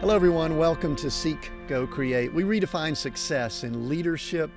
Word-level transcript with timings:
Hello, 0.00 0.14
everyone. 0.14 0.56
Welcome 0.56 0.94
to 0.94 1.10
Seek, 1.10 1.50
Go, 1.66 1.84
Create. 1.84 2.32
We 2.32 2.44
redefine 2.44 2.96
success 2.96 3.64
in 3.64 3.88
leadership, 3.88 4.48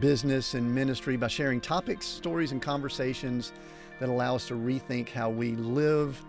business, 0.00 0.54
and 0.54 0.74
ministry 0.74 1.16
by 1.16 1.28
sharing 1.28 1.60
topics, 1.60 2.04
stories, 2.04 2.50
and 2.50 2.60
conversations 2.60 3.52
that 4.00 4.08
allow 4.08 4.34
us 4.34 4.48
to 4.48 4.54
rethink 4.54 5.08
how 5.08 5.30
we 5.30 5.52
live, 5.52 6.20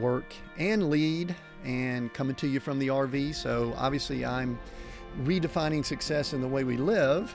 work, 0.00 0.34
and 0.58 0.90
lead. 0.90 1.32
And 1.64 2.12
coming 2.12 2.34
to 2.36 2.48
you 2.48 2.58
from 2.58 2.80
the 2.80 2.88
RV. 2.88 3.36
So, 3.36 3.72
obviously, 3.76 4.26
I'm 4.26 4.58
redefining 5.22 5.84
success 5.84 6.32
in 6.32 6.40
the 6.40 6.48
way 6.48 6.64
we 6.64 6.76
live. 6.76 7.32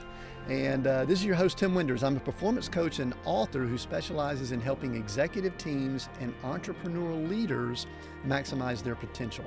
And 0.50 0.86
uh, 0.86 1.06
this 1.06 1.18
is 1.18 1.24
your 1.24 1.34
host, 1.34 1.56
Tim 1.56 1.74
Winders. 1.74 2.02
I'm 2.02 2.18
a 2.18 2.20
performance 2.20 2.68
coach 2.68 2.98
and 2.98 3.14
author 3.24 3.64
who 3.64 3.78
specializes 3.78 4.52
in 4.52 4.60
helping 4.60 4.96
executive 4.96 5.56
teams 5.56 6.10
and 6.20 6.34
entrepreneurial 6.42 7.26
leaders 7.26 7.86
maximize 8.26 8.82
their 8.82 8.96
potential. 8.96 9.46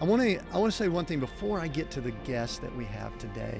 I 0.00 0.04
want 0.04 0.22
to 0.22 0.38
I 0.52 0.58
want 0.58 0.70
to 0.70 0.76
say 0.76 0.86
one 0.86 1.04
thing 1.06 1.18
before 1.18 1.58
I 1.58 1.66
get 1.66 1.90
to 1.90 2.00
the 2.00 2.12
guest 2.24 2.62
that 2.62 2.72
we 2.76 2.84
have 2.84 3.18
today. 3.18 3.58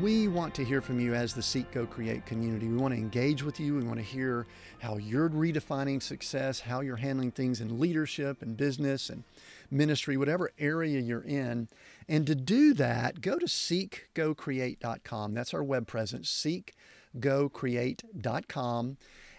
We 0.00 0.26
want 0.26 0.52
to 0.54 0.64
hear 0.64 0.80
from 0.80 0.98
you 0.98 1.14
as 1.14 1.32
the 1.32 1.42
Seek 1.42 1.70
Go 1.70 1.86
Create 1.86 2.26
community. 2.26 2.66
We 2.66 2.76
want 2.76 2.92
to 2.94 2.98
engage 2.98 3.44
with 3.44 3.60
you. 3.60 3.76
We 3.76 3.84
want 3.84 3.98
to 3.98 4.04
hear 4.04 4.48
how 4.80 4.96
you're 4.96 5.28
redefining 5.28 6.02
success, 6.02 6.58
how 6.58 6.80
you're 6.80 6.96
handling 6.96 7.30
things 7.30 7.60
in 7.60 7.78
leadership 7.78 8.42
and 8.42 8.56
business 8.56 9.10
and 9.10 9.22
ministry, 9.70 10.16
whatever 10.16 10.50
area 10.58 10.98
you're 10.98 11.22
in. 11.22 11.68
And 12.08 12.26
to 12.26 12.34
do 12.34 12.74
that, 12.74 13.20
go 13.20 13.38
to 13.38 13.46
seekgocreate.com. 13.46 15.34
That's 15.34 15.54
our 15.54 15.62
web 15.62 15.86
presence, 15.86 16.46
seekgocreate.com. 17.16 18.96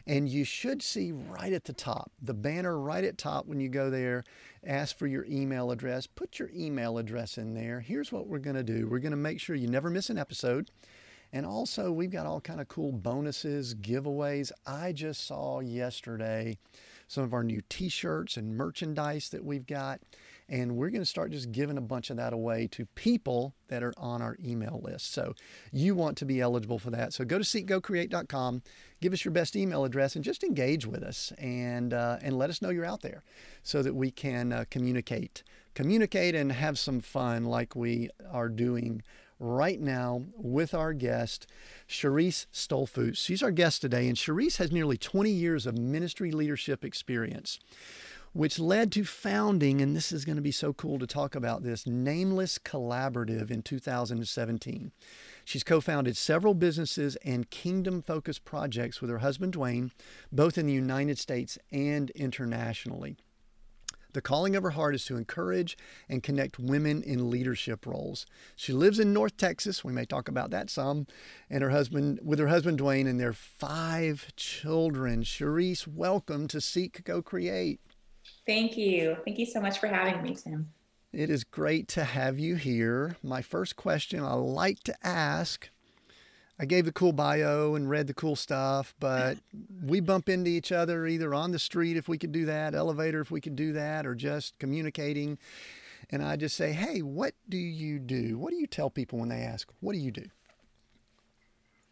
And 0.08 0.28
you 0.28 0.44
should 0.44 0.82
see 0.82 1.12
right 1.12 1.54
at 1.54 1.66
the 1.66 1.74
top, 1.74 2.12
the 2.22 2.34
banner 2.34 2.78
right 2.78 3.04
at 3.04 3.18
top 3.18 3.46
when 3.46 3.60
you 3.60 3.70
go 3.70 3.90
there, 3.90 4.24
ask 4.66 4.98
for 4.98 5.08
your 5.08 5.26
email 5.26 5.72
address. 5.72 6.08
Put 6.08 6.40
your 6.40 6.50
email 6.56 6.98
address 6.98 7.38
in 7.38 7.54
there. 7.54 7.80
Here's 7.80 8.12
what 8.12 8.28
we're 8.28 8.40
going 8.40 8.56
to 8.56 8.64
do. 8.64 8.88
We're 8.88 9.00
going 9.00 9.12
to 9.12 9.18
make 9.18 9.40
sure 9.40 9.56
you 9.56 9.68
never 9.68 9.90
miss 9.90 10.10
an 10.10 10.18
episode. 10.18 10.70
And 11.34 11.46
also, 11.46 11.92
we've 11.92 12.12
got 12.12 12.26
all 12.26 12.42
kind 12.42 12.60
of 12.60 12.68
cool 12.68 12.92
bonuses, 12.92 13.74
giveaways. 13.74 14.52
I 14.66 14.92
just 14.92 15.26
saw 15.26 15.62
yesterday 15.62 16.58
some 17.08 17.24
of 17.24 17.34
our 17.34 17.44
new 17.44 17.62
t-shirts 17.70 18.38
and 18.38 18.56
merchandise 18.56 19.30
that 19.30 19.44
we've 19.44 19.66
got. 19.66 20.02
And 20.50 20.76
we're 20.76 20.90
going 20.90 21.02
to 21.02 21.06
start 21.06 21.32
just 21.32 21.54
giving 21.54 21.78
a 21.78 21.82
bunch 21.82 22.10
of 22.10 22.18
that 22.18 22.34
away 22.34 22.68
to 22.72 22.86
people 22.88 23.56
that 23.70 23.84
are 23.84 23.94
on 23.98 24.22
our 24.22 24.38
email 24.44 24.82
list. 24.84 25.14
So 25.14 25.34
you 25.72 25.96
want 25.96 26.18
to 26.18 26.26
be 26.26 26.42
eligible 26.42 26.80
for 26.80 26.90
that. 26.92 27.14
So 27.14 27.24
go 27.24 27.38
to 27.38 27.44
seekgocreate.com, 27.46 28.62
give 29.02 29.14
us 29.14 29.26
your 29.26 29.34
best 29.34 29.56
email 29.56 29.84
address, 29.84 30.16
and 30.16 30.24
just 30.24 30.44
engage 30.44 30.86
with 30.86 31.04
us 31.04 31.34
and, 31.38 31.94
uh, 31.94 32.18
and 32.22 32.38
let 32.38 32.50
us 32.50 32.62
know 32.62 32.70
you're 32.70 32.86
out 32.86 33.02
there 33.02 33.24
so 33.64 33.82
that 33.82 33.96
we 33.96 34.12
can 34.12 34.54
uh, 34.54 34.66
communicate. 34.70 35.44
Communicate 35.74 36.36
and 36.36 36.52
have 36.52 36.78
some 36.78 37.00
fun 37.00 37.46
like 37.46 37.76
we 37.76 38.10
are 38.32 38.50
doing 38.50 39.02
right 39.40 39.82
now 39.82 40.24
with 40.36 40.74
our 40.74 40.94
guest, 40.94 41.48
Charisse 41.90 42.46
Stolfus. 42.54 43.18
She's 43.18 43.42
our 43.42 43.52
guest 43.52 43.82
today, 43.82 44.08
and 44.08 44.16
Charisse 44.16 44.58
has 44.58 44.72
nearly 44.72 44.98
20 44.98 45.32
years 45.32 45.66
of 45.66 45.78
ministry 45.78 46.32
leadership 46.32 46.86
experience 46.86 47.60
which 48.34 48.60
led 48.60 48.92
to 48.94 49.04
founding, 49.04 49.82
and 49.82 49.96
this 49.96 50.12
is 50.12 50.26
going 50.26 50.38
to 50.38 50.42
be 50.42 50.52
so 50.52 50.74
cool 50.74 50.98
to 51.00 51.08
talk 51.08 51.36
about 51.36 51.64
this, 51.64 51.86
Nameless 51.86 52.58
Collaborative 52.58 53.52
in 53.52 53.62
2017. 53.62 54.92
She's 55.52 55.66
co 55.66 55.82
founded 55.82 56.16
several 56.16 56.54
businesses 56.54 57.18
and 57.26 57.50
kingdom 57.50 58.02
focused 58.02 58.46
projects 58.46 59.02
with 59.02 59.10
her 59.10 59.18
husband, 59.18 59.54
Dwayne, 59.54 59.92
both 60.32 60.58
in 60.58 60.66
the 60.66 60.72
United 60.72 61.20
States 61.20 61.58
and 61.74 62.10
internationally. 62.12 63.18
The 64.14 64.22
calling 64.22 64.56
of 64.56 64.64
her 64.64 64.70
heart 64.70 64.96
is 64.96 65.04
to 65.08 65.18
encourage 65.18 65.78
and 66.08 66.24
connect 66.24 66.58
women 66.58 67.04
in 67.04 67.30
leadership 67.30 67.86
roles. 67.86 68.26
She 68.56 68.72
lives 68.72 68.98
in 68.98 69.12
North 69.12 69.36
Texas. 69.36 69.84
We 69.84 69.92
may 69.92 70.06
talk 70.06 70.30
about 70.30 70.52
that 70.52 70.70
some. 70.70 71.06
And 71.50 71.62
her 71.62 71.72
husband, 71.72 72.22
with 72.24 72.40
her 72.40 72.48
husband 72.48 72.80
Dwayne, 72.80 73.06
and 73.06 73.20
their 73.20 73.34
five 73.34 74.34
children. 74.38 75.24
Charisse, 75.24 75.86
welcome 75.86 76.48
to 76.48 76.62
Seek 76.62 77.04
Go 77.04 77.22
Create. 77.22 77.82
Thank 78.48 78.78
you. 78.78 79.18
Thank 79.26 79.38
you 79.38 79.46
so 79.46 79.60
much 79.60 79.80
for 79.80 79.88
having 79.88 80.22
me, 80.24 80.34
Tim. 80.34 80.72
It 81.14 81.30
is 81.30 81.44
great 81.44 81.88
to 81.90 82.04
have 82.04 82.40
you 82.40 82.56
here. 82.56 83.18
My 83.22 83.42
first 83.42 83.76
question 83.76 84.24
I 84.24 84.34
like 84.34 84.82
to 84.84 84.96
ask 85.06 85.70
I 86.62 86.66
gave 86.66 86.86
the 86.86 86.92
cool 86.92 87.12
bio 87.12 87.74
and 87.74 87.90
read 87.90 88.06
the 88.06 88.14
cool 88.14 88.36
stuff, 88.36 88.94
but 89.00 89.40
we 89.84 90.00
bump 90.00 90.30
into 90.30 90.52
each 90.52 90.72
other 90.72 91.08
either 91.08 91.34
on 91.34 91.50
the 91.50 91.58
street 91.58 91.98
if 91.98 92.08
we 92.08 92.20
could 92.20 92.32
do 92.32 92.46
that, 92.46 92.76
elevator 92.76 93.20
if 93.20 93.32
we 93.32 93.42
could 93.42 93.56
do 93.56 93.74
that, 93.74 94.06
or 94.06 94.14
just 94.14 94.60
communicating. 94.60 95.40
And 96.12 96.24
I 96.24 96.36
just 96.36 96.56
say, 96.56 96.72
hey, 96.72 97.02
what 97.02 97.34
do 97.50 97.58
you 97.58 97.98
do? 97.98 98.38
What 98.38 98.52
do 98.52 98.58
you 98.58 98.68
tell 98.68 98.92
people 98.92 99.18
when 99.18 99.30
they 99.30 99.42
ask, 99.42 99.72
what 99.80 99.94
do 99.94 100.00
you 100.00 100.12
do? 100.12 100.26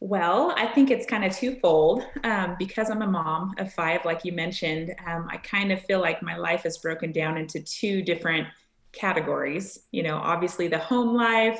Well, 0.01 0.53
I 0.55 0.67
think 0.67 0.91
it's 0.91 1.07
kind 1.07 1.25
of 1.25 1.35
twofold. 1.35 2.03
Um, 2.23 2.55
because 2.59 2.91
I'm 2.91 3.01
a 3.01 3.07
mom 3.07 3.55
of 3.57 3.73
five, 3.73 4.05
like 4.05 4.23
you 4.23 4.33
mentioned, 4.33 4.93
um, 5.07 5.27
I 5.31 5.37
kind 5.37 5.71
of 5.71 5.81
feel 5.85 5.99
like 5.99 6.21
my 6.21 6.37
life 6.37 6.67
is 6.67 6.77
broken 6.77 7.11
down 7.11 7.37
into 7.37 7.59
two 7.59 8.03
different 8.03 8.47
categories. 8.91 9.79
You 9.91 10.03
know, 10.03 10.17
obviously 10.17 10.67
the 10.67 10.79
home 10.79 11.15
life 11.15 11.59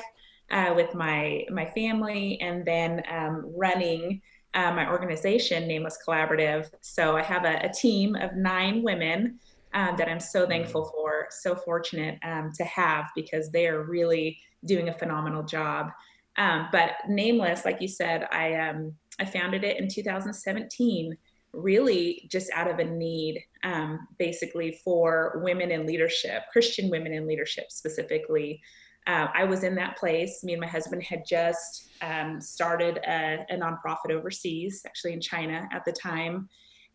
uh, 0.50 0.72
with 0.74 0.94
my 0.94 1.44
my 1.50 1.66
family, 1.66 2.40
and 2.40 2.64
then 2.64 3.02
um, 3.10 3.52
running 3.56 4.20
uh, 4.54 4.72
my 4.72 4.90
organization, 4.90 5.68
Nameless 5.68 5.98
Collaborative. 6.06 6.70
So 6.80 7.16
I 7.16 7.22
have 7.22 7.44
a, 7.44 7.64
a 7.64 7.72
team 7.72 8.16
of 8.16 8.34
nine 8.34 8.82
women 8.82 9.38
um, 9.74 9.96
that 9.96 10.08
I'm 10.08 10.20
so 10.20 10.46
thankful 10.46 10.90
for, 10.92 11.26
so 11.30 11.54
fortunate 11.54 12.18
um, 12.24 12.50
to 12.56 12.64
have 12.64 13.06
because 13.14 13.50
they 13.50 13.68
are 13.68 13.84
really 13.84 14.38
doing 14.64 14.88
a 14.88 14.94
phenomenal 14.94 15.44
job. 15.44 15.90
Um, 16.36 16.68
but 16.72 16.92
Nameless, 17.08 17.64
like 17.64 17.80
you 17.80 17.88
said, 17.88 18.26
I 18.32 18.54
um, 18.54 18.94
I 19.20 19.24
founded 19.24 19.64
it 19.64 19.78
in 19.78 19.88
2017, 19.88 21.16
really 21.52 22.26
just 22.30 22.50
out 22.54 22.70
of 22.70 22.78
a 22.78 22.84
need, 22.84 23.42
um, 23.64 24.06
basically 24.18 24.80
for 24.84 25.40
women 25.42 25.70
in 25.70 25.86
leadership, 25.86 26.44
Christian 26.52 26.90
women 26.90 27.12
in 27.12 27.26
leadership 27.26 27.66
specifically. 27.70 28.60
Uh, 29.06 29.28
I 29.34 29.44
was 29.44 29.64
in 29.64 29.74
that 29.76 29.96
place. 29.96 30.44
Me 30.44 30.52
and 30.52 30.60
my 30.60 30.66
husband 30.66 31.02
had 31.02 31.24
just 31.26 31.88
um, 32.02 32.40
started 32.40 32.98
a, 32.98 33.46
a, 33.50 33.56
nonprofit 33.56 34.10
overseas, 34.10 34.82
actually 34.86 35.14
in 35.14 35.20
China 35.20 35.68
at 35.72 35.84
the 35.84 35.92
time, 35.92 36.48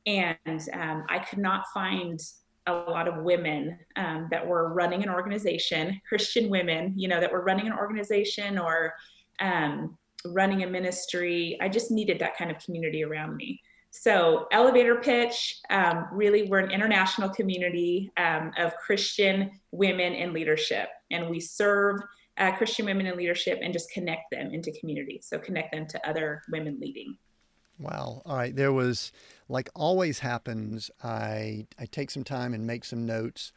and 0.05 0.69
um, 0.73 1.03
I 1.09 1.19
could 1.19 1.39
not 1.39 1.65
find 1.73 2.19
a 2.67 2.73
lot 2.73 3.07
of 3.07 3.23
women 3.23 3.77
um, 3.95 4.27
that 4.31 4.45
were 4.45 4.73
running 4.73 5.03
an 5.03 5.09
organization, 5.09 5.99
Christian 6.07 6.49
women, 6.49 6.93
you 6.95 7.07
know, 7.07 7.19
that 7.19 7.31
were 7.31 7.43
running 7.43 7.67
an 7.67 7.73
organization 7.73 8.57
or 8.57 8.93
um, 9.39 9.97
running 10.27 10.63
a 10.63 10.67
ministry. 10.67 11.57
I 11.61 11.69
just 11.69 11.91
needed 11.91 12.19
that 12.19 12.37
kind 12.37 12.49
of 12.49 12.57
community 12.63 13.03
around 13.03 13.35
me. 13.35 13.61
So, 14.01 14.47
elevator 14.51 14.95
pitch 14.95 15.61
um, 15.69 16.07
really, 16.11 16.50
we're 16.50 16.59
an 16.59 16.69
international 16.69 17.29
community 17.29 18.11
um, 18.17 18.51
of 18.57 18.75
Christian 18.75 19.51
women 19.72 20.13
in 20.13 20.33
leadership, 20.33 20.89
and 21.11 21.29
we 21.29 21.39
serve 21.39 22.01
uh, 22.38 22.51
Christian 22.51 22.85
women 22.85 23.06
in 23.06 23.16
leadership 23.16 23.59
and 23.61 23.72
just 23.72 23.89
connect 23.91 24.31
them 24.31 24.53
into 24.53 24.73
community. 24.73 25.22
So, 25.23 25.39
connect 25.39 25.72
them 25.72 25.88
to 25.88 26.09
other 26.09 26.41
women 26.51 26.78
leading. 26.81 27.17
Wow. 27.79 28.22
All 28.25 28.35
right. 28.35 28.53
There 28.53 28.73
was, 28.73 29.13
like 29.47 29.69
always 29.73 30.19
happens, 30.19 30.91
I, 31.01 31.66
I 31.79 31.85
take 31.85 32.12
some 32.12 32.25
time 32.25 32.53
and 32.53 32.67
make 32.67 32.83
some 32.83 33.06
notes, 33.06 33.53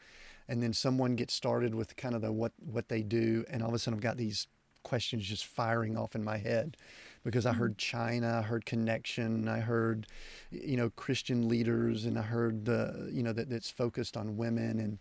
and 0.47 0.63
then 0.63 0.71
someone 0.71 1.15
gets 1.15 1.33
started 1.33 1.75
with 1.75 1.97
kind 1.97 2.15
of 2.15 2.21
the 2.21 2.31
what, 2.31 2.53
what 2.59 2.87
they 2.87 3.03
do, 3.03 3.43
and 3.49 3.61
all 3.61 3.69
of 3.69 3.75
a 3.75 3.79
sudden 3.79 3.97
I've 3.97 4.03
got 4.03 4.17
these 4.17 4.47
questions 4.83 5.25
just 5.25 5.45
firing 5.45 5.97
off 5.97 6.15
in 6.15 6.23
my 6.23 6.37
head 6.37 6.77
because 7.23 7.45
I 7.45 7.53
heard 7.53 7.77
mm-hmm. 7.77 7.97
China, 7.97 8.39
I 8.39 8.41
heard 8.41 8.65
connection, 8.65 9.47
I 9.47 9.59
heard, 9.59 10.07
you 10.51 10.77
know, 10.77 10.89
Christian 10.91 11.47
leaders, 11.47 12.05
and 12.05 12.17
I 12.17 12.23
heard 12.23 12.65
the, 12.65 13.09
you 13.11 13.23
know, 13.23 13.33
that 13.33 13.49
that's 13.49 13.69
focused 13.69 14.17
on 14.17 14.37
women 14.37 14.79
and 14.79 14.99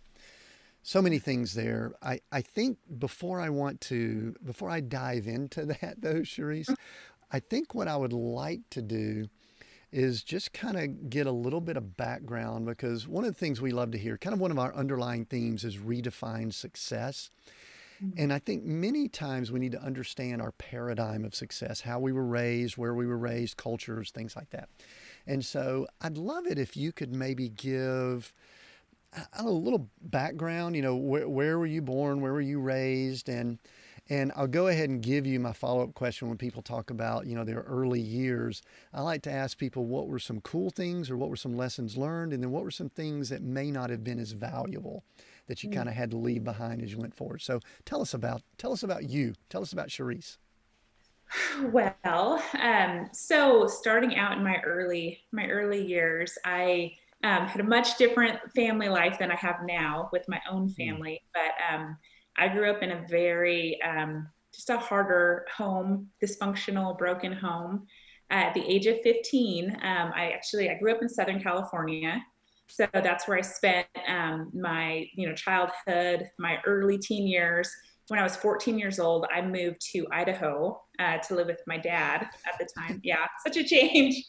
so 0.83 1.03
many 1.03 1.19
things 1.19 1.55
there. 1.55 1.93
I, 2.03 2.21
I 2.33 2.41
think 2.41 2.79
before 2.99 3.41
I 3.41 3.51
want 3.51 3.81
to, 3.83 4.35
before 4.45 4.71
I 4.71 4.81
dive 4.81 5.27
into 5.27 5.65
that 5.81 5.97
though, 6.01 6.21
Charisse, 6.21 6.67
mm-hmm. 6.67 6.75
I 7.31 7.41
think 7.41 7.75
what 7.75 7.89
I 7.89 7.97
would 7.97 8.13
like 8.13 8.61
to 8.71 8.83
do 8.83 9.29
is 9.91 10.23
just 10.23 10.53
kind 10.53 10.79
of 10.79 11.11
get 11.11 11.27
a 11.27 11.33
little 11.33 11.61
bit 11.61 11.77
of 11.77 11.97
background 11.97 12.67
because 12.67 13.09
one 13.09 13.25
of 13.25 13.33
the 13.33 13.39
things 13.39 13.61
we 13.61 13.71
love 13.71 13.91
to 13.93 13.99
hear, 13.99 14.19
kind 14.19 14.35
of 14.35 14.41
one 14.41 14.51
of 14.51 14.59
our 14.59 14.75
underlying 14.75 15.25
themes 15.25 15.65
is 15.65 15.77
redefine 15.77 16.53
success. 16.53 17.31
Mm-hmm. 18.03 18.19
And 18.19 18.33
I 18.33 18.39
think 18.39 18.65
many 18.65 19.09
times 19.09 19.51
we 19.51 19.59
need 19.59 19.73
to 19.73 19.83
understand 19.83 20.41
our 20.41 20.53
paradigm 20.53 21.25
of 21.25 21.35
success, 21.35 21.81
how 21.81 21.99
we 21.99 22.13
were 22.13 22.27
raised, 22.27 22.77
where 22.77 22.95
we 22.95 23.07
were 23.07 23.19
raised, 23.19 23.57
cultures, 23.57 24.11
things 24.11 24.37
like 24.37 24.51
that. 24.51 24.69
And 25.27 25.45
so 25.45 25.87
I'd 26.01 26.17
love 26.17 26.47
it 26.47 26.59
if 26.59 26.77
you 26.77 26.93
could 26.93 27.13
maybe 27.13 27.49
give 27.49 28.33
a 29.39 29.45
little 29.45 29.89
background, 30.01 30.77
you 30.77 30.83
know, 30.83 30.97
where, 30.97 31.29
where 31.29 31.59
were 31.59 31.67
you 31.67 31.83
born? 31.83 32.21
Where 32.21 32.33
were 32.33 32.41
you 32.41 32.61
raised? 32.61 33.29
And, 33.29 33.59
and 34.09 34.33
I'll 34.37 34.47
go 34.47 34.69
ahead 34.69 34.91
and 34.91 35.03
give 35.03 35.27
you 35.27 35.41
my 35.41 35.53
follow 35.53 35.83
up 35.83 35.95
question 35.95 36.29
when 36.29 36.39
people 36.39 36.63
talk 36.63 36.91
about, 36.91 37.27
you 37.27 37.35
know, 37.35 37.45
their 37.45 37.61
early 37.61 38.01
years. 38.01 38.63
I 38.93 39.01
like 39.03 39.23
to 39.23 39.33
ask 39.33 39.59
people 39.59 39.87
what 39.87 40.09
were 40.09 40.19
some 40.19 40.41
cool 40.41 40.71
things 40.71 41.11
or 41.11 41.17
what 41.17 41.31
were 41.31 41.37
some 41.37 41.57
lessons 41.57 41.97
learned, 41.97 42.33
and 42.33 42.43
then 42.43 42.51
what 42.51 42.65
were 42.65 42.71
some 42.71 42.91
things 42.91 43.29
that 43.31 43.43
may 43.43 43.71
not 43.71 43.91
have 43.91 44.05
been 44.05 44.19
as 44.19 44.33
valuable 44.33 45.05
that 45.49 45.63
you 45.63 45.71
mm. 45.71 45.75
kind 45.75 45.89
of 45.89 45.95
had 45.95 46.11
to 46.13 46.17
leave 46.17 46.45
behind 46.45 46.83
as 46.83 46.93
you 46.93 46.99
went 46.99 47.15
forward. 47.15 47.43
So 47.43 47.61
tell 47.85 48.01
us 48.01 48.15
about 48.15 48.43
tell 48.57 48.73
us 48.73 48.83
about 48.83 49.09
you. 49.09 49.35
Tell 49.51 49.63
us 49.63 49.73
about 49.73 49.89
Charisse. 49.89 50.37
Well, 51.73 52.43
um, 52.59 53.11
so 53.13 53.67
starting 53.67 54.17
out 54.17 54.39
in 54.39 54.45
my 54.45 54.61
early 54.65 55.21
my 55.33 55.47
early 55.47 55.85
years, 55.85 56.39
I 56.45 56.93
um, 57.25 57.47
had 57.47 57.61
a 57.61 57.65
much 57.65 57.99
different 57.99 58.39
family 58.55 58.89
life 58.89 59.19
than 59.19 59.31
I 59.31 59.37
have 59.37 59.61
now 59.67 60.09
with 60.13 60.29
my 60.29 60.41
own 60.51 60.69
mm. 60.69 60.75
family. 60.77 61.21
But 61.35 61.53
um, 61.73 61.97
I 62.37 62.49
grew 62.49 62.71
up 62.71 62.83
in 62.83 62.93
a 62.93 63.05
very 63.09 63.81
um, 63.83 64.29
just 64.55 64.71
a 64.71 64.79
harder 64.79 65.47
home, 65.55 66.09
dysfunctional, 66.23 66.97
broken 66.97 67.33
home. 67.33 67.87
At 68.31 68.53
the 68.55 68.65
age 68.65 68.87
of 68.87 69.01
15, 69.03 69.71
um, 69.71 70.13
I 70.15 70.33
actually 70.35 70.69
I 70.69 70.75
grew 70.79 70.93
up 70.93 71.03
in 71.03 71.09
Southern 71.09 71.43
California, 71.43 72.23
so 72.69 72.87
that's 72.93 73.27
where 73.27 73.39
I 73.39 73.43
spent 73.43 73.87
um, 74.07 74.51
my 74.55 75.07
you 75.15 75.29
know 75.29 75.35
childhood, 75.35 76.29
my 76.39 76.59
early 76.67 76.99
teen 76.99 77.27
years. 77.27 77.71
When 78.09 78.19
I 78.19 78.23
was 78.23 78.37
14 78.37 78.79
years 78.79 78.99
old, 78.99 79.27
I 79.35 79.43
moved 79.43 79.81
to 79.93 80.07
Idaho 80.11 80.81
uh, 80.99 81.19
to 81.19 81.35
live 81.35 81.49
with 81.49 81.61
my 81.67 81.77
dad 81.77 82.27
at 82.47 82.59
the 82.59 82.67
time. 82.79 83.01
Yeah, 83.05 83.27
such 83.47 83.59
a 83.59 83.65
change, 83.65 84.25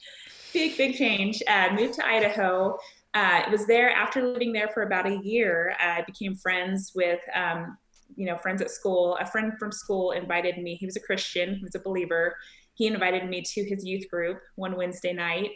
big 0.53 0.77
big 0.77 0.95
change. 0.95 1.41
Uh, 1.47 1.69
moved 1.73 1.95
to 1.95 2.05
Idaho. 2.05 2.77
Uh, 3.13 3.41
it 3.47 3.51
was 3.51 3.65
there 3.65 3.89
after 3.89 4.21
living 4.21 4.53
there 4.53 4.69
for 4.69 4.83
about 4.83 5.07
a 5.07 5.19
year. 5.23 5.75
I 5.79 6.03
became 6.05 6.35
friends 6.35 6.91
with 6.95 7.19
um, 7.33 7.77
you 8.15 8.25
know 8.25 8.37
friends 8.37 8.61
at 8.61 8.71
school. 8.71 9.17
A 9.19 9.25
friend 9.25 9.53
from 9.57 9.71
school 9.71 10.11
invited 10.11 10.57
me. 10.57 10.75
He 10.75 10.85
was 10.85 10.95
a 10.95 11.01
Christian. 11.01 11.55
He 11.55 11.63
was 11.63 11.75
a 11.75 11.79
believer 11.79 12.35
he 12.79 12.87
invited 12.87 13.29
me 13.29 13.41
to 13.41 13.63
his 13.65 13.83
youth 13.83 14.09
group 14.09 14.41
one 14.55 14.77
Wednesday 14.77 15.11
night. 15.11 15.51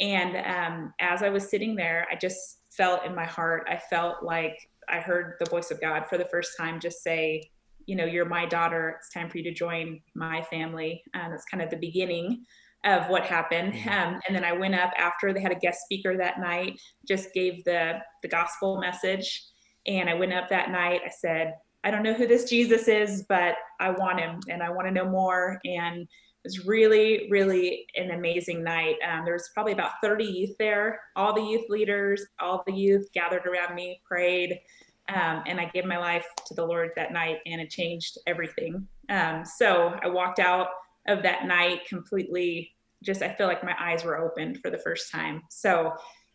And 0.00 0.36
um, 0.36 0.94
as 1.00 1.22
I 1.22 1.28
was 1.28 1.48
sitting 1.48 1.74
there, 1.74 2.06
I 2.10 2.16
just 2.16 2.60
felt 2.70 3.04
in 3.04 3.14
my 3.14 3.24
heart, 3.24 3.66
I 3.70 3.76
felt 3.76 4.22
like 4.22 4.56
I 4.88 5.00
heard 5.00 5.34
the 5.40 5.50
voice 5.50 5.70
of 5.70 5.80
God 5.80 6.04
for 6.08 6.18
the 6.18 6.26
first 6.26 6.56
time 6.58 6.78
just 6.80 7.02
say, 7.02 7.50
you 7.86 7.96
know, 7.96 8.04
you're 8.04 8.26
my 8.26 8.46
daughter. 8.46 8.96
It's 8.98 9.10
time 9.10 9.30
for 9.30 9.38
you 9.38 9.44
to 9.44 9.54
join 9.54 10.00
my 10.14 10.42
family. 10.42 11.02
And 11.14 11.32
that's 11.32 11.44
kind 11.44 11.62
of 11.62 11.70
the 11.70 11.76
beginning 11.76 12.44
of 12.84 13.08
what 13.08 13.24
happened. 13.24 13.72
Mm-hmm. 13.72 13.88
Um, 13.88 14.20
and 14.26 14.36
then 14.36 14.44
I 14.44 14.52
went 14.52 14.74
up 14.74 14.92
after 14.98 15.32
they 15.32 15.40
had 15.40 15.52
a 15.52 15.58
guest 15.58 15.80
speaker 15.82 16.16
that 16.16 16.40
night, 16.40 16.78
just 17.06 17.32
gave 17.32 17.64
the, 17.64 17.98
the 18.22 18.28
gospel 18.28 18.78
message. 18.78 19.44
And 19.86 20.10
I 20.10 20.14
went 20.14 20.32
up 20.32 20.48
that 20.50 20.70
night. 20.70 21.00
I 21.04 21.10
said, 21.10 21.54
I 21.84 21.90
don't 21.90 22.02
know 22.02 22.14
who 22.14 22.26
this 22.26 22.48
Jesus 22.50 22.88
is, 22.88 23.24
but 23.28 23.54
I 23.78 23.90
want 23.90 24.20
him 24.20 24.40
and 24.48 24.62
I 24.62 24.70
want 24.70 24.88
to 24.88 24.92
know 24.92 25.08
more. 25.08 25.60
And 25.64 26.08
was 26.46 26.64
really, 26.64 27.26
really 27.28 27.86
an 27.96 28.12
amazing 28.12 28.62
night. 28.62 28.96
Um, 29.06 29.24
there 29.24 29.34
was 29.34 29.50
probably 29.52 29.72
about 29.72 29.92
30 30.00 30.24
youth 30.24 30.56
there. 30.58 31.00
All 31.16 31.34
the 31.34 31.42
youth 31.42 31.68
leaders, 31.68 32.24
all 32.38 32.62
the 32.66 32.72
youth 32.72 33.08
gathered 33.12 33.46
around 33.46 33.74
me, 33.74 34.00
prayed, 34.06 34.60
um, 35.08 35.42
and 35.46 35.60
I 35.60 35.66
gave 35.66 35.84
my 35.84 35.98
life 35.98 36.26
to 36.46 36.54
the 36.54 36.64
Lord 36.64 36.90
that 36.94 37.12
night, 37.12 37.38
and 37.46 37.60
it 37.60 37.68
changed 37.68 38.18
everything. 38.28 38.86
Um, 39.08 39.44
so 39.44 39.98
I 40.02 40.08
walked 40.08 40.38
out 40.38 40.68
of 41.08 41.22
that 41.24 41.46
night 41.46 41.80
completely. 41.88 42.70
Just 43.02 43.22
I 43.22 43.34
feel 43.34 43.48
like 43.48 43.64
my 43.64 43.74
eyes 43.78 44.04
were 44.04 44.18
opened 44.18 44.60
for 44.62 44.70
the 44.70 44.78
first 44.78 45.10
time. 45.10 45.42
So 45.50 45.92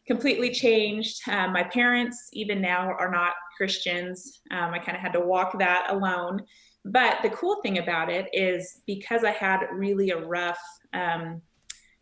completely 0.08 0.52
changed. 0.52 1.22
Um, 1.30 1.54
my 1.54 1.64
parents, 1.64 2.30
even 2.34 2.62
now, 2.62 2.92
are 3.00 3.12
not 3.12 3.34
Christians. 3.56 4.42
Um, 4.52 4.74
I 4.74 4.80
kind 4.80 4.98
of 4.98 5.02
had 5.02 5.14
to 5.14 5.22
walk 5.22 5.58
that 5.60 5.88
alone. 5.90 6.42
But 6.84 7.20
the 7.22 7.30
cool 7.30 7.62
thing 7.62 7.78
about 7.78 8.10
it 8.10 8.28
is 8.34 8.82
because 8.88 9.24
I 9.24 9.32
had 9.32 9.68
really 9.72 10.10
a 10.10 10.18
rough, 10.18 10.60
um, 10.94 11.42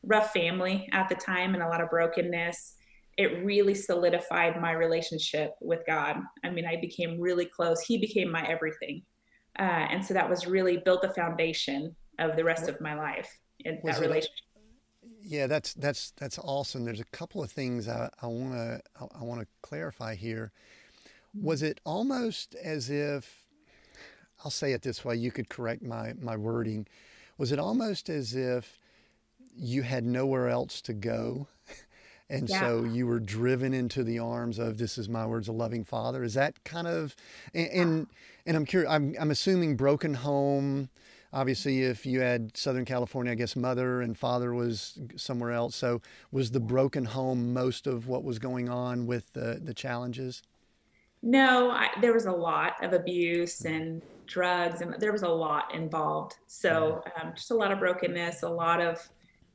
rough 0.04 0.32
family 0.32 0.88
at 0.94 1.10
the 1.10 1.16
time 1.16 1.54
and 1.54 1.62
a 1.62 1.68
lot 1.68 1.82
of 1.82 1.90
brokenness, 1.90 2.76
it 3.18 3.44
really 3.44 3.76
solidified 3.76 4.62
my 4.62 4.72
relationship 4.72 5.56
with 5.60 5.82
God. 5.86 6.18
I 6.46 6.50
mean, 6.50 6.66
I 6.66 6.78
became 6.80 7.20
really 7.20 7.46
close. 7.46 7.82
He 7.82 7.98
became 7.98 8.32
my 8.32 8.48
everything. 8.48 9.04
Uh, 9.58 9.88
and 9.92 10.06
so 10.06 10.14
that 10.14 10.30
was 10.30 10.48
really 10.48 10.78
built 10.78 11.02
the 11.02 11.10
foundation 11.10 11.94
of 12.18 12.38
the 12.38 12.44
rest 12.46 12.70
of 12.70 12.80
my 12.80 12.94
life 12.94 13.30
in 13.66 13.80
that 13.84 14.00
relationship. 14.00 14.32
yeah, 15.22 15.48
that's 15.48 15.74
that's 15.74 16.12
that's 16.12 16.40
awesome. 16.40 16.86
There's 16.86 17.02
a 17.02 17.06
couple 17.06 17.44
of 17.44 17.52
things 17.52 17.90
I 17.90 18.10
want 18.24 18.54
to 18.54 18.82
I 18.98 19.24
want 19.24 19.42
to 19.42 19.48
clarify 19.62 20.16
here. 20.16 20.54
Was 21.34 21.62
it 21.62 21.80
almost 21.86 22.56
as 22.56 22.90
if 22.90 23.49
I'll 24.44 24.52
say 24.52 24.74
it 24.74 24.82
this 24.82 25.04
way, 25.04 25.16
you 25.16 25.32
could 25.32 25.50
correct 25.50 25.84
my, 25.84 26.14
my 26.20 26.36
wording. 26.36 26.88
Was 27.38 27.52
it 27.52 27.60
almost 27.60 28.10
as 28.10 28.36
if 28.36 28.80
you 29.56 29.82
had 29.82 30.04
nowhere 30.06 30.50
else 30.50 30.82
to 30.82 30.94
go? 30.94 31.48
And 32.32 32.48
yeah. 32.48 32.60
so 32.60 32.84
you 32.84 33.08
were 33.08 33.20
driven 33.20 33.74
into 33.74 34.04
the 34.04 34.20
arms 34.20 34.60
of 34.60 34.78
this 34.78 35.00
is 35.00 35.10
my 35.10 35.26
words, 35.26 35.48
a 35.48 35.52
loving 35.52 35.84
father. 35.84 36.24
Is 36.24 36.36
that 36.36 36.64
kind 36.64 36.88
of, 36.88 37.16
and, 37.56 37.68
and, 37.70 38.08
and 38.46 38.56
I'm 38.56 38.66
curious, 38.66 38.88
I'm, 38.88 39.16
I'm 39.20 39.32
assuming 39.32 39.76
broken 39.76 40.14
home, 40.14 40.90
obviously 41.34 41.84
if 41.84 42.06
you 42.06 42.22
had 42.22 42.56
southern 42.58 42.86
california 42.86 43.32
i 43.32 43.36
guess 43.36 43.56
mother 43.56 44.02
and 44.02 44.18
father 44.18 44.54
was 44.54 45.00
somewhere 45.16 45.52
else 45.52 45.76
so 45.76 46.02
was 46.32 46.52
the 46.52 46.60
broken 46.60 47.06
home 47.06 47.54
most 47.54 47.88
of 47.88 48.08
what 48.08 48.24
was 48.24 48.40
going 48.40 48.70
on 48.70 49.06
with 49.06 49.32
the, 49.34 49.60
the 49.64 49.74
challenges 49.74 50.42
no 51.22 51.72
I, 51.72 51.90
there 52.02 52.14
was 52.14 52.26
a 52.26 52.32
lot 52.32 52.84
of 52.84 52.94
abuse 52.94 53.66
and 53.66 54.02
drugs, 54.30 54.82
and 54.82 54.96
there 55.00 55.12
was 55.12 55.24
a 55.24 55.30
lot 55.30 55.74
involved. 55.74 56.36
So 56.48 57.04
um, 57.20 57.34
just 57.36 57.52
a 57.52 57.56
lot 57.56 57.72
of 57.72 57.80
brokenness, 57.80 58.44
a 58.44 58.50
lot 58.50 58.80
of 58.80 59.06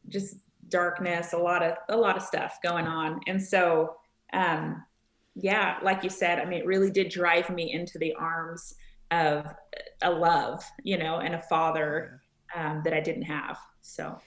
just 0.08 0.36
darkness, 0.68 1.32
a 1.32 1.38
lot 1.38 1.62
of 1.62 1.76
a 1.88 1.96
lot 1.96 2.16
of 2.16 2.22
stuff 2.22 2.58
going 2.62 2.86
on. 2.86 3.20
And 3.26 3.42
so, 3.42 3.96
um, 4.32 4.84
yeah, 5.34 5.78
like 5.82 6.04
you 6.04 6.10
said, 6.10 6.38
I 6.38 6.44
mean, 6.44 6.60
it 6.60 6.66
really 6.66 6.90
did 6.90 7.08
drive 7.08 7.48
me 7.48 7.72
into 7.72 7.98
the 7.98 8.14
arms 8.14 8.74
of 9.10 9.46
a 10.02 10.10
love, 10.10 10.62
you 10.82 10.98
know, 10.98 11.18
and 11.18 11.34
a 11.34 11.40
father 11.40 12.20
um, 12.54 12.82
that 12.84 12.92
I 12.92 13.00
didn't 13.00 13.22
have. 13.22 13.58
So, 13.80 14.18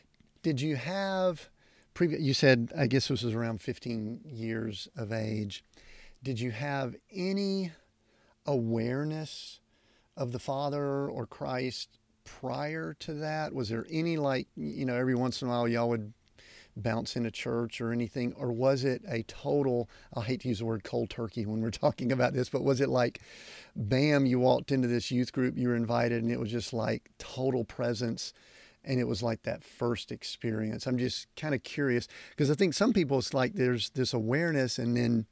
did 0.42 0.60
you 0.62 0.76
have? 0.76 1.50
Previous, 1.94 2.22
you 2.22 2.36
said 2.36 2.72
I 2.78 2.86
guess 2.86 3.08
this 3.08 3.24
was 3.24 3.34
around 3.34 3.60
15 3.60 4.22
years 4.24 4.88
of 4.96 5.12
age. 5.12 5.64
Did 6.24 6.40
you 6.40 6.52
have 6.52 6.96
any 7.12 7.72
awareness 8.46 9.60
of 10.16 10.32
the 10.32 10.40
Father 10.40 11.08
or 11.08 11.26
Christ 11.26 12.00
prior 12.24 12.96
to 13.00 13.14
that? 13.16 13.54
Was 13.54 13.70
there 13.70 13.86
any 13.90 14.18
like, 14.18 14.48
you 14.56 14.86
know, 14.86 14.96
every 14.96 15.16
once 15.16 15.42
in 15.42 15.48
a 15.48 15.52
while 15.52 15.68
y'all 15.68 15.90
would 15.90 16.14
bounce 16.76 17.16
in 17.16 17.26
a 17.26 17.32
church 17.32 17.82
or 17.82 17.92
anything? 17.92 18.34
Or 18.34 18.52
was 18.52 18.84
it 18.84 19.02
a 19.08 19.24
total, 19.24 19.90
I 20.16 20.22
hate 20.22 20.42
to 20.42 20.50
use 20.50 20.60
the 20.60 20.66
word 20.66 20.84
cold 20.84 21.10
turkey 21.10 21.46
when 21.46 21.62
we're 21.62 21.72
talking 21.72 22.12
about 22.12 22.34
this, 22.34 22.50
but 22.50 22.64
was 22.64 22.82
it 22.82 22.90
like, 22.90 23.22
bam, 23.76 24.26
you 24.26 24.40
walked 24.40 24.72
into 24.72 24.88
this 24.88 25.12
youth 25.12 25.32
group, 25.32 25.58
you 25.58 25.70
were 25.70 25.76
invited, 25.76 26.24
and 26.24 26.32
it 26.32 26.40
was 26.40 26.52
just 26.52 26.74
like 26.74 27.10
total 27.18 27.64
presence? 27.64 28.34
And 28.84 29.00
it 29.00 29.08
was 29.08 29.22
like 29.22 29.44
that 29.44 29.64
first 29.64 30.12
experience. 30.14 30.88
I'm 30.88 30.98
just 30.98 31.28
kind 31.36 31.54
of 31.54 31.62
curious 31.64 32.08
because 32.30 32.50
I 32.50 32.54
think 32.54 32.74
some 32.74 32.94
people, 32.94 33.20
it's 33.20 33.34
like 33.34 33.54
there's 33.54 33.90
this 33.90 34.14
awareness 34.14 34.80
and 34.80 34.96
then 34.96 35.26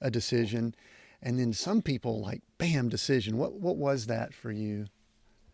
a 0.00 0.10
decision. 0.10 0.74
And 1.22 1.38
then 1.38 1.52
some 1.52 1.82
people 1.82 2.20
like 2.20 2.42
bam 2.58 2.88
decision. 2.88 3.36
What 3.36 3.54
what 3.54 3.76
was 3.76 4.06
that 4.06 4.34
for 4.34 4.50
you? 4.50 4.86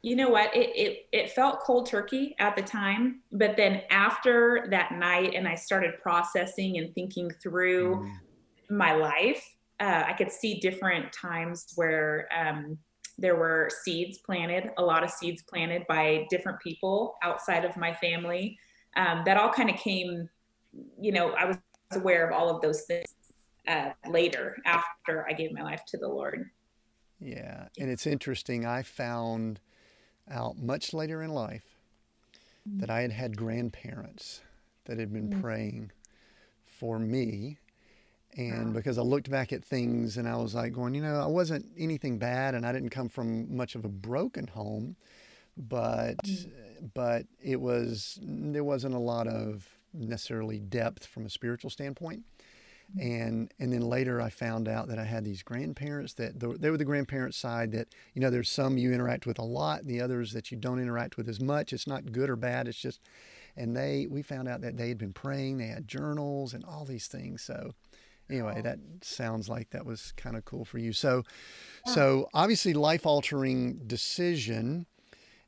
You 0.03 0.17
know 0.17 0.29
what? 0.29 0.55
It, 0.55 0.71
it 0.75 1.07
it 1.13 1.31
felt 1.31 1.61
cold 1.61 1.87
turkey 1.87 2.35
at 2.39 2.57
the 2.57 2.63
time 2.63 3.21
but 3.31 3.57
then 3.57 3.83
after 3.91 4.67
that 4.71 4.93
night 4.93 5.35
and 5.35 5.47
i 5.47 5.55
started 5.55 5.93
processing 6.03 6.79
and 6.79 6.93
thinking 6.95 7.31
through 7.43 7.97
mm. 7.97 8.17
my 8.71 8.95
life 8.95 9.57
uh, 9.81 10.03
i 10.07 10.13
could 10.13 10.31
see 10.31 10.59
different 10.59 11.13
times 11.13 11.73
where 11.77 12.29
um, 12.37 12.77
there 13.19 13.37
were 13.37 13.71
seeds 13.85 14.19
planted 14.19 14.71
a 14.79 14.83
lot 14.83 15.05
of 15.05 15.11
seeds 15.11 15.43
planted 15.43 15.87
by 15.89 16.27
different 16.31 16.59
people 16.61 17.15
outside 17.23 17.65
of 17.65 17.77
my 17.77 17.93
family. 17.95 18.59
Um, 18.97 19.23
that 19.25 19.37
all 19.37 19.51
kind 19.51 19.71
of 19.71 19.77
came 19.77 20.29
you 21.01 21.13
know 21.13 21.33
i 21.33 21.45
was 21.45 21.57
aware 21.93 22.27
of 22.27 22.35
all 22.35 22.49
of 22.49 22.63
those 22.63 22.83
things 22.83 23.12
uh, 23.69 23.91
later 24.09 24.57
after 24.65 25.27
I 25.29 25.33
gave 25.33 25.53
my 25.53 25.63
life 25.63 25.83
to 25.89 25.99
the 25.99 26.09
Lord. 26.09 26.51
Yeah, 27.21 27.69
and 27.79 27.91
it's 27.91 28.07
interesting. 28.07 28.67
I 28.67 28.83
found 28.83 29.61
out 30.31 30.59
much 30.59 30.93
later 30.93 31.23
in 31.23 31.31
life 31.31 31.77
mm-hmm. 32.69 32.81
that 32.81 32.91
I 32.91 33.03
had 33.03 33.13
had 33.13 33.37
grandparents 33.37 34.41
that 34.85 34.99
had 34.99 35.13
been 35.13 35.31
mm-hmm. 35.31 35.41
praying 35.41 35.93
for 36.65 36.99
me. 36.99 37.59
And 38.37 38.69
wow. 38.69 38.73
because 38.73 38.99
I 38.99 39.03
looked 39.03 39.31
back 39.31 39.53
at 39.53 39.65
things 39.65 40.17
and 40.17 40.27
I 40.27 40.37
was 40.37 40.55
like, 40.55 40.73
going, 40.73 40.95
you 40.95 41.03
know, 41.03 41.21
I 41.21 41.27
wasn't 41.27 41.67
anything 41.79 42.19
bad 42.19 42.55
and 42.55 42.65
I 42.65 42.73
didn't 42.73 42.89
come 42.89 43.09
from 43.09 43.55
much 43.55 43.75
of 43.75 43.85
a 43.85 43.89
broken 43.89 44.47
home, 44.47 44.97
but 45.57 46.17
mm-hmm. 46.25 46.87
but 46.95 47.27
it 47.41 47.61
was 47.61 48.19
there 48.23 48.65
wasn't 48.65 48.95
a 48.95 48.99
lot 48.99 49.29
of 49.29 49.69
necessarily 49.93 50.59
depth 50.59 51.05
from 51.05 51.27
a 51.27 51.31
spiritual 51.31 51.69
standpoint 51.69 52.23
and 53.01 53.53
and 53.59 53.73
then 53.73 53.83
later 53.83 54.21
I 54.21 54.31
found 54.31 54.69
out 54.69 54.89
that 54.89 54.99
I 54.99 55.05
had 55.05 55.25
these 55.25 55.43
grandparents 55.43 56.15
that 56.15 56.39
they 56.41 56.71
were 56.71 56.77
the 56.77 56.85
grandparents 56.85 57.37
side 57.39 57.73
that 57.73 57.89
you 58.15 58.21
know 58.21 58.31
there's 58.31 58.51
some 58.51 58.77
you 58.77 58.93
interact 58.93 59.27
with 59.27 59.39
a 59.39 59.45
lot, 59.45 59.85
the 59.85 60.01
others 60.01 60.33
that 60.33 60.51
you 60.51 60.57
don't 60.57 60.81
interact 60.81 61.17
with 61.17 61.29
as 61.29 61.41
much. 61.41 61.73
It's 61.73 61.87
not 61.87 62.13
good 62.13 62.29
or 62.29 62.37
bad. 62.37 62.69
It's 62.69 62.79
just, 62.79 63.01
and 63.57 63.77
they 63.77 64.07
we 64.11 64.23
found 64.23 64.49
out 64.49 64.61
that 64.61 64.77
they 64.77 64.89
had 64.89 64.99
been 64.99 65.13
praying. 65.13 65.59
They 65.59 65.69
had 65.69 65.89
journals 65.89 66.55
and 66.55 66.65
all 66.65 66.85
these 66.85 67.07
things. 67.07 67.43
So 67.43 67.73
anyway, 68.31 68.61
that 68.63 68.79
sounds 69.03 69.49
like 69.49 69.71
that 69.71 69.87
was 69.87 70.13
kind 70.17 70.37
of 70.37 70.45
cool 70.45 70.65
for 70.65 70.79
you. 70.79 70.93
So, 70.93 71.23
so 71.87 72.29
obviously, 72.35 72.73
life 72.73 73.07
altering 73.07 73.81
decision, 73.87 74.87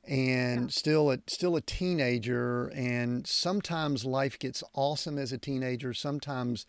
and 0.06 0.72
still 0.72 1.10
a 1.10 1.18
still 1.26 1.56
a 1.56 1.60
teenager, 1.60 2.68
and 2.68 3.26
sometimes 3.26 4.04
life 4.04 4.38
gets 4.38 4.62
awesome 4.74 5.18
as 5.18 5.32
a 5.32 5.38
teenager. 5.38 5.94
Sometimes 5.94 6.66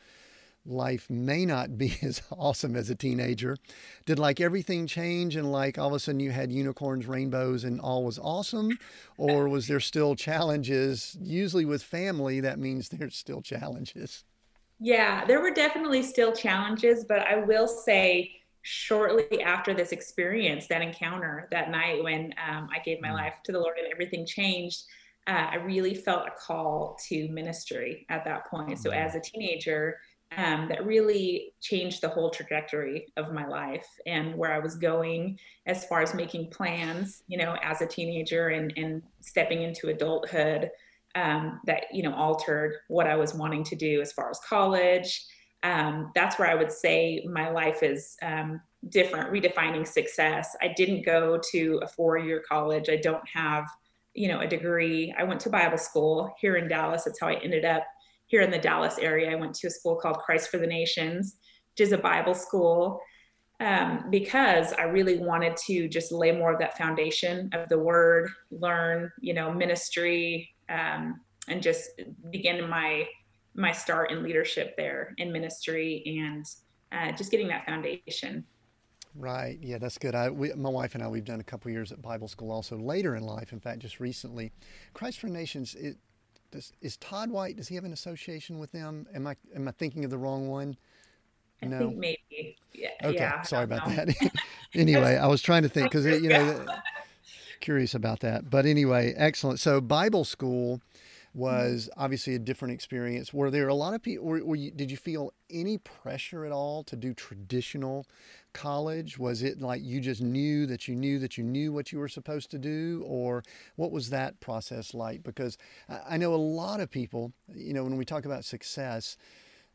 life 0.65 1.09
may 1.09 1.45
not 1.45 1.77
be 1.77 1.97
as 2.01 2.21
awesome 2.31 2.75
as 2.75 2.89
a 2.89 2.95
teenager. 2.95 3.57
Did 4.05 4.19
like 4.19 4.41
everything 4.41 4.87
change 4.87 5.35
and 5.35 5.51
like 5.51 5.77
all 5.77 5.87
of 5.87 5.93
a 5.93 5.99
sudden 5.99 6.19
you 6.19 6.31
had 6.31 6.51
unicorns, 6.51 7.07
rainbows, 7.07 7.63
and 7.63 7.79
all 7.79 8.03
was 8.03 8.19
awesome? 8.19 8.77
Or 9.17 9.47
was 9.47 9.67
there 9.67 9.79
still 9.79 10.15
challenges? 10.15 11.17
Usually 11.21 11.65
with 11.65 11.83
family, 11.83 12.39
that 12.41 12.59
means 12.59 12.89
there's 12.89 13.15
still 13.15 13.41
challenges. 13.41 14.23
Yeah, 14.79 15.23
there 15.25 15.41
were 15.41 15.51
definitely 15.51 16.03
still 16.03 16.33
challenges, 16.33 17.05
but 17.07 17.25
I 17.25 17.37
will 17.37 17.67
say, 17.67 18.31
shortly 18.63 19.41
after 19.41 19.73
this 19.73 19.91
experience, 19.91 20.67
that 20.67 20.81
encounter 20.81 21.47
that 21.51 21.69
night 21.69 22.03
when 22.03 22.33
um, 22.49 22.67
I 22.73 22.79
gave 22.79 22.99
my 22.99 23.09
mm. 23.09 23.13
life 23.13 23.35
to 23.45 23.51
the 23.51 23.59
Lord 23.59 23.77
and 23.77 23.91
everything 23.91 24.25
changed, 24.25 24.83
uh, 25.27 25.47
I 25.51 25.55
really 25.55 25.95
felt 25.95 26.27
a 26.27 26.31
call 26.31 26.97
to 27.07 27.27
ministry 27.29 28.05
at 28.09 28.25
that 28.25 28.47
point. 28.47 28.77
So, 28.79 28.91
as 28.91 29.15
a 29.15 29.19
teenager, 29.19 29.97
um, 30.37 30.67
that 30.67 30.85
really 30.85 31.53
changed 31.61 32.01
the 32.01 32.09
whole 32.09 32.29
trajectory 32.29 33.07
of 33.15 33.31
my 33.31 33.47
life 33.47 33.87
and 34.05 34.35
where 34.35 34.51
I 34.51 34.59
was 34.59 34.75
going 34.75 35.39
as 35.65 35.85
far 35.85 36.01
as 36.01 36.13
making 36.13 36.49
plans, 36.49 37.23
you 37.27 37.37
know, 37.37 37.55
as 37.63 37.81
a 37.81 37.87
teenager 37.87 38.49
and, 38.49 38.73
and 38.75 39.01
stepping 39.21 39.61
into 39.61 39.89
adulthood 39.89 40.71
um, 41.15 41.61
that, 41.65 41.85
you 41.93 42.03
know, 42.03 42.13
altered 42.13 42.75
what 42.89 43.07
I 43.07 43.15
was 43.15 43.33
wanting 43.33 43.63
to 43.65 43.75
do 43.75 44.01
as 44.01 44.11
far 44.11 44.29
as 44.29 44.39
college. 44.47 45.25
Um, 45.63 46.11
that's 46.13 46.37
where 46.37 46.49
I 46.49 46.55
would 46.55 46.71
say 46.71 47.25
my 47.31 47.49
life 47.49 47.81
is 47.81 48.17
um, 48.21 48.61
different, 48.89 49.31
redefining 49.31 49.87
success. 49.87 50.55
I 50.61 50.73
didn't 50.75 51.05
go 51.05 51.39
to 51.51 51.79
a 51.81 51.87
four 51.87 52.17
year 52.17 52.43
college. 52.47 52.89
I 52.89 52.97
don't 52.97 53.27
have, 53.33 53.65
you 54.13 54.27
know, 54.27 54.41
a 54.41 54.47
degree. 54.47 55.13
I 55.17 55.23
went 55.23 55.39
to 55.41 55.49
Bible 55.49 55.77
school 55.77 56.35
here 56.39 56.57
in 56.57 56.67
Dallas. 56.67 57.05
That's 57.05 57.19
how 57.19 57.27
I 57.27 57.35
ended 57.35 57.63
up 57.63 57.83
here 58.27 58.41
in 58.41 58.51
the 58.51 58.57
Dallas 58.57 58.97
area. 58.97 59.31
I 59.31 59.35
went 59.35 59.53
to 59.55 59.67
a 59.67 59.71
school 59.71 59.95
called 59.95 60.17
Christ 60.17 60.49
for 60.49 60.57
the 60.57 60.67
Nations, 60.67 61.37
which 61.73 61.87
is 61.87 61.91
a 61.91 61.97
Bible 61.97 62.33
school, 62.33 62.99
um, 63.59 64.05
because 64.09 64.73
I 64.73 64.83
really 64.83 65.17
wanted 65.19 65.55
to 65.67 65.87
just 65.87 66.11
lay 66.11 66.31
more 66.31 66.53
of 66.53 66.59
that 66.59 66.77
foundation 66.77 67.49
of 67.53 67.69
the 67.69 67.79
word, 67.79 68.29
learn, 68.51 69.11
you 69.21 69.33
know, 69.33 69.53
ministry, 69.53 70.49
um, 70.69 71.21
and 71.47 71.61
just 71.61 71.89
begin 72.31 72.67
my 72.69 73.07
my 73.57 73.71
start 73.71 74.11
in 74.11 74.21
leadership 74.21 74.75
there 74.75 75.13
in 75.17 75.31
ministry 75.31 76.03
and 76.21 76.45
uh, 76.91 77.15
just 77.15 77.31
getting 77.31 77.47
that 77.47 77.65
foundation. 77.65 78.43
Right. 79.15 79.57
Yeah, 79.61 79.77
that's 79.77 79.97
good. 79.97 80.13
I, 80.13 80.29
we, 80.29 80.51
my 80.53 80.69
wife 80.69 80.93
and 80.93 81.01
I, 81.01 81.07
we've 81.07 81.23
done 81.23 81.39
a 81.39 81.43
couple 81.43 81.71
years 81.71 81.93
at 81.93 82.01
Bible 82.01 82.27
school 82.27 82.51
also 82.51 82.77
later 82.77 83.15
in 83.15 83.23
life. 83.23 83.53
In 83.53 83.61
fact, 83.61 83.79
just 83.79 84.01
recently, 84.01 84.51
Christ 84.93 85.19
for 85.19 85.27
Nations. 85.27 85.73
It, 85.75 85.97
does, 86.55 86.73
is 86.81 86.97
Todd 86.97 87.29
White? 87.29 87.57
Does 87.57 87.67
he 87.67 87.75
have 87.75 87.83
an 87.83 87.93
association 87.93 88.57
with 88.59 88.71
them? 88.71 89.07
Am 89.13 89.27
I 89.27 89.35
am 89.55 89.67
I 89.67 89.71
thinking 89.71 90.03
of 90.03 90.11
the 90.11 90.17
wrong 90.17 90.47
one? 90.47 90.77
I 91.61 91.67
no. 91.67 91.79
think 91.79 91.97
maybe. 91.97 92.57
Yeah. 92.73 92.89
Okay. 93.03 93.15
Yeah, 93.15 93.41
Sorry 93.43 93.63
about 93.63 93.87
know. 93.87 94.05
that. 94.05 94.31
anyway, 94.73 95.17
I 95.17 95.27
was 95.27 95.41
trying 95.41 95.63
to 95.63 95.69
think 95.69 95.91
because 95.91 96.05
you 96.05 96.29
know, 96.29 96.65
curious 97.59 97.93
about 97.93 98.21
that. 98.21 98.49
But 98.49 98.65
anyway, 98.65 99.13
excellent. 99.15 99.59
So 99.59 99.81
Bible 99.81 100.25
school 100.25 100.81
was 101.33 101.89
mm-hmm. 101.91 102.03
obviously 102.03 102.35
a 102.35 102.39
different 102.39 102.73
experience. 102.73 103.33
Were 103.33 103.51
there 103.51 103.67
a 103.67 103.75
lot 103.75 103.93
of 103.93 104.01
people? 104.01 104.25
Were, 104.25 104.43
were 104.43 104.55
you, 104.55 104.71
did 104.71 104.89
you 104.89 104.97
feel 104.97 105.33
any 105.49 105.77
pressure 105.77 106.45
at 106.45 106.51
all 106.51 106.83
to 106.85 106.95
do 106.95 107.13
traditional 107.13 108.05
college? 108.55 109.19
Was 109.19 109.43
it 109.43 109.61
like 109.61 109.83
you 109.83 109.99
just 110.01 110.21
knew 110.21 110.65
that 110.65 110.87
you 110.87 110.95
knew 110.95 111.19
that 111.19 111.37
you 111.37 111.43
knew 111.43 111.71
what 111.71 111.91
you 111.91 111.99
were 111.99 112.07
supposed 112.07 112.49
to 112.51 112.57
do, 112.57 113.03
or 113.05 113.43
what 113.75 113.91
was 113.91 114.09
that 114.09 114.39
process 114.39 114.93
like? 114.95 115.21
Because 115.21 115.57
I 116.09 116.17
know 116.17 116.33
a 116.33 116.37
lot 116.37 116.79
of 116.79 116.89
people, 116.89 117.33
you 117.53 117.73
know, 117.73 117.83
when 117.83 117.97
we 117.97 118.05
talk 118.05 118.25
about 118.25 118.45
success, 118.45 119.17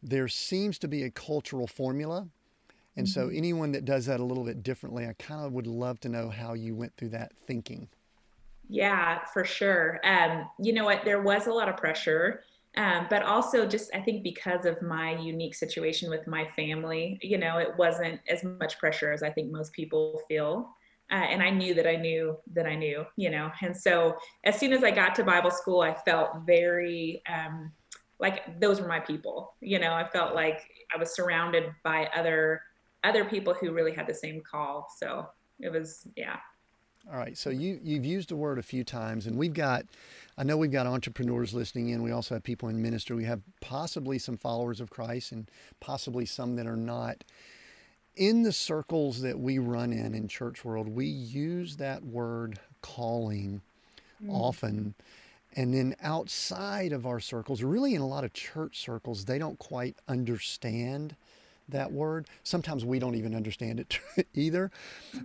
there 0.02 0.26
seems 0.26 0.78
to 0.78 0.88
be 0.88 1.04
a 1.04 1.10
cultural 1.10 1.66
formula. 1.66 2.26
And 2.96 3.06
mm-hmm. 3.06 3.20
so, 3.20 3.28
anyone 3.28 3.72
that 3.72 3.84
does 3.84 4.06
that 4.06 4.18
a 4.18 4.24
little 4.24 4.44
bit 4.44 4.62
differently, 4.62 5.06
I 5.06 5.12
kind 5.12 5.44
of 5.44 5.52
would 5.52 5.66
love 5.66 6.00
to 6.00 6.08
know 6.08 6.30
how 6.30 6.54
you 6.54 6.74
went 6.74 6.96
through 6.96 7.10
that 7.10 7.32
thinking. 7.46 7.88
Yeah, 8.68 9.24
for 9.32 9.44
sure. 9.44 10.00
Um, 10.04 10.48
you 10.58 10.72
know 10.72 10.84
what? 10.84 11.04
There 11.04 11.20
was 11.20 11.46
a 11.46 11.52
lot 11.52 11.68
of 11.68 11.76
pressure. 11.76 12.42
Um, 12.76 13.08
but 13.10 13.22
also 13.22 13.66
just 13.66 13.90
I 13.94 14.00
think 14.00 14.22
because 14.22 14.64
of 14.64 14.80
my 14.80 15.18
unique 15.18 15.54
situation 15.54 16.08
with 16.08 16.26
my 16.26 16.48
family, 16.54 17.18
you 17.22 17.36
know, 17.36 17.58
it 17.58 17.76
wasn't 17.76 18.20
as 18.28 18.44
much 18.44 18.78
pressure 18.78 19.12
as 19.12 19.22
I 19.22 19.30
think 19.30 19.50
most 19.50 19.72
people 19.72 20.20
feel. 20.28 20.70
Uh, 21.10 21.16
and 21.16 21.42
I 21.42 21.50
knew 21.50 21.74
that 21.74 21.88
I 21.88 21.96
knew 21.96 22.36
that 22.52 22.66
I 22.66 22.76
knew, 22.76 23.04
you 23.16 23.30
know. 23.30 23.50
And 23.62 23.76
so 23.76 24.16
as 24.44 24.58
soon 24.58 24.72
as 24.72 24.84
I 24.84 24.92
got 24.92 25.16
to 25.16 25.24
Bible 25.24 25.50
school, 25.50 25.80
I 25.80 25.94
felt 25.94 26.30
very 26.46 27.22
um, 27.28 27.72
like 28.20 28.60
those 28.60 28.80
were 28.80 28.86
my 28.86 29.00
people. 29.00 29.54
You 29.60 29.80
know, 29.80 29.92
I 29.92 30.08
felt 30.08 30.34
like 30.34 30.60
I 30.94 30.98
was 30.98 31.14
surrounded 31.16 31.74
by 31.82 32.08
other 32.14 32.62
other 33.02 33.24
people 33.24 33.54
who 33.54 33.72
really 33.72 33.92
had 33.92 34.06
the 34.06 34.14
same 34.14 34.42
call. 34.48 34.86
So 34.98 35.26
it 35.58 35.72
was, 35.72 36.06
yeah. 36.16 36.36
All 37.10 37.16
right. 37.16 37.36
So 37.36 37.48
you 37.50 37.80
you've 37.82 38.04
used 38.04 38.28
the 38.28 38.36
word 38.36 38.58
a 38.58 38.62
few 38.62 38.84
times, 38.84 39.26
and 39.26 39.36
we've 39.36 39.54
got 39.54 39.86
I 40.40 40.42
know 40.42 40.56
we've 40.56 40.72
got 40.72 40.86
entrepreneurs 40.86 41.52
listening 41.52 41.90
in. 41.90 42.02
We 42.02 42.12
also 42.12 42.34
have 42.34 42.42
people 42.42 42.70
in 42.70 42.80
ministry. 42.80 43.14
We 43.14 43.24
have 43.24 43.42
possibly 43.60 44.18
some 44.18 44.38
followers 44.38 44.80
of 44.80 44.88
Christ 44.88 45.32
and 45.32 45.50
possibly 45.80 46.24
some 46.24 46.56
that 46.56 46.66
are 46.66 46.78
not. 46.78 47.24
In 48.16 48.42
the 48.42 48.52
circles 48.52 49.20
that 49.20 49.38
we 49.38 49.58
run 49.58 49.92
in 49.92 50.14
in 50.14 50.28
church 50.28 50.64
world, 50.64 50.88
we 50.88 51.04
use 51.04 51.76
that 51.76 52.02
word 52.02 52.58
calling 52.80 53.60
mm. 54.24 54.32
often. 54.32 54.94
And 55.56 55.74
then 55.74 55.94
outside 56.00 56.92
of 56.94 57.06
our 57.06 57.20
circles, 57.20 57.62
really 57.62 57.94
in 57.94 58.00
a 58.00 58.08
lot 58.08 58.24
of 58.24 58.32
church 58.32 58.80
circles, 58.80 59.26
they 59.26 59.38
don't 59.38 59.58
quite 59.58 59.96
understand 60.08 61.16
that 61.70 61.92
word. 61.92 62.26
Sometimes 62.42 62.84
we 62.84 62.98
don't 62.98 63.14
even 63.14 63.34
understand 63.34 63.80
it 63.80 63.98
either. 64.34 64.70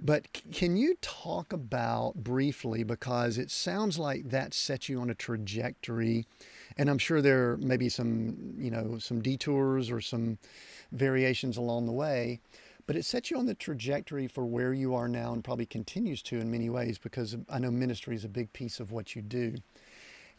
But 0.01 0.27
can 0.51 0.77
you 0.77 0.97
talk 1.01 1.53
about 1.53 2.15
briefly, 2.15 2.83
because 2.83 3.37
it 3.37 3.51
sounds 3.51 3.97
like 3.99 4.29
that 4.29 4.53
sets 4.53 4.89
you 4.89 4.99
on 4.99 5.09
a 5.09 5.15
trajectory, 5.15 6.25
and 6.77 6.89
I'm 6.89 6.97
sure 6.97 7.21
there 7.21 7.57
may 7.57 7.77
be 7.77 7.89
some, 7.89 8.55
you 8.57 8.71
know, 8.71 8.97
some 8.99 9.21
detours 9.21 9.89
or 9.89 10.01
some 10.01 10.37
variations 10.91 11.57
along 11.57 11.85
the 11.85 11.91
way, 11.91 12.39
but 12.87 12.95
it 12.95 13.05
sets 13.05 13.31
you 13.31 13.37
on 13.37 13.45
the 13.45 13.55
trajectory 13.55 14.27
for 14.27 14.45
where 14.45 14.73
you 14.73 14.93
are 14.93 15.07
now 15.07 15.33
and 15.33 15.43
probably 15.43 15.65
continues 15.65 16.21
to 16.23 16.39
in 16.39 16.51
many 16.51 16.69
ways 16.69 16.97
because 16.97 17.35
I 17.49 17.59
know 17.59 17.71
ministry 17.71 18.15
is 18.15 18.25
a 18.25 18.29
big 18.29 18.53
piece 18.53 18.79
of 18.79 18.91
what 18.91 19.15
you 19.15 19.21
do. 19.21 19.55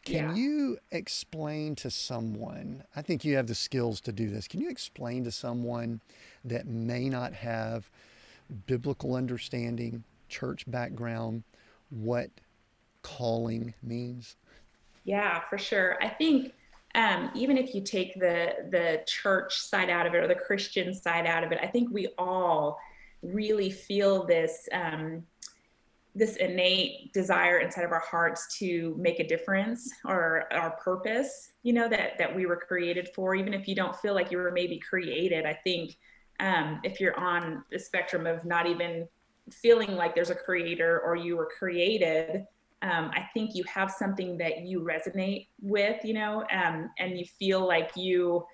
Can 0.07 0.15
yeah. 0.15 0.35
you 0.35 0.79
explain 0.93 1.75
to 1.77 1.91
someone? 1.91 2.85
I 2.95 3.03
think 3.03 3.25
you 3.25 3.35
have 3.35 3.49
the 3.49 3.57
skills 3.57 4.01
to 4.03 4.13
do 4.13 4.31
this. 4.31 4.47
Can 4.47 4.61
you 4.61 4.71
explain 4.71 5.25
to 5.25 5.33
someone 5.33 6.01
that 6.45 6.69
may 6.69 7.09
not 7.09 7.33
have 7.33 7.91
biblical 8.69 9.17
understanding, 9.17 10.05
church 10.29 10.63
background, 10.71 11.43
what 11.91 12.31
calling 13.03 13.75
means? 13.83 14.37
Yeah, 15.03 15.41
for 15.41 15.59
sure. 15.59 15.99
I 16.01 16.09
think 16.09 16.53
um, 16.95 17.33
even 17.35 17.59
if 17.59 17.75
you 17.75 17.81
take 17.81 18.15
the 18.15 18.69
the 18.71 19.03
church 19.09 19.59
side 19.59 19.91
out 19.91 20.07
of 20.07 20.15
it 20.15 20.19
or 20.19 20.29
the 20.29 20.37
Christian 20.37 20.95
side 20.95 21.27
out 21.27 21.43
of 21.43 21.51
it, 21.51 21.59
I 21.61 21.67
think 21.67 21.91
we 21.93 22.07
all 22.17 22.79
really 23.23 23.71
feel 23.71 24.25
this. 24.25 24.69
Um, 24.73 25.25
this 26.17 26.37
innate 26.37 27.13
desire 27.13 27.59
inside 27.59 27.85
of 27.85 27.93
our 27.93 28.05
hearts 28.11 28.59
to 28.59 28.97
make 28.99 29.21
a 29.21 29.27
difference 29.27 29.91
or 30.07 30.51
our 30.53 30.71
purpose 30.83 31.53
you 31.63 31.73
know 31.73 31.89
that 31.89 32.17
that 32.19 32.35
we 32.35 32.47
were 32.47 32.57
created 32.57 33.09
for. 33.15 33.35
Even 33.35 33.53
if 33.53 33.69
you 33.69 33.75
don't 33.75 33.95
feel 33.97 34.15
like 34.15 34.31
you 34.31 34.39
were 34.39 34.51
maybe 34.51 34.79
created 34.79 35.45
i 35.47 35.53
think 35.53 35.97
um, 36.39 36.81
if 36.85 37.01
you're 37.01 37.19
on 37.19 37.65
the 37.71 37.79
spectrum 37.79 38.27
of 38.27 38.45
not 38.45 38.67
even 38.67 39.09
feeling 39.51 39.95
like 39.97 40.15
there's 40.15 40.31
a 40.31 40.35
creator 40.35 41.01
or 41.01 41.17
you 41.17 41.37
were 41.37 41.49
created 41.59 42.45
um, 42.83 43.11
i 43.15 43.27
think 43.33 43.55
you 43.55 43.65
have 43.65 43.91
something 43.91 44.37
that 44.39 44.63
you 44.63 44.81
resonate 44.81 45.49
with 45.61 46.05
you 46.05 46.15
know 46.15 46.45
um, 46.51 46.91
and 46.99 47.19
you 47.19 47.25
feel 47.25 47.67
like 47.67 47.91
you 47.97 48.45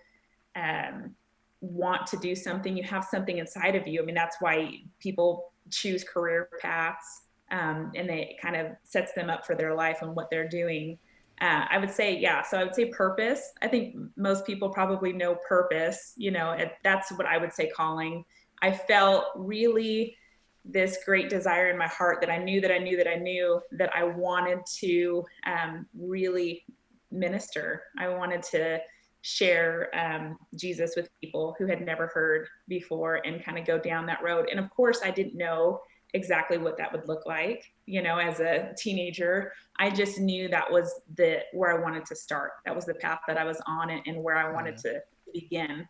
um, 0.54 1.14
want 1.62 2.07
to 2.09 2.16
do 2.16 2.35
something. 2.35 2.76
You 2.76 2.83
have 2.83 3.04
something 3.04 3.38
inside 3.38 3.76
of 3.76 3.87
you. 3.87 4.02
I 4.02 4.04
mean 4.04 4.14
that's 4.14 4.37
why 4.40 4.81
people 4.99 5.52
choose 5.71 6.04
career 6.04 6.49
paths 6.61 7.23
um, 7.53 7.93
and 7.95 8.11
it 8.11 8.41
kind 8.41 8.57
of 8.57 8.73
sets 8.83 9.13
them 9.13 9.31
up 9.31 9.47
for 9.47 9.55
their 9.55 9.75
life 9.75 9.99
and 10.03 10.17
what 10.17 10.31
they're 10.31 10.49
doing. 10.49 10.99
Uh, 11.41 11.67
I 11.71 11.79
would 11.79 11.91
say, 11.91 12.19
yeah. 12.19 12.43
So 12.43 12.59
I 12.59 12.65
would 12.65 12.75
say 12.75 12.87
purpose. 12.87 13.53
I 13.63 13.69
think 13.69 13.97
most 14.17 14.47
people 14.47 14.71
probably 14.71 15.13
know 15.13 15.37
purpose. 15.47 16.15
You 16.17 16.31
know, 16.31 16.57
that's 16.83 17.13
what 17.13 17.27
I 17.27 17.37
would 17.37 17.53
say 17.53 17.69
calling. 17.69 18.25
I 18.63 18.73
felt 18.73 19.27
really 19.37 20.17
this 20.65 20.99
great 21.05 21.29
desire 21.29 21.71
in 21.71 21.77
my 21.77 21.89
heart 21.89 22.21
that 22.21 22.31
I 22.31 22.39
knew 22.39 22.61
that 22.61 22.73
I 22.73 22.79
knew 22.79 22.97
that 22.97 23.09
I 23.09 23.17
knew 23.17 23.61
that 23.73 23.95
I 23.95 24.05
wanted 24.05 24.61
to 24.79 25.25
um, 25.47 25.87
really 25.99 26.65
minister. 27.11 27.83
I 27.99 28.09
wanted 28.09 28.43
to 28.45 28.79
share 29.23 29.91
um, 29.95 30.39
Jesus 30.57 30.95
with 30.97 31.09
people 31.21 31.55
who 31.59 31.67
had 31.67 31.85
never 31.85 32.07
heard 32.09 32.49
before 32.69 33.21
and 33.25 33.45
kind 33.45 33.59
of 33.59 33.67
go 33.67 33.79
down 33.79 34.07
that 34.07 34.23
road. 34.23 34.49
And 34.51 34.61
of 34.61 34.71
course, 34.71 35.01
I 35.05 35.11
didn't 35.11 35.37
know 35.37 35.81
exactly 36.14 36.59
what 36.59 36.76
that 36.78 36.92
would 36.92 37.09
look 37.09 37.25
like, 37.26 37.73
you 37.87 38.02
know, 38.02 38.19
as 38.19 38.40
a 38.40 38.73
teenager. 38.76 39.52
I 39.78 39.90
just 39.90 40.19
knew 40.19 40.49
that 40.49 40.71
was 40.71 41.00
the 41.16 41.40
where 41.52 41.76
I 41.76 41.83
wanted 41.83 42.04
to 42.07 42.14
start. 42.14 42.52
That 42.66 42.75
was 42.75 42.85
the 42.85 42.95
path 42.95 43.21
that 43.26 43.38
I 43.38 43.45
was 43.45 43.61
on 43.66 43.90
and, 43.90 44.02
and 44.07 44.23
where 44.23 44.37
I 44.37 44.52
wanted 44.52 44.81
yeah. 44.85 44.92
to 44.92 45.02
begin. 45.33 45.88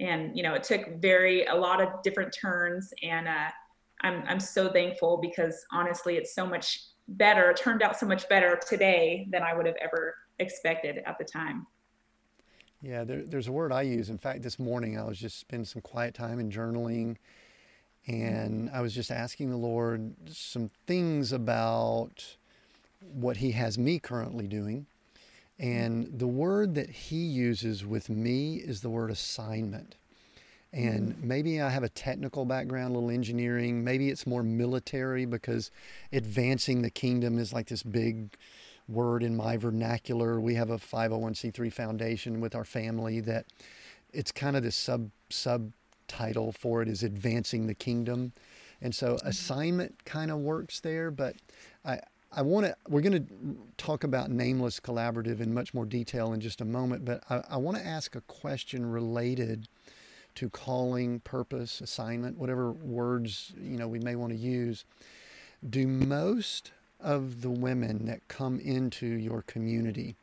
And 0.00 0.36
you 0.36 0.42
know, 0.42 0.54
it 0.54 0.62
took 0.62 1.00
very 1.00 1.44
a 1.46 1.54
lot 1.54 1.80
of 1.80 2.02
different 2.02 2.34
turns, 2.38 2.92
and 3.02 3.28
uh, 3.28 3.50
I'm 4.00 4.24
I'm 4.26 4.40
so 4.40 4.72
thankful 4.72 5.18
because 5.18 5.64
honestly, 5.72 6.16
it's 6.16 6.34
so 6.34 6.46
much 6.46 6.80
better. 7.08 7.50
It 7.50 7.56
turned 7.56 7.82
out 7.82 7.98
so 7.98 8.06
much 8.06 8.28
better 8.28 8.58
today 8.68 9.26
than 9.30 9.42
I 9.42 9.54
would 9.54 9.66
have 9.66 9.76
ever 9.80 10.14
expected 10.38 11.02
at 11.06 11.18
the 11.18 11.24
time. 11.24 11.66
Yeah, 12.80 13.04
there, 13.04 13.22
there's 13.22 13.46
a 13.46 13.52
word 13.52 13.70
I 13.70 13.82
use. 13.82 14.10
In 14.10 14.18
fact, 14.18 14.42
this 14.42 14.58
morning 14.58 14.98
I 14.98 15.04
was 15.04 15.18
just 15.18 15.38
spending 15.38 15.64
some 15.64 15.82
quiet 15.82 16.14
time 16.14 16.40
and 16.40 16.52
journaling, 16.52 17.16
and 18.06 18.70
I 18.70 18.80
was 18.80 18.94
just 18.94 19.10
asking 19.10 19.50
the 19.50 19.56
Lord 19.56 20.14
some 20.28 20.70
things 20.86 21.32
about 21.32 22.36
what 23.12 23.38
He 23.38 23.52
has 23.52 23.78
me 23.78 23.98
currently 23.98 24.46
doing. 24.46 24.86
And 25.58 26.18
the 26.18 26.26
word 26.26 26.74
that 26.74 26.90
He 26.90 27.16
uses 27.16 27.86
with 27.86 28.08
me 28.08 28.56
is 28.56 28.80
the 28.80 28.90
word 28.90 29.10
assignment. 29.10 29.96
And 30.72 31.22
maybe 31.22 31.60
I 31.60 31.68
have 31.68 31.82
a 31.82 31.88
technical 31.88 32.46
background, 32.46 32.92
a 32.92 32.98
little 32.98 33.10
engineering. 33.10 33.84
Maybe 33.84 34.08
it's 34.08 34.26
more 34.26 34.42
military 34.42 35.26
because 35.26 35.70
advancing 36.12 36.80
the 36.80 36.90
kingdom 36.90 37.38
is 37.38 37.52
like 37.52 37.68
this 37.68 37.82
big 37.82 38.34
word 38.88 39.22
in 39.22 39.36
my 39.36 39.58
vernacular. 39.58 40.40
We 40.40 40.54
have 40.54 40.70
a 40.70 40.78
501c3 40.78 41.72
foundation 41.72 42.40
with 42.40 42.54
our 42.54 42.64
family 42.64 43.20
that 43.20 43.46
it's 44.12 44.32
kind 44.32 44.56
of 44.56 44.62
this 44.62 44.76
sub 44.76 45.10
sub 45.28 45.72
subtitle 46.12 46.52
for 46.52 46.82
it 46.82 46.88
is 46.88 47.02
advancing 47.02 47.66
the 47.66 47.74
kingdom. 47.74 48.32
And 48.80 48.94
so 48.94 49.14
mm-hmm. 49.14 49.26
assignment 49.26 50.04
kind 50.04 50.30
of 50.30 50.38
works 50.38 50.80
there, 50.80 51.10
but 51.10 51.36
I 51.84 52.00
I 52.34 52.40
want 52.40 52.66
to 52.66 52.74
we're 52.88 53.02
going 53.02 53.26
to 53.26 53.56
talk 53.76 54.04
about 54.04 54.30
nameless 54.30 54.80
collaborative 54.80 55.40
in 55.40 55.52
much 55.52 55.74
more 55.74 55.84
detail 55.84 56.32
in 56.32 56.40
just 56.40 56.60
a 56.60 56.64
moment, 56.64 57.04
but 57.04 57.22
I, 57.28 57.42
I 57.50 57.56
want 57.58 57.76
to 57.76 57.86
ask 57.86 58.16
a 58.16 58.22
question 58.22 58.86
related 58.86 59.68
to 60.36 60.48
calling, 60.48 61.20
purpose, 61.20 61.82
assignment, 61.82 62.38
whatever 62.38 62.72
words, 62.72 63.52
you 63.60 63.76
know, 63.76 63.86
we 63.86 63.98
may 63.98 64.16
want 64.16 64.32
to 64.32 64.38
use. 64.38 64.86
Do 65.68 65.86
most 65.86 66.72
of 66.98 67.42
the 67.42 67.50
women 67.50 68.06
that 68.06 68.26
come 68.28 68.58
into 68.58 69.06
your 69.06 69.42
community, 69.42 70.16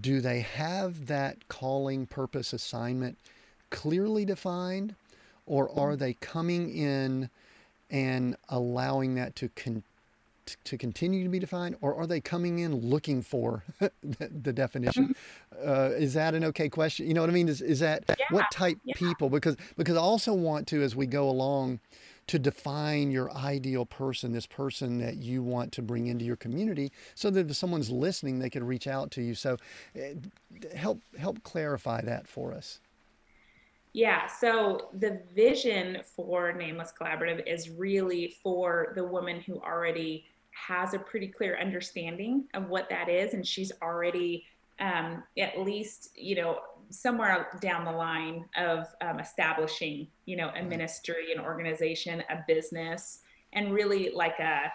do 0.00 0.20
they 0.20 0.40
have 0.40 1.06
that 1.06 1.46
calling, 1.46 2.06
purpose, 2.06 2.52
assignment 2.52 3.16
clearly 3.74 4.24
defined, 4.24 4.94
or 5.46 5.68
are 5.76 5.96
they 5.96 6.14
coming 6.14 6.74
in 6.74 7.28
and 7.90 8.36
allowing 8.48 9.16
that 9.16 9.34
to 9.36 9.48
con- 9.50 9.82
to 10.62 10.76
continue 10.76 11.24
to 11.24 11.28
be 11.28 11.38
defined, 11.38 11.74
or 11.80 11.94
are 11.94 12.06
they 12.06 12.20
coming 12.20 12.58
in 12.58 12.74
looking 12.76 13.22
for 13.22 13.64
the, 13.80 14.28
the, 14.28 14.52
definition? 14.52 15.14
Uh, 15.64 15.90
is 15.96 16.14
that 16.14 16.34
an 16.34 16.44
okay 16.44 16.68
question? 16.68 17.06
You 17.06 17.14
know 17.14 17.22
what 17.22 17.30
I 17.30 17.32
mean? 17.32 17.48
Is, 17.48 17.62
is 17.62 17.80
that 17.80 18.04
yeah, 18.08 18.26
what 18.30 18.50
type 18.52 18.78
yeah. 18.84 18.94
people? 18.94 19.28
Because 19.30 19.56
because 19.76 19.96
I 19.96 20.00
also 20.00 20.34
want 20.34 20.66
to, 20.68 20.82
as 20.82 20.94
we 20.94 21.06
go 21.06 21.28
along, 21.28 21.80
to 22.26 22.38
define 22.38 23.10
your 23.10 23.32
ideal 23.32 23.86
person, 23.86 24.32
this 24.32 24.46
person 24.46 24.98
that 24.98 25.16
you 25.16 25.42
want 25.42 25.72
to 25.72 25.82
bring 25.82 26.06
into 26.06 26.24
your 26.24 26.36
community, 26.36 26.92
so 27.14 27.30
that 27.30 27.50
if 27.50 27.56
someone's 27.56 27.90
listening, 27.90 28.38
they 28.38 28.50
can 28.50 28.64
reach 28.64 28.86
out 28.86 29.10
to 29.12 29.22
you. 29.22 29.34
So, 29.34 29.56
uh, 29.96 30.76
help 30.76 31.00
help 31.18 31.42
clarify 31.42 32.02
that 32.02 32.28
for 32.28 32.52
us. 32.52 32.80
Yeah, 33.94 34.26
so 34.26 34.88
the 34.98 35.22
vision 35.36 35.98
for 36.04 36.52
Nameless 36.52 36.92
Collaborative 37.00 37.46
is 37.46 37.70
really 37.70 38.34
for 38.42 38.92
the 38.96 39.04
woman 39.04 39.40
who 39.40 39.60
already 39.60 40.26
has 40.50 40.94
a 40.94 40.98
pretty 40.98 41.28
clear 41.28 41.56
understanding 41.60 42.44
of 42.54 42.68
what 42.68 42.88
that 42.90 43.08
is, 43.08 43.34
and 43.34 43.46
she's 43.46 43.70
already 43.80 44.44
um, 44.80 45.22
at 45.38 45.60
least, 45.60 46.10
you 46.16 46.34
know, 46.34 46.58
somewhere 46.90 47.46
down 47.60 47.84
the 47.84 47.92
line 47.92 48.44
of 48.56 48.88
um, 49.00 49.20
establishing, 49.20 50.08
you 50.26 50.36
know, 50.36 50.50
a 50.56 50.62
ministry, 50.62 51.32
an 51.32 51.40
organization, 51.40 52.20
a 52.30 52.38
business, 52.48 53.20
and 53.52 53.72
really 53.72 54.10
like 54.12 54.40
a, 54.40 54.72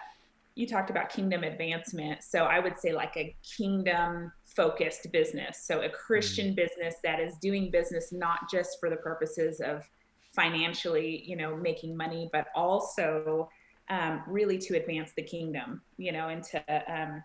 you 0.54 0.66
talked 0.66 0.88
about 0.88 1.10
kingdom 1.10 1.44
advancement. 1.44 2.24
So 2.24 2.44
I 2.44 2.58
would 2.58 2.78
say 2.78 2.92
like 2.92 3.16
a 3.18 3.36
kingdom 3.56 4.32
focused 4.54 5.10
business. 5.12 5.62
So 5.64 5.82
a 5.82 5.88
Christian 5.88 6.48
mm-hmm. 6.48 6.56
business 6.56 6.96
that 7.04 7.20
is 7.20 7.36
doing 7.36 7.70
business 7.70 8.12
not 8.12 8.50
just 8.50 8.78
for 8.80 8.90
the 8.90 8.96
purposes 8.96 9.60
of 9.60 9.88
financially, 10.34 11.24
you 11.26 11.36
know, 11.36 11.56
making 11.56 11.96
money, 11.96 12.28
but 12.32 12.46
also 12.54 13.48
um, 13.88 14.22
really 14.26 14.58
to 14.58 14.76
advance 14.76 15.12
the 15.16 15.22
kingdom, 15.22 15.82
you 15.98 16.12
know, 16.12 16.28
and 16.28 16.42
to, 16.44 16.62
um, 16.92 17.22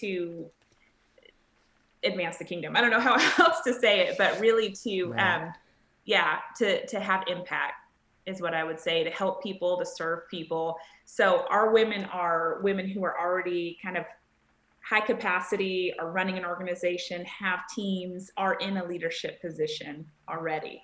to 0.00 0.50
advance 2.04 2.38
the 2.38 2.44
kingdom. 2.44 2.76
I 2.76 2.80
don't 2.80 2.90
know 2.90 3.00
how 3.00 3.14
else 3.44 3.60
to 3.64 3.74
say 3.74 4.00
it, 4.00 4.18
but 4.18 4.38
really 4.40 4.72
to, 4.84 5.14
um, 5.18 5.52
yeah, 6.04 6.38
to 6.58 6.86
to 6.86 7.00
have 7.00 7.24
impact 7.26 7.74
is 8.26 8.40
what 8.40 8.54
I 8.54 8.64
would 8.64 8.80
say 8.80 9.04
to 9.04 9.10
help 9.10 9.42
people, 9.42 9.78
to 9.78 9.86
serve 9.86 10.28
people. 10.30 10.76
So 11.04 11.46
our 11.48 11.72
women 11.72 12.04
are 12.06 12.60
women 12.62 12.88
who 12.88 13.04
are 13.04 13.18
already 13.18 13.78
kind 13.82 13.96
of 13.96 14.04
high 14.88 15.00
capacity, 15.00 15.92
are 15.98 16.10
running 16.10 16.38
an 16.38 16.44
organization, 16.44 17.24
have 17.24 17.60
teams, 17.74 18.30
are 18.36 18.54
in 18.54 18.76
a 18.76 18.84
leadership 18.84 19.40
position 19.40 20.06
already. 20.28 20.82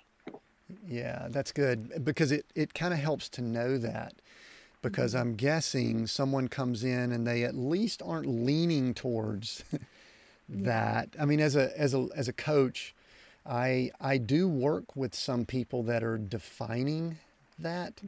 Yeah, 0.85 1.27
that's 1.29 1.51
good 1.51 2.03
because 2.03 2.31
it, 2.31 2.45
it 2.55 2.73
kind 2.73 2.93
of 2.93 2.99
helps 2.99 3.29
to 3.29 3.41
know 3.41 3.77
that 3.77 4.13
because. 4.81 5.15
I'm 5.15 5.35
guessing 5.35 6.07
someone 6.07 6.49
comes 6.49 6.83
in 6.83 7.13
and 7.13 7.25
they 7.25 7.43
at 7.43 7.55
least 7.55 8.01
aren't 8.03 8.27
leaning 8.27 8.93
towards 8.93 9.63
that. 10.49 11.15
I 11.19 11.25
mean, 11.25 11.39
as 11.39 11.55
a 11.55 11.77
as 11.79 11.93
a 11.93 12.09
as 12.15 12.27
a 12.27 12.33
coach, 12.33 12.93
I 13.45 13.91
I 14.01 14.17
do 14.17 14.47
work 14.49 14.95
with 14.95 15.15
some 15.15 15.45
people 15.45 15.83
that 15.83 16.03
are 16.03 16.17
defining 16.17 17.17
that, 17.59 18.01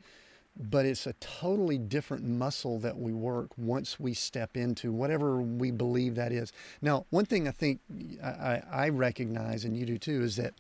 but 0.58 0.86
it's 0.86 1.06
a 1.06 1.14
totally 1.14 1.78
different 1.78 2.24
muscle 2.24 2.80
that 2.80 2.98
we 2.98 3.12
work 3.12 3.50
once 3.58 4.00
we 4.00 4.14
step 4.14 4.56
into 4.56 4.92
whatever 4.92 5.42
we 5.42 5.72
believe 5.72 6.16
that 6.16 6.32
is. 6.32 6.54
Now, 6.82 7.06
one 7.10 7.26
thing 7.26 7.48
I 7.48 7.52
think 7.52 7.82
I, 8.24 8.62
I 8.72 8.90
recognize, 8.90 9.66
and 9.66 9.76
you 9.76 9.86
do 9.86 9.98
too, 9.98 10.22
is 10.22 10.38
that 10.38 10.54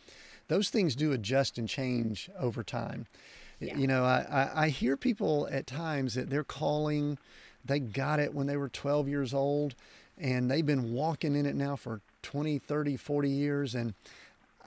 those 0.47 0.69
things 0.69 0.95
do 0.95 1.11
adjust 1.11 1.57
and 1.57 1.67
change 1.67 2.29
over 2.39 2.63
time. 2.63 3.07
Yeah. 3.59 3.77
You 3.77 3.87
know, 3.87 4.03
I, 4.03 4.25
I, 4.29 4.63
I 4.65 4.69
hear 4.69 4.97
people 4.97 5.47
at 5.49 5.65
times 5.65 6.13
that 6.15 6.29
they're 6.29 6.43
calling, 6.43 7.17
they 7.63 7.79
got 7.79 8.19
it 8.19 8.33
when 8.33 8.47
they 8.47 8.57
were 8.57 8.69
12 8.69 9.07
years 9.07 9.33
old 9.33 9.75
and 10.17 10.49
they've 10.49 10.65
been 10.65 10.93
walking 10.93 11.35
in 11.35 11.45
it 11.45 11.55
now 11.55 11.75
for 11.75 12.01
20, 12.21 12.59
30, 12.59 12.97
40 12.97 13.29
years. 13.29 13.75
And 13.75 13.93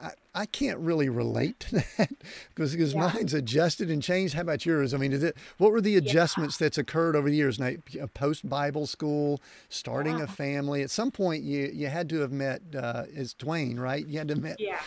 I, 0.01 0.11
I 0.35 0.47
can't 0.47 0.79
really 0.79 1.09
relate 1.09 1.61
to 1.61 1.75
that 1.99 2.11
because, 2.55 2.73
because 2.73 2.95
yeah. 2.95 3.13
mine's 3.13 3.35
adjusted 3.35 3.91
and 3.91 4.03
changed. 4.03 4.35
How 4.35 4.43
about 4.43 4.65
yours? 4.65 4.95
I 4.95 4.99
mean, 4.99 5.13
is 5.13 5.23
it, 5.23 5.37
what 5.59 5.73
were 5.73 5.81
the 5.81 5.97
adjustments 5.97 6.61
yeah. 6.61 6.67
that's 6.67 6.79
occurred 6.79 7.17
over 7.17 7.29
the 7.29 7.37
years? 7.37 7.59
Now, 7.59 7.73
post 8.15 8.49
Bible 8.49 8.87
school, 8.87 9.41
starting 9.69 10.19
yeah. 10.19 10.25
a 10.25 10.27
family. 10.27 10.83
At 10.83 10.91
some 10.91 11.11
point, 11.11 11.43
you, 11.43 11.71
you 11.73 11.89
had 11.89 12.09
to 12.11 12.21
have 12.21 12.33
met, 12.33 12.63
uh, 12.77 13.05
is 13.09 13.35
Dwayne, 13.35 13.79
right? 13.79 14.07
You 14.07 14.19
had 14.19 14.29
to 14.29 14.37
met. 14.37 14.59
Yeah. 14.59 14.81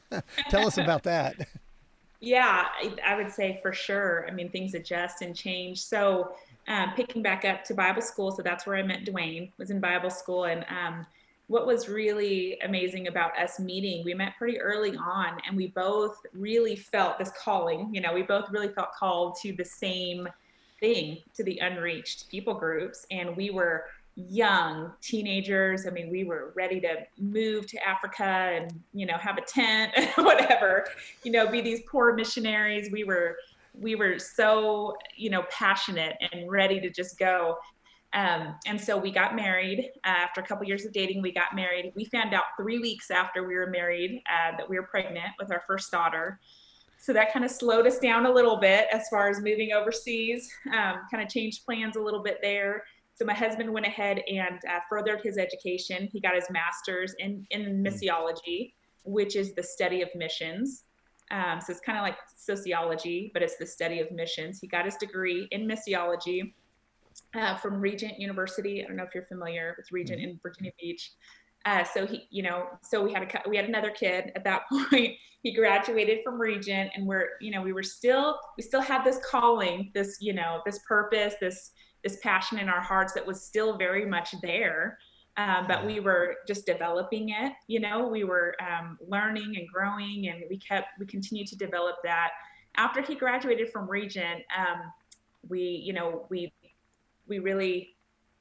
Tell 0.50 0.66
us 0.66 0.78
about 0.78 1.02
that. 1.04 1.48
Yeah, 2.20 2.66
I 3.06 3.14
would 3.14 3.30
say 3.30 3.60
for 3.62 3.72
sure. 3.72 4.26
I 4.28 4.32
mean, 4.32 4.50
things 4.50 4.74
adjust 4.74 5.22
and 5.22 5.36
change. 5.36 5.82
So, 5.82 6.32
um, 6.66 6.92
picking 6.94 7.22
back 7.22 7.44
up 7.44 7.64
to 7.64 7.74
Bible 7.74 8.02
school. 8.02 8.30
So 8.30 8.42
that's 8.42 8.66
where 8.66 8.76
I 8.76 8.82
met 8.82 9.04
Dwayne, 9.04 9.50
was 9.56 9.70
in 9.70 9.80
Bible 9.80 10.10
school. 10.10 10.44
And 10.44 10.66
um, 10.68 11.06
what 11.48 11.66
was 11.66 11.88
really 11.88 12.58
amazing 12.62 13.08
about 13.08 13.36
us 13.38 13.58
meeting, 13.58 14.04
we 14.04 14.14
met 14.14 14.34
pretty 14.36 14.60
early 14.60 14.96
on 14.96 15.38
and 15.46 15.56
we 15.56 15.68
both 15.68 16.18
really 16.32 16.76
felt 16.76 17.18
this 17.18 17.32
calling. 17.42 17.90
You 17.92 18.02
know, 18.02 18.12
we 18.12 18.22
both 18.22 18.50
really 18.50 18.68
felt 18.68 18.92
called 18.92 19.36
to 19.42 19.52
the 19.54 19.64
same 19.64 20.28
thing, 20.78 21.18
to 21.34 21.42
the 21.42 21.58
unreached 21.58 22.28
people 22.28 22.54
groups. 22.54 23.06
And 23.10 23.34
we 23.34 23.48
were 23.48 23.86
young 24.14 24.92
teenagers. 25.00 25.86
I 25.86 25.90
mean, 25.90 26.10
we 26.10 26.24
were 26.24 26.52
ready 26.54 26.80
to 26.80 27.06
move 27.18 27.66
to 27.68 27.78
Africa 27.86 28.24
and, 28.24 28.78
you 28.92 29.06
know, 29.06 29.16
have 29.16 29.38
a 29.38 29.42
tent, 29.42 29.92
and 29.96 30.10
whatever, 30.26 30.84
you 31.24 31.32
know, 31.32 31.48
be 31.48 31.62
these 31.62 31.80
poor 31.90 32.14
missionaries. 32.14 32.90
We 32.92 33.04
were 33.04 33.36
we 33.80 33.94
were 33.94 34.18
so 34.18 34.96
you 35.16 35.30
know 35.30 35.44
passionate 35.50 36.16
and 36.32 36.50
ready 36.50 36.80
to 36.80 36.90
just 36.90 37.18
go 37.18 37.58
um, 38.14 38.54
and 38.66 38.80
so 38.80 38.96
we 38.96 39.10
got 39.10 39.36
married 39.36 39.90
uh, 40.04 40.08
after 40.08 40.40
a 40.40 40.44
couple 40.44 40.66
years 40.66 40.84
of 40.84 40.92
dating 40.92 41.20
we 41.20 41.32
got 41.32 41.54
married. 41.54 41.92
We 41.94 42.06
found 42.06 42.34
out 42.34 42.44
three 42.58 42.78
weeks 42.78 43.10
after 43.10 43.46
we 43.46 43.54
were 43.54 43.68
married 43.68 44.22
uh, 44.30 44.56
that 44.56 44.68
we 44.68 44.76
were 44.76 44.86
pregnant 44.86 45.28
with 45.38 45.52
our 45.52 45.62
first 45.66 45.90
daughter. 45.90 46.40
So 46.98 47.12
that 47.12 47.32
kind 47.32 47.44
of 47.44 47.50
slowed 47.50 47.86
us 47.86 47.98
down 47.98 48.26
a 48.26 48.30
little 48.30 48.56
bit 48.56 48.88
as 48.92 49.08
far 49.08 49.28
as 49.28 49.40
moving 49.40 49.72
overseas 49.72 50.50
um, 50.72 50.96
kind 51.10 51.22
of 51.22 51.28
changed 51.28 51.64
plans 51.64 51.96
a 51.96 52.00
little 52.00 52.22
bit 52.22 52.38
there. 52.42 52.84
So 53.14 53.24
my 53.24 53.34
husband 53.34 53.72
went 53.72 53.86
ahead 53.86 54.22
and 54.28 54.58
uh, 54.68 54.80
furthered 54.88 55.20
his 55.22 55.38
education. 55.38 56.08
He 56.12 56.20
got 56.20 56.34
his 56.34 56.48
master's 56.50 57.14
in, 57.18 57.46
in 57.50 57.82
missiology 57.82 58.72
which 59.08 59.36
is 59.36 59.54
the 59.54 59.62
study 59.62 60.02
of 60.02 60.08
missions. 60.14 60.84
Um, 61.30 61.60
so 61.60 61.72
it's 61.72 61.80
kind 61.80 61.98
of 61.98 62.02
like 62.02 62.16
sociology, 62.36 63.30
but 63.32 63.42
it's 63.42 63.56
the 63.56 63.66
study 63.66 64.00
of 64.00 64.10
missions. 64.12 64.60
He 64.60 64.66
got 64.66 64.84
his 64.84 64.96
degree 64.96 65.48
in 65.50 65.66
missiology 65.66 66.52
uh, 67.34 67.56
from 67.56 67.80
Regent 67.80 68.18
University. 68.18 68.82
I 68.82 68.86
don't 68.86 68.96
know 68.96 69.04
if 69.04 69.14
you're 69.14 69.26
familiar 69.26 69.74
with 69.76 69.90
Regent 69.92 70.20
mm-hmm. 70.20 70.30
in 70.30 70.40
Virginia 70.42 70.72
Beach. 70.80 71.12
Uh, 71.66 71.84
so 71.84 72.06
he, 72.06 72.26
you 72.30 72.42
know, 72.42 72.66
so 72.82 73.02
we 73.02 73.12
had 73.12 73.22
a 73.22 73.48
we 73.48 73.56
had 73.56 73.66
another 73.66 73.90
kid 73.90 74.32
at 74.34 74.44
that 74.44 74.62
point. 74.72 75.14
He 75.42 75.52
graduated 75.52 76.20
from 76.24 76.40
Regent, 76.40 76.90
and 76.94 77.06
we're, 77.06 77.30
you 77.40 77.50
know, 77.50 77.62
we 77.62 77.72
were 77.72 77.82
still 77.82 78.38
we 78.56 78.62
still 78.62 78.80
had 78.80 79.04
this 79.04 79.18
calling, 79.28 79.90
this, 79.94 80.18
you 80.20 80.32
know, 80.32 80.62
this 80.64 80.80
purpose, 80.86 81.34
this 81.40 81.72
this 82.04 82.18
passion 82.22 82.58
in 82.58 82.68
our 82.68 82.80
hearts 82.80 83.12
that 83.12 83.26
was 83.26 83.42
still 83.42 83.76
very 83.76 84.06
much 84.06 84.34
there. 84.40 84.98
Um, 85.36 85.66
but 85.68 85.86
we 85.86 86.00
were 86.00 86.36
just 86.48 86.66
developing 86.66 87.28
it. 87.28 87.52
You 87.68 87.78
know, 87.78 88.08
we 88.08 88.24
were 88.24 88.56
um, 88.60 88.98
learning 89.06 89.54
and 89.56 89.68
growing, 89.68 90.28
and 90.28 90.42
we 90.50 90.58
kept 90.58 90.88
we 90.98 91.06
continued 91.06 91.46
to 91.48 91.56
develop 91.56 91.96
that. 92.04 92.30
After 92.76 93.02
he 93.02 93.14
graduated 93.14 93.70
from 93.70 93.88
Regent, 93.88 94.42
um, 94.56 94.92
we, 95.48 95.60
you 95.60 95.92
know, 95.92 96.26
we 96.30 96.52
we 97.28 97.38
really 97.38 97.94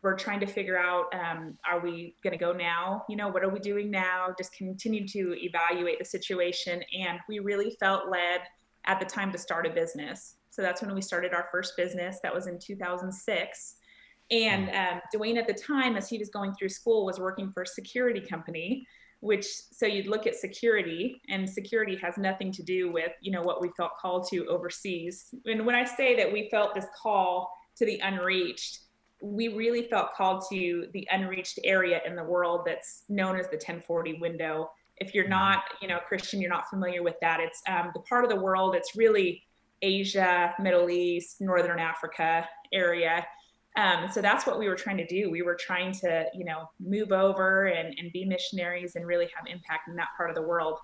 we're 0.04 0.16
trying 0.16 0.40
to 0.40 0.46
figure 0.46 0.78
out 0.78 1.06
um, 1.14 1.58
are 1.68 1.80
we 1.80 2.16
going 2.24 2.32
to 2.32 2.38
go 2.38 2.54
now? 2.54 3.04
You 3.10 3.16
know 3.16 3.28
what 3.30 3.44
are 3.44 3.50
we 3.50 3.60
doing 3.60 3.90
now? 3.90 4.28
Just 4.38 4.54
continue 4.54 5.08
to 5.08 5.36
evaluate 5.44 6.00
the 6.00 6.06
situation. 6.06 6.84
And 6.98 7.20
we 7.28 7.40
really 7.40 7.76
felt 7.80 8.10
led 8.10 8.42
at 8.86 9.00
the 9.00 9.06
time 9.06 9.32
to 9.32 9.38
start 9.38 9.66
a 9.66 9.70
business. 9.70 10.36
So 10.50 10.62
that's 10.62 10.82
when 10.82 10.94
we 10.94 11.02
started 11.02 11.34
our 11.34 11.50
first 11.52 11.76
business. 11.76 12.20
That 12.24 12.34
was 12.34 12.48
in 12.48 12.60
2006 12.60 13.76
and 14.30 14.68
mm. 14.68 14.94
um, 14.94 15.02
dwayne 15.16 15.38
at 15.38 15.48
the 15.48 15.54
time 15.54 15.96
as 15.96 16.10
he 16.10 16.18
was 16.18 16.30
going 16.30 16.54
through 16.54 16.70
school 16.70 17.06
was 17.06 17.20
working 17.20 17.52
for 17.52 17.64
a 17.64 17.68
security 17.68 18.20
company 18.20 18.86
which 19.22 19.46
so 19.72 19.86
you'd 19.86 20.08
look 20.08 20.28
at 20.28 20.36
security 20.36 21.22
and 21.30 21.50
security 21.50 21.96
has 21.96 22.18
nothing 22.18 22.52
to 22.52 22.62
do 22.62 22.92
with 22.92 23.12
you 23.22 23.32
know 23.32 23.42
what 23.42 23.62
we 23.62 23.70
felt 23.76 23.92
called 24.00 24.28
to 24.30 24.46
overseas. 24.46 25.34
And 25.46 25.66
when 25.66 25.76
i 25.76 25.84
say 25.84 26.16
that 26.16 26.32
we 26.32 26.50
felt 26.50 26.76
this 26.76 26.86
call 27.02 27.52
to 27.78 27.86
the 27.86 28.00
unreached 28.04 28.80
we 29.22 29.48
really 29.50 29.84
felt 29.84 30.14
called 30.14 30.44
to 30.50 30.88
the 30.94 31.08
unreached 31.12 31.60
area 31.64 32.02
in 32.06 32.16
the 32.16 32.24
world 32.24 32.62
that's 32.66 33.04
known 33.10 33.40
as 33.40 33.48
the 33.48 33.56
1040 33.56 34.20
window. 34.20 34.70
If 34.98 35.14
you're 35.14 35.26
mm-hmm. 35.26 35.32
not, 35.32 35.64
you 35.82 35.88
know, 35.88 36.00
Christian, 36.08 36.40
you're 36.40 36.52
not 36.52 36.70
familiar 36.70 37.04
with 37.04 37.16
that. 37.22 37.40
It's 37.40 37.62
um, 37.68 37.92
the 37.94 38.02
part 38.02 38.24
of 38.24 38.30
the 38.30 38.36
world. 38.36 38.76
It's 38.76 38.96
really 38.96 39.44
Asia, 39.82 40.54
Middle 40.60 40.90
East, 40.90 41.38
Northern 41.40 41.80
Africa 41.80 42.48
area. 42.74 43.26
Um, 43.76 44.08
so 44.12 44.22
that's 44.22 44.48
what 44.48 44.58
we 44.58 44.68
were 44.68 44.76
trying 44.76 44.98
to 44.98 45.06
do. 45.06 45.30
We 45.30 45.44
were 45.44 45.56
trying 45.56 45.92
to, 45.94 46.26
you 46.34 46.46
know, 46.46 46.70
move 46.80 47.12
over 47.12 47.66
and, 47.66 47.96
and 48.00 48.12
be 48.12 48.26
missionaries 48.26 48.96
and 48.96 49.06
really 49.06 49.30
have 49.36 49.46
impact 49.48 49.88
in 49.88 49.96
that 49.98 50.08
part 50.18 50.30
of 50.30 50.36
the 50.36 50.42
world. 50.42 50.80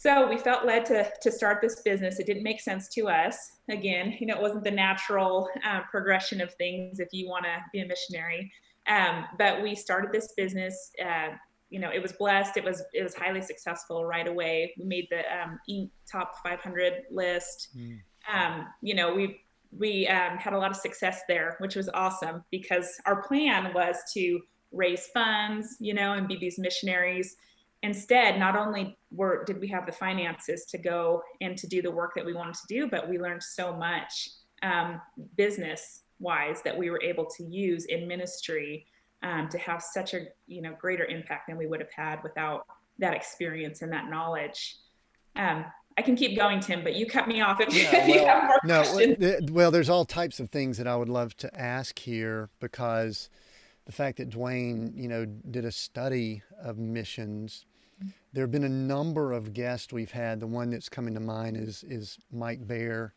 So 0.00 0.28
we 0.28 0.38
felt 0.38 0.64
led 0.64 0.86
to, 0.86 1.10
to 1.22 1.32
start 1.32 1.58
this 1.60 1.82
business. 1.82 2.20
It 2.20 2.26
didn't 2.26 2.44
make 2.44 2.60
sense 2.60 2.86
to 2.90 3.08
us. 3.08 3.36
Again, 3.68 4.14
you 4.20 4.28
know, 4.28 4.36
it 4.36 4.40
wasn't 4.40 4.62
the 4.62 4.70
natural 4.70 5.48
uh, 5.66 5.80
progression 5.90 6.40
of 6.40 6.54
things 6.54 7.00
if 7.00 7.08
you 7.10 7.28
want 7.28 7.46
to 7.46 7.56
be 7.72 7.80
a 7.80 7.84
missionary. 7.84 8.52
Um, 8.86 9.24
but 9.38 9.60
we 9.60 9.74
started 9.74 10.12
this 10.12 10.34
business. 10.36 10.92
Uh, 11.04 11.30
you 11.70 11.80
know, 11.80 11.90
it 11.92 12.00
was 12.00 12.12
blessed. 12.12 12.56
It 12.56 12.62
was 12.62 12.80
it 12.94 13.02
was 13.02 13.16
highly 13.16 13.42
successful 13.42 14.04
right 14.04 14.28
away. 14.28 14.72
We 14.78 14.84
made 14.84 15.08
the 15.10 15.22
um, 15.36 15.58
top 16.08 16.34
500 16.44 17.06
list. 17.10 17.70
Mm. 17.76 17.98
Um, 18.32 18.68
you 18.80 18.94
know, 18.94 19.12
we 19.12 19.40
we 19.76 20.06
um, 20.06 20.38
had 20.38 20.52
a 20.52 20.58
lot 20.58 20.70
of 20.70 20.76
success 20.76 21.22
there, 21.26 21.56
which 21.58 21.74
was 21.74 21.88
awesome 21.88 22.44
because 22.52 22.88
our 23.04 23.20
plan 23.20 23.74
was 23.74 23.96
to 24.14 24.42
raise 24.70 25.08
funds, 25.08 25.76
you 25.80 25.92
know, 25.92 26.12
and 26.12 26.28
be 26.28 26.36
these 26.36 26.56
missionaries 26.56 27.34
instead 27.82 28.38
not 28.38 28.56
only 28.56 28.98
were 29.10 29.44
did 29.44 29.60
we 29.60 29.68
have 29.68 29.86
the 29.86 29.92
finances 29.92 30.64
to 30.66 30.78
go 30.78 31.22
and 31.40 31.56
to 31.56 31.66
do 31.66 31.80
the 31.80 31.90
work 31.90 32.12
that 32.14 32.24
we 32.24 32.34
wanted 32.34 32.54
to 32.54 32.66
do 32.68 32.88
but 32.88 33.08
we 33.08 33.18
learned 33.18 33.42
so 33.42 33.74
much 33.74 34.30
um, 34.62 35.00
business 35.36 36.02
wise 36.18 36.60
that 36.62 36.76
we 36.76 36.90
were 36.90 37.00
able 37.02 37.24
to 37.24 37.44
use 37.44 37.84
in 37.84 38.08
ministry 38.08 38.84
um, 39.22 39.48
to 39.48 39.58
have 39.58 39.82
such 39.82 40.14
a 40.14 40.26
you 40.46 40.60
know 40.60 40.74
greater 40.80 41.04
impact 41.04 41.46
than 41.48 41.56
we 41.56 41.66
would 41.66 41.80
have 41.80 41.92
had 41.92 42.22
without 42.22 42.66
that 42.98 43.14
experience 43.14 43.82
and 43.82 43.92
that 43.92 44.10
knowledge 44.10 44.78
um, 45.36 45.64
I 45.96 46.02
can 46.02 46.14
keep 46.14 46.36
going, 46.36 46.60
Tim, 46.60 46.84
but 46.84 46.94
you 46.94 47.06
cut 47.06 47.26
me 47.26 47.40
off 47.40 47.60
if 47.60 47.74
yeah, 47.74 48.06
you 48.06 48.24
have 48.24 48.44
more 48.44 48.60
no, 48.62 48.82
questions. 48.84 49.50
Well, 49.50 49.72
there's 49.72 49.88
all 49.88 50.04
types 50.04 50.38
of 50.38 50.48
things 50.48 50.78
that 50.78 50.86
I 50.86 50.94
would 50.94 51.08
love 51.08 51.36
to 51.38 51.60
ask 51.60 51.98
here 51.98 52.50
because 52.60 53.28
the 53.84 53.90
fact 53.90 54.18
that 54.18 54.30
Dwayne, 54.30 54.96
you 54.96 55.08
know, 55.08 55.24
did 55.24 55.64
a 55.64 55.72
study 55.72 56.42
of 56.62 56.78
missions. 56.78 57.64
There 58.32 58.42
have 58.42 58.50
been 58.52 58.64
a 58.64 58.68
number 58.68 59.32
of 59.32 59.52
guests 59.54 59.92
we've 59.92 60.10
had. 60.10 60.40
The 60.40 60.46
one 60.46 60.70
that's 60.70 60.88
coming 60.88 61.14
to 61.14 61.20
mind 61.20 61.56
is 61.56 61.84
is 61.84 62.18
Mike 62.32 62.66
Bear. 62.66 63.14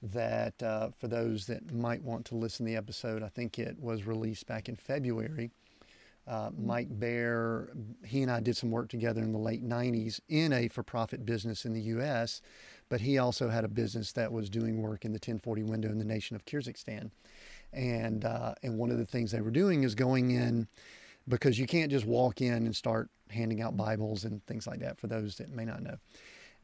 That 0.00 0.62
uh, 0.62 0.90
for 0.96 1.08
those 1.08 1.46
that 1.46 1.72
might 1.74 2.02
want 2.02 2.24
to 2.26 2.36
listen 2.36 2.64
to 2.64 2.70
the 2.70 2.76
episode, 2.76 3.22
I 3.22 3.28
think 3.28 3.58
it 3.58 3.76
was 3.80 4.06
released 4.06 4.46
back 4.46 4.68
in 4.68 4.76
February. 4.76 5.50
Uh, 6.24 6.50
Mike 6.56 6.88
Bear, 6.90 7.70
he 8.04 8.22
and 8.22 8.30
I 8.30 8.38
did 8.38 8.56
some 8.56 8.70
work 8.70 8.88
together 8.90 9.22
in 9.22 9.32
the 9.32 9.38
late 9.38 9.66
90s 9.66 10.20
in 10.28 10.52
a 10.52 10.68
for 10.68 10.82
profit 10.84 11.24
business 11.26 11.64
in 11.64 11.72
the 11.72 11.80
US, 11.80 12.42
but 12.88 13.00
he 13.00 13.18
also 13.18 13.48
had 13.48 13.64
a 13.64 13.68
business 13.68 14.12
that 14.12 14.30
was 14.30 14.50
doing 14.50 14.82
work 14.82 15.04
in 15.04 15.12
the 15.12 15.16
1040 15.16 15.64
window 15.64 15.88
in 15.88 15.98
the 15.98 16.04
nation 16.04 16.36
of 16.36 16.44
Kyrgyzstan 16.44 17.10
and 17.72 18.24
uh, 18.24 18.54
and 18.62 18.78
one 18.78 18.90
of 18.90 18.98
the 18.98 19.04
things 19.04 19.30
they 19.30 19.40
were 19.40 19.50
doing 19.50 19.82
is 19.82 19.94
going 19.94 20.30
in 20.30 20.68
because 21.28 21.58
you 21.58 21.66
can't 21.66 21.90
just 21.90 22.06
walk 22.06 22.40
in 22.40 22.66
and 22.66 22.74
start 22.74 23.10
handing 23.30 23.60
out 23.60 23.76
Bibles 23.76 24.24
and 24.24 24.44
things 24.46 24.66
like 24.66 24.80
that. 24.80 24.98
For 24.98 25.06
those 25.06 25.36
that 25.36 25.50
may 25.50 25.64
not 25.64 25.82
know, 25.82 25.96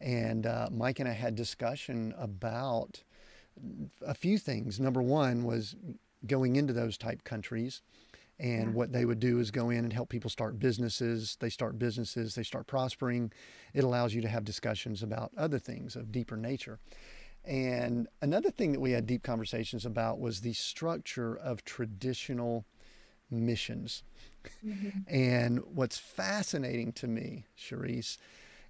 and 0.01 0.47
uh, 0.47 0.69
Mike 0.71 1.01
and 1.01 1.09
I 1.09 1.13
had 1.13 1.35
discussion 1.35 2.15
about 2.19 3.03
a 4.07 4.15
few 4.15 4.39
things. 4.39 4.81
Number 4.81 5.03
one 5.03 5.45
was 5.45 5.77
going 6.27 6.57
into 6.57 6.73
those 6.73 6.99
type 6.99 7.25
countries. 7.25 7.83
And 8.41 8.71
yeah. 8.71 8.71
what 8.71 8.93
they 8.93 9.05
would 9.05 9.21
do 9.21 9.39
is 9.39 9.51
go 9.51 9.71
in 9.71 9.85
and 9.85 9.93
help 9.93 10.09
people 10.09 10.31
start 10.31 10.59
businesses. 10.59 11.37
They 11.39 11.51
start 11.51 11.79
businesses, 11.79 12.35
they 12.35 12.43
start 12.43 12.67
prospering. 12.67 13.33
It 13.73 13.85
allows 13.85 14.13
you 14.13 14.23
to 14.23 14.29
have 14.29 14.45
discussions 14.45 15.03
about 15.03 15.31
other 15.37 15.59
things 15.59 15.95
of 15.95 16.11
deeper 16.11 16.37
nature. 16.37 16.81
And 17.45 18.09
another 18.23 18.51
thing 18.51 18.73
that 18.73 18.81
we 18.81 18.93
had 18.93 19.07
deep 19.07 19.23
conversations 19.23 19.85
about 19.85 20.19
was 20.19 20.41
the 20.41 20.55
structure 20.55 21.37
of 21.37 21.65
traditional 21.65 22.65
missions. 23.31 24.03
Mm-hmm. 24.65 25.15
And 25.15 25.61
what's 25.75 25.99
fascinating 25.99 26.93
to 26.95 27.07
me, 27.07 27.45
Charisse, 27.59 28.19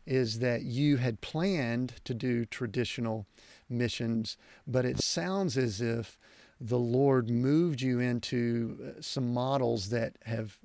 is 0.06 0.40
that 0.40 0.62
you 0.62 0.98
had 0.98 1.20
planned 1.20 1.94
to 2.04 2.14
do 2.14 2.44
traditional 2.44 3.26
missions, 3.68 4.36
but 4.66 4.84
it 4.84 5.00
sounds 5.00 5.56
as 5.56 5.80
if 5.80 6.18
the 6.60 6.78
Lord 6.78 7.30
moved 7.30 7.80
you 7.80 8.00
into 8.00 8.94
uh, 8.98 9.00
some 9.00 9.32
models 9.32 9.90
that 9.90 10.16
have, 10.24 10.58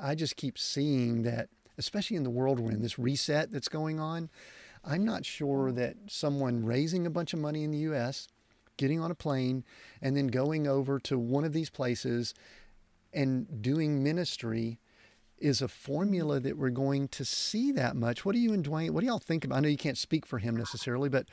I 0.00 0.14
just 0.14 0.36
keep 0.36 0.58
seeing 0.58 1.22
that, 1.22 1.48
especially 1.76 2.16
in 2.16 2.22
the 2.22 2.30
world 2.30 2.60
we're 2.60 2.70
in, 2.70 2.82
this 2.82 2.98
reset 2.98 3.50
that's 3.50 3.68
going 3.68 4.00
on 4.00 4.30
I'm 4.84 5.04
not 5.04 5.26
sure 5.26 5.72
that 5.72 5.96
someone 6.08 6.64
raising 6.64 7.06
a 7.06 7.10
bunch 7.10 7.32
of 7.32 7.40
money 7.40 7.64
in 7.64 7.70
the 7.70 7.78
US, 7.78 8.28
getting 8.76 9.00
on 9.00 9.10
a 9.10 9.14
plane, 9.14 9.64
and 10.00 10.16
then 10.16 10.28
going 10.28 10.66
over 10.66 10.98
to 11.00 11.18
one 11.18 11.44
of 11.44 11.52
these 11.52 11.70
places 11.70 12.34
and 13.12 13.62
doing 13.62 14.02
ministry 14.02 14.78
is 15.38 15.62
a 15.62 15.68
formula 15.68 16.40
that 16.40 16.58
we're 16.58 16.70
going 16.70 17.08
to 17.08 17.24
see 17.24 17.70
that 17.72 17.94
much. 17.94 18.24
What 18.24 18.34
do 18.34 18.40
you 18.40 18.52
and 18.52 18.64
Dwayne, 18.64 18.90
what 18.90 19.00
do 19.00 19.06
y'all 19.06 19.18
think 19.18 19.44
about? 19.44 19.58
I 19.58 19.60
know 19.60 19.68
you 19.68 19.76
can't 19.76 19.98
speak 19.98 20.26
for 20.26 20.38
him 20.38 20.56
necessarily, 20.56 21.08
but, 21.08 21.26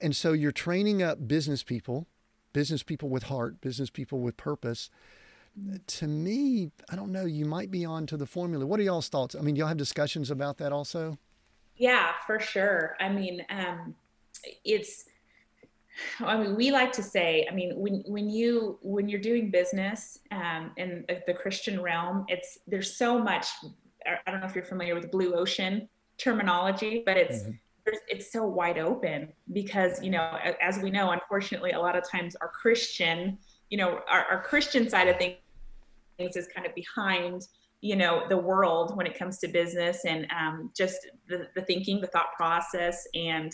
and 0.00 0.16
so 0.16 0.32
you're 0.32 0.52
training 0.52 1.02
up 1.02 1.28
business 1.28 1.62
people, 1.62 2.06
business 2.52 2.82
people 2.82 3.08
with 3.08 3.24
heart, 3.24 3.60
business 3.60 3.90
people 3.90 4.20
with 4.20 4.36
purpose. 4.36 4.88
To 5.86 6.06
me, 6.06 6.70
I 6.88 6.96
don't 6.96 7.12
know, 7.12 7.26
you 7.26 7.44
might 7.44 7.70
be 7.70 7.84
on 7.84 8.06
to 8.06 8.16
the 8.16 8.26
formula. 8.26 8.64
What 8.64 8.80
are 8.80 8.84
y'all's 8.84 9.08
thoughts? 9.08 9.34
I 9.34 9.40
mean, 9.40 9.56
y'all 9.56 9.68
have 9.68 9.76
discussions 9.76 10.30
about 10.30 10.56
that 10.58 10.72
also? 10.72 11.18
Yeah, 11.76 12.12
for 12.26 12.40
sure. 12.40 12.96
I 13.00 13.08
mean, 13.08 13.44
um, 13.50 13.94
it's. 14.64 15.04
I 16.20 16.36
mean, 16.36 16.56
we 16.56 16.70
like 16.70 16.92
to 16.92 17.02
say. 17.02 17.46
I 17.50 17.54
mean, 17.54 17.72
when 17.76 18.02
when 18.06 18.28
you 18.28 18.78
when 18.82 19.08
you're 19.08 19.20
doing 19.20 19.50
business 19.50 20.20
um, 20.30 20.72
in 20.76 21.04
the 21.26 21.34
Christian 21.34 21.80
realm, 21.80 22.24
it's 22.28 22.58
there's 22.66 22.96
so 22.96 23.18
much. 23.18 23.46
I 24.06 24.30
don't 24.30 24.40
know 24.40 24.46
if 24.46 24.54
you're 24.54 24.64
familiar 24.64 24.94
with 24.94 25.10
blue 25.10 25.34
ocean 25.34 25.88
terminology, 26.16 27.02
but 27.04 27.16
it's 27.16 27.42
mm-hmm. 27.42 27.92
it's 28.08 28.32
so 28.32 28.44
wide 28.46 28.78
open 28.78 29.32
because 29.52 30.02
you 30.02 30.10
know, 30.10 30.38
as 30.62 30.78
we 30.78 30.90
know, 30.90 31.10
unfortunately, 31.10 31.72
a 31.72 31.80
lot 31.80 31.96
of 31.96 32.08
times 32.08 32.36
our 32.36 32.48
Christian, 32.48 33.38
you 33.70 33.78
know, 33.78 34.00
our, 34.08 34.24
our 34.24 34.42
Christian 34.42 34.88
side 34.88 35.08
of 35.08 35.16
things 35.18 35.36
is 36.36 36.48
kind 36.54 36.66
of 36.66 36.74
behind 36.74 37.42
you 37.80 37.94
know 37.94 38.24
the 38.28 38.36
world 38.36 38.96
when 38.96 39.06
it 39.06 39.16
comes 39.16 39.38
to 39.38 39.46
business 39.46 40.04
and 40.04 40.26
um, 40.36 40.70
just 40.76 41.06
the, 41.28 41.46
the 41.54 41.62
thinking 41.62 42.00
the 42.00 42.08
thought 42.08 42.32
process 42.36 43.06
and 43.14 43.52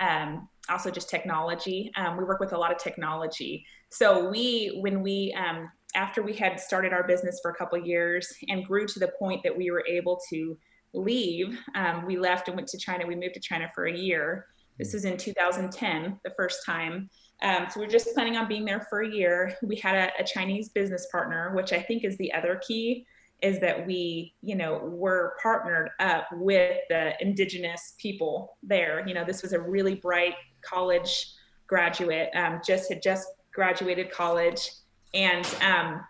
um, 0.00 0.48
also 0.68 0.90
just 0.90 1.08
technology 1.08 1.90
um, 1.96 2.16
we 2.16 2.24
work 2.24 2.40
with 2.40 2.52
a 2.52 2.58
lot 2.58 2.72
of 2.72 2.78
technology 2.78 3.64
so 3.90 4.28
we 4.28 4.78
when 4.80 5.02
we 5.02 5.34
um, 5.38 5.68
after 5.94 6.22
we 6.22 6.34
had 6.34 6.58
started 6.58 6.92
our 6.92 7.06
business 7.06 7.38
for 7.40 7.50
a 7.50 7.54
couple 7.54 7.78
years 7.78 8.32
and 8.48 8.64
grew 8.66 8.86
to 8.86 8.98
the 8.98 9.12
point 9.18 9.42
that 9.42 9.56
we 9.56 9.70
were 9.70 9.84
able 9.88 10.20
to 10.30 10.58
leave, 10.92 11.58
um, 11.74 12.04
we 12.06 12.18
left 12.18 12.48
and 12.48 12.56
went 12.56 12.68
to 12.68 12.78
China. 12.78 13.06
We 13.06 13.14
moved 13.14 13.34
to 13.34 13.40
China 13.40 13.70
for 13.74 13.86
a 13.86 13.96
year. 13.96 14.46
This 14.78 14.92
was 14.92 15.04
in 15.04 15.16
2010, 15.16 16.20
the 16.24 16.32
first 16.36 16.64
time. 16.66 17.08
Um, 17.42 17.66
so 17.70 17.80
we 17.80 17.86
are 17.86 17.90
just 17.90 18.12
planning 18.14 18.36
on 18.36 18.48
being 18.48 18.64
there 18.64 18.86
for 18.90 19.02
a 19.02 19.08
year. 19.10 19.56
We 19.62 19.76
had 19.76 19.94
a, 19.94 20.22
a, 20.22 20.24
Chinese 20.24 20.70
business 20.70 21.06
partner, 21.12 21.52
which 21.54 21.72
I 21.72 21.80
think 21.80 22.04
is 22.04 22.16
the 22.16 22.32
other 22.32 22.60
key, 22.66 23.06
is 23.44 23.60
that 23.60 23.86
we, 23.86 24.34
you 24.40 24.56
know, 24.56 24.78
were 24.78 25.34
partnered 25.42 25.90
up 26.00 26.26
with 26.32 26.78
the 26.88 27.12
indigenous 27.20 27.94
people 27.98 28.56
there. 28.62 29.06
You 29.06 29.12
know, 29.12 29.24
this 29.24 29.42
was 29.42 29.52
a 29.52 29.60
really 29.60 29.96
bright 29.96 30.34
college 30.62 31.30
graduate, 31.66 32.30
um, 32.34 32.60
just 32.66 32.88
had 32.90 33.02
just 33.02 33.28
graduated 33.52 34.10
college, 34.10 34.70
and 35.12 35.46
um, 35.62 36.00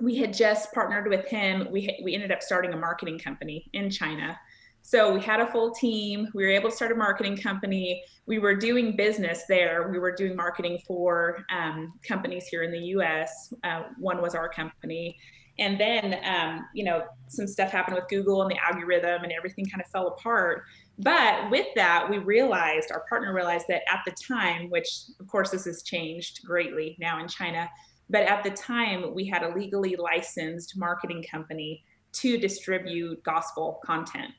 we 0.00 0.16
had 0.16 0.34
just 0.34 0.72
partnered 0.72 1.08
with 1.08 1.26
him. 1.26 1.68
We 1.70 1.98
we 2.04 2.14
ended 2.14 2.30
up 2.30 2.42
starting 2.42 2.74
a 2.74 2.76
marketing 2.76 3.18
company 3.18 3.70
in 3.72 3.88
China. 3.88 4.38
So 4.82 5.14
we 5.14 5.20
had 5.20 5.40
a 5.40 5.46
full 5.46 5.70
team. 5.70 6.28
We 6.34 6.42
were 6.42 6.50
able 6.50 6.68
to 6.68 6.74
start 6.74 6.90
a 6.90 6.96
marketing 6.96 7.36
company. 7.36 8.02
We 8.26 8.40
were 8.40 8.54
doing 8.54 8.96
business 8.96 9.44
there. 9.48 9.88
We 9.88 9.98
were 9.98 10.12
doing 10.12 10.34
marketing 10.34 10.80
for 10.86 11.44
um, 11.56 11.92
companies 12.06 12.46
here 12.48 12.64
in 12.64 12.72
the 12.72 12.86
U.S. 12.96 13.54
Uh, 13.62 13.84
one 13.96 14.20
was 14.20 14.34
our 14.34 14.48
company, 14.48 15.16
and 15.58 15.78
then 15.78 16.18
um, 16.24 16.66
you 16.74 16.84
know 16.84 17.04
some 17.28 17.46
stuff 17.46 17.70
happened 17.70 17.96
with 17.96 18.08
Google 18.08 18.42
and 18.42 18.50
the 18.50 18.58
algorithm, 18.58 19.22
and 19.22 19.32
everything 19.32 19.66
kind 19.66 19.82
of 19.82 19.90
fell 19.90 20.08
apart. 20.08 20.64
But 20.98 21.50
with 21.50 21.66
that, 21.74 22.08
we 22.08 22.18
realized 22.18 22.90
our 22.92 23.04
partner 23.08 23.34
realized 23.34 23.66
that 23.68 23.82
at 23.90 24.00
the 24.04 24.12
time, 24.12 24.70
which 24.70 24.88
of 25.20 25.26
course 25.28 25.50
this 25.50 25.64
has 25.64 25.82
changed 25.82 26.40
greatly 26.44 26.96
now 27.00 27.20
in 27.20 27.28
China, 27.28 27.68
but 28.10 28.22
at 28.22 28.42
the 28.42 28.50
time 28.50 29.14
we 29.14 29.26
had 29.26 29.42
a 29.42 29.54
legally 29.54 29.96
licensed 29.96 30.76
marketing 30.76 31.24
company 31.30 31.84
to 32.12 32.36
distribute 32.36 33.22
gospel 33.24 33.80
content 33.84 34.32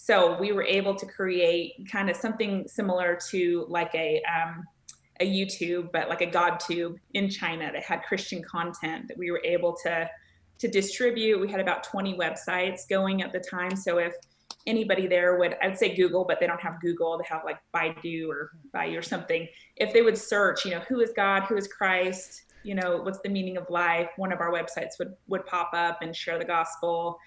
so 0.00 0.38
we 0.38 0.52
were 0.52 0.62
able 0.62 0.94
to 0.94 1.04
create 1.04 1.72
kind 1.90 2.08
of 2.08 2.16
something 2.16 2.68
similar 2.68 3.18
to 3.30 3.66
like 3.68 3.92
a 3.96 4.22
um, 4.22 4.64
a 5.20 5.26
YouTube, 5.26 5.90
but 5.92 6.08
like 6.08 6.20
a 6.20 6.26
GodTube 6.26 6.96
in 7.14 7.28
China 7.28 7.70
that 7.72 7.82
had 7.82 8.04
Christian 8.04 8.40
content 8.42 9.08
that 9.08 9.18
we 9.18 9.32
were 9.32 9.42
able 9.44 9.76
to 9.82 10.08
to 10.58 10.68
distribute. 10.68 11.40
We 11.40 11.50
had 11.50 11.60
about 11.60 11.84
20 11.84 12.16
websites 12.16 12.88
going 12.88 13.22
at 13.22 13.32
the 13.32 13.40
time. 13.40 13.76
So 13.76 13.98
if 13.98 14.14
anybody 14.66 15.06
there 15.06 15.38
would, 15.38 15.56
I'd 15.62 15.78
say 15.78 15.94
Google, 15.94 16.24
but 16.24 16.40
they 16.40 16.46
don't 16.46 16.60
have 16.60 16.80
Google. 16.80 17.18
They 17.18 17.24
have 17.28 17.42
like 17.44 17.58
Baidu 17.74 18.28
or 18.28 18.52
Baidu 18.74 18.98
or 18.98 19.02
something. 19.02 19.48
If 19.76 19.92
they 19.92 20.02
would 20.02 20.18
search, 20.18 20.64
you 20.64 20.72
know, 20.72 20.80
who 20.80 21.00
is 21.00 21.12
God, 21.16 21.44
who 21.44 21.56
is 21.56 21.68
Christ, 21.68 22.42
you 22.62 22.74
know, 22.74 23.00
what's 23.02 23.20
the 23.20 23.28
meaning 23.28 23.56
of 23.56 23.68
life, 23.70 24.10
one 24.16 24.32
of 24.32 24.40
our 24.40 24.52
websites 24.52 24.98
would 24.98 25.14
would 25.28 25.46
pop 25.46 25.70
up 25.72 26.02
and 26.02 26.14
share 26.14 26.38
the 26.38 26.44
gospel. 26.44 27.18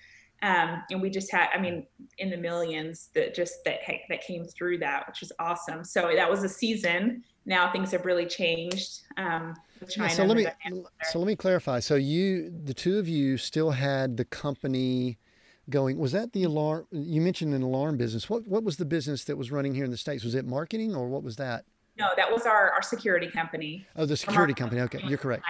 Um, 0.43 0.83
and 0.89 1.01
we 1.01 1.09
just 1.09 1.31
had, 1.31 1.49
I 1.53 1.59
mean, 1.59 1.85
in 2.17 2.31
the 2.31 2.37
millions 2.37 3.09
that 3.13 3.35
just 3.35 3.63
that 3.65 3.79
that 4.09 4.21
came 4.21 4.45
through 4.45 4.79
that, 4.79 5.07
which 5.07 5.21
is 5.21 5.31
awesome. 5.39 5.83
So 5.83 6.11
that 6.15 6.29
was 6.29 6.43
a 6.43 6.49
season. 6.49 7.23
Now 7.45 7.71
things 7.71 7.91
have 7.91 8.05
really 8.05 8.25
changed. 8.25 9.01
Um, 9.17 9.55
yeah, 9.97 10.07
so 10.09 10.25
let 10.25 10.37
me 10.37 10.45
so 11.11 11.19
let 11.19 11.27
me 11.27 11.35
clarify. 11.35 11.79
So 11.79 11.95
you, 11.95 12.51
the 12.51 12.73
two 12.73 12.99
of 12.99 13.07
you, 13.07 13.37
still 13.37 13.71
had 13.71 14.17
the 14.17 14.25
company 14.25 15.17
going. 15.69 15.97
Was 15.97 16.11
that 16.11 16.33
the 16.33 16.43
alarm? 16.43 16.85
You 16.91 17.21
mentioned 17.21 17.53
an 17.53 17.63
alarm 17.63 17.97
business. 17.97 18.29
What 18.29 18.47
what 18.47 18.63
was 18.63 18.77
the 18.77 18.85
business 18.85 19.23
that 19.23 19.37
was 19.37 19.51
running 19.51 19.73
here 19.73 19.85
in 19.85 19.91
the 19.91 19.97
states? 19.97 20.23
Was 20.23 20.35
it 20.35 20.45
marketing 20.45 20.95
or 20.95 21.07
what 21.07 21.23
was 21.23 21.37
that? 21.37 21.65
No, 21.97 22.09
that 22.15 22.31
was 22.31 22.45
our 22.45 22.71
our 22.71 22.81
security 22.81 23.27
company. 23.27 23.85
Oh, 23.95 24.05
the 24.05 24.17
security 24.17 24.53
company. 24.53 24.81
Okay, 24.81 25.01
you're 25.07 25.17
correct. 25.17 25.43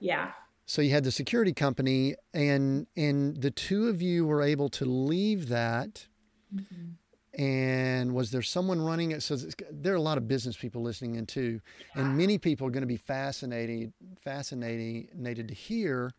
Yeah. 0.00 0.32
So 0.66 0.82
you 0.82 0.90
had 0.90 1.04
the 1.04 1.12
security 1.12 1.52
company, 1.52 2.16
and 2.34 2.86
and 2.96 3.36
the 3.40 3.50
two 3.50 3.88
of 3.88 4.02
you 4.02 4.26
were 4.26 4.42
able 4.42 4.68
to 4.70 4.84
leave 4.84 5.48
that. 5.48 6.06
Mm-hmm. 6.54 6.92
And 7.36 8.14
was 8.14 8.30
there 8.30 8.40
someone 8.40 8.80
running 8.80 9.10
it? 9.10 9.22
So 9.22 9.36
there 9.70 9.92
are 9.92 9.96
a 9.96 10.00
lot 10.00 10.16
of 10.16 10.26
business 10.26 10.56
people 10.56 10.80
listening 10.80 11.16
in 11.16 11.26
too, 11.26 11.60
and 11.94 12.16
many 12.16 12.38
people 12.38 12.66
are 12.66 12.70
going 12.70 12.82
to 12.82 12.86
be 12.86 12.96
fascinated 12.96 13.92
fascinated 14.24 15.48
to 15.48 15.54
hear. 15.54 16.12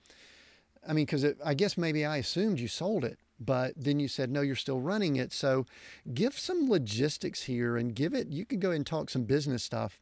I 0.87 0.93
mean, 0.93 1.05
because 1.05 1.25
I 1.43 1.55
guess 1.55 1.75
maybe 1.75 2.05
I 2.05 2.17
assumed 2.17 2.59
you 2.59 2.67
sold 2.67 3.03
it, 3.03 3.17
but 3.39 3.73
then 3.75 3.99
you 3.99 4.07
said 4.07 4.29
no, 4.29 4.41
you're 4.41 4.55
still 4.55 4.79
running 4.79 5.15
it. 5.15 5.33
So 5.33 5.65
give 6.13 6.37
some 6.37 6.69
logistics 6.69 7.43
here 7.43 7.77
and 7.77 7.95
give 7.95 8.13
it. 8.13 8.27
You 8.27 8.45
could 8.45 8.59
go 8.59 8.69
and 8.69 8.85
talk 8.85 9.09
some 9.09 9.23
business 9.23 9.63
stuff 9.63 9.99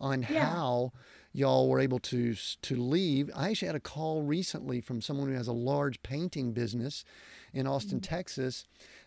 on 0.00 0.26
yeah. 0.28 0.46
how 0.46 0.92
y'all 1.32 1.68
were 1.68 1.78
able 1.78 1.98
to 2.00 2.34
to 2.62 2.76
leave. 2.76 3.30
I 3.36 3.50
actually 3.50 3.66
had 3.66 3.76
a 3.76 3.80
call 3.80 4.22
recently 4.22 4.80
from 4.80 5.00
someone 5.00 5.28
who 5.28 5.34
has 5.34 5.48
a 5.48 5.52
large 5.52 6.02
painting 6.02 6.52
business 6.52 7.04
in 7.52 7.66
Austin, 7.66 8.00
mm-hmm. 8.00 8.14
Texas, 8.14 8.66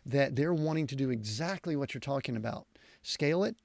that 0.10 0.36
they're 0.36 0.54
wanting 0.54 0.88
to 0.88 0.96
do 0.96 1.10
exactly 1.10 1.76
what 1.76 1.94
you're 1.94 2.02
talking 2.02 2.36
about. 2.36 2.66
Scale 3.02 3.44
it 3.44 3.56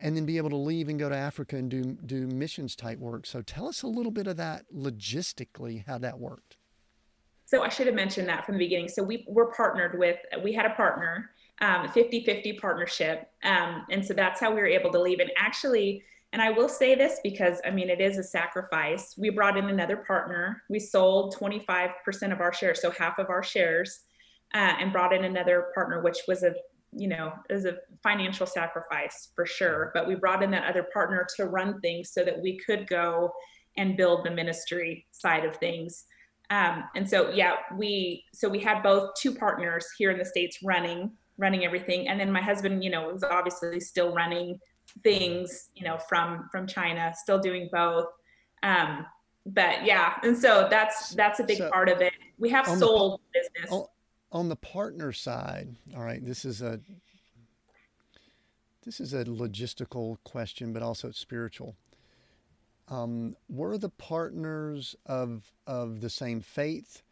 and 0.00 0.16
then 0.16 0.24
be 0.24 0.36
able 0.36 0.50
to 0.50 0.56
leave 0.56 0.88
and 0.88 0.98
go 0.98 1.08
to 1.08 1.16
Africa 1.16 1.56
and 1.56 1.70
do 1.70 1.82
do 1.82 2.26
missions 2.26 2.76
type 2.76 2.98
work. 2.98 3.26
So 3.26 3.42
tell 3.42 3.66
us 3.66 3.82
a 3.82 3.88
little 3.88 4.12
bit 4.12 4.26
of 4.26 4.36
that 4.36 4.64
logistically 4.74 5.84
how 5.86 5.98
that 5.98 6.18
worked. 6.18 6.56
So 7.46 7.62
I 7.62 7.68
should 7.68 7.86
have 7.86 7.96
mentioned 7.96 8.28
that 8.28 8.44
from 8.44 8.54
the 8.54 8.64
beginning. 8.64 8.88
So 8.88 9.02
we 9.02 9.24
were 9.26 9.46
partnered 9.52 9.98
with 9.98 10.18
we 10.42 10.52
had 10.52 10.66
a 10.66 10.74
partner 10.74 11.30
um, 11.60 11.88
50-50 11.88 12.60
partnership 12.60 13.30
um, 13.42 13.84
and 13.90 14.04
so 14.04 14.14
that's 14.14 14.38
how 14.38 14.54
we 14.54 14.60
were 14.60 14.66
able 14.66 14.92
to 14.92 15.00
leave 15.00 15.18
and 15.18 15.32
actually 15.36 16.04
and 16.32 16.42
I 16.42 16.50
will 16.50 16.68
say 16.68 16.94
this 16.94 17.20
because 17.22 17.60
I 17.64 17.70
mean, 17.70 17.88
it 17.88 18.00
is 18.00 18.18
a 18.18 18.22
sacrifice. 18.22 19.14
We 19.16 19.30
brought 19.30 19.56
in 19.56 19.70
another 19.70 19.96
partner. 19.96 20.62
We 20.68 20.78
sold 20.78 21.34
25% 21.34 22.32
of 22.32 22.40
our 22.40 22.52
shares, 22.52 22.82
so 22.82 22.90
half 22.90 23.18
of 23.18 23.30
our 23.30 23.42
shares, 23.42 24.00
uh, 24.54 24.74
and 24.78 24.92
brought 24.92 25.12
in 25.12 25.24
another 25.24 25.66
partner, 25.74 26.02
which 26.02 26.18
was 26.26 26.42
a 26.42 26.54
you 26.92 27.08
know 27.08 27.32
is 27.50 27.66
a 27.66 27.76
financial 28.02 28.46
sacrifice 28.46 29.28
for 29.34 29.44
sure. 29.44 29.90
But 29.94 30.08
we 30.08 30.14
brought 30.14 30.42
in 30.42 30.50
that 30.52 30.68
other 30.68 30.86
partner 30.92 31.26
to 31.36 31.46
run 31.46 31.80
things 31.80 32.10
so 32.12 32.24
that 32.24 32.40
we 32.40 32.58
could 32.58 32.88
go 32.88 33.32
and 33.76 33.96
build 33.96 34.24
the 34.24 34.30
ministry 34.30 35.06
side 35.12 35.44
of 35.44 35.56
things. 35.56 36.04
Um, 36.50 36.84
and 36.96 37.08
so 37.08 37.30
yeah, 37.30 37.56
we 37.76 38.24
so 38.32 38.48
we 38.48 38.58
had 38.58 38.82
both 38.82 39.10
two 39.20 39.34
partners 39.34 39.86
here 39.98 40.10
in 40.10 40.18
the 40.18 40.24
states 40.24 40.58
running 40.62 41.12
running 41.36 41.64
everything, 41.64 42.08
and 42.08 42.18
then 42.18 42.32
my 42.32 42.42
husband, 42.42 42.82
you 42.82 42.90
know, 42.90 43.10
was 43.12 43.22
obviously 43.22 43.78
still 43.80 44.12
running 44.12 44.58
things, 45.02 45.68
you 45.74 45.84
know, 45.84 45.98
from 46.08 46.48
from 46.50 46.66
China, 46.66 47.12
still 47.16 47.38
doing 47.38 47.68
both. 47.70 48.06
Um, 48.62 49.06
but 49.46 49.84
yeah, 49.84 50.14
and 50.22 50.36
so 50.36 50.68
that's 50.70 51.14
that's 51.14 51.40
a 51.40 51.44
big 51.44 51.58
so 51.58 51.70
part 51.70 51.88
of 51.88 52.00
it. 52.00 52.12
We 52.38 52.50
have 52.50 52.66
sold 52.66 53.20
the, 53.32 53.40
business. 53.40 53.88
On, 54.30 54.48
the 54.48 54.56
partner 54.56 55.12
side, 55.12 55.76
all 55.96 56.02
right, 56.02 56.24
this 56.24 56.44
is 56.44 56.60
a 56.60 56.80
this 58.84 59.00
is 59.00 59.12
a 59.12 59.24
logistical 59.24 60.18
question, 60.24 60.72
but 60.72 60.82
also 60.82 61.08
it's 61.08 61.18
spiritual. 61.18 61.76
Um, 62.88 63.36
were 63.48 63.78
the 63.78 63.90
partners 63.90 64.96
of 65.06 65.52
of 65.66 66.00
the 66.00 66.10
same 66.10 66.40
faith? 66.40 67.02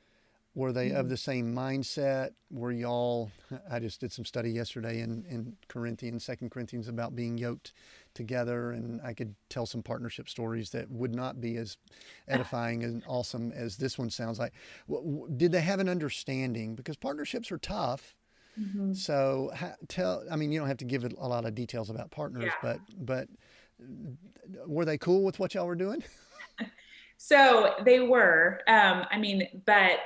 Were 0.54 0.72
they 0.72 0.90
of 0.90 1.00
mm-hmm. 1.00 1.08
the 1.08 1.16
same 1.18 1.54
mindset? 1.54 2.30
Were 2.50 2.72
y'all, 2.72 3.30
I 3.70 3.78
just 3.78 4.00
did 4.00 4.10
some 4.10 4.24
study 4.24 4.50
yesterday 4.50 5.00
in, 5.00 5.26
in 5.28 5.56
Corinthians, 5.68 6.24
Second 6.24 6.50
Corinthians, 6.50 6.88
about 6.88 7.14
being 7.14 7.36
yoked 7.36 7.72
together, 8.16 8.72
and 8.72 9.00
I 9.02 9.14
could 9.14 9.34
tell 9.48 9.66
some 9.66 9.82
partnership 9.82 10.28
stories 10.28 10.70
that 10.70 10.90
would 10.90 11.14
not 11.14 11.40
be 11.40 11.56
as 11.56 11.76
edifying 12.26 12.82
and 12.82 13.04
awesome 13.06 13.52
as 13.52 13.76
this 13.76 13.96
one 13.96 14.10
sounds 14.10 14.40
like. 14.40 14.52
Did 15.36 15.52
they 15.52 15.60
have 15.60 15.78
an 15.78 15.88
understanding? 15.88 16.74
Because 16.74 16.96
partnerships 16.96 17.52
are 17.52 17.58
tough. 17.58 18.16
Mm-hmm. 18.60 18.94
So 18.94 19.52
tell, 19.86 20.24
I 20.30 20.36
mean, 20.36 20.50
you 20.50 20.58
don't 20.58 20.68
have 20.68 20.78
to 20.78 20.84
give 20.84 21.04
it 21.04 21.14
a 21.18 21.28
lot 21.28 21.44
of 21.44 21.54
details 21.54 21.90
about 21.90 22.10
partners, 22.10 22.46
yeah. 22.46 22.52
but 22.62 22.80
but 22.98 23.28
were 24.66 24.84
they 24.84 24.98
cool 24.98 25.22
with 25.22 25.38
what 25.38 25.54
y'all 25.54 25.66
were 25.66 25.76
doing? 25.76 26.02
so 27.18 27.74
they 27.84 28.00
were. 28.00 28.60
Um, 28.66 29.04
I 29.10 29.18
mean, 29.18 29.62
but 29.66 29.98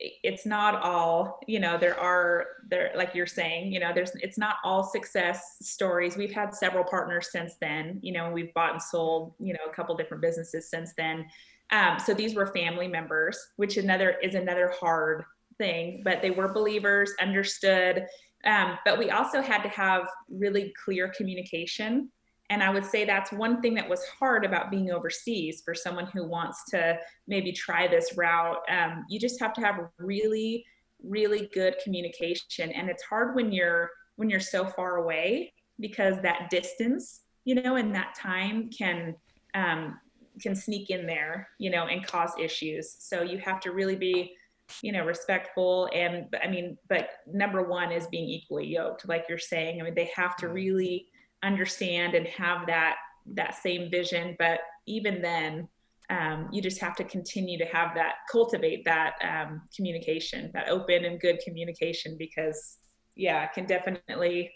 it's 0.00 0.44
not 0.44 0.82
all 0.82 1.38
you 1.46 1.60
know 1.60 1.78
there 1.78 1.98
are 1.98 2.46
there 2.68 2.90
like 2.96 3.14
you're 3.14 3.26
saying 3.26 3.72
you 3.72 3.78
know 3.78 3.92
there's 3.94 4.12
it's 4.16 4.38
not 4.38 4.56
all 4.64 4.82
success 4.82 5.56
stories. 5.62 6.16
We've 6.16 6.32
had 6.32 6.54
several 6.54 6.84
partners 6.84 7.28
since 7.30 7.54
then. 7.60 8.00
You 8.02 8.12
know 8.12 8.30
we've 8.30 8.52
bought 8.54 8.72
and 8.72 8.82
sold 8.82 9.34
you 9.38 9.52
know 9.52 9.60
a 9.70 9.74
couple 9.74 9.96
different 9.96 10.22
businesses 10.22 10.68
since 10.68 10.92
then. 10.96 11.26
Um, 11.70 11.98
so 11.98 12.12
these 12.12 12.34
were 12.34 12.46
family 12.48 12.88
members 12.88 13.38
which 13.56 13.76
another 13.76 14.16
is 14.22 14.34
another 14.34 14.72
hard 14.78 15.24
thing 15.58 16.02
but 16.04 16.20
they 16.20 16.30
were 16.30 16.52
believers 16.52 17.12
understood. 17.20 18.06
Um, 18.44 18.78
but 18.84 18.98
we 18.98 19.10
also 19.10 19.40
had 19.40 19.62
to 19.62 19.70
have 19.70 20.06
really 20.28 20.74
clear 20.84 21.10
communication 21.16 22.10
and 22.50 22.62
I 22.62 22.70
would 22.70 22.84
say 22.84 23.04
that's 23.04 23.32
one 23.32 23.62
thing 23.62 23.74
that 23.74 23.88
was 23.88 24.04
hard 24.18 24.44
about 24.44 24.70
being 24.70 24.90
overseas 24.90 25.62
for 25.64 25.74
someone 25.74 26.06
who 26.06 26.26
wants 26.26 26.64
to 26.70 26.98
maybe 27.26 27.52
try 27.52 27.88
this 27.88 28.16
route. 28.16 28.58
Um, 28.68 29.04
you 29.08 29.18
just 29.18 29.40
have 29.40 29.54
to 29.54 29.60
have 29.62 29.88
really, 29.98 30.64
really 31.02 31.48
good 31.54 31.76
communication, 31.82 32.70
and 32.72 32.90
it's 32.90 33.02
hard 33.02 33.34
when 33.34 33.52
you're 33.52 33.90
when 34.16 34.30
you're 34.30 34.40
so 34.40 34.66
far 34.66 34.96
away 34.96 35.52
because 35.80 36.20
that 36.22 36.48
distance, 36.50 37.22
you 37.44 37.56
know, 37.56 37.76
and 37.76 37.94
that 37.94 38.14
time 38.14 38.70
can 38.70 39.16
um, 39.54 39.98
can 40.40 40.54
sneak 40.54 40.90
in 40.90 41.06
there, 41.06 41.48
you 41.58 41.70
know, 41.70 41.86
and 41.86 42.06
cause 42.06 42.32
issues. 42.38 42.96
So 42.98 43.22
you 43.22 43.38
have 43.38 43.60
to 43.60 43.72
really 43.72 43.96
be 43.96 44.34
you 44.82 44.92
know 44.92 45.04
respectful 45.04 45.90
and 45.94 46.34
i 46.42 46.48
mean 46.48 46.78
but 46.88 47.08
number 47.26 47.62
one 47.62 47.92
is 47.92 48.06
being 48.06 48.26
equally 48.26 48.66
yoked 48.66 49.06
like 49.06 49.26
you're 49.28 49.36
saying 49.36 49.78
i 49.78 49.84
mean 49.84 49.94
they 49.94 50.10
have 50.16 50.36
to 50.36 50.48
really 50.48 51.06
understand 51.44 52.14
and 52.14 52.26
have 52.26 52.66
that 52.66 52.96
that 53.34 53.54
same 53.54 53.90
vision. 53.90 54.36
But 54.38 54.60
even 54.86 55.22
then 55.22 55.68
um, 56.10 56.48
you 56.52 56.60
just 56.60 56.80
have 56.80 56.96
to 56.96 57.04
continue 57.04 57.58
to 57.58 57.64
have 57.66 57.94
that 57.94 58.14
cultivate 58.30 58.84
that 58.84 59.14
um, 59.22 59.62
communication 59.74 60.50
that 60.52 60.68
open 60.68 61.04
and 61.04 61.20
good 61.20 61.38
communication 61.44 62.16
because 62.18 62.78
yeah 63.16 63.44
it 63.44 63.52
can 63.54 63.64
definitely 63.64 64.52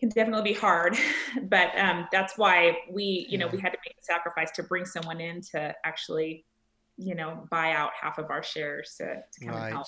can 0.00 0.08
definitely 0.08 0.52
be 0.52 0.58
hard. 0.58 0.96
But 1.42 1.76
um, 1.78 2.06
that's 2.12 2.38
why 2.38 2.78
we 2.90 3.26
you 3.28 3.38
know 3.38 3.48
we 3.48 3.60
had 3.60 3.72
to 3.72 3.78
make 3.84 3.96
a 4.00 4.04
sacrifice 4.04 4.50
to 4.52 4.62
bring 4.62 4.84
someone 4.84 5.20
in 5.20 5.40
to 5.52 5.74
actually 5.84 6.44
you 6.96 7.14
know 7.14 7.46
buy 7.50 7.72
out 7.72 7.90
half 8.00 8.18
of 8.18 8.30
our 8.30 8.42
shares 8.42 8.94
to, 8.98 9.16
to 9.32 9.44
come 9.44 9.54
right. 9.54 9.64
and 9.66 9.74
help 9.74 9.86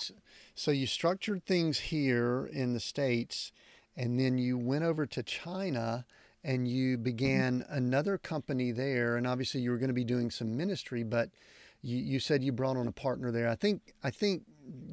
so 0.56 0.70
you 0.72 0.86
structured 0.86 1.44
things 1.46 1.78
here 1.78 2.50
in 2.52 2.72
the 2.74 2.80
states 2.80 3.52
and 3.96 4.18
then 4.18 4.38
you 4.38 4.58
went 4.58 4.84
over 4.84 5.06
to 5.06 5.22
china 5.22 6.04
and 6.46 6.68
you 6.68 6.96
began 6.96 7.64
another 7.68 8.16
company 8.16 8.70
there. 8.70 9.16
And 9.16 9.26
obviously 9.26 9.60
you 9.60 9.72
were 9.72 9.78
going 9.78 9.88
to 9.88 9.94
be 9.94 10.04
doing 10.04 10.30
some 10.30 10.56
ministry 10.56 11.02
but 11.02 11.30
you, 11.82 11.98
you 11.98 12.20
said 12.20 12.42
you 12.42 12.52
brought 12.52 12.76
on 12.76 12.86
a 12.86 12.92
partner 12.92 13.30
there. 13.30 13.48
I 13.48 13.56
think 13.56 13.94
i 14.02 14.10
think 14.10 14.44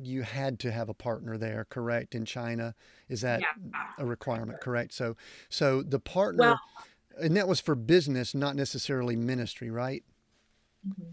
you 0.03 0.21
had 0.21 0.59
to 0.59 0.71
have 0.71 0.89
a 0.89 0.93
partner 0.93 1.37
there 1.37 1.65
correct 1.69 2.15
in 2.15 2.25
china? 2.25 2.75
Is 3.07 3.21
that 3.21 3.41
yeah. 3.41 3.83
a 3.97 4.05
requirement 4.05 4.61
correct? 4.61 4.93
So 4.93 5.15
so 5.49 5.83
the 5.83 5.99
partner 5.99 6.41
well, 6.41 6.59
and 7.21 7.37
that 7.37 7.47
was 7.47 7.59
for 7.59 7.75
business 7.75 8.33
not 8.33 8.55
necessarily 8.55 9.15
ministry 9.15 9.69
right? 9.69 10.03
Mm-hmm. 10.87 11.11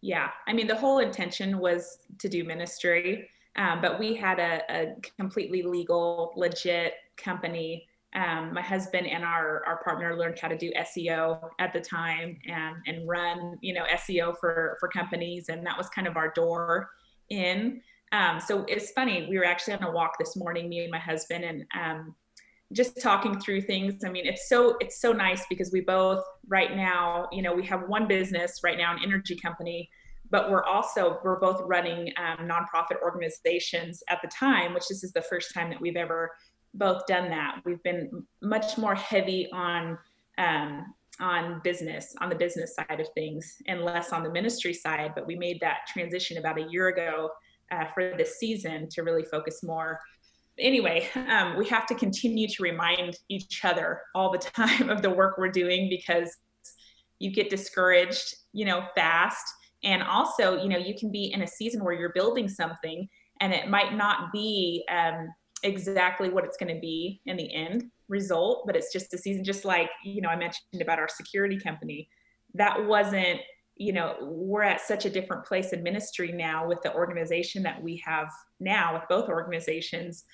yeah. 0.00 0.30
I 0.46 0.52
mean 0.52 0.66
the 0.66 0.76
whole 0.76 0.98
intention 0.98 1.58
was 1.58 1.98
to 2.18 2.28
do 2.28 2.44
ministry 2.44 3.28
um, 3.56 3.80
but 3.80 3.98
we 3.98 4.14
had 4.14 4.38
a, 4.38 4.62
a 4.70 4.94
completely 5.18 5.62
legal 5.62 6.32
legit 6.36 6.94
company 7.16 7.86
um, 8.14 8.52
my 8.52 8.62
husband 8.62 9.06
and 9.06 9.24
our, 9.24 9.64
our 9.66 9.82
partner 9.84 10.16
learned 10.16 10.38
how 10.38 10.48
to 10.48 10.58
do 10.58 10.72
SEO 10.72 11.48
at 11.60 11.72
the 11.72 11.80
time 11.80 12.38
and, 12.46 12.76
and 12.86 13.08
run, 13.08 13.56
you 13.60 13.72
know, 13.72 13.84
SEO 13.94 14.36
for, 14.38 14.76
for 14.80 14.88
companies. 14.88 15.48
And 15.48 15.64
that 15.64 15.78
was 15.78 15.88
kind 15.90 16.08
of 16.08 16.16
our 16.16 16.32
door 16.32 16.90
in. 17.28 17.80
Um, 18.12 18.40
so 18.40 18.64
it's 18.66 18.90
funny, 18.90 19.28
we 19.30 19.38
were 19.38 19.44
actually 19.44 19.74
on 19.74 19.84
a 19.84 19.90
walk 19.92 20.18
this 20.18 20.36
morning, 20.36 20.68
me 20.68 20.80
and 20.80 20.90
my 20.90 20.98
husband, 20.98 21.44
and 21.44 21.64
um, 21.80 22.14
just 22.72 23.00
talking 23.00 23.38
through 23.38 23.60
things. 23.60 24.02
I 24.04 24.10
mean, 24.10 24.26
it's 24.26 24.48
so, 24.48 24.76
it's 24.80 25.00
so 25.00 25.12
nice 25.12 25.44
because 25.48 25.70
we 25.72 25.80
both 25.80 26.24
right 26.48 26.74
now, 26.74 27.28
you 27.30 27.42
know, 27.42 27.54
we 27.54 27.64
have 27.66 27.88
one 27.88 28.08
business 28.08 28.60
right 28.64 28.76
now, 28.76 28.92
an 28.92 28.98
energy 29.04 29.36
company, 29.36 29.88
but 30.30 30.50
we're 30.50 30.64
also, 30.64 31.18
we're 31.24 31.40
both 31.40 31.60
running 31.66 32.12
um, 32.16 32.48
nonprofit 32.48 33.00
organizations 33.02 34.02
at 34.08 34.20
the 34.22 34.28
time, 34.28 34.74
which 34.74 34.88
this 34.88 35.02
is 35.02 35.12
the 35.12 35.22
first 35.22 35.52
time 35.52 35.70
that 35.70 35.80
we've 35.80 35.96
ever 35.96 36.30
both 36.74 37.06
done 37.06 37.28
that. 37.30 37.60
We've 37.64 37.82
been 37.82 38.24
much 38.42 38.78
more 38.78 38.94
heavy 38.94 39.50
on 39.52 39.98
um, 40.38 40.94
on 41.18 41.60
business, 41.62 42.14
on 42.20 42.30
the 42.30 42.34
business 42.34 42.74
side 42.74 42.98
of 42.98 43.06
things, 43.14 43.56
and 43.66 43.82
less 43.82 44.10
on 44.10 44.22
the 44.22 44.30
ministry 44.30 44.72
side. 44.72 45.12
But 45.14 45.26
we 45.26 45.36
made 45.36 45.60
that 45.60 45.80
transition 45.86 46.38
about 46.38 46.58
a 46.58 46.66
year 46.70 46.88
ago 46.88 47.30
uh, 47.70 47.86
for 47.92 48.14
this 48.16 48.38
season 48.38 48.88
to 48.90 49.02
really 49.02 49.24
focus 49.24 49.62
more. 49.62 50.00
Anyway, 50.58 51.08
um, 51.28 51.56
we 51.56 51.66
have 51.68 51.86
to 51.86 51.94
continue 51.94 52.48
to 52.48 52.62
remind 52.62 53.18
each 53.28 53.64
other 53.64 54.00
all 54.14 54.30
the 54.30 54.38
time 54.54 54.88
of 54.88 55.02
the 55.02 55.10
work 55.10 55.36
we're 55.38 55.48
doing 55.48 55.88
because 55.88 56.36
you 57.18 57.30
get 57.30 57.50
discouraged, 57.50 58.34
you 58.52 58.64
know, 58.64 58.86
fast. 58.94 59.44
And 59.82 60.02
also, 60.02 60.62
you 60.62 60.68
know, 60.68 60.78
you 60.78 60.94
can 60.94 61.10
be 61.10 61.32
in 61.32 61.42
a 61.42 61.46
season 61.46 61.82
where 61.82 61.94
you're 61.94 62.12
building 62.12 62.48
something 62.48 63.08
and 63.40 63.52
it 63.52 63.68
might 63.68 63.94
not 63.94 64.32
be 64.32 64.84
um, 64.90 65.28
exactly 65.62 66.28
what 66.28 66.44
it's 66.44 66.56
going 66.56 66.74
to 66.74 66.80
be 66.80 67.20
in 67.26 67.36
the 67.36 67.52
end 67.54 67.90
result, 68.08 68.64
but 68.66 68.76
it's 68.76 68.92
just 68.92 69.14
a 69.14 69.18
season, 69.18 69.44
just 69.44 69.64
like, 69.64 69.90
you 70.04 70.20
know, 70.20 70.28
I 70.28 70.36
mentioned 70.36 70.82
about 70.82 70.98
our 70.98 71.08
security 71.08 71.58
company. 71.58 72.08
That 72.54 72.84
wasn't, 72.84 73.40
you 73.76 73.92
know, 73.92 74.16
we're 74.20 74.62
at 74.62 74.80
such 74.80 75.06
a 75.06 75.10
different 75.10 75.46
place 75.46 75.72
in 75.72 75.82
ministry 75.82 76.32
now 76.32 76.66
with 76.66 76.82
the 76.82 76.92
organization 76.92 77.62
that 77.62 77.82
we 77.82 78.02
have 78.04 78.28
now 78.58 78.94
with 78.94 79.04
both 79.08 79.28
organizations. 79.28 80.24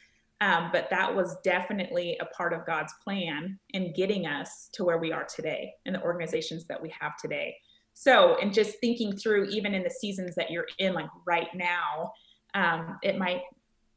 Um, 0.41 0.71
but 0.73 0.89
that 0.91 1.15
was 1.15 1.37
definitely 1.45 2.19
a 2.21 2.27
part 2.27 2.53
of 2.53 2.67
God's 2.67 2.93
plan 3.05 3.59
in 3.71 3.93
getting 3.95 4.27
us 4.27 4.69
to 4.73 4.85
where 4.85 4.99
we 4.99 5.13
are 5.13 5.25
today 5.25 5.73
and 5.87 5.95
the 5.95 6.03
organizations 6.03 6.67
that 6.67 6.81
we 6.83 6.93
have 7.01 7.17
today. 7.17 7.57
So, 7.99 8.37
and 8.43 8.53
just 8.53 8.79
thinking 8.81 9.17
through, 9.17 9.47
even 9.47 9.75
in 9.75 9.83
the 9.83 9.91
seasons 9.91 10.35
that 10.35 10.51
you're 10.51 10.67
in, 10.79 10.93
like 10.93 11.09
right 11.27 11.49
now, 11.55 12.13
um, 12.55 12.99
it 13.03 13.19
might 13.19 13.43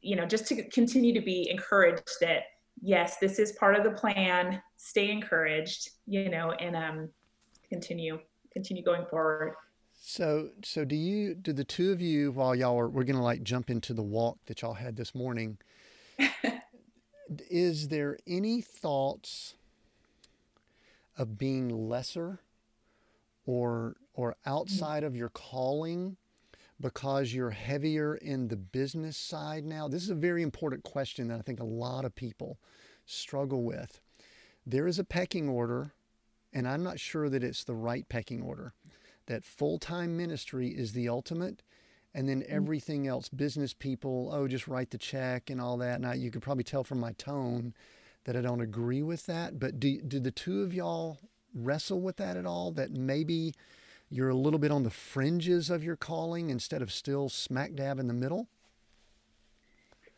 you 0.02 0.16
know, 0.16 0.26
just 0.26 0.46
to 0.46 0.62
continue 0.70 1.12
to 1.12 1.20
be 1.20 1.48
encouraged 1.50 2.16
that 2.20 2.44
yes, 2.80 3.18
this 3.18 3.38
is 3.38 3.52
part 3.52 3.76
of 3.76 3.84
the 3.84 3.90
plan. 3.90 4.62
Stay 4.76 5.10
encouraged, 5.10 5.90
you 6.06 6.30
know, 6.30 6.52
and 6.52 6.76
um, 6.76 7.08
continue 7.68 8.18
continue 8.52 8.82
going 8.82 9.04
forward. 9.06 9.54
So, 10.02 10.50
so 10.64 10.84
do 10.84 10.96
you? 10.96 11.34
Do 11.34 11.52
the 11.52 11.64
two 11.64 11.92
of 11.92 12.00
you, 12.00 12.32
while 12.32 12.54
y'all 12.54 12.78
are, 12.78 12.88
we're 12.88 13.04
gonna 13.04 13.22
like 13.22 13.42
jump 13.42 13.70
into 13.70 13.92
the 13.92 14.02
walk 14.02 14.38
that 14.46 14.62
y'all 14.62 14.74
had 14.74 14.96
this 14.96 15.14
morning. 15.14 15.58
is 17.50 17.88
there 17.88 18.18
any 18.26 18.60
thoughts 18.60 19.54
of 21.18 21.36
being 21.36 21.68
lesser, 21.68 22.40
or 23.46 23.96
or 24.14 24.36
outside 24.44 25.04
of 25.04 25.16
your 25.16 25.30
calling? 25.30 26.16
because 26.80 27.34
you're 27.34 27.50
heavier 27.50 28.16
in 28.16 28.48
the 28.48 28.56
business 28.56 29.16
side 29.16 29.64
now? 29.64 29.86
This 29.86 30.02
is 30.02 30.10
a 30.10 30.14
very 30.14 30.42
important 30.42 30.82
question 30.82 31.28
that 31.28 31.38
I 31.38 31.42
think 31.42 31.60
a 31.60 31.64
lot 31.64 32.04
of 32.04 32.14
people 32.14 32.58
struggle 33.04 33.62
with. 33.62 34.00
There 34.66 34.86
is 34.86 34.98
a 34.98 35.04
pecking 35.04 35.48
order, 35.48 35.92
and 36.52 36.66
I'm 36.66 36.82
not 36.82 36.98
sure 36.98 37.28
that 37.28 37.44
it's 37.44 37.64
the 37.64 37.74
right 37.74 38.08
pecking 38.08 38.42
order. 38.42 38.72
That 39.26 39.44
full 39.44 39.78
time 39.78 40.16
ministry 40.16 40.68
is 40.68 40.92
the 40.92 41.08
ultimate, 41.08 41.62
and 42.14 42.28
then 42.28 42.40
mm-hmm. 42.40 42.54
everything 42.54 43.06
else, 43.06 43.28
business 43.28 43.74
people, 43.74 44.30
oh, 44.32 44.48
just 44.48 44.66
write 44.66 44.90
the 44.90 44.98
check 44.98 45.50
and 45.50 45.60
all 45.60 45.76
that. 45.78 46.00
Now, 46.00 46.12
you 46.12 46.30
could 46.30 46.42
probably 46.42 46.64
tell 46.64 46.84
from 46.84 46.98
my 46.98 47.12
tone 47.12 47.74
that 48.24 48.36
I 48.36 48.40
don't 48.40 48.60
agree 48.60 49.02
with 49.02 49.26
that, 49.26 49.58
but 49.58 49.80
do, 49.80 50.00
do 50.00 50.20
the 50.20 50.30
two 50.30 50.62
of 50.62 50.74
y'all 50.74 51.18
wrestle 51.54 52.00
with 52.00 52.16
that 52.16 52.36
at 52.36 52.46
all? 52.46 52.72
That 52.72 52.92
maybe 52.92 53.54
you're 54.10 54.28
a 54.28 54.34
little 54.34 54.58
bit 54.58 54.72
on 54.72 54.82
the 54.82 54.90
fringes 54.90 55.70
of 55.70 55.84
your 55.84 55.96
calling 55.96 56.50
instead 56.50 56.82
of 56.82 56.92
still 56.92 57.28
smack 57.28 57.74
dab 57.74 57.98
in 57.98 58.08
the 58.08 58.14
middle? 58.14 58.48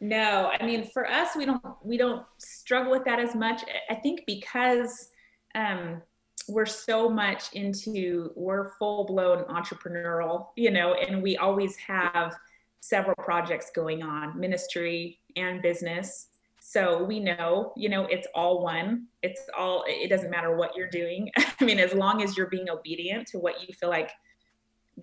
No, 0.00 0.50
I 0.58 0.66
mean 0.66 0.84
for 0.84 1.08
us 1.08 1.36
we 1.36 1.44
don't 1.44 1.62
we 1.84 1.96
don't 1.96 2.26
struggle 2.38 2.90
with 2.90 3.04
that 3.04 3.20
as 3.20 3.36
much. 3.36 3.62
I 3.88 3.94
think 3.94 4.24
because 4.26 5.10
um, 5.54 6.02
we're 6.48 6.66
so 6.66 7.08
much 7.08 7.52
into 7.52 8.32
we're 8.34 8.70
full 8.78 9.04
blown 9.04 9.44
entrepreneurial, 9.44 10.48
you 10.56 10.70
know, 10.70 10.94
and 10.94 11.22
we 11.22 11.36
always 11.36 11.76
have 11.76 12.34
several 12.80 13.14
projects 13.16 13.70
going 13.72 14.02
on, 14.02 14.38
ministry 14.38 15.20
and 15.36 15.62
business. 15.62 16.28
So 16.64 17.03
we 17.03 17.18
know, 17.18 17.72
you 17.77 17.88
know, 17.88 18.05
it's 18.05 18.29
all 18.37 18.62
one. 18.62 19.09
It's 19.20 19.40
all, 19.59 19.83
it 19.88 20.09
doesn't 20.09 20.31
matter 20.31 20.55
what 20.57 20.77
you're 20.77 20.88
doing. 20.88 21.29
I 21.61 21.64
mean, 21.64 21.81
as 21.81 21.92
long 21.92 22.22
as 22.22 22.37
you're 22.37 22.46
being 22.46 22.70
obedient 22.70 23.27
to 23.29 23.38
what 23.38 23.66
you 23.66 23.75
feel 23.75 23.88
like 23.88 24.12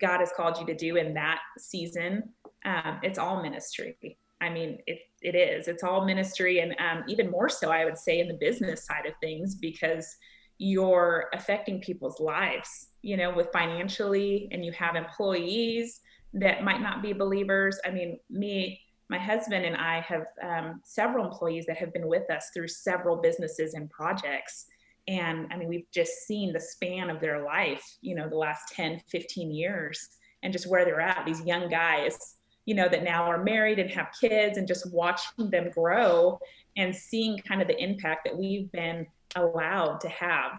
God 0.00 0.20
has 0.20 0.32
called 0.34 0.58
you 0.58 0.64
to 0.64 0.74
do 0.74 0.96
in 0.96 1.12
that 1.14 1.40
season, 1.58 2.30
um, 2.64 2.98
it's 3.02 3.18
all 3.18 3.42
ministry. 3.42 4.16
I 4.40 4.48
mean, 4.48 4.78
it, 4.86 5.00
it 5.20 5.34
is. 5.34 5.68
It's 5.68 5.82
all 5.82 6.06
ministry. 6.06 6.60
And 6.60 6.74
um, 6.78 7.04
even 7.08 7.30
more 7.30 7.50
so, 7.50 7.70
I 7.70 7.84
would 7.84 7.98
say, 7.98 8.20
in 8.20 8.28
the 8.28 8.38
business 8.40 8.86
side 8.86 9.04
of 9.04 9.12
things, 9.20 9.54
because 9.54 10.16
you're 10.56 11.28
affecting 11.34 11.82
people's 11.82 12.20
lives, 12.20 12.88
you 13.02 13.18
know, 13.18 13.34
with 13.34 13.48
financially, 13.52 14.48
and 14.50 14.64
you 14.64 14.72
have 14.72 14.96
employees 14.96 16.00
that 16.32 16.64
might 16.64 16.80
not 16.80 17.02
be 17.02 17.12
believers. 17.12 17.78
I 17.84 17.90
mean, 17.90 18.18
me, 18.30 18.80
my 19.10 19.18
husband 19.18 19.64
and 19.66 19.76
I 19.76 20.00
have 20.02 20.26
um, 20.40 20.80
several 20.84 21.26
employees 21.26 21.66
that 21.66 21.76
have 21.76 21.92
been 21.92 22.06
with 22.06 22.30
us 22.30 22.50
through 22.54 22.68
several 22.68 23.16
businesses 23.16 23.74
and 23.74 23.90
projects. 23.90 24.66
And 25.08 25.48
I 25.52 25.56
mean, 25.56 25.68
we've 25.68 25.90
just 25.92 26.28
seen 26.28 26.52
the 26.52 26.60
span 26.60 27.10
of 27.10 27.20
their 27.20 27.44
life, 27.44 27.82
you 28.02 28.14
know, 28.14 28.28
the 28.28 28.36
last 28.36 28.72
10, 28.72 29.00
15 29.08 29.50
years 29.50 30.10
and 30.44 30.52
just 30.52 30.68
where 30.68 30.84
they're 30.84 31.00
at. 31.00 31.26
These 31.26 31.44
young 31.44 31.68
guys, 31.68 32.36
you 32.66 32.76
know, 32.76 32.88
that 32.88 33.02
now 33.02 33.24
are 33.24 33.42
married 33.42 33.80
and 33.80 33.90
have 33.90 34.10
kids 34.20 34.58
and 34.58 34.68
just 34.68 34.92
watching 34.92 35.50
them 35.50 35.70
grow 35.70 36.38
and 36.76 36.94
seeing 36.94 37.36
kind 37.38 37.60
of 37.60 37.66
the 37.66 37.82
impact 37.82 38.20
that 38.26 38.38
we've 38.38 38.70
been 38.70 39.04
allowed 39.34 40.00
to 40.02 40.08
have 40.08 40.52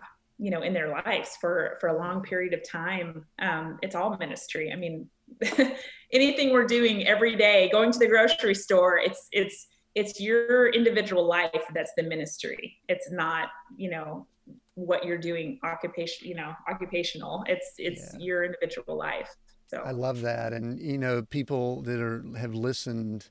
you 0.44 0.50
know 0.50 0.62
in 0.62 0.74
their 0.74 0.90
lives 0.90 1.38
for 1.40 1.78
for 1.80 1.88
a 1.88 1.98
long 1.98 2.22
period 2.22 2.54
of 2.54 2.62
time 2.68 3.24
um, 3.40 3.78
it's 3.82 3.96
all 3.96 4.18
ministry 4.18 4.72
i 4.74 4.76
mean 4.76 5.08
anything 6.14 6.52
we're 6.52 6.66
doing 6.66 7.08
every 7.08 7.36
day, 7.36 7.70
going 7.72 7.92
to 7.92 8.00
the 8.00 8.08
grocery 8.08 8.56
store, 8.56 8.98
it's 8.98 9.28
it's 9.32 9.68
it's 9.96 10.20
your 10.20 10.70
individual 10.70 11.26
life 11.26 11.64
that's 11.74 11.92
the 11.98 12.04
ministry. 12.04 12.78
It's 12.88 13.12
not, 13.12 13.50
you 13.76 13.90
know, 13.90 14.28
what 14.76 15.06
you're 15.06 15.18
doing 15.18 15.60
occupation, 15.64 16.28
you 16.28 16.36
know, 16.36 16.54
occupational. 16.70 17.44
It's 17.48 17.74
it's 17.78 18.14
yeah. 18.14 18.20
your 18.20 18.44
individual 18.44 18.98
life. 18.98 19.36
So 19.68 19.82
I 19.86 19.92
love 19.92 20.22
that, 20.22 20.54
and 20.54 20.80
you 20.80 20.98
know, 20.98 21.22
people 21.22 21.82
that 21.84 22.00
are 22.00 22.24
have 22.38 22.54
listened 22.54 23.30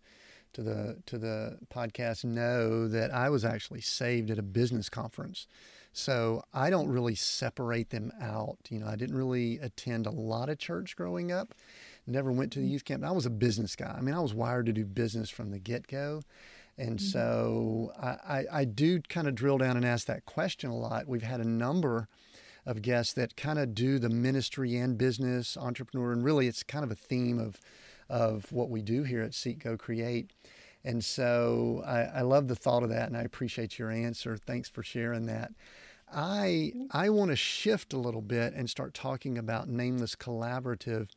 to 0.53 0.63
the 0.63 0.99
to 1.07 1.19
the 1.19 1.59
podcast 1.73 2.25
know 2.25 2.89
that 2.89 3.13
I 3.13 3.29
was 3.29 3.45
actually 3.45 3.83
saved 3.83 4.31
at 4.31 4.39
a 4.39 4.43
business 4.43 4.89
conference. 4.89 5.47
So 5.93 6.45
I 6.55 6.71
don't 6.71 6.89
really 6.89 7.15
separate 7.15 7.91
them 7.91 8.13
out. 8.21 8.59
You 8.69 8.79
know, 8.79 8.87
I 8.87 8.97
didn't 8.97 9.17
really 9.17 9.59
attend 9.59 10.07
a 10.07 10.11
lot 10.11 10.49
of 10.49 10.59
church 10.59 10.97
growing 10.97 11.33
up. 11.33 11.55
Never 12.07 12.33
went 12.33 12.53
to 12.53 12.61
the 12.61 12.67
youth 12.67 12.85
camp. 12.85 13.05
I 13.05 13.11
was 13.11 13.27
a 13.27 13.31
business 13.31 13.77
guy. 13.77 13.95
I 13.97 14.01
mean, 14.01 14.15
I 14.15 14.21
was 14.21 14.35
wired 14.35 14.67
to 14.67 14.73
do 14.73 14.85
business 14.85 15.31
from 15.31 15.51
the 15.51 15.59
get 15.59 15.87
go. 15.87 16.23
And 16.79 16.99
mm-hmm. 16.99 17.07
so 17.07 17.93
I, 18.01 18.09
I, 18.09 18.45
I 18.61 18.65
do 18.65 19.01
kind 19.01 19.29
of 19.29 19.35
drill 19.35 19.59
down 19.59 19.77
and 19.77 19.85
ask 19.85 20.07
that 20.07 20.25
question 20.25 20.71
a 20.71 20.77
lot. 20.77 21.09
We've 21.09 21.23
had 21.23 21.41
a 21.41 21.49
number 21.49 22.09
of 22.67 22.83
guests 22.83 23.13
that 23.15 23.37
kind 23.37 23.59
of 23.59 23.75
do 23.75 23.99
the 23.99 24.09
ministry 24.09 24.77
and 24.77 24.97
business 24.97 25.57
entrepreneur, 25.57 26.13
and 26.13 26.25
really 26.25 26.47
it's 26.47 26.63
kind 26.63 26.85
of 26.85 26.91
a 26.91 26.95
theme 26.95 27.39
of 27.39 27.61
of 28.09 28.51
what 28.51 28.69
we 28.69 28.83
do 28.83 29.05
here 29.05 29.23
at 29.23 29.35
Seek 29.35 29.63
Go 29.63 29.77
Create. 29.77 30.33
And 30.85 31.05
so 31.05 31.83
I, 31.87 32.21
I 32.21 32.23
love 32.23 32.49
the 32.49 32.57
thought 32.57 32.83
of 32.83 32.89
that, 32.89 33.09
and 33.09 33.17
I 33.17 33.23
appreciate 33.23 33.79
your 33.79 33.91
answer. 33.91 34.37
Thanks 34.37 34.69
for 34.69 34.83
sharing 34.83 35.27
that. 35.27 35.53
I 36.13 36.73
I 36.91 37.11
want 37.11 37.31
to 37.31 37.37
shift 37.37 37.93
a 37.93 37.99
little 37.99 38.23
bit 38.23 38.55
and 38.55 38.69
start 38.69 38.95
talking 38.95 39.39
about 39.39 39.69
Nameless 39.69 40.17
Collaborative. 40.17 41.09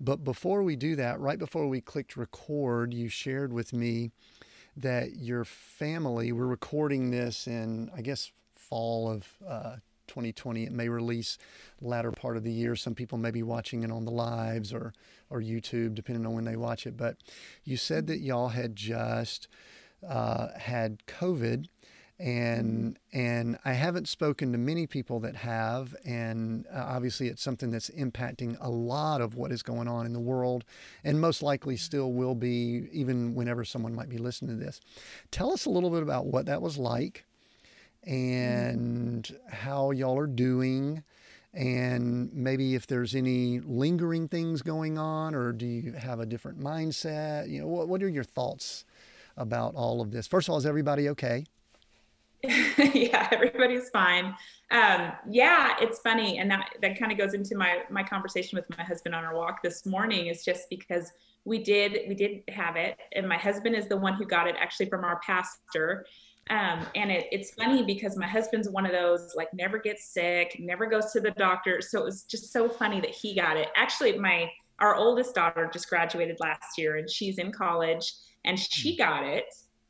But 0.00 0.24
before 0.24 0.62
we 0.62 0.76
do 0.76 0.96
that, 0.96 1.20
right 1.20 1.38
before 1.38 1.66
we 1.66 1.80
clicked 1.80 2.16
record, 2.16 2.92
you 2.92 3.08
shared 3.08 3.52
with 3.52 3.72
me 3.72 4.10
that 4.76 5.16
your 5.16 5.44
family, 5.44 6.32
we're 6.32 6.46
recording 6.46 7.10
this 7.10 7.46
in, 7.46 7.90
I 7.96 8.02
guess, 8.02 8.32
fall 8.54 9.08
of 9.08 9.28
uh, 9.48 9.76
2020. 10.14 10.62
It 10.62 10.72
may 10.72 10.88
release 10.88 11.38
latter 11.80 12.12
part 12.12 12.36
of 12.36 12.44
the 12.44 12.52
year. 12.52 12.76
Some 12.76 12.94
people 12.94 13.18
may 13.18 13.32
be 13.32 13.42
watching 13.42 13.82
it 13.82 13.90
on 13.90 14.04
the 14.04 14.12
lives 14.12 14.72
or 14.72 14.92
or 15.28 15.40
YouTube, 15.40 15.94
depending 15.94 16.24
on 16.24 16.34
when 16.34 16.44
they 16.44 16.54
watch 16.54 16.86
it. 16.86 16.96
But 16.96 17.16
you 17.64 17.76
said 17.76 18.06
that 18.06 18.20
y'all 18.20 18.48
had 18.48 18.76
just 18.76 19.48
uh, 20.08 20.48
had 20.56 21.04
COVID, 21.06 21.66
and 22.20 22.96
and 23.12 23.58
I 23.64 23.72
haven't 23.72 24.06
spoken 24.06 24.52
to 24.52 24.58
many 24.58 24.86
people 24.86 25.18
that 25.20 25.34
have, 25.34 25.96
and 26.04 26.66
uh, 26.72 26.84
obviously 26.86 27.26
it's 27.26 27.42
something 27.42 27.72
that's 27.72 27.90
impacting 27.90 28.56
a 28.60 28.70
lot 28.70 29.20
of 29.20 29.34
what 29.34 29.50
is 29.50 29.64
going 29.64 29.88
on 29.88 30.06
in 30.06 30.12
the 30.12 30.20
world, 30.20 30.64
and 31.02 31.20
most 31.20 31.42
likely 31.42 31.76
still 31.76 32.12
will 32.12 32.36
be 32.36 32.88
even 32.92 33.34
whenever 33.34 33.64
someone 33.64 33.94
might 33.94 34.08
be 34.08 34.18
listening 34.18 34.56
to 34.56 34.64
this. 34.64 34.80
Tell 35.32 35.52
us 35.52 35.66
a 35.66 35.70
little 35.70 35.90
bit 35.90 36.04
about 36.04 36.26
what 36.26 36.46
that 36.46 36.62
was 36.62 36.78
like 36.78 37.24
and 38.06 39.34
how 39.48 39.90
y'all 39.90 40.18
are 40.18 40.26
doing 40.26 41.02
and 41.54 42.32
maybe 42.34 42.74
if 42.74 42.86
there's 42.86 43.14
any 43.14 43.60
lingering 43.60 44.26
things 44.26 44.60
going 44.60 44.98
on 44.98 45.34
or 45.34 45.52
do 45.52 45.66
you 45.66 45.92
have 45.92 46.18
a 46.18 46.26
different 46.26 46.58
mindset? 46.58 47.48
You 47.48 47.60
know 47.60 47.68
what, 47.68 47.88
what 47.88 48.02
are 48.02 48.08
your 48.08 48.24
thoughts 48.24 48.84
about 49.36 49.74
all 49.76 50.00
of 50.00 50.10
this? 50.10 50.26
First 50.26 50.48
of 50.48 50.52
all 50.52 50.58
is 50.58 50.66
everybody 50.66 51.08
okay? 51.10 51.44
Yeah 52.92 53.28
everybody's 53.30 53.88
fine. 53.90 54.34
Um, 54.70 55.12
yeah 55.30 55.76
it's 55.80 56.00
funny 56.00 56.38
and 56.38 56.50
that 56.50 56.70
that 56.82 56.98
kind 56.98 57.12
of 57.12 57.18
goes 57.18 57.34
into 57.34 57.56
my 57.56 57.82
my 57.88 58.02
conversation 58.02 58.56
with 58.56 58.66
my 58.76 58.82
husband 58.82 59.14
on 59.14 59.24
our 59.24 59.34
walk 59.34 59.62
this 59.62 59.86
morning 59.86 60.26
is 60.26 60.44
just 60.44 60.68
because 60.68 61.12
we 61.44 61.62
did 61.62 62.08
we 62.08 62.14
did 62.14 62.42
have 62.48 62.76
it 62.76 62.98
and 63.12 63.28
my 63.28 63.38
husband 63.38 63.76
is 63.76 63.86
the 63.86 63.96
one 63.96 64.14
who 64.14 64.24
got 64.24 64.48
it 64.48 64.56
actually 64.58 64.86
from 64.86 65.04
our 65.04 65.20
pastor 65.20 66.04
um, 66.50 66.86
and 66.94 67.10
it, 67.10 67.26
it's 67.32 67.52
funny 67.52 67.82
because 67.82 68.16
my 68.16 68.26
husband's 68.26 68.68
one 68.68 68.84
of 68.84 68.92
those 68.92 69.32
like 69.34 69.48
never 69.54 69.78
gets 69.78 70.12
sick, 70.12 70.56
never 70.58 70.86
goes 70.86 71.10
to 71.12 71.20
the 71.20 71.30
doctor. 71.32 71.80
So 71.80 72.00
it 72.00 72.04
was 72.04 72.24
just 72.24 72.52
so 72.52 72.68
funny 72.68 73.00
that 73.00 73.10
he 73.10 73.34
got 73.34 73.56
it. 73.56 73.68
Actually, 73.76 74.18
my 74.18 74.50
our 74.80 74.96
oldest 74.96 75.34
daughter 75.34 75.70
just 75.72 75.88
graduated 75.88 76.36
last 76.40 76.76
year 76.76 76.96
and 76.96 77.08
she's 77.08 77.38
in 77.38 77.52
college 77.52 78.12
and 78.44 78.58
she 78.58 78.94
hmm. 78.94 79.02
got 79.02 79.24
it. 79.24 79.44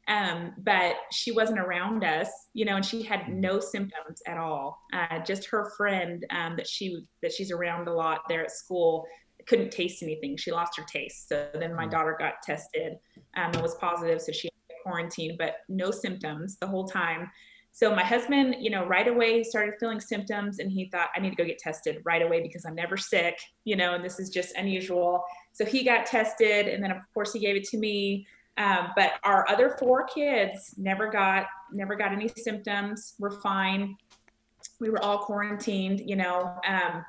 Um, 0.07 0.53
but 0.59 0.97
she 1.11 1.33
wasn't 1.33 1.59
around 1.59 2.05
us, 2.05 2.29
you 2.53 2.67
know, 2.67 2.77
and 2.77 2.85
she 2.85 3.03
had 3.03 3.21
hmm. 3.21 3.41
no 3.41 3.59
symptoms 3.59 4.23
at 4.27 4.37
all. 4.37 4.79
Uh, 4.93 5.21
just 5.21 5.47
her 5.47 5.73
friend 5.77 6.25
um, 6.31 6.57
that 6.57 6.69
she 6.69 7.05
that 7.23 7.33
she's 7.33 7.51
around 7.51 7.89
a 7.89 7.93
lot 7.93 8.21
there 8.29 8.45
at 8.45 8.53
school 8.53 9.07
couldn't 9.47 9.71
taste 9.71 10.03
anything. 10.03 10.37
She 10.39 10.53
lost 10.53 10.79
her 10.79 10.85
taste. 10.91 11.29
So 11.29 11.49
then 11.55 11.75
my 11.75 11.85
hmm. 11.85 11.91
daughter 11.91 12.17
got 12.19 12.35
tested 12.43 12.93
um, 13.37 13.51
and 13.53 13.61
was 13.61 13.75
positive. 13.75 14.21
So 14.21 14.31
she 14.31 14.49
quarantine, 14.85 15.37
but 15.39 15.57
no 15.69 15.91
symptoms 15.91 16.57
the 16.61 16.67
whole 16.67 16.87
time. 16.87 17.31
So 17.75 17.93
my 17.93 18.05
husband, 18.05 18.55
you 18.61 18.71
know, 18.71 18.87
right 18.87 19.09
away 19.09 19.43
started 19.43 19.75
feeling 19.81 19.99
symptoms 19.99 20.61
and 20.61 20.71
he 20.71 20.85
thought 20.91 21.09
I 21.17 21.19
need 21.19 21.31
to 21.31 21.37
go 21.37 21.45
get 21.45 21.59
tested 21.59 22.01
right 22.05 22.23
away 22.23 22.41
because 22.41 22.65
I'm 22.65 22.77
never 22.77 22.97
sick, 22.97 23.37
you 23.65 23.75
know, 23.75 23.95
and 23.95 24.05
this 24.05 24.21
is 24.21 24.31
just 24.31 24.55
unusual. 24.55 25.25
So 25.53 25.65
he 25.65 25.83
got 25.83 26.07
tested 26.07 26.69
and 26.69 26.81
then 26.81 26.93
of 26.93 26.99
course 27.13 27.33
he 27.33 27.41
gave 27.41 27.57
it 27.57 27.65
to 27.71 27.77
me. 27.77 28.29
Um, 28.59 28.91
but 28.95 29.15
our 29.25 29.49
other 29.51 29.71
four 29.71 30.05
kids 30.07 30.77
never 30.79 31.11
got 31.11 31.47
never 31.73 31.97
got 31.97 32.13
any 32.13 32.31
symptoms. 32.37 33.15
We're 33.19 33.41
fine. 33.41 33.97
We 34.79 34.91
were 34.91 35.03
all 35.03 35.19
quarantined, 35.19 36.09
you 36.09 36.15
know. 36.15 36.57
Um, 36.69 37.05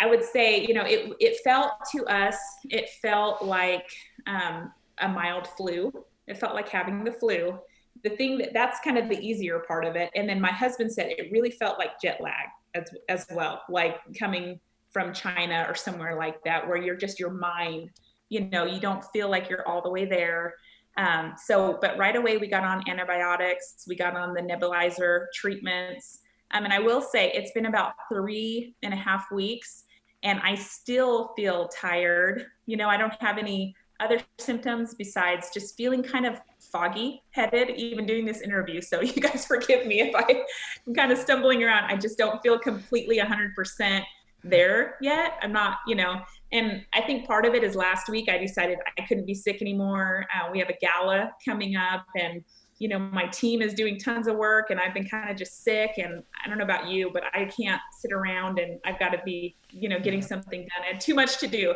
I 0.00 0.06
would 0.06 0.24
say, 0.24 0.66
you 0.66 0.74
know, 0.74 0.84
it 0.84 1.12
it 1.20 1.36
felt 1.44 1.72
to 1.92 2.04
us, 2.06 2.36
it 2.64 2.88
felt 3.00 3.42
like 3.42 3.88
um, 4.26 4.72
a 4.98 5.08
mild 5.08 5.46
flu. 5.56 5.92
It 6.28 6.38
felt 6.38 6.54
like 6.54 6.68
having 6.68 7.04
the 7.04 7.12
flu. 7.12 7.58
The 8.04 8.10
thing 8.10 8.38
that 8.38 8.52
that's 8.52 8.80
kind 8.80 8.96
of 8.98 9.08
the 9.08 9.18
easier 9.18 9.60
part 9.60 9.84
of 9.84 9.96
it. 9.96 10.10
And 10.14 10.28
then 10.28 10.40
my 10.40 10.52
husband 10.52 10.92
said 10.92 11.10
it 11.10 11.32
really 11.32 11.50
felt 11.50 11.78
like 11.78 12.00
jet 12.00 12.20
lag 12.20 12.46
as, 12.74 12.90
as 13.08 13.26
well, 13.30 13.62
like 13.68 13.96
coming 14.18 14.60
from 14.90 15.12
China 15.12 15.66
or 15.68 15.74
somewhere 15.74 16.16
like 16.16 16.42
that, 16.44 16.66
where 16.66 16.76
you're 16.76 16.96
just 16.96 17.18
your 17.18 17.30
mind, 17.30 17.90
you 18.28 18.48
know, 18.48 18.64
you 18.64 18.80
don't 18.80 19.04
feel 19.12 19.28
like 19.28 19.50
you're 19.50 19.66
all 19.66 19.82
the 19.82 19.90
way 19.90 20.04
there. 20.04 20.54
Um, 20.96 21.34
so, 21.42 21.78
but 21.80 21.96
right 21.98 22.16
away 22.16 22.38
we 22.38 22.48
got 22.48 22.64
on 22.64 22.88
antibiotics, 22.88 23.84
we 23.88 23.96
got 23.96 24.16
on 24.16 24.34
the 24.34 24.40
nebulizer 24.40 25.26
treatments. 25.34 26.20
Um, 26.52 26.64
and 26.64 26.72
I 26.72 26.78
will 26.78 27.00
say 27.00 27.30
it's 27.32 27.52
been 27.52 27.66
about 27.66 27.92
three 28.12 28.74
and 28.82 28.92
a 28.92 28.96
half 28.96 29.30
weeks 29.30 29.84
and 30.22 30.40
I 30.42 30.54
still 30.54 31.32
feel 31.36 31.68
tired. 31.68 32.46
You 32.66 32.76
know, 32.76 32.88
I 32.88 32.96
don't 32.96 33.14
have 33.20 33.38
any 33.38 33.74
other 34.00 34.20
symptoms 34.38 34.94
besides 34.94 35.48
just 35.52 35.76
feeling 35.76 36.02
kind 36.02 36.26
of 36.26 36.40
foggy 36.58 37.22
headed 37.30 37.70
even 37.70 38.06
doing 38.06 38.24
this 38.24 38.40
interview. 38.40 38.80
So 38.80 39.00
you 39.02 39.20
guys 39.20 39.46
forgive 39.46 39.86
me 39.86 40.00
if 40.00 40.14
I, 40.14 40.44
am 40.86 40.94
kind 40.94 41.12
of 41.12 41.18
stumbling 41.18 41.62
around. 41.62 41.84
I 41.84 41.96
just 41.96 42.18
don't 42.18 42.40
feel 42.42 42.58
completely 42.58 43.18
100% 43.18 44.02
there 44.44 44.96
yet. 45.00 45.34
I'm 45.42 45.52
not 45.52 45.78
you 45.86 45.94
know 45.94 46.20
and 46.52 46.84
i 46.92 47.00
think 47.00 47.26
part 47.26 47.44
of 47.44 47.54
it 47.54 47.62
is 47.64 47.74
last 47.74 48.08
week 48.08 48.28
i 48.28 48.38
decided 48.38 48.78
i 48.98 49.02
couldn't 49.02 49.26
be 49.26 49.34
sick 49.34 49.60
anymore. 49.60 50.26
Uh, 50.34 50.48
we 50.50 50.58
have 50.58 50.68
a 50.68 50.76
gala 50.80 51.32
coming 51.44 51.76
up 51.76 52.06
and 52.16 52.44
you 52.78 52.88
know 52.88 52.98
my 52.98 53.26
team 53.26 53.60
is 53.60 53.74
doing 53.74 53.98
tons 53.98 54.28
of 54.28 54.36
work 54.36 54.70
and 54.70 54.80
i've 54.80 54.94
been 54.94 55.06
kind 55.06 55.30
of 55.30 55.36
just 55.36 55.64
sick 55.64 55.92
and 55.98 56.22
i 56.44 56.48
don't 56.48 56.58
know 56.58 56.64
about 56.64 56.86
you 56.86 57.10
but 57.12 57.24
i 57.34 57.44
can't 57.44 57.80
sit 57.98 58.12
around 58.12 58.58
and 58.58 58.78
i've 58.84 58.98
got 58.98 59.10
to 59.10 59.20
be 59.24 59.56
you 59.70 59.88
know 59.88 59.98
getting 59.98 60.22
something 60.22 60.60
done 60.60 60.84
i 60.84 60.92
had 60.92 61.00
too 61.00 61.14
much 61.14 61.38
to 61.38 61.46
do 61.46 61.74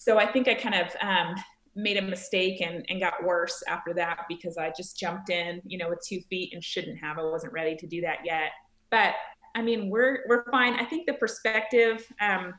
so 0.00 0.18
I 0.18 0.24
think 0.24 0.48
I 0.48 0.54
kind 0.54 0.74
of 0.74 0.96
um, 1.02 1.34
made 1.76 1.98
a 1.98 2.02
mistake 2.02 2.62
and, 2.62 2.86
and 2.88 2.98
got 2.98 3.22
worse 3.22 3.62
after 3.68 3.92
that 3.92 4.20
because 4.30 4.56
I 4.56 4.72
just 4.74 4.98
jumped 4.98 5.28
in, 5.28 5.60
you 5.66 5.76
know, 5.76 5.90
with 5.90 6.00
two 6.00 6.22
feet 6.30 6.54
and 6.54 6.64
shouldn't 6.64 6.98
have. 6.98 7.18
I 7.18 7.22
wasn't 7.22 7.52
ready 7.52 7.76
to 7.76 7.86
do 7.86 8.00
that 8.00 8.20
yet. 8.24 8.52
But 8.90 9.12
I 9.54 9.60
mean, 9.60 9.90
we're 9.90 10.20
we're 10.26 10.50
fine. 10.50 10.72
I 10.72 10.86
think 10.86 11.06
the 11.06 11.12
perspective, 11.12 12.06
um, 12.18 12.54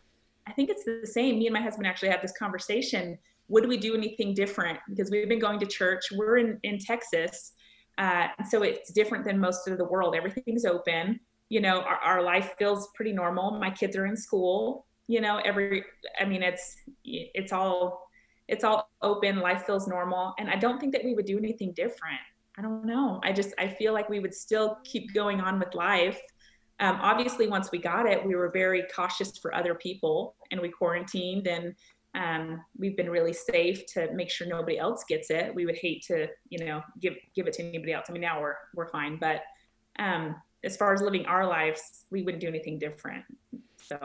I 0.46 0.52
think 0.52 0.70
it's 0.70 0.84
the 0.84 1.08
same. 1.08 1.40
Me 1.40 1.48
and 1.48 1.54
my 1.56 1.62
husband 1.62 1.88
actually 1.88 2.10
had 2.10 2.22
this 2.22 2.34
conversation. 2.38 3.18
Would 3.48 3.68
we 3.68 3.76
do 3.76 3.96
anything 3.96 4.36
different? 4.36 4.78
Because 4.88 5.10
we've 5.10 5.28
been 5.28 5.40
going 5.40 5.60
to 5.62 5.66
church. 5.66 6.12
We're 6.12 6.38
in 6.38 6.60
in 6.62 6.78
Texas, 6.78 7.54
uh, 7.98 8.28
so 8.52 8.62
it's 8.62 8.94
different 8.94 9.26
than 9.26 9.40
most 9.40 9.68
of 9.68 9.80
the 9.80 9.86
world. 9.86 10.14
Everything's 10.16 10.64
open. 10.64 11.20
You 11.50 11.62
know, 11.62 11.82
our, 11.82 11.98
our 11.98 12.22
life 12.22 12.54
feels 12.60 12.90
pretty 12.94 13.14
normal. 13.14 13.60
My 13.60 13.72
kids 13.72 13.96
are 13.98 14.06
in 14.06 14.16
school 14.16 14.86
you 15.12 15.20
know 15.20 15.42
every 15.44 15.84
i 16.20 16.26
mean 16.26 16.42
it's 16.42 16.78
it's 17.04 17.52
all 17.52 18.08
it's 18.48 18.66
all 18.66 18.90
open. 19.02 19.40
Life 19.40 19.64
feels 19.66 19.88
normal. 19.88 20.34
And 20.40 20.50
i 20.50 20.56
don't 20.56 20.80
think 20.80 20.94
that 20.94 21.04
we 21.04 21.14
would 21.14 21.26
do 21.26 21.38
anything 21.38 21.72
different. 21.74 22.24
I 22.58 22.62
don't 22.62 22.86
know. 22.86 23.20
I 23.24 23.32
just 23.34 23.54
i 23.60 23.68
feel 23.68 23.94
like 23.94 24.08
we 24.10 24.20
would 24.20 24.34
still 24.34 24.78
keep 24.84 25.14
going 25.14 25.42
on 25.42 25.60
with 25.60 25.74
life. 25.74 26.20
Um, 26.80 26.98
obviously 27.02 27.48
once 27.48 27.72
we 27.72 27.80
got 27.80 28.06
it 28.12 28.26
we 28.26 28.36
were 28.36 28.50
very 28.50 28.84
cautious 28.96 29.38
for 29.38 29.54
other 29.54 29.76
people 29.76 30.36
and 30.50 30.60
we 30.62 30.70
quarantined 30.70 31.48
and 31.48 31.76
um, 32.14 32.62
we've 32.78 32.98
been 32.98 33.10
really 33.10 33.32
safe 33.32 33.86
to 33.94 34.12
make 34.14 34.30
sure 34.30 34.46
nobody 34.46 34.78
else 34.78 35.06
gets 35.08 35.30
it. 35.30 35.56
We 35.56 35.66
would 35.66 35.78
hate 35.78 36.04
to 36.08 36.28
you 36.50 36.66
know 36.66 36.82
give 37.02 37.16
give 37.36 37.48
it 37.48 37.54
to 37.54 37.64
anybody 37.64 37.94
else. 37.94 38.06
I 38.10 38.14
mean 38.14 38.22
now 38.22 38.40
we're 38.42 38.60
we're 38.76 38.92
fine 39.00 39.18
but 39.18 39.42
um, 40.00 40.36
as 40.64 40.78
far 40.78 40.94
as 40.94 41.02
living 41.02 41.26
our 41.26 41.46
lives 41.46 41.82
we 42.12 42.22
wouldn't 42.24 42.42
do 42.42 42.48
anything 42.48 42.80
different. 42.80 43.26
So 43.90 43.98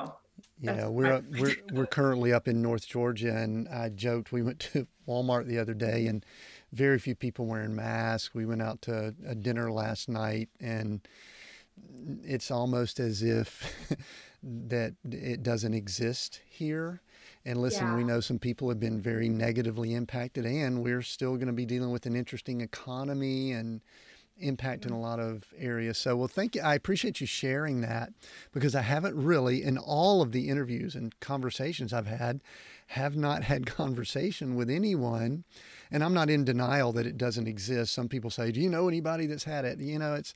yeah, 0.61 0.89
we're 0.89 1.13
up, 1.13 1.25
we're 1.39 1.57
we're 1.73 1.87
currently 1.87 2.33
up 2.33 2.49
in 2.49 2.63
North 2.63 2.87
Georgia, 2.87 3.37
and 3.37 3.69
I 3.69 3.91
joked 3.91 4.33
we 4.33 4.43
went 4.43 4.61
to 4.61 4.87
Walmart 5.09 5.47
the 5.47 5.59
other 5.59 5.75
day, 5.75 6.07
and 6.07 6.25
very 6.73 6.99
few 6.99 7.15
people 7.15 7.47
wearing 7.47 7.75
masks. 7.75 8.35
We 8.35 8.47
went 8.47 8.63
out 8.63 8.83
to 8.83 9.15
a 9.27 9.35
dinner 9.35 9.71
last 9.71 10.09
night, 10.09 10.49
and 10.61 11.07
it's 12.25 12.51
almost 12.51 13.01
as 13.01 13.23
if 13.23 13.87
that 14.43 14.95
it 15.05 15.43
doesn't 15.43 15.75
exist 15.75 16.41
here. 16.49 17.03
And 17.45 17.61
listen, 17.61 17.87
yeah. 17.87 17.97
we 17.97 18.05
know 18.05 18.21
some 18.21 18.39
people 18.39 18.69
have 18.71 18.81
been 18.81 19.01
very 19.01 19.29
negatively 19.29 19.95
impacted, 19.95 20.47
and 20.47 20.83
we're 20.83 21.03
still 21.03 21.37
going 21.37 21.47
to 21.47 21.53
be 21.53 21.67
dealing 21.67 21.93
with 21.93 22.07
an 22.07 22.17
interesting 22.17 22.61
economy 22.61 23.53
and 23.53 23.81
impact 24.39 24.85
in 24.85 24.93
a 24.93 25.01
lot 25.01 25.19
of 25.19 25.45
areas. 25.57 25.99
So, 25.99 26.17
well, 26.17 26.29
thank 26.29 26.55
you. 26.55 26.63
I 26.63 26.75
appreciate 26.75 27.21
you 27.21 27.27
sharing 27.27 27.81
that 27.81 28.13
because 28.53 28.75
I 28.75 28.83
haven't 28.83 29.17
really, 29.17 29.63
in 29.63 29.79
all 29.79 30.23
of 30.23 30.33
the 30.33 30.49
interviews 30.49 30.95
and 30.95 31.19
conversations 31.21 31.93
I've 31.93 32.07
had, 32.07 32.41
have 32.89 33.17
not 33.17 33.45
had 33.45 33.67
conversation 33.77 34.55
with 34.55 34.71
anyone. 34.71 35.45
And 35.91 36.03
I'm 36.03 36.15
not 36.15 36.31
in 36.31 36.45
denial 36.45 36.93
that 36.93 37.07
it 37.07 37.17
doesn't 37.17 37.47
exist. 37.47 37.93
Some 37.93 38.09
people 38.09 38.31
say, 38.31 38.51
"Do 38.51 38.61
you 38.61 38.69
know 38.69 38.89
anybody 38.89 39.27
that's 39.27 39.45
had 39.45 39.65
it?" 39.65 39.79
You 39.79 39.99
know, 39.99 40.15
it's. 40.15 40.35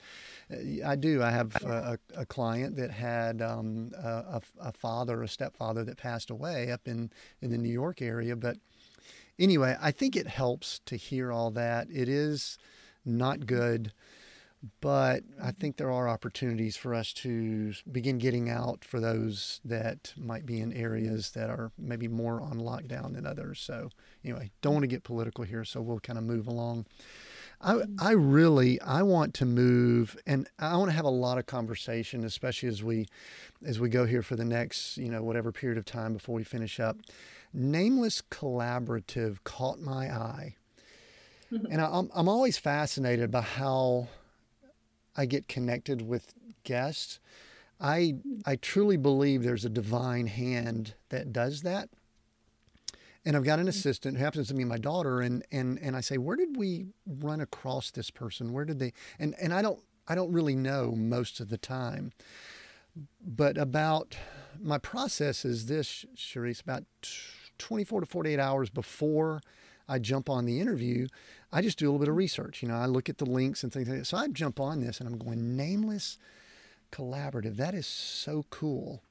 I 0.84 0.94
do. 0.94 1.22
I 1.22 1.30
have 1.30 1.56
a, 1.64 1.98
a 2.16 2.24
client 2.24 2.76
that 2.76 2.92
had 2.92 3.42
um, 3.42 3.90
a, 3.96 4.40
a 4.60 4.72
father, 4.72 5.22
a 5.22 5.28
stepfather 5.28 5.82
that 5.84 5.96
passed 5.96 6.30
away 6.30 6.70
up 6.70 6.86
in 6.86 7.10
in 7.42 7.50
the 7.50 7.58
New 7.58 7.72
York 7.72 8.00
area. 8.00 8.36
But 8.36 8.58
anyway, 9.40 9.76
I 9.80 9.90
think 9.90 10.14
it 10.14 10.28
helps 10.28 10.80
to 10.86 10.96
hear 10.96 11.32
all 11.32 11.50
that. 11.52 11.88
It 11.90 12.08
is 12.08 12.56
not 13.04 13.46
good. 13.46 13.92
But 14.82 15.22
I 15.42 15.52
think 15.52 15.78
there 15.78 15.90
are 15.90 16.06
opportunities 16.06 16.76
for 16.76 16.94
us 16.94 17.14
to 17.14 17.72
begin 17.90 18.18
getting 18.18 18.50
out 18.50 18.84
for 18.84 19.00
those 19.00 19.58
that 19.64 20.12
might 20.18 20.44
be 20.44 20.60
in 20.60 20.70
areas 20.74 21.30
that 21.30 21.48
are 21.48 21.72
maybe 21.78 22.08
more 22.08 22.42
on 22.42 22.58
lockdown 22.58 23.14
than 23.14 23.24
others. 23.24 23.58
So, 23.58 23.88
anyway, 24.22 24.50
don't 24.60 24.74
want 24.74 24.82
to 24.82 24.88
get 24.88 25.02
political 25.02 25.44
here, 25.44 25.64
so 25.64 25.80
we'll 25.80 26.00
kind 26.00 26.18
of 26.18 26.24
move 26.24 26.46
along. 26.46 26.84
I, 27.62 27.82
I 27.98 28.12
really 28.12 28.80
I 28.80 29.02
want 29.02 29.34
to 29.34 29.46
move 29.46 30.16
and 30.26 30.48
I 30.58 30.76
want 30.76 30.90
to 30.90 30.96
have 30.96 31.04
a 31.04 31.10
lot 31.10 31.38
of 31.38 31.46
conversation, 31.46 32.24
especially 32.24 32.68
as 32.68 32.82
we 32.82 33.06
as 33.64 33.78
we 33.78 33.88
go 33.88 34.06
here 34.06 34.22
for 34.22 34.36
the 34.36 34.44
next 34.44 34.96
you 34.96 35.10
know 35.10 35.22
whatever 35.22 35.52
period 35.52 35.76
of 35.78 35.84
time 35.84 36.14
before 36.14 36.34
we 36.34 36.44
finish 36.44 36.80
up. 36.80 36.98
Nameless 37.52 38.22
collaborative 38.30 39.38
caught 39.44 39.78
my 39.80 40.10
eye. 40.10 40.56
And 41.50 41.80
I, 41.80 41.88
I'm, 41.90 42.10
I'm 42.14 42.28
always 42.28 42.58
fascinated 42.58 43.30
by 43.30 43.42
how 43.42 44.08
I 45.16 45.26
get 45.26 45.48
connected 45.48 46.02
with 46.02 46.34
guests. 46.64 47.18
I, 47.80 48.16
I 48.44 48.56
truly 48.56 48.96
believe 48.96 49.42
there's 49.42 49.64
a 49.64 49.70
divine 49.70 50.26
hand 50.26 50.94
that 51.08 51.32
does 51.32 51.62
that. 51.62 51.88
And 53.24 53.36
I've 53.36 53.44
got 53.44 53.58
an 53.58 53.64
mm-hmm. 53.64 53.70
assistant 53.70 54.16
who 54.16 54.24
happens 54.24 54.48
to 54.48 54.54
be 54.54 54.64
my 54.64 54.78
daughter, 54.78 55.20
and, 55.20 55.44
and, 55.52 55.78
and 55.80 55.96
I 55.96 56.00
say, 56.00 56.16
where 56.16 56.36
did 56.36 56.56
we 56.56 56.86
run 57.06 57.40
across 57.40 57.90
this 57.90 58.10
person? 58.10 58.52
Where 58.52 58.64
did 58.64 58.78
they? 58.78 58.92
And, 59.18 59.34
and 59.40 59.52
I 59.52 59.62
don't 59.62 59.80
I 60.10 60.16
don't 60.16 60.32
really 60.32 60.56
know 60.56 60.96
most 60.96 61.38
of 61.38 61.50
the 61.50 61.56
time. 61.56 62.10
But 63.24 63.56
about 63.56 64.16
my 64.60 64.76
process 64.76 65.44
is 65.44 65.66
this, 65.66 66.04
Charisse, 66.16 66.60
about 66.60 66.82
24 67.58 68.00
to 68.00 68.06
48 68.06 68.40
hours 68.40 68.70
before 68.70 69.40
I 69.88 70.00
jump 70.00 70.28
on 70.28 70.46
the 70.46 70.60
interview, 70.60 71.06
I 71.52 71.62
just 71.62 71.78
do 71.78 71.86
a 71.86 71.88
little 71.88 71.98
bit 71.98 72.08
of 72.08 72.16
research. 72.16 72.62
You 72.62 72.68
know, 72.68 72.76
I 72.76 72.86
look 72.86 73.08
at 73.08 73.18
the 73.18 73.26
links 73.26 73.62
and 73.62 73.72
things 73.72 73.88
like 73.88 73.98
that. 73.98 74.04
So 74.04 74.16
I 74.16 74.28
jump 74.28 74.60
on 74.60 74.80
this 74.80 75.00
and 75.00 75.08
I'm 75.08 75.18
going, 75.18 75.56
nameless 75.56 76.18
collaborative. 76.92 77.56
That 77.56 77.74
is 77.74 77.86
so 77.86 78.44
cool. 78.50 79.02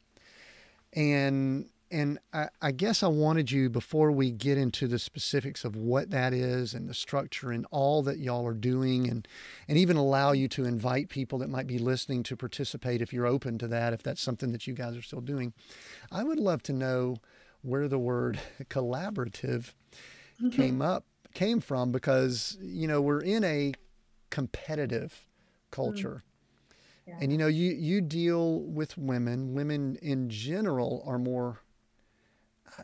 And 0.93 1.69
and 1.91 2.19
I, 2.31 2.49
I, 2.61 2.71
guess 2.71 3.01
I 3.01 3.07
wanted 3.07 3.49
you 3.49 3.67
before 3.67 4.11
we 4.11 4.29
get 4.29 4.59
into 4.59 4.87
the 4.87 4.99
specifics 4.99 5.65
of 5.65 5.75
what 5.75 6.11
that 6.11 6.33
is 6.33 6.75
and 6.75 6.87
the 6.87 6.93
structure 6.93 7.51
and 7.51 7.65
all 7.71 8.03
that 8.03 8.19
y'all 8.19 8.45
are 8.45 8.53
doing 8.53 9.09
and 9.09 9.27
and 9.67 9.75
even 9.75 9.97
allow 9.97 10.31
you 10.31 10.47
to 10.49 10.65
invite 10.65 11.09
people 11.09 11.39
that 11.39 11.49
might 11.49 11.65
be 11.65 11.79
listening 11.79 12.21
to 12.23 12.35
participate 12.35 13.01
if 13.01 13.11
you're 13.11 13.25
open 13.25 13.57
to 13.57 13.67
that 13.67 13.93
if 13.93 14.03
that's 14.03 14.21
something 14.21 14.51
that 14.51 14.67
you 14.67 14.73
guys 14.73 14.95
are 14.95 15.01
still 15.01 15.21
doing. 15.21 15.51
I 16.11 16.23
would 16.23 16.39
love 16.39 16.61
to 16.63 16.73
know 16.73 17.17
where 17.61 17.87
the 17.87 17.99
word 17.99 18.39
collaborative 18.65 19.73
mm-hmm. 20.39 20.49
came 20.49 20.83
up 20.83 21.05
came 21.33 21.59
from 21.59 21.91
because 21.91 22.57
you 22.61 22.87
know 22.87 23.01
we're 23.01 23.21
in 23.21 23.43
a 23.43 23.73
competitive 24.29 25.25
culture. 25.71 26.23
Mm. 26.23 26.29
Yeah. 27.07 27.17
And 27.21 27.31
you 27.31 27.37
know, 27.37 27.47
you 27.47 27.71
you 27.71 28.01
deal 28.01 28.61
with 28.61 28.97
women. 28.97 29.53
Women 29.53 29.97
in 30.01 30.29
general 30.29 31.03
are 31.07 31.17
more. 31.17 31.59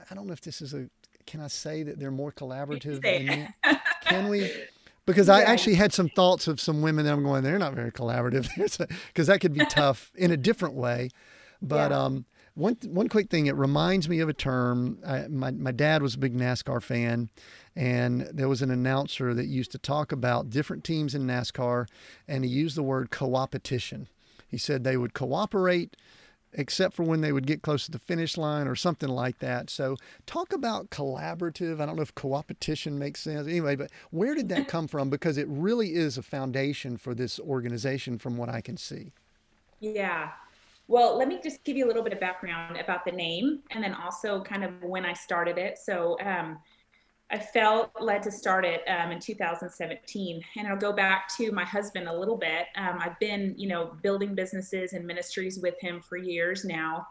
I 0.10 0.16
don't 0.16 0.28
know 0.28 0.34
if 0.34 0.42
this 0.42 0.62
is 0.62 0.74
a. 0.74 0.90
Can 1.28 1.42
I 1.42 1.48
say 1.48 1.84
that 1.84 2.00
they're 2.00 2.12
more 2.12 2.32
collaborative 2.32 3.02
than? 3.02 3.54
Can 4.02 4.30
we? 4.30 4.52
Because 5.06 5.28
yeah. 5.28 5.36
I 5.36 5.42
actually 5.42 5.76
had 5.76 5.94
some 5.94 6.10
thoughts 6.10 6.48
of 6.48 6.60
some 6.60 6.82
women 6.82 7.06
that 7.06 7.14
I'm 7.14 7.22
going. 7.22 7.44
They're 7.44 7.60
not 7.60 7.76
very 7.76 7.92
collaborative 7.92 8.50
because 9.08 9.28
that 9.28 9.40
could 9.40 9.54
be 9.54 9.64
tough 9.70 10.12
in 10.16 10.32
a 10.32 10.38
different 10.38 10.74
way. 10.74 11.10
But 11.62 11.92
yeah. 11.92 12.04
um, 12.06 12.26
one 12.56 12.78
one 12.86 13.10
quick 13.10 13.30
thing, 13.30 13.48
it 13.48 13.56
reminds 13.56 14.10
me 14.10 14.20
of 14.20 14.30
a 14.30 14.34
term. 14.34 15.00
I, 15.06 15.28
my 15.28 15.52
my 15.52 15.72
dad 15.72 16.02
was 16.02 16.16
a 16.16 16.20
big 16.20 16.36
NASCAR 16.36 16.82
fan, 16.82 17.30
and 17.76 18.22
there 18.34 18.50
was 18.50 18.62
an 18.62 18.72
announcer 18.72 19.34
that 19.34 19.46
used 19.46 19.72
to 19.74 19.78
talk 19.78 20.12
about 20.12 20.50
different 20.50 20.84
teams 20.84 21.14
in 21.14 21.28
NASCAR, 21.28 21.88
and 22.28 22.46
he 22.46 22.50
used 22.50 22.78
the 22.78 22.84
word 22.84 23.12
co-opetition. 23.12 24.08
He 24.48 24.58
said 24.58 24.84
they 24.84 24.98
would 24.98 25.14
cooperate 25.14 25.96
except 26.58 26.96
for 26.96 27.04
when 27.04 27.20
they 27.22 27.34
would 27.34 27.46
get 27.46 27.62
close 27.62 27.86
to 27.86 27.92
the 27.92 28.00
finish 28.00 28.38
line 28.38 28.66
or 28.68 28.76
something 28.76 29.10
like 29.10 29.40
that. 29.40 29.70
So, 29.70 29.98
talk 30.26 30.54
about 30.54 30.90
collaborative. 30.90 31.82
I 31.82 31.86
don't 31.86 31.98
know 31.98 32.02
if 32.02 32.16
coopetition 32.16 32.94
makes 32.94 33.22
sense 33.22 33.48
anyway, 33.48 33.76
but 33.76 33.92
where 34.12 34.34
did 34.34 34.50
that 34.50 34.68
come 34.70 34.88
from? 34.88 35.10
Because 35.10 35.38
it 35.38 35.48
really 35.50 35.94
is 35.94 36.18
a 36.18 36.24
foundation 36.24 36.96
for 36.96 37.14
this 37.14 37.40
organization, 37.40 38.18
from 38.18 38.38
what 38.38 38.48
I 38.48 38.62
can 38.62 38.78
see. 38.78 39.12
Yeah, 39.82 40.32
well, 40.88 41.18
let 41.18 41.28
me 41.28 41.40
just 41.44 41.64
give 41.64 41.76
you 41.76 41.86
a 41.86 41.88
little 41.88 42.04
bit 42.04 42.14
of 42.14 42.20
background 42.20 42.78
about 42.78 43.06
the 43.06 43.12
name 43.12 43.62
and 43.72 43.84
then 43.84 43.94
also 43.94 44.42
kind 44.42 44.64
of 44.64 44.72
when 44.84 45.06
I 45.06 45.14
started 45.14 45.58
it. 45.58 45.78
So, 45.78 46.18
um, 46.22 46.60
I 47.32 47.40
felt 47.40 47.92
led 48.00 48.22
to 48.24 48.32
start 48.32 48.66
it 48.66 48.84
um, 48.88 49.12
in 49.12 49.20
2017. 49.20 50.42
And 50.58 50.68
I'll 50.68 50.78
go 50.78 50.94
back 50.94 51.28
to 51.38 51.52
my 51.52 51.66
husband 51.66 52.08
a 52.08 52.14
little 52.14 52.38
bit. 52.38 52.68
Um, 52.76 53.00
I've 53.00 53.20
been, 53.20 53.56
you 53.58 53.68
know, 53.68 53.98
building 54.04 54.36
businesses 54.36 54.94
and 54.94 55.06
ministries 55.06 55.60
with 55.60 55.80
him 55.82 56.02
for 56.02 56.18
years 56.18 56.66
now. 56.66 57.08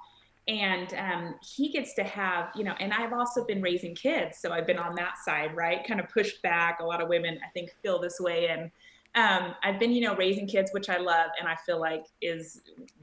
And 0.47 0.95
um, 0.95 1.35
he 1.43 1.70
gets 1.70 1.95
to 1.95 2.05
have, 2.05 2.51
you 2.55 2.64
know, 2.64 2.75
and 2.79 2.93
I've 2.93 3.12
also 3.12 3.45
been 3.45 3.61
raising 3.61 3.95
kids. 3.95 4.39
So 4.39 4.53
I've 4.53 4.66
been 4.66 4.79
on 4.79 4.95
that 4.95 5.14
side, 5.25 5.57
right? 5.57 5.85
Kind 5.87 6.01
of 6.01 6.09
pushed 6.09 6.43
back. 6.43 6.79
A 6.81 6.85
lot 6.85 7.03
of 7.03 7.09
women, 7.09 7.39
I 7.45 7.49
think, 7.49 7.75
feel 7.83 8.01
this 8.01 8.20
way. 8.20 8.49
And 8.49 8.70
um, 9.15 9.55
I've 9.62 9.79
been, 9.79 9.93
you 9.93 10.01
know, 10.01 10.17
raising 10.17 10.47
kids, 10.47 10.73
which 10.73 10.89
I 10.89 10.99
love, 10.99 11.31
and 11.39 11.49
I 11.49 11.57
feel 11.65 11.81
like 11.81 12.05
is 12.21 12.61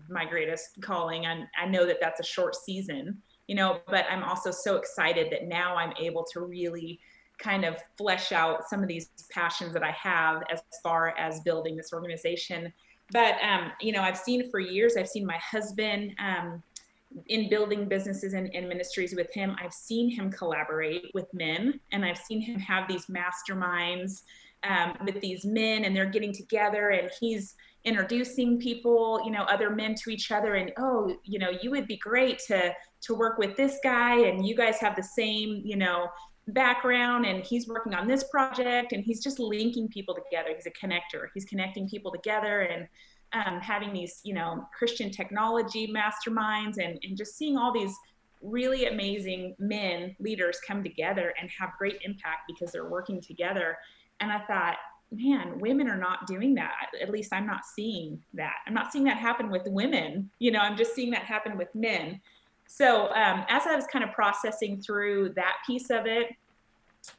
my 0.10 0.26
greatest 0.26 0.82
calling. 0.82 1.26
And 1.26 1.48
I 1.62 1.66
know 1.66 1.86
that 1.86 1.98
that's 2.02 2.20
a 2.20 2.24
short 2.24 2.56
season, 2.56 3.18
you 3.48 3.56
know, 3.56 3.80
but 3.88 4.06
I'm 4.10 4.24
also 4.24 4.52
so 4.52 4.76
excited 4.76 5.32
that 5.32 5.48
now 5.48 5.76
I'm 5.76 5.94
able 6.00 6.26
to 6.34 6.42
really 6.42 7.00
kind 7.40 7.64
of 7.64 7.78
flesh 7.98 8.32
out 8.32 8.70
some 8.70 8.82
of 8.82 8.88
these 8.88 9.10
passions 9.32 9.74
that 9.74 9.84
I 9.84 9.92
have 9.92 10.44
as 10.52 10.62
far 10.84 11.18
as 11.18 11.40
building 11.42 11.76
this 11.76 11.94
organization. 11.94 12.72
But, 13.12 13.36
um, 13.42 13.72
you 13.80 13.94
know, 13.94 14.02
I've 14.02 14.18
seen 14.18 14.50
for 14.52 14.60
years, 14.60 14.96
I've 14.98 15.08
seen 15.08 15.26
my 15.26 15.38
husband 15.38 16.14
um, 16.20 16.62
in 17.28 17.50
building 17.50 17.88
businesses 17.88 18.34
and, 18.34 18.54
and 18.54 18.70
ministries 18.70 19.16
with 19.16 19.34
him. 19.34 19.56
I've 19.62 19.74
seen 19.74 20.10
him 20.10 20.32
collaborate 20.32 21.06
with 21.14 21.34
men 21.34 21.80
and 21.92 22.06
I've 22.06 22.18
seen 22.18 22.42
him 22.42 22.60
have 22.60 22.88
these 22.88 23.08
masterminds 23.08 24.22
um, 24.68 24.96
with 25.06 25.20
these 25.22 25.44
men 25.46 25.86
and 25.86 25.96
they're 25.96 26.10
getting 26.10 26.34
together 26.34 26.90
and 26.90 27.10
he's 27.20 27.56
introducing 27.84 28.60
people 28.60 29.20
you 29.26 29.32
know 29.32 29.42
other 29.44 29.72
men 29.72 29.96
to 29.96 30.12
each 30.12 30.32
other 30.32 30.54
and 30.54 30.72
oh 30.78 31.16
you 31.24 31.40
know 31.40 31.50
you 31.62 31.72
would 31.72 31.88
be 31.88 31.98
great 31.98 32.38
to 32.38 32.72
to 33.02 33.16
work 33.16 33.40
with 33.40 33.58
this 33.58 33.80
guy 33.84 34.20
and 34.20 34.46
you 34.46 34.56
guys 34.56 34.80
have 34.80 34.96
the 34.96 35.02
same 35.02 35.62
you 35.66 35.76
know 35.76 36.08
background 36.50 37.26
and 37.26 37.44
he's 37.44 37.68
working 37.68 37.94
on 37.94 38.08
this 38.08 38.24
project 38.26 38.94
and 38.94 39.04
he's 39.04 39.22
just 39.22 39.40
linking 39.40 39.88
people 39.88 40.16
together. 40.16 40.50
He's 40.54 40.66
a 40.66 40.72
connector. 40.72 41.28
He's 41.34 41.46
connecting 41.46 41.88
people 41.88 42.12
together 42.12 42.62
and 42.62 42.88
um, 43.34 43.62
having 43.62 43.94
these 43.94 44.20
you 44.24 44.34
know 44.34 44.68
christian 44.78 45.10
technology 45.10 45.88
masterminds 45.88 46.78
and, 46.84 47.00
and 47.02 47.16
just 47.16 47.38
seeing 47.38 47.58
all 47.58 47.72
these 47.72 47.96
really 48.42 48.88
amazing 48.88 49.56
men 49.60 50.16
leaders 50.20 50.60
come 50.68 50.84
together 50.84 51.34
and 51.40 51.50
have 51.58 51.70
great 51.78 52.00
impact 52.04 52.42
because 52.48 52.74
they're 52.74 52.90
working 52.90 53.22
together 53.22 53.78
and 54.22 54.32
I 54.32 54.40
thought, 54.40 54.78
man, 55.12 55.60
women 55.60 55.90
are 55.90 55.98
not 55.98 56.26
doing 56.26 56.56
that. 56.56 56.88
At 57.02 57.10
least 57.10 57.34
I'm 57.34 57.46
not 57.46 57.66
seeing 57.66 58.24
that. 58.34 58.56
I'm 58.66 58.74
not 58.74 58.94
seeing 58.94 59.04
that 59.06 59.18
happen 59.18 59.50
with 59.50 59.64
women. 59.66 60.30
You 60.40 60.52
know, 60.52 60.60
I'm 60.60 60.78
just 60.78 60.96
seeing 60.96 61.12
that 61.12 61.24
happen 61.24 61.58
with 61.58 61.74
men. 61.76 62.22
So 62.68 63.08
um, 63.14 63.44
as 63.50 63.64
I 63.68 63.76
was 63.76 63.86
kind 63.88 64.06
of 64.06 64.14
processing 64.14 64.82
through 64.82 65.34
that 65.36 65.58
piece 65.68 65.90
of 65.90 66.06
it, 66.06 66.34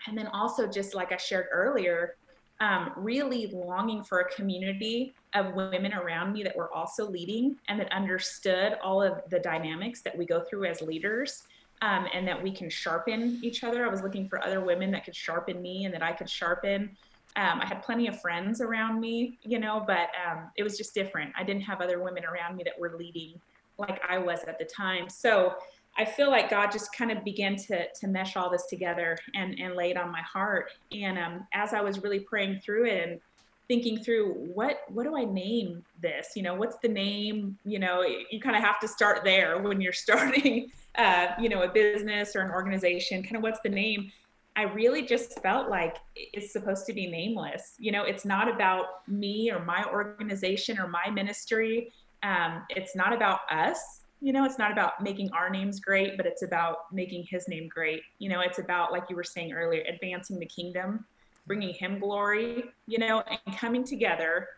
and 0.07 0.17
then 0.17 0.29
also 0.29 0.67
just 0.67 0.95
like 0.95 1.13
I 1.13 1.19
shared 1.19 1.47
earlier, 1.53 2.17
um, 2.61 2.93
really 2.97 3.49
longing 3.49 4.05
for 4.05 4.21
a 4.21 4.31
community 4.31 5.13
of 5.35 5.55
women 5.55 5.93
around 5.93 6.33
me 6.33 6.45
that 6.45 6.57
were 6.57 6.73
also 6.73 7.11
leading 7.11 7.57
and 7.69 7.79
that 7.81 7.93
understood 7.93 8.79
all 8.83 9.03
of 9.03 9.21
the 9.31 9.41
dynamics 9.41 10.01
that 10.03 10.17
we 10.17 10.25
go 10.25 10.41
through 10.49 10.67
as 10.67 10.81
leaders 10.81 11.43
um, 11.83 12.07
and 12.15 12.27
that 12.27 12.41
we 12.41 12.51
can 12.51 12.71
sharpen 12.71 13.39
each 13.43 13.65
other. 13.65 13.85
I 13.85 13.89
was 13.89 14.03
looking 14.03 14.29
for 14.29 14.43
other 14.43 14.61
women 14.61 14.91
that 14.93 15.05
could 15.05 15.17
sharpen 15.17 15.61
me 15.61 15.85
and 15.85 15.93
that 15.93 16.03
I 16.03 16.13
could 16.13 16.31
sharpen. 16.31 16.97
Um, 17.35 17.61
I 17.61 17.67
had 17.67 17.83
plenty 17.83 18.07
of 18.07 18.21
friends 18.21 18.61
around 18.61 19.01
me, 19.01 19.39
you 19.43 19.59
know, 19.59 19.83
but 19.87 20.09
um, 20.27 20.51
it 20.57 20.63
was 20.63 20.79
just 20.79 20.95
different. 20.95 21.33
I 21.37 21.43
didn't 21.43 21.63
have 21.63 21.81
other 21.81 22.03
women 22.03 22.25
around 22.25 22.57
me 22.57 22.65
that 22.65 22.79
were 22.79 22.95
leading 22.97 23.41
like 23.79 24.01
I 24.09 24.19
was 24.19 24.41
at 24.47 24.59
the 24.59 24.65
time. 24.65 25.09
So 25.09 25.55
I 25.99 26.05
feel 26.05 26.31
like 26.31 26.51
God 26.51 26.71
just 26.71 26.95
kind 26.97 27.11
of 27.11 27.25
began 27.25 27.57
to 27.57 27.87
to 27.93 28.07
mesh 28.07 28.37
all 28.37 28.49
this 28.49 28.67
together 28.67 29.19
and 29.35 29.59
and 29.59 29.75
lay 29.75 29.91
it 29.91 29.97
on 29.97 30.11
my 30.11 30.23
heart. 30.23 30.71
And 30.93 31.19
um, 31.19 31.47
as 31.53 31.75
I 31.75 31.81
was 31.81 32.03
really 32.03 32.21
praying 32.21 32.61
through 32.65 32.87
it 32.87 33.09
and 33.09 33.21
thinking 33.69 34.03
through 34.03 34.33
what 34.55 34.81
what 34.89 35.05
do 35.05 35.17
I 35.17 35.25
name 35.25 35.85
this? 36.01 36.31
You 36.37 36.43
know, 36.43 36.55
what's 36.55 36.77
the 36.83 36.89
name? 36.89 37.59
You 37.65 37.79
know, 37.79 38.03
you 38.03 38.41
kind 38.41 38.57
of 38.57 38.63
have 38.63 38.79
to 38.81 38.89
start 38.89 39.25
there 39.25 39.61
when 39.61 39.81
you're 39.81 39.93
starting, 40.07 40.71
uh, 40.97 41.29
you 41.41 41.49
know, 41.49 41.63
a 41.63 41.69
business 41.69 42.37
or 42.37 42.41
an 42.41 42.51
organization. 42.51 43.23
Kind 43.23 43.37
of 43.37 43.43
what's 43.43 43.61
the 43.63 43.71
name? 43.71 44.11
I 44.55 44.65
really 44.65 45.07
just 45.07 45.41
felt 45.41 45.71
like 45.71 45.97
it's 46.15 46.53
supposed 46.53 46.85
to 46.87 46.93
be 46.93 47.07
nameless. 47.07 47.75
You 47.79 47.93
know, 47.93 48.05
it's 48.05 48.25
not 48.25 48.53
about 48.53 49.09
me 49.09 49.51
or 49.51 49.65
my 49.65 49.85
organization 49.91 50.79
or 50.79 50.89
my 50.89 51.09
ministry. 51.11 51.91
Um, 52.23 52.65
it's 52.69 52.95
not 52.95 53.13
about 53.13 53.41
us 53.51 54.03
you 54.23 54.33
know 54.33 54.45
it's 54.45 54.59
not 54.59 54.71
about 54.71 55.03
making 55.03 55.31
our 55.33 55.51
names 55.51 55.81
great 55.81 56.17
but 56.17 56.25
it's 56.25 56.43
about 56.43 56.93
making 56.93 57.27
his 57.29 57.49
name 57.49 57.69
great 57.69 58.03
you 58.21 58.29
know 58.29 58.41
it's 58.41 58.61
about 58.61 58.93
like 58.93 59.03
you 59.11 59.17
were 59.17 59.25
saying 59.25 59.53
earlier 59.53 59.83
advancing 59.93 60.39
the 60.39 60.47
kingdom 60.47 61.05
bringing 61.47 61.75
him 61.75 61.99
glory 61.99 62.65
you 62.87 62.99
know 62.99 63.23
and 63.47 63.57
coming 63.57 63.85
together 63.85 64.49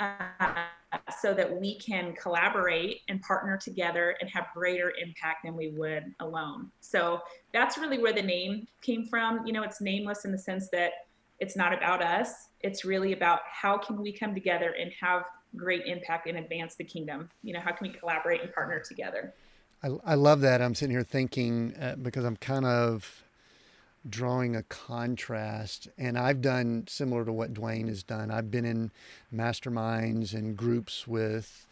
uh, 0.00 0.14
so 1.20 1.34
that 1.34 1.60
we 1.60 1.78
can 1.78 2.14
collaborate 2.14 3.00
and 3.08 3.20
partner 3.22 3.56
together 3.56 4.16
and 4.20 4.30
have 4.30 4.46
greater 4.54 4.92
impact 5.02 5.44
than 5.44 5.54
we 5.56 5.68
would 5.68 6.04
alone 6.20 6.70
so 6.80 7.20
that's 7.52 7.78
really 7.78 7.98
where 7.98 8.12
the 8.12 8.22
name 8.22 8.66
came 8.82 9.06
from 9.06 9.46
you 9.46 9.52
know 9.52 9.62
it's 9.62 9.80
nameless 9.80 10.24
in 10.24 10.32
the 10.32 10.38
sense 10.38 10.68
that 10.70 10.92
it's 11.40 11.56
not 11.56 11.72
about 11.72 12.02
us 12.02 12.48
it's 12.60 12.84
really 12.84 13.12
about 13.12 13.40
how 13.50 13.78
can 13.78 14.00
we 14.00 14.12
come 14.12 14.34
together 14.34 14.74
and 14.80 14.92
have 15.00 15.24
great 15.56 15.86
impact 15.86 16.28
and 16.28 16.38
advance 16.38 16.74
the 16.74 16.84
kingdom? 16.84 17.28
You 17.42 17.54
know, 17.54 17.60
how 17.60 17.72
can 17.72 17.88
we 17.88 17.94
collaborate 17.94 18.42
and 18.42 18.52
partner 18.52 18.80
together? 18.80 19.34
I, 19.82 19.90
I 20.04 20.14
love 20.14 20.40
that. 20.40 20.60
I'm 20.60 20.74
sitting 20.74 20.94
here 20.94 21.04
thinking 21.04 21.74
uh, 21.80 21.96
because 22.00 22.24
I'm 22.24 22.36
kind 22.36 22.66
of 22.66 23.24
drawing 24.10 24.56
a 24.56 24.62
contrast, 24.64 25.88
and 25.98 26.18
I've 26.18 26.40
done 26.40 26.84
similar 26.88 27.24
to 27.24 27.32
what 27.32 27.54
Dwayne 27.54 27.88
has 27.88 28.02
done. 28.02 28.30
I've 28.30 28.50
been 28.50 28.64
in 28.64 28.90
masterminds 29.34 30.34
and 30.34 30.56
groups 30.56 31.06
with, 31.06 31.66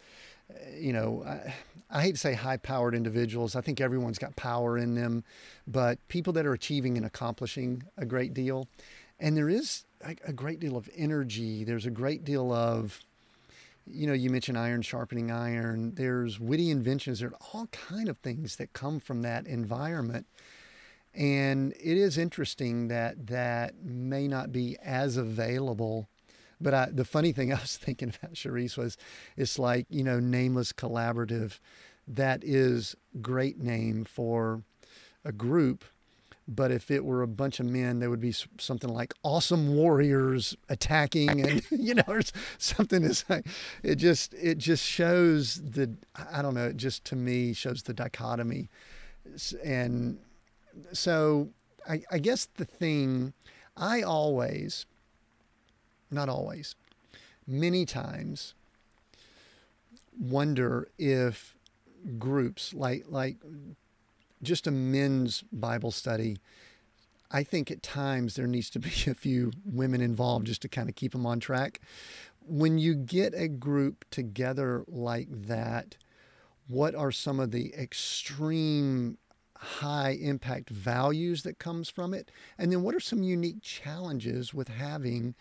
uh, 0.49 0.75
you 0.77 0.93
know, 0.93 1.23
I, 1.25 1.53
I 1.89 2.01
hate 2.01 2.13
to 2.13 2.17
say 2.17 2.33
high 2.33 2.57
powered 2.57 2.95
individuals. 2.95 3.55
I 3.55 3.61
think 3.61 3.81
everyone's 3.81 4.19
got 4.19 4.35
power 4.35 4.77
in 4.77 4.95
them, 4.95 5.23
but 5.67 5.99
people 6.07 6.33
that 6.33 6.45
are 6.45 6.53
achieving 6.53 6.97
and 6.97 7.05
accomplishing 7.05 7.83
a 7.97 8.05
great 8.05 8.33
deal. 8.33 8.67
And 9.19 9.35
there 9.35 9.49
is 9.49 9.85
a, 10.05 10.15
a 10.25 10.33
great 10.33 10.59
deal 10.59 10.77
of 10.77 10.89
energy. 10.95 11.63
There's 11.63 11.85
a 11.85 11.91
great 11.91 12.23
deal 12.23 12.51
of 12.51 12.99
you 13.89 14.07
know, 14.07 14.13
you 14.13 14.29
mentioned 14.29 14.57
iron 14.57 14.81
sharpening 14.81 15.31
iron. 15.31 15.93
There's 15.95 16.39
witty 16.39 16.69
inventions. 16.71 17.19
There 17.19 17.29
are 17.29 17.37
all 17.53 17.67
kind 17.67 18.09
of 18.09 18.17
things 18.17 18.57
that 18.57 18.73
come 18.73 18.99
from 18.99 19.21
that 19.21 19.47
environment. 19.47 20.25
And 21.17 21.73
it 21.73 21.97
is 21.97 22.17
interesting 22.17 22.87
that 22.89 23.27
that 23.27 23.83
may 23.83 24.27
not 24.27 24.51
be 24.51 24.77
as 24.83 25.17
available. 25.17 26.07
But 26.61 26.73
I, 26.73 26.89
the 26.91 27.05
funny 27.05 27.31
thing 27.31 27.51
I 27.53 27.59
was 27.59 27.77
thinking 27.77 28.09
about, 28.09 28.35
Charisse, 28.35 28.77
was 28.77 28.97
it's 29.35 29.57
like, 29.57 29.87
you 29.89 30.03
know, 30.03 30.19
nameless 30.19 30.71
collaborative. 30.71 31.59
That 32.07 32.43
is 32.43 32.95
great 33.21 33.59
name 33.59 34.05
for 34.05 34.61
a 35.25 35.31
group 35.31 35.83
but 36.47 36.71
if 36.71 36.89
it 36.89 37.03
were 37.03 37.21
a 37.21 37.27
bunch 37.27 37.59
of 37.59 37.65
men, 37.65 37.99
there 37.99 38.09
would 38.09 38.21
be 38.21 38.33
something 38.57 38.89
like 38.89 39.13
awesome 39.21 39.75
warriors 39.75 40.55
attacking, 40.69 41.41
and 41.41 41.61
you 41.71 41.93
know, 41.95 42.19
something 42.57 43.03
is 43.03 43.25
like 43.27 43.45
it 43.83 43.95
just 43.95 44.33
it 44.33 44.57
just 44.57 44.83
shows 44.83 45.61
the 45.61 45.93
I 46.31 46.41
don't 46.41 46.53
know. 46.53 46.67
It 46.67 46.77
just 46.77 47.03
to 47.05 47.15
me 47.15 47.53
shows 47.53 47.83
the 47.83 47.93
dichotomy, 47.93 48.69
and 49.63 50.19
so 50.91 51.49
I, 51.87 52.03
I 52.11 52.19
guess 52.19 52.47
the 52.57 52.65
thing 52.65 53.33
I 53.75 54.01
always, 54.01 54.85
not 56.11 56.29
always, 56.29 56.75
many 57.45 57.85
times 57.85 58.53
wonder 60.19 60.87
if 60.97 61.55
groups 62.17 62.73
like 62.73 63.05
like 63.07 63.37
just 64.43 64.67
a 64.67 64.71
men's 64.71 65.43
Bible 65.51 65.91
study, 65.91 66.37
I 67.31 67.43
think 67.43 67.71
at 67.71 67.81
times 67.81 68.35
there 68.35 68.47
needs 68.47 68.69
to 68.71 68.79
be 68.79 68.91
a 69.07 69.13
few 69.13 69.51
women 69.65 70.01
involved 70.01 70.47
just 70.47 70.61
to 70.63 70.67
kind 70.67 70.89
of 70.89 70.95
keep 70.95 71.11
them 71.11 71.25
on 71.25 71.39
track. 71.39 71.81
When 72.45 72.77
you 72.77 72.95
get 72.95 73.33
a 73.33 73.47
group 73.47 74.05
together 74.09 74.83
like 74.87 75.27
that, 75.47 75.97
what 76.67 76.95
are 76.95 77.11
some 77.11 77.39
of 77.39 77.51
the 77.51 77.73
extreme 77.73 79.17
high 79.59 80.11
impact 80.21 80.69
values 80.69 81.43
that 81.43 81.59
comes 81.59 81.89
from 81.89 82.13
it? 82.13 82.31
And 82.57 82.71
then 82.71 82.83
what 82.83 82.95
are 82.95 82.99
some 82.99 83.23
unique 83.23 83.61
challenges 83.61 84.53
with 84.53 84.67
having 84.67 85.35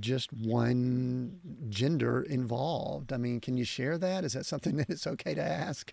just 0.00 0.32
one 0.32 1.38
gender 1.68 2.22
involved? 2.22 3.12
I 3.12 3.16
mean, 3.16 3.40
can 3.40 3.56
you 3.56 3.64
share 3.64 3.98
that? 3.98 4.24
Is 4.24 4.32
that 4.32 4.46
something 4.46 4.76
that 4.78 4.90
it's 4.90 5.06
okay 5.06 5.34
to 5.34 5.42
ask? 5.42 5.92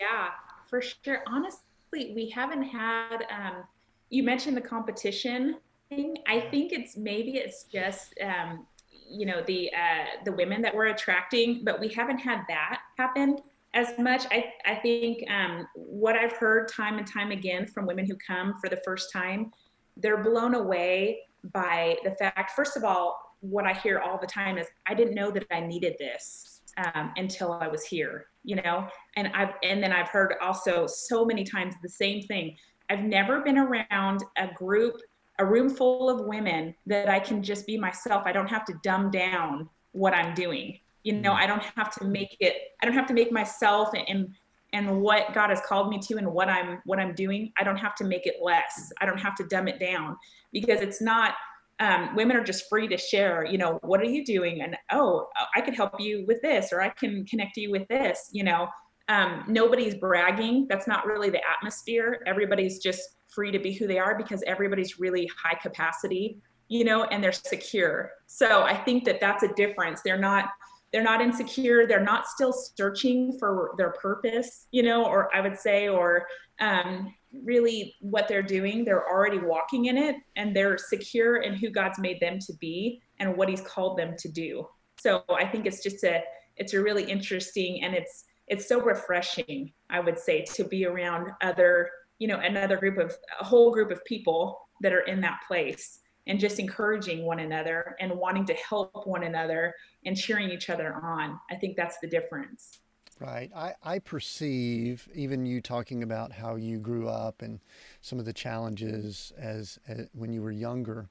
Yeah, 0.00 0.30
for 0.68 0.82
sure. 0.82 1.22
Honestly, 1.26 2.12
we 2.14 2.30
haven't 2.34 2.64
had. 2.64 3.26
Um, 3.30 3.64
you 4.10 4.22
mentioned 4.22 4.56
the 4.56 4.62
competition 4.62 5.58
thing. 5.88 6.18
I 6.28 6.40
think 6.40 6.72
it's 6.72 6.96
maybe 6.96 7.36
it's 7.36 7.64
just 7.64 8.14
um, 8.22 8.66
you 9.08 9.26
know 9.26 9.42
the 9.46 9.72
uh, 9.72 10.04
the 10.24 10.32
women 10.32 10.62
that 10.62 10.74
we're 10.74 10.86
attracting, 10.86 11.62
but 11.64 11.80
we 11.80 11.88
haven't 11.88 12.18
had 12.18 12.42
that 12.48 12.80
happen 12.96 13.38
as 13.76 13.96
much. 13.98 14.24
I 14.32 14.52
I 14.64 14.74
think 14.74 15.22
um, 15.30 15.68
what 15.74 16.16
I've 16.16 16.32
heard 16.32 16.68
time 16.68 16.98
and 16.98 17.06
time 17.06 17.30
again 17.30 17.66
from 17.66 17.86
women 17.86 18.06
who 18.06 18.16
come 18.26 18.54
for 18.60 18.68
the 18.68 18.80
first 18.84 19.12
time, 19.12 19.52
they're 19.96 20.22
blown 20.22 20.54
away 20.54 21.20
by 21.52 21.96
the 22.02 22.10
fact. 22.12 22.52
First 22.56 22.76
of 22.76 22.82
all, 22.82 23.36
what 23.40 23.64
I 23.64 23.74
hear 23.74 24.00
all 24.00 24.18
the 24.18 24.26
time 24.26 24.58
is, 24.58 24.66
"I 24.86 24.94
didn't 24.94 25.14
know 25.14 25.30
that 25.30 25.46
I 25.52 25.60
needed 25.60 25.94
this." 25.98 26.56
um, 26.76 27.12
until 27.16 27.52
I 27.52 27.68
was 27.68 27.84
here, 27.84 28.26
you 28.44 28.56
know? 28.56 28.86
And 29.16 29.28
I've, 29.34 29.54
and 29.62 29.82
then 29.82 29.92
I've 29.92 30.08
heard 30.08 30.34
also 30.40 30.86
so 30.86 31.24
many 31.24 31.44
times 31.44 31.74
the 31.82 31.88
same 31.88 32.22
thing. 32.22 32.56
I've 32.90 33.02
never 33.02 33.40
been 33.40 33.58
around 33.58 34.22
a 34.36 34.48
group, 34.54 34.96
a 35.38 35.44
room 35.44 35.68
full 35.68 36.08
of 36.08 36.26
women 36.26 36.74
that 36.86 37.08
I 37.08 37.18
can 37.18 37.42
just 37.42 37.66
be 37.66 37.78
myself. 37.78 38.24
I 38.26 38.32
don't 38.32 38.48
have 38.48 38.64
to 38.66 38.74
dumb 38.82 39.10
down 39.10 39.68
what 39.92 40.14
I'm 40.14 40.34
doing. 40.34 40.78
You 41.06 41.12
know, 41.12 41.30
mm. 41.30 41.36
I 41.36 41.46
don't 41.46 41.62
have 41.76 41.92
to 41.98 42.04
make 42.04 42.36
it, 42.40 42.54
I 42.82 42.86
don't 42.86 42.94
have 42.94 43.06
to 43.06 43.14
make 43.14 43.30
myself 43.30 43.90
and, 44.08 44.34
and 44.72 45.00
what 45.00 45.32
God 45.32 45.50
has 45.50 45.60
called 45.60 45.88
me 45.88 46.00
to 46.00 46.16
and 46.16 46.32
what 46.32 46.48
I'm, 46.48 46.80
what 46.84 46.98
I'm 46.98 47.14
doing. 47.14 47.52
I 47.56 47.62
don't 47.62 47.76
have 47.76 47.94
to 47.96 48.04
make 48.04 48.26
it 48.26 48.38
less. 48.42 48.90
I 49.00 49.06
don't 49.06 49.20
have 49.20 49.36
to 49.36 49.44
dumb 49.44 49.68
it 49.68 49.78
down 49.78 50.16
because 50.52 50.80
it's 50.80 51.00
not, 51.00 51.34
um, 51.78 52.16
women 52.16 52.36
are 52.36 52.42
just 52.42 52.68
free 52.68 52.88
to 52.88 52.96
share 52.96 53.44
you 53.44 53.58
know 53.58 53.78
what 53.82 54.00
are 54.00 54.06
you 54.06 54.24
doing 54.24 54.62
and 54.62 54.74
oh 54.92 55.28
i 55.54 55.60
could 55.60 55.74
help 55.74 56.00
you 56.00 56.24
with 56.26 56.40
this 56.40 56.72
or 56.72 56.80
i 56.80 56.88
can 56.88 57.26
connect 57.26 57.58
you 57.58 57.70
with 57.70 57.86
this 57.88 58.30
you 58.32 58.42
know 58.42 58.66
um, 59.08 59.44
nobody's 59.46 59.94
bragging 59.94 60.66
that's 60.70 60.86
not 60.86 61.04
really 61.04 61.28
the 61.28 61.42
atmosphere 61.46 62.22
everybody's 62.26 62.78
just 62.78 63.16
free 63.28 63.50
to 63.50 63.58
be 63.58 63.74
who 63.74 63.86
they 63.86 63.98
are 63.98 64.16
because 64.16 64.42
everybody's 64.46 64.98
really 64.98 65.30
high 65.38 65.54
capacity 65.54 66.38
you 66.68 66.82
know 66.82 67.04
and 67.04 67.22
they're 67.22 67.30
secure 67.30 68.10
so 68.26 68.62
i 68.62 68.74
think 68.74 69.04
that 69.04 69.20
that's 69.20 69.42
a 69.42 69.52
difference 69.52 70.00
they're 70.02 70.16
not 70.16 70.48
they're 70.92 71.02
not 71.02 71.20
insecure 71.20 71.86
they're 71.86 72.00
not 72.04 72.26
still 72.26 72.52
searching 72.52 73.36
for 73.38 73.74
their 73.76 73.90
purpose 73.92 74.66
you 74.70 74.82
know 74.82 75.04
or 75.04 75.34
i 75.34 75.40
would 75.40 75.58
say 75.58 75.88
or 75.88 76.26
um, 76.58 77.12
really 77.44 77.94
what 78.00 78.28
they're 78.28 78.42
doing 78.42 78.84
they're 78.84 79.08
already 79.08 79.38
walking 79.38 79.86
in 79.86 79.96
it 79.96 80.16
and 80.36 80.54
they're 80.54 80.78
secure 80.78 81.38
in 81.38 81.54
who 81.54 81.70
god's 81.70 81.98
made 81.98 82.20
them 82.20 82.38
to 82.38 82.52
be 82.60 83.00
and 83.18 83.34
what 83.36 83.48
he's 83.48 83.62
called 83.62 83.98
them 83.98 84.14
to 84.18 84.28
do. 84.28 84.66
So 84.98 85.22
i 85.30 85.46
think 85.46 85.66
it's 85.66 85.82
just 85.82 86.04
a 86.04 86.22
it's 86.56 86.72
a 86.72 86.82
really 86.82 87.04
interesting 87.04 87.82
and 87.82 87.94
it's 87.94 88.24
it's 88.48 88.66
so 88.68 88.80
refreshing 88.80 89.72
i 89.90 90.00
would 90.00 90.18
say 90.18 90.42
to 90.54 90.64
be 90.64 90.86
around 90.86 91.30
other 91.42 91.90
you 92.18 92.26
know 92.28 92.38
another 92.38 92.76
group 92.78 92.96
of 92.96 93.14
a 93.40 93.44
whole 93.44 93.72
group 93.72 93.90
of 93.90 94.02
people 94.04 94.58
that 94.80 94.92
are 94.92 95.00
in 95.00 95.20
that 95.20 95.40
place 95.46 96.00
and 96.26 96.40
just 96.40 96.58
encouraging 96.58 97.24
one 97.24 97.40
another 97.40 97.96
and 98.00 98.12
wanting 98.12 98.44
to 98.46 98.54
help 98.54 99.06
one 99.06 99.24
another 99.24 99.74
and 100.04 100.16
cheering 100.16 100.50
each 100.50 100.70
other 100.70 100.94
on 101.02 101.38
i 101.50 101.54
think 101.54 101.76
that's 101.76 101.98
the 101.98 102.06
difference 102.06 102.78
Right. 103.18 103.50
I, 103.56 103.72
I 103.82 103.98
perceive 103.98 105.08
even 105.14 105.46
you 105.46 105.62
talking 105.62 106.02
about 106.02 106.32
how 106.32 106.56
you 106.56 106.78
grew 106.78 107.08
up 107.08 107.40
and 107.40 107.60
some 108.02 108.18
of 108.18 108.26
the 108.26 108.32
challenges 108.34 109.32
as, 109.38 109.78
as 109.88 110.08
when 110.12 110.34
you 110.34 110.42
were 110.42 110.50
younger. 110.50 111.08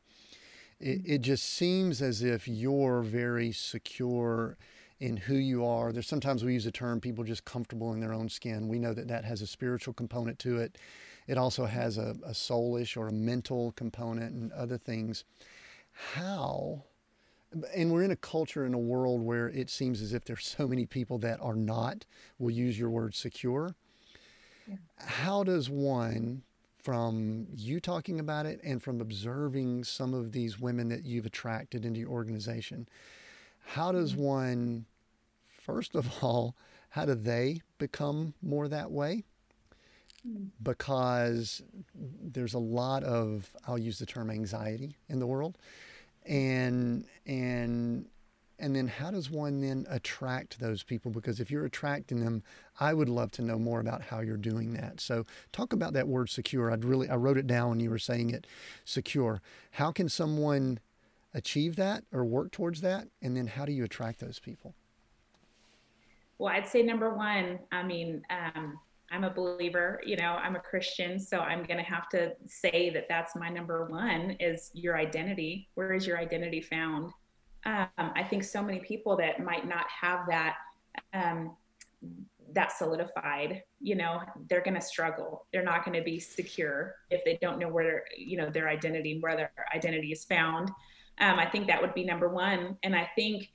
It, 0.79 1.01
it 1.03 1.21
just 1.21 1.43
seems 1.45 2.03
as 2.03 2.21
if 2.21 2.47
you're 2.47 3.01
very 3.01 3.51
secure 3.51 4.55
in 4.99 5.17
who 5.17 5.35
you 5.35 5.65
are. 5.65 5.91
There's 5.91 6.07
sometimes 6.07 6.43
we 6.43 6.53
use 6.53 6.65
the 6.65 6.71
term 6.71 7.01
people 7.01 7.23
just 7.23 7.43
comfortable 7.43 7.91
in 7.93 7.99
their 7.99 8.13
own 8.13 8.29
skin. 8.29 8.67
We 8.67 8.77
know 8.77 8.93
that 8.93 9.07
that 9.07 9.25
has 9.25 9.41
a 9.41 9.47
spiritual 9.47 9.95
component 9.95 10.37
to 10.39 10.57
it. 10.57 10.77
It 11.27 11.37
also 11.37 11.65
has 11.65 11.97
a, 11.97 12.15
a 12.25 12.31
soulish 12.31 12.97
or 12.97 13.07
a 13.07 13.13
mental 13.13 13.71
component 13.73 14.33
and 14.33 14.51
other 14.51 14.77
things. 14.77 15.23
How 16.13 16.83
and 17.73 17.91
we're 17.91 18.03
in 18.03 18.11
a 18.11 18.17
culture 18.17 18.65
in 18.65 18.73
a 18.73 18.79
world 18.79 19.21
where 19.21 19.47
it 19.49 19.69
seems 19.69 20.01
as 20.01 20.13
if 20.13 20.25
there's 20.25 20.45
so 20.45 20.67
many 20.67 20.85
people 20.85 21.17
that 21.19 21.39
are 21.41 21.55
not, 21.55 22.05
we'll 22.37 22.51
use 22.51 22.77
your 22.77 22.89
word 22.89 23.15
secure. 23.15 23.75
Yeah. 24.67 24.75
How 24.97 25.43
does 25.43 25.69
one, 25.69 26.43
from 26.77 27.47
you 27.55 27.79
talking 27.79 28.19
about 28.19 28.45
it 28.45 28.59
and 28.63 28.81
from 28.81 28.99
observing 28.99 29.83
some 29.85 30.13
of 30.13 30.31
these 30.31 30.59
women 30.59 30.89
that 30.89 31.05
you've 31.05 31.25
attracted 31.25 31.85
into 31.85 31.99
your 32.01 32.09
organization, 32.09 32.87
how 33.65 33.91
does 33.91 34.13
mm-hmm. 34.13 34.21
one, 34.21 34.85
first 35.49 35.95
of 35.95 36.11
all, 36.21 36.55
how 36.89 37.05
do 37.05 37.15
they 37.15 37.61
become 37.77 38.33
more 38.41 38.67
that 38.67 38.91
way? 38.91 39.23
Because 40.61 41.61
there's 41.93 42.53
a 42.53 42.59
lot 42.59 43.03
of, 43.03 43.49
I'll 43.67 43.77
use 43.77 43.99
the 43.99 44.05
term 44.05 44.29
anxiety 44.31 44.95
in 45.09 45.19
the 45.19 45.27
world. 45.27 45.57
And, 46.25 47.05
and 47.25 48.07
and 48.57 48.75
then 48.75 48.87
how 48.87 49.11
does 49.11 49.29
one 49.29 49.59
then 49.61 49.85
attract 49.89 50.59
those 50.59 50.81
people? 50.83 51.11
Because 51.11 51.39
if 51.39 51.51
you're 51.51 51.65
attracting 51.65 52.23
them 52.23 52.43
i 52.79 52.93
would 52.93 53.09
love 53.09 53.31
to 53.31 53.41
know 53.41 53.57
more 53.57 53.79
about 53.79 54.01
how 54.01 54.19
you're 54.19 54.37
doing 54.37 54.73
that. 54.73 54.99
So 54.99 55.25
talk 55.51 55.73
about 55.73 55.93
that 55.93 56.07
word 56.07 56.29
secure. 56.29 56.71
I'd 56.71 56.85
really 56.85 57.09
i 57.09 57.15
wrote 57.15 57.37
it 57.37 57.47
down 57.47 57.69
when 57.69 57.79
you 57.79 57.89
were 57.89 57.99
saying 57.99 58.31
it 58.31 58.47
secure. 58.83 59.41
How 59.71 59.91
can 59.91 60.09
someone 60.09 60.79
achieve 61.33 61.75
that 61.77 62.03
or 62.11 62.25
work 62.25 62.51
towards 62.51 62.81
that? 62.81 63.07
And 63.21 63.35
then 63.35 63.47
how 63.47 63.65
do 63.65 63.71
you 63.71 63.83
attract 63.83 64.19
those 64.19 64.39
people? 64.39 64.73
Well 66.37 66.53
i'd 66.53 66.67
say 66.67 66.83
number 66.83 67.13
one 67.13 67.59
i 67.71 67.81
mean 67.81 68.23
um, 68.29 68.79
i'm 69.15 69.23
a 69.23 69.29
believer 69.29 70.01
you 70.05 70.15
know 70.15 70.33
i'm 70.43 70.55
a 70.55 70.59
christian 70.59 71.19
so 71.19 71.39
i'm 71.39 71.63
going 71.63 71.77
to 71.77 71.83
have 71.83 72.09
to 72.09 72.33
say 72.45 72.89
that 72.89 73.07
that's 73.09 73.35
my 73.35 73.49
number 73.49 73.85
one 73.85 74.35
is 74.39 74.69
your 74.73 74.97
identity 74.97 75.69
where 75.75 75.93
is 75.93 76.05
your 76.05 76.17
identity 76.17 76.61
found 76.61 77.11
um, 77.65 77.87
I 77.97 78.23
think 78.23 78.43
so 78.43 78.61
many 78.61 78.79
people 78.79 79.17
that 79.17 79.43
might 79.43 79.67
not 79.67 79.85
have 80.01 80.27
that 80.27 80.55
um, 81.13 81.55
that 82.53 82.71
solidified, 82.71 83.63
you 83.81 83.95
know, 83.95 84.21
they're 84.49 84.61
going 84.61 84.75
to 84.75 84.81
struggle. 84.81 85.47
They're 85.51 85.63
not 85.63 85.83
going 85.83 85.97
to 85.97 86.03
be 86.03 86.19
secure 86.19 86.95
if 87.09 87.25
they 87.25 87.37
don't 87.41 87.59
know 87.59 87.67
where 87.67 88.05
you 88.15 88.37
know 88.37 88.49
their 88.49 88.69
identity, 88.69 89.17
where 89.19 89.35
their 89.35 89.51
identity 89.73 90.11
is 90.11 90.25
found. 90.25 90.69
Um, 91.19 91.39
I 91.39 91.45
think 91.45 91.67
that 91.67 91.81
would 91.81 91.93
be 91.93 92.03
number 92.03 92.29
one, 92.29 92.77
and 92.83 92.95
I 92.95 93.09
think 93.15 93.49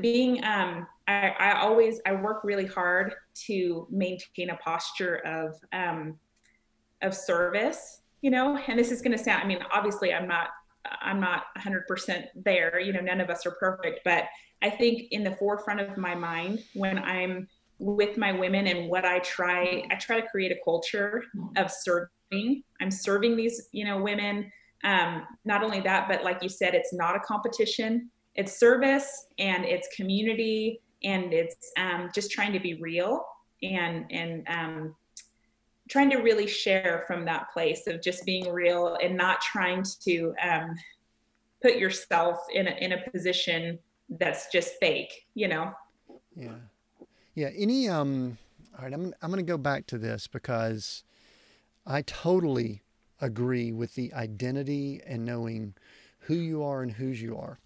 being 0.00 0.42
um, 0.44 0.86
I, 1.06 1.30
I, 1.38 1.60
always 1.60 2.00
I 2.06 2.12
work 2.12 2.44
really 2.44 2.66
hard 2.66 3.12
to 3.46 3.86
maintain 3.90 4.50
a 4.50 4.56
posture 4.56 5.16
of 5.26 5.54
um, 5.72 6.18
of 7.02 7.14
service, 7.14 8.00
you 8.22 8.30
know, 8.30 8.56
and 8.66 8.78
this 8.78 8.90
is 8.90 9.02
going 9.02 9.16
to 9.16 9.22
sound. 9.22 9.42
I 9.42 9.46
mean, 9.46 9.58
obviously, 9.72 10.12
I'm 10.12 10.28
not 10.28 10.48
I'm 11.00 11.20
not 11.20 11.44
100% 11.58 12.26
there. 12.34 12.78
You 12.78 12.92
know, 12.92 13.00
none 13.00 13.20
of 13.20 13.30
us 13.30 13.46
are 13.46 13.52
perfect, 13.52 14.00
but 14.04 14.24
I 14.62 14.70
think 14.70 15.12
in 15.12 15.24
the 15.24 15.34
forefront 15.36 15.80
of 15.80 15.96
my 15.96 16.14
mind 16.14 16.62
when 16.74 16.98
I'm 16.98 17.48
with 17.78 18.16
my 18.16 18.32
women 18.32 18.66
and 18.66 18.88
what 18.88 19.04
I 19.04 19.18
try, 19.20 19.84
I 19.90 19.94
try 19.96 20.20
to 20.20 20.26
create 20.28 20.52
a 20.52 20.58
culture 20.64 21.24
of 21.56 21.70
serving. 21.70 22.62
I'm 22.80 22.90
serving 22.90 23.36
these, 23.36 23.68
you 23.72 23.84
know, 23.84 24.02
women. 24.02 24.50
Um, 24.84 25.26
not 25.44 25.62
only 25.62 25.80
that, 25.80 26.08
but 26.08 26.24
like 26.24 26.42
you 26.42 26.48
said, 26.48 26.74
it's 26.74 26.92
not 26.92 27.16
a 27.16 27.20
competition. 27.20 28.10
It's 28.34 28.58
service 28.58 29.26
and 29.38 29.64
it's 29.64 29.88
community 29.96 30.80
and 31.04 31.32
it's 31.32 31.70
um, 31.76 32.10
just 32.14 32.30
trying 32.30 32.52
to 32.52 32.60
be 32.60 32.74
real 32.74 33.24
and 33.62 34.06
and 34.10 34.46
um, 34.48 34.94
trying 35.88 36.10
to 36.10 36.16
really 36.16 36.46
share 36.46 37.04
from 37.06 37.24
that 37.24 37.52
place 37.52 37.86
of 37.86 38.02
just 38.02 38.24
being 38.24 38.50
real 38.50 38.96
and 39.02 39.16
not 39.16 39.40
trying 39.40 39.84
to 40.02 40.34
um, 40.42 40.74
put 41.60 41.76
yourself 41.76 42.38
in 42.52 42.68
a, 42.68 42.70
in 42.72 42.92
a 42.92 43.10
position 43.10 43.78
that's 44.18 44.50
just 44.50 44.74
fake, 44.80 45.26
you 45.34 45.48
know? 45.48 45.72
Yeah. 46.36 46.56
Yeah. 47.34 47.50
Any, 47.56 47.88
um, 47.88 48.38
all 48.76 48.84
right, 48.84 48.92
I'm, 48.92 49.14
I'm 49.22 49.30
going 49.30 49.44
to 49.44 49.50
go 49.50 49.58
back 49.58 49.86
to 49.88 49.98
this 49.98 50.26
because 50.26 51.04
I 51.86 52.02
totally 52.02 52.82
agree 53.20 53.72
with 53.72 53.94
the 53.94 54.12
identity 54.14 55.00
and 55.06 55.24
knowing 55.24 55.74
who 56.20 56.34
you 56.34 56.62
are 56.62 56.82
and 56.82 56.92
whose 56.92 57.20
you 57.20 57.36
are. 57.36 57.58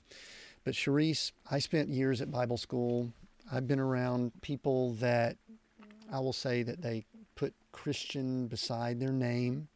But 0.65 0.75
Charisse, 0.75 1.33
I 1.51 1.61
spent 1.61 1.89
years 1.89 2.21
at 2.21 2.31
Bible 2.31 2.57
school. 2.57 3.13
I've 3.51 3.67
been 3.67 3.81
around 3.81 4.33
people 4.43 4.93
that 4.95 5.37
I 6.13 6.21
will 6.21 6.33
say 6.33 6.63
that 6.63 6.83
they 6.83 7.05
put 7.35 7.55
Christian 7.73 8.47
beside 8.47 9.01
their 9.01 9.13
name. 9.13 9.69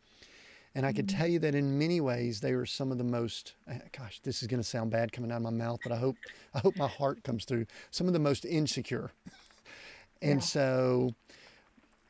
And 0.74 0.86
I 0.86 0.92
could 0.92 1.06
mm-hmm. 1.06 1.18
tell 1.18 1.26
you 1.26 1.38
that 1.40 1.54
in 1.54 1.78
many 1.78 2.00
ways 2.00 2.40
they 2.40 2.54
were 2.54 2.64
some 2.64 2.90
of 2.90 2.98
the 2.98 3.04
most 3.04 3.54
eh, 3.68 3.78
gosh, 3.96 4.20
this 4.22 4.42
is 4.42 4.48
going 4.48 4.60
to 4.60 4.68
sound 4.68 4.90
bad 4.90 5.12
coming 5.12 5.30
out 5.30 5.36
of 5.36 5.42
my 5.42 5.50
mouth, 5.50 5.80
but 5.82 5.92
I 5.92 5.96
hope 5.96 6.16
I 6.54 6.60
hope 6.60 6.76
my 6.76 6.88
heart 6.88 7.22
comes 7.24 7.44
through. 7.44 7.66
Some 7.90 8.06
of 8.06 8.12
the 8.12 8.18
most 8.18 8.44
insecure. 8.44 9.10
And 10.22 10.40
yeah. 10.40 10.46
so 10.46 11.14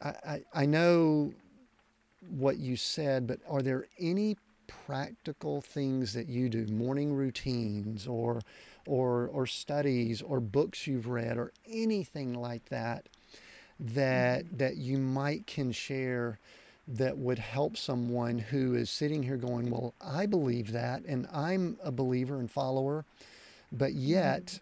I, 0.00 0.08
I, 0.08 0.42
I 0.54 0.66
know 0.66 1.32
what 2.30 2.58
you 2.58 2.76
said, 2.76 3.26
but 3.26 3.40
are 3.48 3.62
there 3.62 3.86
any 3.98 4.36
practical 4.86 5.60
things 5.60 6.12
that 6.12 6.28
you 6.28 6.48
do, 6.48 6.66
morning 6.66 7.12
routines 7.12 8.06
or 8.06 8.40
or 8.86 9.28
or 9.28 9.46
studies 9.46 10.22
or 10.22 10.40
books 10.40 10.86
you've 10.86 11.06
read 11.06 11.38
or 11.38 11.52
anything 11.68 12.34
like 12.34 12.68
that 12.68 13.08
that 13.78 14.44
mm-hmm. 14.44 14.56
that 14.56 14.76
you 14.76 14.98
might 14.98 15.46
can 15.46 15.72
share 15.72 16.38
that 16.88 17.16
would 17.16 17.38
help 17.38 17.76
someone 17.76 18.38
who 18.38 18.74
is 18.74 18.90
sitting 18.90 19.22
here 19.22 19.36
going, 19.36 19.70
Well, 19.70 19.94
I 20.00 20.26
believe 20.26 20.72
that, 20.72 21.04
and 21.06 21.26
I'm 21.32 21.76
a 21.82 21.92
believer 21.92 22.38
and 22.38 22.50
follower, 22.50 23.04
but 23.70 23.90
mm-hmm. 23.90 24.06
yet 24.06 24.60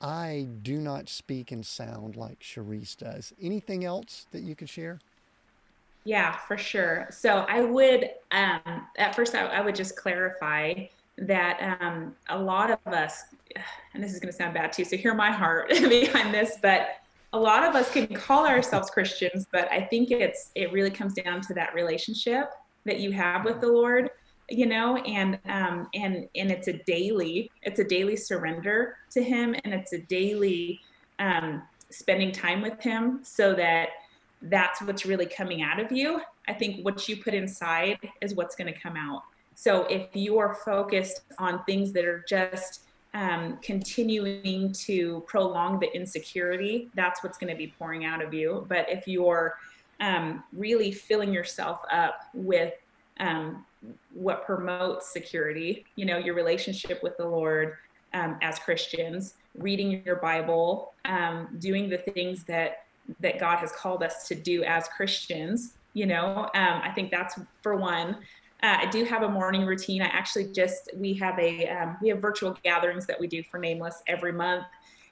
I 0.00 0.48
do 0.62 0.78
not 0.78 1.08
speak 1.08 1.52
and 1.52 1.64
sound 1.64 2.16
like 2.16 2.40
Charisse 2.40 2.96
does. 2.96 3.34
Anything 3.40 3.84
else 3.84 4.26
that 4.32 4.40
you 4.40 4.56
could 4.56 4.70
share? 4.70 4.98
Yeah, 6.04 6.36
for 6.36 6.56
sure. 6.56 7.08
So 7.10 7.44
I 7.48 7.60
would, 7.60 8.10
um, 8.32 8.86
at 8.96 9.14
first, 9.14 9.34
I, 9.34 9.44
I, 9.44 9.60
would 9.60 9.74
just 9.74 9.96
clarify 9.96 10.86
that 11.18 11.78
um, 11.82 12.16
a 12.30 12.38
lot 12.38 12.70
of 12.70 12.78
us, 12.90 13.24
and 13.94 14.02
this 14.02 14.12
is 14.12 14.20
going 14.20 14.32
to 14.32 14.36
sound 14.36 14.54
bad 14.54 14.72
too, 14.72 14.84
so 14.84 14.96
hear 14.96 15.14
my 15.14 15.30
heart 15.30 15.68
behind 15.88 16.32
this, 16.32 16.58
but 16.62 17.00
a 17.32 17.38
lot 17.38 17.64
of 17.64 17.74
us 17.74 17.90
can 17.90 18.06
call 18.08 18.46
ourselves 18.46 18.90
Christians, 18.90 19.46
but 19.52 19.70
I 19.70 19.82
think 19.82 20.10
it's 20.10 20.50
it 20.54 20.72
really 20.72 20.90
comes 20.90 21.14
down 21.14 21.40
to 21.42 21.54
that 21.54 21.74
relationship 21.74 22.50
that 22.84 22.98
you 22.98 23.12
have 23.12 23.44
with 23.44 23.60
the 23.60 23.68
Lord, 23.68 24.10
you 24.48 24.66
know, 24.66 24.96
and 24.98 25.38
um, 25.48 25.88
and 25.94 26.28
and 26.34 26.50
it's 26.50 26.68
a 26.68 26.72
daily 26.84 27.50
it's 27.62 27.78
a 27.78 27.84
daily 27.84 28.16
surrender 28.16 28.96
to 29.10 29.22
Him, 29.22 29.54
and 29.64 29.72
it's 29.72 29.92
a 29.92 29.98
daily 29.98 30.80
um, 31.18 31.62
spending 31.90 32.32
time 32.32 32.62
with 32.62 32.80
Him, 32.80 33.20
so 33.22 33.54
that 33.54 33.90
that's 34.42 34.82
what's 34.82 35.06
really 35.06 35.26
coming 35.26 35.62
out 35.62 35.78
of 35.78 35.92
you. 35.92 36.20
I 36.48 36.54
think 36.54 36.84
what 36.84 37.08
you 37.08 37.22
put 37.22 37.34
inside 37.34 37.98
is 38.20 38.34
what's 38.34 38.56
going 38.56 38.72
to 38.72 38.78
come 38.78 38.96
out. 38.96 39.22
So 39.54 39.84
if 39.84 40.08
you 40.14 40.38
are 40.38 40.54
focused 40.54 41.20
on 41.38 41.62
things 41.64 41.92
that 41.92 42.06
are 42.06 42.24
just 42.26 42.86
um, 43.14 43.58
continuing 43.62 44.72
to 44.72 45.24
prolong 45.26 45.80
the 45.80 45.92
insecurity, 45.94 46.88
that's 46.94 47.22
what's 47.22 47.38
going 47.38 47.52
to 47.52 47.56
be 47.56 47.74
pouring 47.78 48.04
out 48.04 48.22
of 48.22 48.32
you. 48.32 48.66
But 48.68 48.88
if 48.88 49.08
you're 49.08 49.56
um, 50.00 50.44
really 50.52 50.92
filling 50.92 51.32
yourself 51.32 51.80
up 51.90 52.30
with 52.34 52.74
um, 53.18 53.64
what 54.14 54.46
promotes 54.46 55.12
security, 55.12 55.84
you 55.96 56.06
know, 56.06 56.18
your 56.18 56.34
relationship 56.34 57.02
with 57.02 57.16
the 57.16 57.26
Lord 57.26 57.76
um, 58.14 58.38
as 58.42 58.58
Christians, 58.58 59.34
reading 59.56 60.02
your 60.04 60.16
Bible, 60.16 60.94
um, 61.04 61.48
doing 61.58 61.88
the 61.88 61.98
things 61.98 62.44
that 62.44 62.84
that 63.18 63.40
God 63.40 63.56
has 63.58 63.72
called 63.72 64.04
us 64.04 64.28
to 64.28 64.36
do 64.36 64.62
as 64.62 64.86
Christians, 64.86 65.74
you 65.94 66.06
know, 66.06 66.48
um, 66.54 66.80
I 66.84 66.92
think 66.94 67.10
that's 67.10 67.38
for 67.62 67.74
one. 67.74 68.18
Uh, 68.62 68.76
I 68.80 68.86
do 68.86 69.04
have 69.04 69.22
a 69.22 69.28
morning 69.28 69.64
routine. 69.64 70.02
I 70.02 70.06
actually 70.06 70.52
just 70.52 70.90
we 70.94 71.14
have 71.14 71.38
a 71.38 71.68
um, 71.68 71.96
we 72.02 72.08
have 72.10 72.20
virtual 72.20 72.56
gatherings 72.62 73.06
that 73.06 73.18
we 73.18 73.26
do 73.26 73.42
for 73.42 73.58
Nameless 73.58 74.02
every 74.06 74.32
month, 74.32 74.64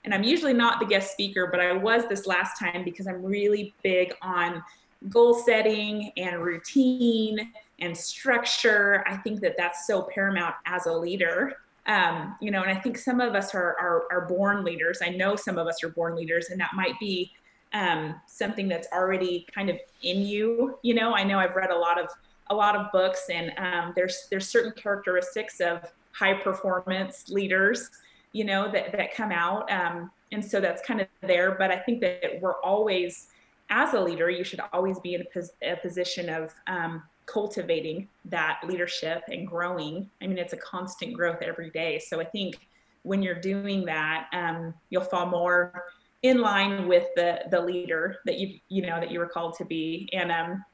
and 0.05 0.13
I'm 0.13 0.23
usually 0.23 0.53
not 0.53 0.81
the 0.81 0.87
guest 0.87 1.13
speaker, 1.13 1.49
but 1.51 1.61
I 1.61 1.73
was 1.73 2.07
this 2.09 2.27
last 2.27 2.59
time 2.59 2.85
because 2.85 3.07
I'm 3.07 3.23
really 3.23 3.75
big 3.83 4.15
on 4.23 4.63
goal 5.09 5.35
setting 5.35 6.13
and 6.17 6.43
routine 6.43 7.53
and 7.79 7.97
structure. 7.97 9.05
I 9.07 9.17
think 9.17 9.41
that 9.41 9.55
that's 9.57 9.87
so 9.87 10.03
paramount 10.03 10.55
as 10.67 10.87
a 10.87 10.93
leader. 10.93 11.59
Um, 11.87 12.37
you 12.41 12.51
know, 12.51 12.63
and 12.63 12.71
I 12.71 12.79
think 12.79 12.99
some 12.99 13.21
of 13.21 13.35
us 13.35 13.55
are, 13.55 13.77
are, 13.81 14.03
are 14.11 14.27
born 14.29 14.63
leaders. 14.63 14.99
I 15.03 15.09
know 15.09 15.37
some 15.37 15.57
of 15.57 15.67
us 15.67 15.83
are 15.83 15.89
born 15.89 16.17
leaders, 16.17 16.51
and 16.51 16.61
that 16.61 16.71
might 16.75 16.99
be 17.01 17.33
um, 17.73 18.21
something 18.27 18.69
that's 18.69 18.89
already 18.93 19.47
kind 19.55 19.71
of 19.71 19.79
in 20.03 20.23
you. 20.23 20.79
You 20.83 20.95
know, 20.95 21.15
I 21.15 21.25
know 21.25 21.39
I've 21.39 21.57
read 21.57 21.71
a 21.71 21.79
lot 21.79 21.99
of 21.99 22.09
a 22.51 22.55
lot 22.55 22.77
of 22.77 22.91
books, 22.93 23.27
and 23.31 23.53
um, 23.59 23.93
there's 23.95 24.27
there's 24.31 24.49
certain 24.49 24.73
characteristics 24.73 25.61
of 25.61 25.83
high 26.13 26.35
performance 26.35 27.29
leaders, 27.29 27.91
you 28.33 28.45
know, 28.45 28.71
that 28.71 28.93
that 28.93 29.15
come 29.15 29.33
out, 29.33 29.71
um, 29.71 30.11
and 30.33 30.45
so 30.45 30.61
that's 30.61 30.83
kind 30.83 31.01
of 31.01 31.09
there. 31.23 31.53
But 31.53 31.71
I 31.71 31.79
think 31.79 32.01
that 32.01 32.39
we're 32.41 32.61
always, 32.63 33.29
as 33.71 33.95
a 33.95 34.01
leader, 34.01 34.31
you 34.31 34.45
should 34.45 34.61
always 34.73 34.99
be 35.01 35.15
in 35.15 35.23
a, 35.23 35.25
pos- 35.33 35.53
a 35.63 35.77
position 35.77 36.29
of 36.29 36.55
um, 36.67 37.03
cultivating 37.27 38.09
that 38.27 38.61
leadership 38.67 39.23
and 39.29 39.47
growing. 39.47 40.09
I 40.23 40.27
mean, 40.27 40.39
it's 40.39 40.55
a 40.55 40.59
constant 40.59 41.13
growth 41.13 41.43
every 41.43 41.71
day. 41.71 41.99
So 41.99 42.21
I 42.21 42.25
think 42.25 42.69
when 43.03 43.23
you're 43.23 43.41
doing 43.41 43.85
that, 43.85 44.29
um, 44.33 44.75
you'll 44.91 45.05
fall 45.05 45.27
more 45.27 45.85
in 46.23 46.41
line 46.41 46.89
with 46.89 47.07
the 47.15 47.43
the 47.51 47.61
leader 47.61 48.17
that 48.27 48.39
you 48.39 48.59
you 48.69 48.83
know 48.83 48.99
that 48.99 49.11
you 49.11 49.19
were 49.19 49.27
called 49.29 49.55
to 49.55 49.65
be 49.65 50.09
and 50.13 50.33
um 50.33 50.65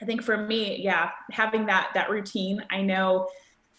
i 0.00 0.04
think 0.04 0.22
for 0.22 0.36
me 0.36 0.80
yeah 0.82 1.10
having 1.30 1.66
that 1.66 1.90
that 1.94 2.10
routine 2.10 2.62
i 2.70 2.80
know 2.80 3.28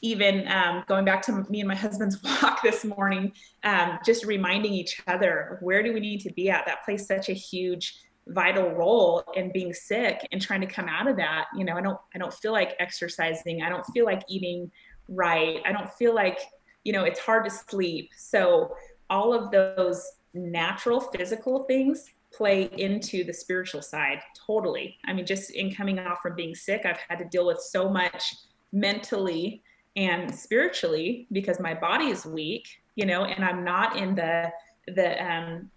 even 0.01 0.45
um, 0.49 0.83
going 0.85 1.05
back 1.05 1.21
to 1.21 1.45
me 1.49 1.61
and 1.61 1.67
my 1.69 1.75
husband's 1.75 2.21
walk 2.41 2.61
this 2.61 2.83
morning 2.83 3.31
um, 3.63 3.99
just 4.05 4.25
reminding 4.25 4.73
each 4.73 5.01
other 5.07 5.57
where 5.61 5.81
do 5.81 5.93
we 5.93 5.99
need 5.99 6.19
to 6.19 6.31
be 6.33 6.49
at 6.49 6.65
that 6.65 6.83
plays 6.83 7.07
such 7.07 7.29
a 7.29 7.33
huge 7.33 7.95
vital 8.27 8.69
role 8.71 9.23
in 9.35 9.51
being 9.51 9.73
sick 9.73 10.27
and 10.31 10.41
trying 10.41 10.61
to 10.61 10.67
come 10.67 10.87
out 10.87 11.07
of 11.07 11.17
that. 11.17 11.45
You 11.55 11.65
know 11.65 11.75
i 11.75 11.81
don't 11.81 11.97
i 12.15 12.17
don't 12.17 12.33
feel 12.33 12.51
like 12.51 12.75
exercising. 12.79 13.61
I 13.61 13.69
don't 13.69 13.85
feel 13.87 14.05
like 14.05 14.23
eating 14.27 14.71
right. 15.07 15.59
I 15.65 15.71
don't 15.71 15.91
feel 15.93 16.15
like 16.15 16.39
you 16.83 16.93
know 16.93 17.03
it's 17.03 17.19
hard 17.19 17.45
to 17.45 17.51
sleep. 17.51 18.11
So 18.15 18.75
all 19.09 19.33
of 19.33 19.51
those 19.51 20.05
natural 20.33 20.99
physical 20.99 21.65
things 21.65 22.09
play 22.33 22.69
into 22.77 23.23
the 23.23 23.33
spiritual 23.33 23.81
side 23.81 24.19
totally. 24.47 24.97
I 25.05 25.13
mean 25.13 25.25
just 25.25 25.51
in 25.51 25.73
coming 25.73 25.99
off 25.99 26.19
from 26.21 26.35
being 26.35 26.55
sick 26.55 26.81
i've 26.85 26.99
had 27.07 27.19
to 27.19 27.25
deal 27.25 27.45
with 27.45 27.59
so 27.59 27.89
much 27.89 28.33
mentally 28.71 29.61
and 29.95 30.33
spiritually 30.33 31.27
because 31.31 31.59
my 31.59 31.73
body 31.73 32.05
is 32.05 32.25
weak 32.25 32.67
you 32.95 33.05
know 33.05 33.25
and 33.25 33.45
i'm 33.45 33.63
not 33.63 33.97
in 33.97 34.15
the 34.15 34.51
the 34.87 35.23
um 35.23 35.69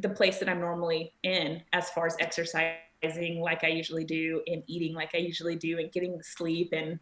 the 0.00 0.08
place 0.08 0.38
that 0.38 0.48
I'm 0.48 0.60
normally 0.60 1.12
in 1.22 1.62
as 1.72 1.90
far 1.90 2.06
as 2.06 2.16
exercising 2.20 3.40
like 3.40 3.64
I 3.64 3.68
usually 3.68 4.04
do 4.04 4.42
and 4.46 4.62
eating 4.66 4.94
like 4.94 5.10
I 5.14 5.18
usually 5.18 5.56
do 5.56 5.78
and 5.78 5.90
getting 5.92 6.20
sleep 6.22 6.72
and 6.72 6.98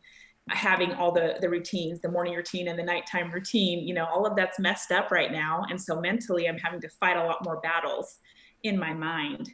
having 0.49 0.93
all 0.95 1.13
the 1.13 1.37
the 1.41 1.49
routines 1.49 2.01
the 2.01 2.11
morning 2.11 2.35
routine 2.35 2.69
and 2.69 2.79
the 2.79 2.83
nighttime 2.83 3.31
routine 3.31 3.87
you 3.87 3.95
know 3.95 4.05
all 4.07 4.27
of 4.27 4.35
that's 4.35 4.59
messed 4.59 4.91
up 4.91 5.11
right 5.11 5.31
now 5.31 5.65
and 5.71 5.81
so 5.81 6.01
mentally 6.01 6.49
i'm 6.49 6.59
having 6.59 6.81
to 6.81 6.89
fight 6.89 7.17
a 7.17 7.23
lot 7.23 7.45
more 7.45 7.61
battles 7.61 8.19
in 8.63 8.79
my 8.79 8.93
mind 8.93 9.51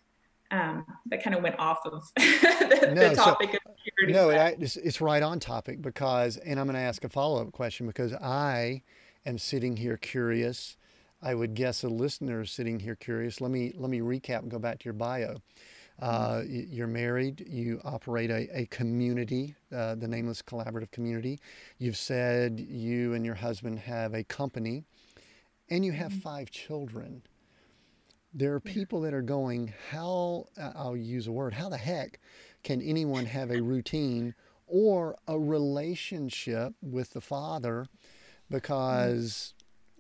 um, 0.52 0.86
that 1.06 1.24
kind 1.24 1.34
of 1.34 1.42
went 1.42 1.58
off 1.58 1.80
of 1.86 2.08
the, 2.16 2.92
no, 2.94 3.08
the 3.08 3.16
topic 3.16 3.50
so, 3.50 3.56
of 3.56 3.76
purity. 3.82 4.12
No, 4.12 4.30
it, 4.30 4.58
it's, 4.60 4.76
it's 4.76 5.00
right 5.00 5.20
on 5.20 5.40
topic 5.40 5.82
because, 5.82 6.36
and 6.36 6.60
I'm 6.60 6.66
going 6.66 6.76
to 6.76 6.80
ask 6.80 7.02
a 7.02 7.08
follow 7.08 7.42
up 7.42 7.50
question 7.50 7.88
because 7.88 8.12
I 8.12 8.82
am 9.24 9.38
sitting 9.38 9.76
here 9.76 9.96
curious 9.96 10.76
I 11.22 11.34
would 11.34 11.54
guess 11.54 11.82
a 11.82 11.88
listener 11.88 12.42
is 12.42 12.50
sitting 12.50 12.80
here 12.80 12.94
curious. 12.94 13.40
Let 13.40 13.50
me 13.50 13.72
let 13.76 13.90
me 13.90 14.00
recap 14.00 14.40
and 14.40 14.50
go 14.50 14.58
back 14.58 14.78
to 14.80 14.84
your 14.84 14.94
bio. 14.94 15.42
Uh, 16.00 16.42
you're 16.46 16.86
married. 16.86 17.46
You 17.48 17.80
operate 17.84 18.30
a, 18.30 18.48
a 18.52 18.66
community, 18.66 19.54
uh, 19.74 19.94
the 19.94 20.08
Nameless 20.08 20.42
Collaborative 20.42 20.90
Community. 20.90 21.40
You've 21.78 21.96
said 21.96 22.60
you 22.60 23.14
and 23.14 23.24
your 23.24 23.34
husband 23.34 23.78
have 23.80 24.14
a 24.14 24.24
company, 24.24 24.84
and 25.70 25.84
you 25.84 25.92
have 25.92 26.12
mm-hmm. 26.12 26.20
five 26.20 26.50
children. 26.50 27.22
There 28.34 28.52
are 28.52 28.60
people 28.60 29.00
that 29.00 29.14
are 29.14 29.22
going, 29.22 29.72
how, 29.90 30.48
uh, 30.60 30.72
I'll 30.74 30.96
use 30.96 31.26
a 31.26 31.32
word, 31.32 31.54
how 31.54 31.70
the 31.70 31.78
heck 31.78 32.20
can 32.62 32.82
anyone 32.82 33.24
have 33.24 33.50
a 33.50 33.62
routine 33.62 34.34
or 34.66 35.16
a 35.26 35.38
relationship 35.38 36.74
with 36.82 37.10
the 37.14 37.20
Father 37.22 37.86
mm-hmm. 37.86 38.54
because 38.54 39.54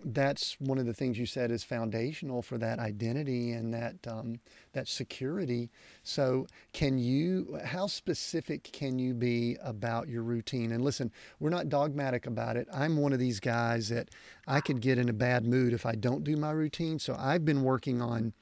that's 0.04 0.56
one 0.60 0.78
of 0.78 0.86
the 0.86 0.92
things 0.92 1.18
you 1.18 1.26
said 1.26 1.50
is 1.50 1.64
foundational 1.64 2.42
for 2.42 2.58
that 2.58 2.78
identity 2.78 3.52
and 3.52 3.72
that 3.72 3.96
um, 4.06 4.40
that 4.72 4.88
security. 4.88 5.70
So, 6.02 6.46
can 6.72 6.98
you? 6.98 7.58
How 7.64 7.86
specific 7.86 8.64
can 8.72 8.98
you 8.98 9.14
be 9.14 9.56
about 9.62 10.08
your 10.08 10.22
routine? 10.22 10.72
And 10.72 10.84
listen, 10.84 11.10
we're 11.40 11.50
not 11.50 11.68
dogmatic 11.68 12.26
about 12.26 12.56
it. 12.56 12.68
I'm 12.72 12.96
one 12.96 13.12
of 13.12 13.18
these 13.18 13.40
guys 13.40 13.88
that 13.88 14.10
I 14.46 14.60
could 14.60 14.80
get 14.80 14.98
in 14.98 15.08
a 15.08 15.14
bad 15.14 15.46
mood 15.46 15.72
if 15.72 15.86
I 15.86 15.94
don't 15.94 16.24
do 16.24 16.36
my 16.36 16.50
routine. 16.50 16.98
So, 16.98 17.16
I've 17.18 17.44
been 17.44 17.62
working 17.62 18.02
on 18.02 18.32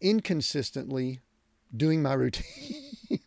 inconsistently 0.00 1.20
doing 1.74 2.02
my 2.02 2.12
routine. 2.14 3.20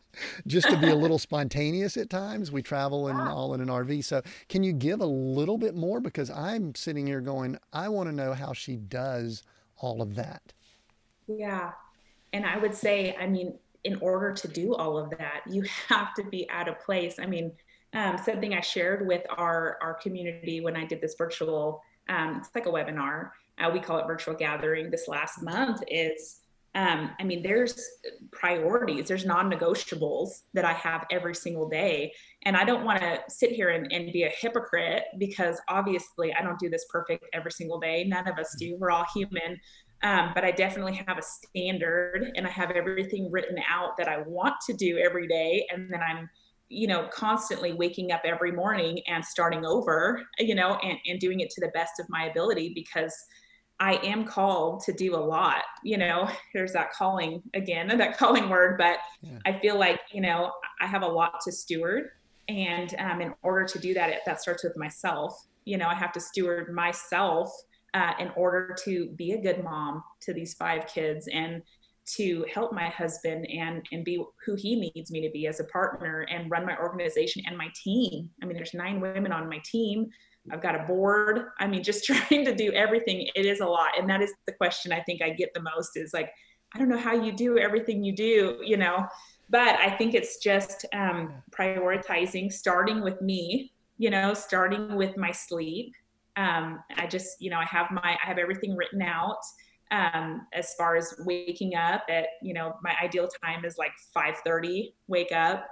Just 0.46 0.70
to 0.70 0.78
be 0.78 0.88
a 0.88 0.96
little 1.04 1.20
spontaneous 1.20 1.98
at 1.98 2.10
times. 2.10 2.52
We 2.52 2.62
travel 2.62 3.08
in 3.08 3.16
all 3.18 3.54
in 3.54 3.62
an 3.62 3.68
RV. 3.68 4.04
So 4.04 4.22
can 4.50 4.64
you 4.64 4.74
give 4.74 5.02
a 5.02 5.06
little 5.06 5.58
bit 5.58 5.76
more? 5.76 6.00
Because 6.00 6.30
I'm 6.30 6.76
sitting 6.76 7.08
here 7.08 7.22
going, 7.22 7.58
I 7.74 7.90
want 7.90 8.10
to 8.10 8.16
know 8.16 8.34
how 8.34 8.54
she 8.54 8.76
does 8.76 9.44
all 9.78 10.02
of 10.02 10.16
that. 10.16 10.54
Yeah. 11.28 11.72
And 12.34 12.46
I 12.46 12.58
would 12.58 12.76
say, 12.76 13.16
I 13.20 13.28
mean, 13.28 13.58
in 13.84 13.98
order 14.02 14.34
to 14.34 14.48
do 14.48 14.76
all 14.76 14.98
of 14.98 15.10
that, 15.12 15.42
you 15.48 15.64
have 15.90 16.14
to 16.16 16.24
be 16.24 16.50
at 16.50 16.68
a 16.68 16.74
place. 16.74 17.20
I 17.20 17.26
mean, 17.26 17.52
um, 17.94 18.18
something 18.18 18.54
I 18.54 18.60
shared 18.60 19.08
with 19.08 19.24
our 19.30 19.78
our 19.82 19.94
community 19.94 20.60
when 20.60 20.76
I 20.76 20.86
did 20.86 21.00
this 21.00 21.16
virtual, 21.18 21.82
um, 22.10 22.38
it's 22.38 22.50
like 22.54 22.66
a 22.66 22.70
webinar. 22.70 23.32
Uh, 23.58 23.72
we 23.74 23.80
call 23.80 23.98
it 23.98 24.08
virtual 24.08 24.36
gathering. 24.36 24.92
This 24.92 25.08
last 25.08 25.42
month 25.42 25.82
is 25.88 26.42
um, 26.78 27.10
I 27.20 27.24
mean, 27.24 27.42
there's 27.42 27.90
priorities, 28.32 29.08
there's 29.08 29.26
non 29.26 29.52
negotiables 29.52 30.44
that 30.54 30.64
I 30.64 30.74
have 30.74 31.08
every 31.10 31.34
single 31.34 31.68
day. 31.68 32.14
And 32.44 32.56
I 32.56 32.66
don't 32.66 32.86
want 32.86 33.02
to 33.02 33.20
sit 33.30 33.52
here 33.52 33.70
and, 33.70 33.92
and, 33.92 34.14
be 34.14 34.24
a 34.24 34.30
hypocrite 34.30 35.06
because 35.18 35.60
obviously 35.70 36.36
I 36.36 36.44
don't 36.44 36.60
do 36.60 36.70
this 36.70 36.86
perfect 36.92 37.26
every 37.34 37.52
single 37.52 37.80
day. 37.80 38.04
None 38.04 38.28
of 38.28 38.38
us 38.38 38.56
do. 38.60 38.78
We're 38.80 38.92
all 38.92 39.06
human. 39.12 39.60
Um, 40.04 40.34
but 40.36 40.44
I 40.46 40.52
definitely 40.52 41.02
have 41.08 41.18
a 41.18 41.24
standard 41.24 42.32
and 42.36 42.46
I 42.46 42.52
have 42.52 42.70
everything 42.70 43.32
written 43.32 43.58
out 43.68 43.98
that 43.98 44.08
I 44.08 44.20
want 44.28 44.54
to 44.68 44.74
do 44.74 45.00
every 45.00 45.28
day. 45.28 45.66
And 45.72 45.92
then 45.92 46.02
I'm, 46.08 46.30
you 46.70 46.88
know, 46.88 47.10
constantly 47.12 47.74
waking 47.74 48.12
up 48.12 48.22
every 48.24 48.52
morning 48.52 49.00
and 49.08 49.26
starting 49.26 49.66
over, 49.66 50.22
you 50.38 50.54
know, 50.54 50.78
and, 50.84 51.00
and 51.08 51.20
doing 51.20 51.40
it 51.40 51.50
to 51.52 51.62
the 51.62 51.72
best 51.74 51.94
of 52.00 52.06
my 52.08 52.26
ability 52.26 52.74
because 52.76 53.16
I 53.80 53.96
am 53.98 54.26
called 54.26 54.82
to 54.86 54.94
do 54.94 55.16
a 55.16 55.18
lot. 55.18 55.64
You 55.84 55.98
know, 55.98 56.30
there's 56.54 56.74
that 56.74 56.92
calling 56.92 57.42
again, 57.54 57.88
that 57.98 58.18
calling 58.18 58.50
word, 58.50 58.78
but 58.78 59.00
yeah. 59.22 59.40
I 59.46 59.60
feel 59.60 59.78
like, 59.78 60.00
you 60.12 60.22
know, 60.22 60.52
I 60.82 60.88
have 60.88 61.04
a 61.04 61.08
lot 61.08 61.40
to 61.46 61.52
steward. 61.52 62.10
And 62.50 62.96
um, 63.00 63.22
in 63.22 63.34
order 63.44 63.66
to 63.66 63.80
do 63.80 63.94
that, 63.94 64.10
it, 64.10 64.20
that 64.26 64.42
starts 64.42 64.64
with 64.64 64.78
myself. 64.78 65.48
You 65.66 65.78
know, 65.78 65.88
I 65.88 65.96
have 65.96 66.14
to 66.14 66.20
steward 66.20 66.74
myself 66.74 67.52
uh, 67.94 68.14
in 68.20 68.30
order 68.36 68.76
to 68.86 69.10
be 69.18 69.34
a 69.34 69.42
good 69.42 69.64
mom 69.64 70.04
to 70.22 70.34
these 70.34 70.54
five 70.54 70.88
kids 70.88 71.28
and 71.28 71.62
to 72.16 72.46
help 72.54 72.72
my 72.72 72.88
husband 72.88 73.46
and 73.52 73.86
and 73.92 74.06
be 74.06 74.24
who 74.46 74.56
he 74.56 74.92
needs 74.96 75.12
me 75.12 75.20
to 75.20 75.30
be 75.32 75.46
as 75.46 75.60
a 75.60 75.66
partner 75.66 76.26
and 76.30 76.50
run 76.50 76.66
my 76.66 76.78
organization 76.78 77.44
and 77.46 77.58
my 77.58 77.68
team. 77.84 78.30
I 78.42 78.46
mean, 78.46 78.56
there's 78.56 78.74
nine 78.74 79.02
women 79.02 79.34
on 79.34 79.50
my 79.50 79.62
team 79.66 80.08
I've 80.52 80.62
got 80.62 80.76
a 80.76 80.84
board. 80.84 81.48
I 81.60 81.68
mean, 81.68 81.84
just 81.84 82.06
trying 82.30 82.46
to 82.46 82.56
do 82.56 82.72
everything, 82.72 83.28
it 83.36 83.46
is 83.46 83.60
a 83.60 83.66
lot. 83.66 83.98
And 83.98 84.10
that 84.10 84.22
is 84.22 84.34
the 84.46 84.54
question 84.54 84.92
I 84.92 85.02
think 85.02 85.22
I 85.22 85.30
get 85.30 85.54
the 85.54 85.62
most 85.62 85.96
is 85.96 86.14
like, 86.14 86.32
I 86.74 86.80
don't 86.80 86.90
know 86.90 86.98
how 86.98 87.14
you 87.14 87.32
do 87.32 87.58
everything 87.58 88.04
you 88.04 88.14
do, 88.16 88.60
you 88.64 88.78
know, 88.78 89.08
but 89.50 89.80
I 89.80 89.90
think 89.90 90.14
it's 90.14 90.38
just 90.38 90.86
um, 90.94 91.42
prioritizing, 91.58 92.52
starting 92.52 93.02
with 93.02 93.22
me, 93.22 93.72
you 93.98 94.10
know, 94.10 94.34
starting 94.34 94.96
with 94.96 95.16
my 95.16 95.32
sleep. 95.32 95.94
Um, 96.36 96.84
I 96.98 97.08
just, 97.08 97.42
you 97.42 97.50
know, 97.50 97.58
I 97.58 97.66
have 97.66 97.90
my, 97.90 98.18
I 98.22 98.28
have 98.28 98.38
everything 98.38 98.76
written 98.76 99.02
out 99.02 99.40
um, 99.92 100.46
as 100.54 100.74
far 100.74 100.98
as 100.98 101.14
waking 101.20 101.76
up 101.76 102.04
at, 102.10 102.28
you 102.42 102.54
know, 102.54 102.74
my 102.84 102.94
ideal 103.02 103.30
time 103.44 103.64
is 103.64 103.78
like 103.78 103.94
5:30 104.16 104.94
wake 105.08 105.32
up 105.32 105.66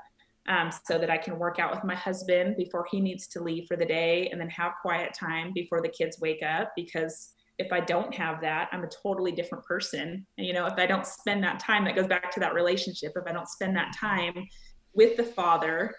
um, 0.47 0.69
so 0.83 0.97
that 0.97 1.09
I 1.09 1.17
can 1.17 1.39
work 1.39 1.59
out 1.59 1.73
with 1.73 1.83
my 1.83 1.95
husband 1.95 2.55
before 2.57 2.85
he 2.89 2.99
needs 2.99 3.27
to 3.29 3.43
leave 3.43 3.67
for 3.67 3.75
the 3.75 3.85
day 3.85 4.29
and 4.31 4.39
then 4.39 4.49
have 4.49 4.73
quiet 4.81 5.13
time 5.13 5.51
before 5.53 5.81
the 5.81 5.89
kids 5.89 6.19
wake 6.19 6.43
up. 6.43 6.71
Because 6.75 7.31
if 7.57 7.71
I 7.71 7.79
don't 7.79 8.13
have 8.13 8.41
that, 8.41 8.69
I'm 8.71 8.83
a 8.83 8.89
totally 8.89 9.31
different 9.31 9.63
person. 9.65 10.25
And, 10.37 10.45
you 10.45 10.53
know, 10.53 10.65
if 10.65 10.73
I 10.77 10.85
don't 10.85 11.05
spend 11.05 11.43
that 11.43 11.59
time, 11.59 11.85
that 11.85 11.95
goes 11.95 12.07
back 12.07 12.31
to 12.31 12.39
that 12.41 12.53
relationship. 12.53 13.13
If 13.15 13.25
I 13.27 13.31
don't 13.31 13.47
spend 13.47 13.75
that 13.75 13.95
time 13.95 14.47
with 14.93 15.17
the 15.17 15.23
Father 15.23 15.95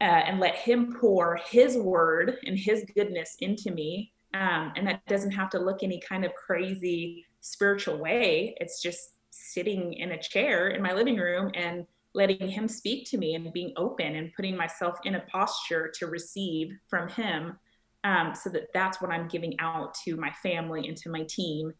uh, 0.00 0.04
and 0.04 0.40
let 0.40 0.54
Him 0.54 0.96
pour 1.00 1.36
His 1.36 1.76
word 1.76 2.38
and 2.46 2.58
His 2.58 2.84
goodness 2.94 3.36
into 3.40 3.70
me, 3.72 4.12
um, 4.34 4.72
and 4.76 4.86
that 4.86 5.04
doesn't 5.06 5.30
have 5.32 5.50
to 5.50 5.58
look 5.58 5.82
any 5.82 6.00
kind 6.00 6.24
of 6.24 6.32
crazy 6.34 7.26
spiritual 7.40 7.98
way, 7.98 8.54
it's 8.58 8.80
just 8.80 9.10
sitting 9.30 9.94
in 9.94 10.12
a 10.12 10.22
chair 10.22 10.68
in 10.68 10.82
my 10.82 10.92
living 10.92 11.16
room 11.16 11.50
and 11.54 11.86
letting 12.14 12.48
him 12.48 12.68
speak 12.68 13.08
to 13.10 13.18
me 13.18 13.34
and 13.34 13.52
being 13.52 13.72
open 13.76 14.14
and 14.16 14.32
putting 14.34 14.56
myself 14.56 14.98
in 15.04 15.16
a 15.16 15.20
posture 15.20 15.92
to 15.98 16.06
receive 16.06 16.72
from 16.88 17.08
him 17.08 17.58
um, 18.04 18.34
so 18.34 18.48
that 18.50 18.72
that's 18.72 19.00
what 19.00 19.10
i'm 19.10 19.28
giving 19.28 19.58
out 19.60 19.94
to 19.94 20.16
my 20.16 20.30
family 20.42 20.88
and 20.88 20.96
to 20.96 21.10
my 21.10 21.24
team 21.28 21.72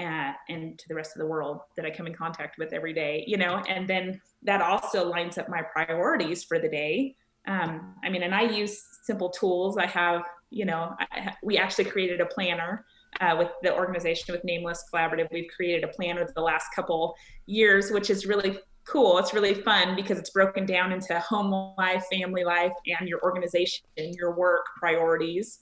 uh, 0.00 0.32
and 0.48 0.78
to 0.78 0.86
the 0.88 0.94
rest 0.94 1.16
of 1.16 1.20
the 1.20 1.26
world 1.26 1.60
that 1.76 1.84
i 1.84 1.90
come 1.90 2.06
in 2.06 2.14
contact 2.14 2.58
with 2.58 2.72
every 2.72 2.92
day 2.92 3.24
you 3.26 3.36
know? 3.36 3.62
And 3.68 3.88
then 3.88 4.20
that 4.42 4.60
also 4.60 5.08
lines 5.08 5.38
up 5.38 5.48
my 5.48 5.62
priorities 5.62 6.44
for 6.44 6.58
the 6.58 6.68
day. 6.68 7.16
Um, 7.46 7.94
i 8.04 8.08
mean 8.10 8.22
and 8.22 8.34
i 8.34 8.42
use 8.42 8.82
simple 9.02 9.30
tools. 9.30 9.78
I 9.78 9.86
have 9.86 10.22
you 10.50 10.64
know 10.64 10.94
I, 11.00 11.34
we 11.42 11.56
actually 11.56 11.86
created 11.86 12.20
a 12.20 12.26
planner 12.26 12.84
uh, 13.20 13.36
with 13.38 13.48
the 13.62 13.74
organization 13.74 14.32
with 14.32 14.44
nameless 14.44 14.84
collaborative. 14.92 15.28
We've 15.32 15.50
created 15.54 15.82
a 15.82 15.88
planner 15.88 16.28
the 16.34 16.42
last 16.42 16.66
couple 16.76 17.14
years 17.46 17.90
which 17.90 18.10
is 18.10 18.26
really 18.26 18.58
cool. 18.90 19.18
It's 19.18 19.34
really 19.34 19.54
fun 19.54 19.94
because 19.94 20.18
it's 20.18 20.30
broken 20.30 20.64
down 20.64 20.92
into 20.92 21.18
home 21.20 21.74
life, 21.76 22.04
family 22.10 22.44
life, 22.44 22.72
and 22.86 23.08
your 23.08 23.20
organization, 23.22 23.86
and 23.96 24.14
your 24.14 24.34
work 24.34 24.64
priorities. 24.78 25.58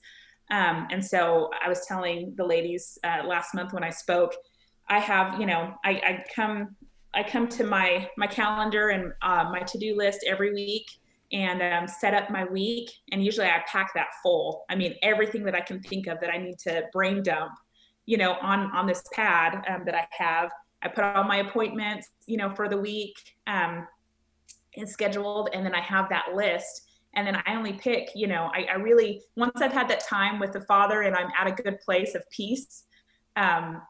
Um, 0.49 0.87
and 0.91 1.03
so 1.03 1.49
I 1.63 1.67
was 1.67 1.85
telling 1.85 2.33
the 2.37 2.45
ladies 2.45 2.97
uh, 3.03 3.23
last 3.25 3.53
month 3.53 3.73
when 3.73 3.83
I 3.83 3.89
spoke, 3.89 4.33
I 4.89 4.99
have, 4.99 5.39
you 5.39 5.45
know, 5.45 5.73
I, 5.83 5.91
I 5.91 6.23
come, 6.33 6.75
I 7.13 7.23
come 7.23 7.47
to 7.49 7.65
my 7.65 8.09
my 8.17 8.27
calendar 8.27 8.89
and 8.89 9.11
uh, 9.21 9.49
my 9.51 9.59
to 9.59 9.77
do 9.77 9.95
list 9.95 10.19
every 10.25 10.53
week 10.53 10.85
and 11.33 11.61
um, 11.61 11.87
set 11.87 12.13
up 12.13 12.29
my 12.29 12.45
week. 12.45 12.89
And 13.11 13.23
usually 13.23 13.47
I 13.47 13.61
pack 13.67 13.93
that 13.95 14.07
full. 14.23 14.63
I 14.69 14.75
mean, 14.75 14.95
everything 15.01 15.43
that 15.43 15.55
I 15.55 15.61
can 15.61 15.81
think 15.81 16.07
of 16.07 16.19
that 16.21 16.29
I 16.29 16.37
need 16.37 16.57
to 16.59 16.83
brain 16.93 17.21
dump, 17.23 17.51
you 18.05 18.17
know, 18.17 18.35
on 18.41 18.71
on 18.71 18.87
this 18.87 19.03
pad 19.11 19.65
um, 19.67 19.83
that 19.85 19.95
I 19.95 20.07
have. 20.11 20.49
I 20.83 20.89
put 20.89 21.03
all 21.03 21.23
my 21.23 21.37
appointments, 21.37 22.09
you 22.25 22.37
know, 22.37 22.53
for 22.53 22.69
the 22.69 22.77
week 22.77 23.15
um, 23.47 23.87
and 24.75 24.87
scheduled, 24.87 25.49
and 25.53 25.65
then 25.65 25.73
I 25.73 25.81
have 25.81 26.09
that 26.09 26.35
list 26.35 26.87
and 27.17 27.25
then 27.25 27.35
I 27.47 27.55
only 27.55 27.73
pick, 27.73 28.11
you 28.13 28.27
know, 28.27 28.51
I, 28.53 28.67
I, 28.71 28.75
really 28.75 29.23
once 29.35 29.59
I've 29.59 29.73
had 29.73 29.89
that 29.89 30.01
time 30.07 30.39
with 30.39 30.53
the 30.53 30.61
Father 30.61 31.01
and 31.01 31.15
I'm 31.15 31.29
at 31.37 31.47
a 31.47 31.51
good 31.51 31.79
place 31.79 32.13
of 32.13 32.23
peace, 32.29 32.83
um, 33.35 33.81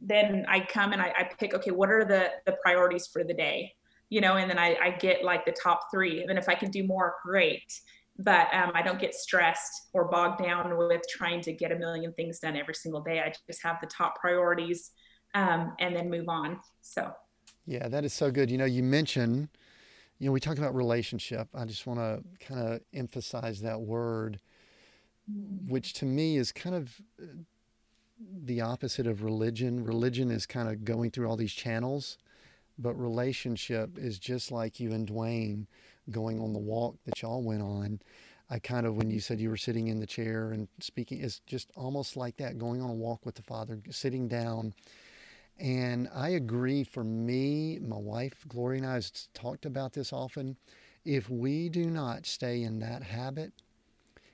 then 0.00 0.46
I 0.48 0.60
come 0.60 0.92
and 0.92 1.02
I, 1.02 1.12
I, 1.16 1.30
pick, 1.38 1.52
okay, 1.54 1.70
what 1.70 1.90
are 1.90 2.04
the 2.04 2.30
the 2.46 2.56
priorities 2.62 3.08
for 3.12 3.24
the 3.24 3.34
day, 3.34 3.74
you 4.08 4.22
know, 4.22 4.36
and 4.36 4.50
then 4.50 4.58
I, 4.58 4.76
I 4.82 4.90
get 4.92 5.22
like 5.22 5.44
the 5.44 5.52
top 5.52 5.88
three. 5.92 6.20
And 6.20 6.30
then 6.30 6.38
if 6.38 6.48
I 6.48 6.54
can 6.54 6.70
do 6.70 6.82
more, 6.82 7.16
great. 7.22 7.62
But 8.18 8.52
um, 8.54 8.72
I 8.74 8.80
don't 8.80 8.98
get 8.98 9.14
stressed 9.14 9.88
or 9.92 10.08
bogged 10.08 10.42
down 10.42 10.76
with 10.76 11.02
trying 11.10 11.42
to 11.42 11.52
get 11.52 11.72
a 11.72 11.76
million 11.76 12.12
things 12.14 12.38
done 12.38 12.56
every 12.56 12.74
single 12.74 13.02
day. 13.02 13.20
I 13.20 13.34
just 13.46 13.62
have 13.62 13.80
the 13.82 13.86
top 13.86 14.18
priorities 14.18 14.92
um, 15.34 15.72
and 15.78 15.94
then 15.96 16.10
move 16.10 16.28
on. 16.28 16.60
So. 16.80 17.12
Yeah, 17.66 17.88
that 17.88 18.04
is 18.04 18.12
so 18.12 18.30
good. 18.30 18.50
You 18.50 18.58
know, 18.58 18.64
you 18.64 18.82
mentioned 18.82 19.48
you 20.22 20.28
know, 20.28 20.32
we 20.32 20.38
talk 20.38 20.56
about 20.56 20.72
relationship. 20.76 21.48
I 21.52 21.64
just 21.64 21.84
want 21.84 21.98
to 21.98 22.22
kind 22.46 22.60
of 22.60 22.80
emphasize 22.94 23.60
that 23.62 23.80
word, 23.80 24.38
which 25.66 25.94
to 25.94 26.04
me 26.04 26.36
is 26.36 26.52
kind 26.52 26.76
of 26.76 27.00
uh, 27.20 27.26
the 28.44 28.60
opposite 28.60 29.08
of 29.08 29.24
religion. 29.24 29.84
Religion 29.84 30.30
is 30.30 30.46
kind 30.46 30.68
of 30.68 30.84
going 30.84 31.10
through 31.10 31.28
all 31.28 31.36
these 31.36 31.52
channels, 31.52 32.18
but 32.78 32.94
relationship 32.94 33.98
is 33.98 34.20
just 34.20 34.52
like 34.52 34.78
you 34.78 34.92
and 34.92 35.08
Dwayne 35.08 35.66
going 36.08 36.38
on 36.38 36.52
the 36.52 36.58
walk 36.60 36.98
that 37.04 37.20
y'all 37.20 37.42
went 37.42 37.62
on. 37.62 37.98
I 38.48 38.60
kind 38.60 38.86
of, 38.86 38.94
when 38.94 39.10
you 39.10 39.18
said 39.18 39.40
you 39.40 39.50
were 39.50 39.56
sitting 39.56 39.88
in 39.88 39.98
the 39.98 40.06
chair 40.06 40.52
and 40.52 40.68
speaking, 40.78 41.20
it's 41.20 41.40
just 41.48 41.72
almost 41.74 42.16
like 42.16 42.36
that 42.36 42.58
going 42.58 42.80
on 42.80 42.90
a 42.90 42.94
walk 42.94 43.26
with 43.26 43.34
the 43.34 43.42
Father, 43.42 43.80
sitting 43.90 44.28
down 44.28 44.72
and 45.58 46.08
I 46.14 46.30
agree 46.30 46.84
for 46.84 47.04
me, 47.04 47.78
my 47.80 47.96
wife, 47.96 48.44
Gloria, 48.48 48.78
and 48.78 48.86
I 48.86 48.94
have 48.94 49.10
talked 49.34 49.66
about 49.66 49.92
this 49.92 50.12
often. 50.12 50.56
If 51.04 51.28
we 51.28 51.68
do 51.68 51.86
not 51.86 52.26
stay 52.26 52.62
in 52.62 52.78
that 52.80 53.02
habit, 53.02 53.52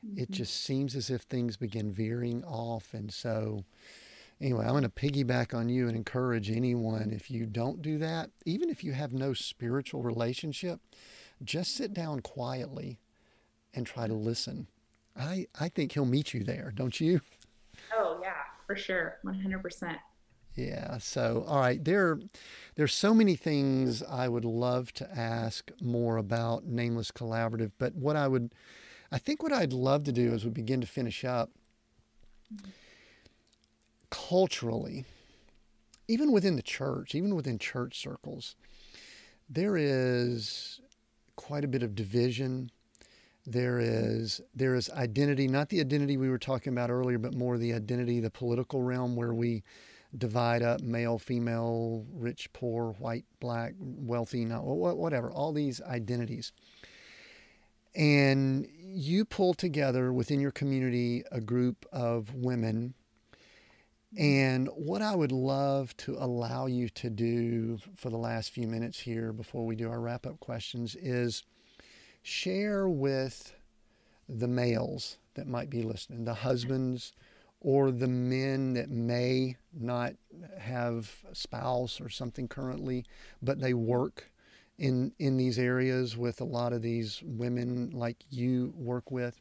mm-hmm. 0.04 0.18
it 0.18 0.30
just 0.30 0.62
seems 0.62 0.94
as 0.94 1.10
if 1.10 1.22
things 1.22 1.56
begin 1.56 1.92
veering 1.92 2.44
off. 2.44 2.94
And 2.94 3.12
so, 3.12 3.64
anyway, 4.40 4.64
I'm 4.64 4.70
going 4.70 4.82
to 4.84 4.88
piggyback 4.88 5.54
on 5.54 5.68
you 5.68 5.88
and 5.88 5.96
encourage 5.96 6.50
anyone 6.50 7.10
if 7.10 7.30
you 7.30 7.46
don't 7.46 7.82
do 7.82 7.98
that, 7.98 8.30
even 8.44 8.70
if 8.70 8.84
you 8.84 8.92
have 8.92 9.12
no 9.12 9.34
spiritual 9.34 10.02
relationship, 10.02 10.80
just 11.42 11.74
sit 11.74 11.92
down 11.94 12.20
quietly 12.20 12.98
and 13.74 13.86
try 13.86 14.06
to 14.06 14.14
listen. 14.14 14.66
I, 15.16 15.46
I 15.58 15.68
think 15.68 15.92
he'll 15.92 16.04
meet 16.04 16.32
you 16.32 16.44
there, 16.44 16.72
don't 16.74 17.00
you? 17.00 17.20
Oh, 17.94 18.18
yeah, 18.22 18.34
for 18.66 18.76
sure. 18.76 19.18
100%. 19.24 19.96
Yeah. 20.59 20.98
So, 20.98 21.44
all 21.46 21.61
right, 21.61 21.82
there, 21.84 22.18
there's 22.74 22.92
so 22.92 23.14
many 23.14 23.36
things 23.36 24.02
I 24.02 24.26
would 24.26 24.44
love 24.44 24.92
to 24.94 25.09
ask 25.16 25.70
more 25.80 26.16
about 26.16 26.66
Nameless 26.66 27.12
Collaborative, 27.12 27.70
but 27.78 27.94
what 27.94 28.16
I 28.16 28.26
would, 28.26 28.52
I 29.12 29.18
think 29.18 29.40
what 29.40 29.52
I'd 29.52 29.72
love 29.72 30.02
to 30.04 30.12
do 30.12 30.32
as 30.34 30.44
we 30.44 30.50
begin 30.50 30.80
to 30.80 30.86
finish 30.88 31.24
up, 31.24 31.50
culturally, 34.11 35.04
even 36.09 36.32
within 36.32 36.56
the 36.56 36.62
church, 36.62 37.14
even 37.14 37.36
within 37.36 37.61
church 37.61 37.96
circles, 37.96 38.56
there 39.48 39.76
is 39.76 40.80
quite 41.36 41.62
a 41.62 41.68
bit 41.68 41.84
of 41.84 41.94
division. 41.94 42.72
There 43.46 43.78
is 43.78 44.40
there 44.56 44.74
is 44.74 44.90
identity, 44.90 45.46
not 45.46 45.68
the 45.68 45.78
identity 45.78 46.16
we 46.16 46.28
were 46.28 46.36
talking 46.36 46.72
about 46.72 46.90
earlier, 46.90 47.18
but 47.18 47.32
more 47.32 47.59
the 47.59 47.74
identity, 47.74 48.18
the 48.18 48.28
political 48.28 48.82
realm, 48.82 49.14
where 49.14 49.32
we 49.32 49.62
divide 50.16 50.62
up 50.62 50.80
male, 50.80 51.18
female, 51.18 52.06
rich, 52.12 52.52
poor, 52.52 52.92
white, 52.98 53.24
black, 53.40 53.74
wealthy, 53.78 54.44
not 54.44 54.64
whatever, 54.64 55.30
all 55.30 55.52
these 55.52 55.80
identities. 55.82 56.52
And 57.94 58.66
you 58.80 59.24
pull 59.24 59.54
together 59.54 60.12
within 60.12 60.40
your 60.40 60.50
community 60.50 61.24
a 61.30 61.40
group 61.40 61.84
of 61.92 62.34
women. 62.34 62.94
And 64.16 64.68
what 64.74 65.02
I 65.02 65.14
would 65.14 65.32
love 65.32 65.94
to 65.98 66.16
allow 66.18 66.66
you 66.66 66.88
to 66.90 67.11
do 67.11 67.78
for 67.94 68.09
the 68.09 68.16
last 68.16 68.50
few 68.50 68.66
minutes 68.66 69.00
here 69.00 69.32
before 69.32 69.66
we 69.66 69.76
do 69.76 69.90
our 69.90 70.00
wrap 70.00 70.26
up 70.26 70.40
questions 70.40 70.94
is 70.94 71.42
share 72.22 72.88
with 72.88 73.54
the 74.28 74.48
males 74.48 75.18
that 75.34 75.46
might 75.46 75.68
be 75.68 75.82
listening, 75.82 76.24
the 76.24 76.34
husbands, 76.34 77.12
or 77.61 77.90
the 77.90 78.09
men 78.09 78.74
that 78.74 78.90
may 78.90 79.56
not 79.72 80.14
have 80.59 81.16
a 81.30 81.34
spouse 81.34 82.00
or 82.00 82.09
something 82.09 82.48
currently, 82.48 83.04
but 83.42 83.61
they 83.61 83.74
work 83.74 84.30
in 84.78 85.12
in 85.18 85.36
these 85.36 85.59
areas 85.59 86.16
with 86.16 86.40
a 86.40 86.44
lot 86.44 86.72
of 86.72 86.82
these 86.82 87.20
women 87.24 87.90
like 87.90 88.24
you 88.30 88.72
work 88.76 89.11
with. 89.11 89.40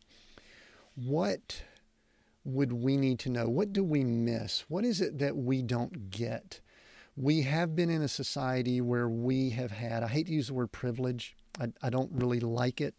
What 0.95 1.61
would 2.43 2.71
we 2.71 2.97
need 2.97 3.19
to 3.19 3.29
know? 3.29 3.47
What 3.47 3.73
do 3.73 3.83
we 3.83 4.03
miss? 4.03 4.65
What 4.69 4.85
is 4.85 5.01
it 5.01 5.19
that 5.19 5.35
we 5.35 5.61
don't 5.61 6.09
get? 6.09 6.61
We 7.15 7.41
have 7.41 7.75
been 7.75 7.89
in 7.89 8.01
a 8.01 8.07
society 8.07 8.79
where 8.79 9.09
we 9.09 9.49
have 9.51 9.71
had, 9.71 10.01
I 10.01 10.07
hate 10.07 10.27
to 10.27 10.33
use 10.33 10.47
the 10.47 10.53
word 10.53 10.71
privilege, 10.71 11.35
I, 11.59 11.67
I 11.81 11.89
don't 11.89 12.11
really 12.13 12.39
like 12.39 12.79
it, 12.79 12.95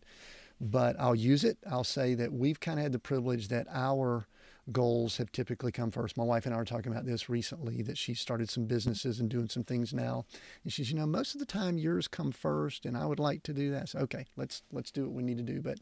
but 0.60 0.96
I'll 0.98 1.14
use 1.14 1.44
it. 1.44 1.56
I'll 1.70 1.84
say 1.84 2.14
that 2.14 2.32
we've 2.32 2.60
kind 2.60 2.78
of 2.78 2.82
had 2.82 2.92
the 2.92 2.98
privilege 2.98 3.48
that 3.48 3.66
our 3.72 4.26
goals 4.72 5.16
have 5.16 5.32
typically 5.32 5.72
come 5.72 5.90
first. 5.90 6.16
My 6.16 6.24
wife 6.24 6.46
and 6.46 6.54
I 6.54 6.58
were 6.58 6.64
talking 6.64 6.92
about 6.92 7.06
this 7.06 7.28
recently 7.28 7.82
that 7.82 7.98
she 7.98 8.14
started 8.14 8.50
some 8.50 8.66
businesses 8.66 9.20
and 9.20 9.28
doing 9.28 9.48
some 9.48 9.64
things 9.64 9.92
now. 9.92 10.24
And 10.64 10.72
she's, 10.72 10.90
you 10.90 10.96
know, 10.96 11.06
most 11.06 11.34
of 11.34 11.40
the 11.40 11.46
time 11.46 11.78
yours 11.78 12.08
come 12.08 12.32
first 12.32 12.84
and 12.84 12.96
I 12.96 13.06
would 13.06 13.18
like 13.20 13.42
to 13.44 13.52
do 13.52 13.70
that. 13.70 13.88
So, 13.88 14.00
okay, 14.00 14.26
let's 14.36 14.62
let's 14.72 14.90
do 14.90 15.04
what 15.04 15.12
we 15.12 15.22
need 15.22 15.38
to 15.38 15.42
do. 15.42 15.60
But 15.60 15.78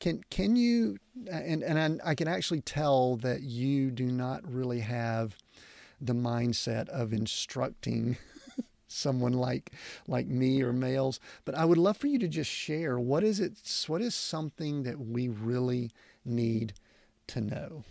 can 0.00 0.22
can 0.30 0.56
you 0.56 0.96
and 1.30 1.62
and 1.62 2.00
I, 2.02 2.10
I 2.10 2.14
can 2.14 2.26
actually 2.26 2.62
tell 2.62 3.16
that 3.16 3.42
you 3.42 3.90
do 3.90 4.06
not 4.06 4.50
really 4.50 4.80
have 4.80 5.36
the 6.00 6.14
mindset 6.14 6.88
of 6.88 7.12
instructing 7.12 8.16
someone 8.88 9.34
like 9.34 9.70
like 10.08 10.26
me 10.26 10.62
or 10.62 10.72
males 10.72 11.20
but 11.44 11.54
i 11.54 11.64
would 11.64 11.78
love 11.78 11.96
for 11.96 12.08
you 12.08 12.18
to 12.18 12.26
just 12.26 12.50
share 12.50 12.98
what 12.98 13.22
is 13.22 13.38
it 13.38 13.52
what 13.86 14.00
is 14.00 14.14
something 14.14 14.82
that 14.82 14.98
we 14.98 15.28
really 15.28 15.90
need 16.24 16.72
to 17.28 17.40
know 17.40 17.84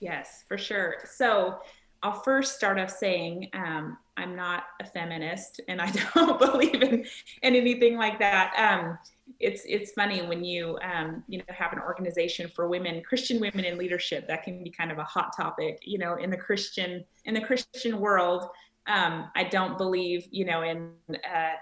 Yes, 0.00 0.44
for 0.48 0.58
sure. 0.58 0.96
So 1.04 1.58
I'll 2.02 2.20
first 2.20 2.56
start 2.56 2.78
off 2.78 2.90
saying 2.90 3.50
um, 3.52 3.98
I'm 4.16 4.34
not 4.34 4.64
a 4.80 4.84
feminist 4.84 5.60
and 5.68 5.80
I 5.80 5.90
don't 6.14 6.38
believe 6.38 6.82
in, 6.82 7.04
in 7.42 7.54
anything 7.54 7.96
like 7.96 8.18
that. 8.18 8.54
Um, 8.56 8.98
it's 9.38 9.62
it's 9.66 9.92
funny 9.92 10.22
when 10.22 10.42
you 10.44 10.78
um, 10.82 11.22
you 11.28 11.38
know 11.38 11.44
have 11.48 11.72
an 11.72 11.78
organization 11.78 12.50
for 12.54 12.68
women, 12.68 13.02
Christian 13.02 13.38
women 13.38 13.64
in 13.64 13.78
leadership. 13.78 14.26
That 14.26 14.42
can 14.42 14.64
be 14.64 14.70
kind 14.70 14.90
of 14.90 14.98
a 14.98 15.04
hot 15.04 15.36
topic, 15.36 15.80
you 15.82 15.98
know, 15.98 16.16
in 16.16 16.30
the 16.30 16.36
Christian 16.36 17.04
in 17.26 17.34
the 17.34 17.40
Christian 17.40 18.00
world. 18.00 18.48
Um, 18.86 19.30
I 19.36 19.44
don't 19.44 19.78
believe 19.78 20.26
you 20.30 20.44
know 20.46 20.62
in 20.62 20.90
uh, 21.12 21.52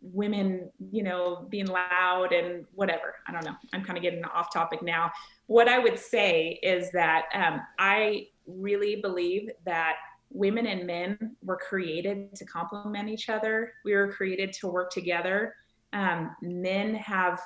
women, 0.00 0.70
you 0.90 1.02
know, 1.02 1.46
being 1.50 1.66
loud 1.66 2.32
and 2.32 2.66
whatever. 2.74 3.16
I 3.26 3.32
don't 3.32 3.44
know. 3.44 3.54
I'm 3.72 3.84
kind 3.84 3.96
of 3.96 4.02
getting 4.02 4.24
off 4.24 4.52
topic 4.52 4.82
now. 4.82 5.10
What 5.46 5.68
I 5.68 5.78
would 5.78 5.98
say 5.98 6.58
is 6.62 6.90
that 6.92 7.24
um, 7.34 7.60
I 7.78 8.28
really 8.46 8.96
believe 8.96 9.50
that 9.64 9.96
women 10.30 10.66
and 10.66 10.86
men 10.86 11.36
were 11.42 11.56
created 11.56 12.34
to 12.36 12.44
complement 12.44 13.08
each 13.08 13.28
other. 13.28 13.72
We 13.84 13.94
were 13.94 14.12
created 14.12 14.52
to 14.54 14.68
work 14.68 14.90
together. 14.90 15.54
Um, 15.92 16.34
men 16.42 16.94
have 16.96 17.40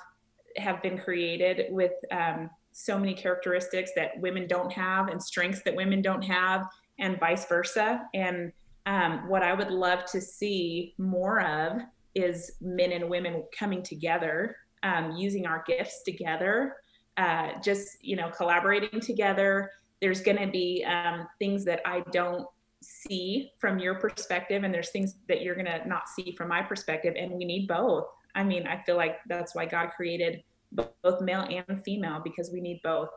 have 0.57 0.83
been 0.83 0.99
created 0.99 1.67
with 1.71 1.93
um, 2.11 2.51
so 2.73 2.99
many 2.99 3.15
characteristics 3.15 3.91
that 3.95 4.19
women 4.19 4.47
don't 4.49 4.73
have, 4.73 5.09
and 5.09 5.23
strengths 5.23 5.63
that 5.65 5.75
women 5.75 6.01
don't 6.03 6.23
have, 6.23 6.67
and 6.99 7.21
vice 7.21 7.47
versa. 7.47 8.03
And 8.15 8.53
um, 8.87 9.29
what 9.29 9.43
I 9.43 9.53
would 9.53 9.71
love 9.71 10.05
to 10.07 10.21
see 10.21 10.95
more 10.99 11.41
of 11.43 11.83
is 12.15 12.53
men 12.61 12.93
and 12.93 13.11
women 13.11 13.45
coming 13.57 13.83
together, 13.83 14.57
um, 14.83 15.13
using 15.17 15.47
our 15.47 15.63
gifts 15.67 16.03
together, 16.05 16.77
uh, 17.19 17.61
just 17.61 18.03
you 18.03 18.17
know 18.17 18.31
collaborating 18.31 19.01
together. 19.01 19.71
There's 20.01 20.21
going 20.21 20.39
to 20.39 20.47
be 20.47 20.85
um, 20.85 21.27
things 21.39 21.65
that 21.65 21.81
I 21.85 22.05
don't 22.13 22.47
see 22.81 23.51
from 23.59 23.79
your 23.79 23.97
perspective, 23.97 24.63
and 24.63 24.73
there's 24.73 24.91
things 24.91 25.17
that 25.29 25.43
you're 25.43 25.57
going 25.57 25.67
to 25.67 25.87
not 25.87 26.09
see 26.09 26.33
from 26.37 26.49
my 26.49 26.63
perspective, 26.63 27.15
and 27.19 27.33
we 27.33 27.45
need 27.45 27.67
both. 27.67 28.07
I 28.35 28.45
mean, 28.45 28.67
I 28.67 28.81
feel 28.85 28.97
like 28.97 29.17
that's 29.29 29.55
why 29.55 29.67
God 29.67 29.91
created 29.97 30.43
both 30.73 31.21
male 31.21 31.47
and 31.69 31.83
female 31.85 32.21
because 32.23 32.51
we 32.53 32.61
need 32.61 32.81
both. 32.85 33.09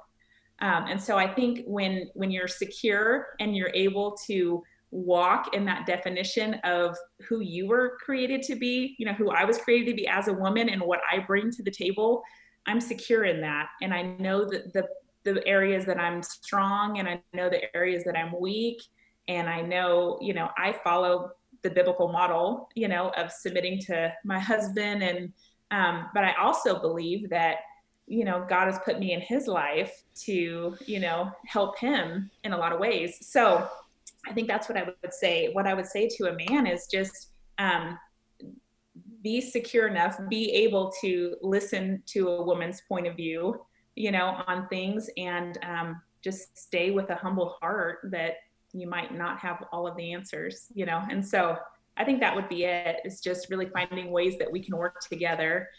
Um, 0.62 0.86
and 0.88 1.02
so 1.02 1.18
I 1.18 1.32
think 1.32 1.62
when 1.66 2.10
when 2.14 2.32
you're 2.32 2.48
secure 2.48 3.28
and 3.40 3.56
you're 3.56 3.72
able 3.74 4.18
to 4.28 4.64
walk 4.92 5.56
in 5.56 5.64
that 5.66 5.86
definition 5.86 6.56
of 6.64 6.98
who 7.28 7.40
you 7.40 7.68
were 7.68 7.98
created 8.04 8.42
to 8.44 8.56
be, 8.56 8.96
you 9.00 9.06
know, 9.06 9.14
who 9.14 9.30
I 9.32 9.46
was 9.46 9.58
created 9.58 9.92
to 9.92 9.96
be 9.96 10.08
as 10.08 10.28
a 10.28 10.34
woman 10.34 10.70
and 10.70 10.82
what 10.82 11.00
I 11.10 11.20
bring 11.20 11.50
to 11.52 11.64
the 11.64 11.72
table, 11.72 12.22
I'm 12.68 12.82
secure 12.82 13.26
in 13.26 13.42
that. 13.42 13.70
And 13.82 13.94
I 13.94 14.04
know 14.20 14.46
that 14.50 14.74
the 14.74 14.88
the 15.24 15.46
areas 15.48 15.86
that 15.86 16.00
I'm 16.00 16.24
strong 16.24 17.00
and 17.00 17.08
I 17.08 17.22
know 17.34 17.50
the 17.50 17.76
areas 17.76 18.04
that 18.06 18.18
I'm 18.18 18.34
weak. 18.40 18.82
And 19.28 19.48
I 19.48 19.62
know, 19.62 20.18
you 20.20 20.34
know, 20.34 20.50
I 20.58 20.74
follow 20.84 21.32
the 21.62 21.70
biblical 21.70 22.08
model, 22.08 22.70
you 22.74 22.88
know, 22.88 23.10
of 23.16 23.32
submitting 23.32 23.80
to 23.82 24.12
my 24.26 24.40
husband. 24.40 25.04
And, 25.04 25.32
um, 25.70 26.10
but 26.14 26.24
I 26.24 26.34
also 26.42 26.80
believe 26.80 27.30
that, 27.30 27.58
you 28.08 28.26
know, 28.26 28.46
God 28.50 28.66
has 28.66 28.80
put 28.80 29.00
me 29.00 29.14
in 29.14 29.22
his 29.22 29.48
life 29.48 30.04
to, 30.24 30.76
you 30.86 31.00
know, 31.00 31.32
help 31.46 31.78
him 31.78 32.32
in 32.44 32.54
a 32.54 32.58
lot 32.58 32.72
of 32.74 32.80
ways. 32.80 33.20
So 33.22 33.70
I 34.28 34.34
think 34.34 34.48
that's 34.48 34.68
what 34.68 34.78
I 34.78 34.84
would 34.84 35.14
say. 35.14 35.52
What 35.54 35.68
I 35.68 35.76
would 35.76 35.86
say 35.86 36.10
to 36.18 36.30
a 36.30 36.50
man 36.50 36.66
is 36.66 36.88
just, 36.88 37.30
um, 37.60 37.98
be 39.22 39.42
secure 39.42 39.88
enough, 39.88 40.18
be 40.30 40.52
able 40.52 40.92
to 41.02 41.36
listen 41.42 42.02
to 42.08 42.30
a 42.30 42.44
woman's 42.44 42.82
point 42.88 43.08
of 43.08 43.16
view, 43.16 43.62
you 43.96 44.12
know, 44.12 44.44
on 44.48 44.68
things 44.68 45.10
and 45.18 45.58
um, 45.64 46.02
just 46.22 46.58
stay 46.58 46.92
with 46.92 47.10
a 47.10 47.16
humble 47.16 47.58
heart 47.62 48.00
that 48.12 48.36
you 48.74 48.88
might 48.88 49.14
not 49.14 49.40
have 49.40 49.64
all 49.72 49.88
of 49.88 49.96
the 49.98 50.14
answers, 50.14 50.68
you 50.74 50.86
know. 50.86 51.04
And 51.10 51.26
so 51.26 51.58
I 51.98 52.06
think 52.06 52.20
that 52.22 52.36
would 52.36 52.48
be 52.48 52.64
it. 52.64 52.98
Is 53.04 53.20
just 53.20 53.50
really 53.50 53.68
finding 53.68 54.12
ways 54.12 54.38
that 54.40 54.52
we 54.52 54.64
can 54.64 54.78
work 54.78 55.02
together 55.02 55.70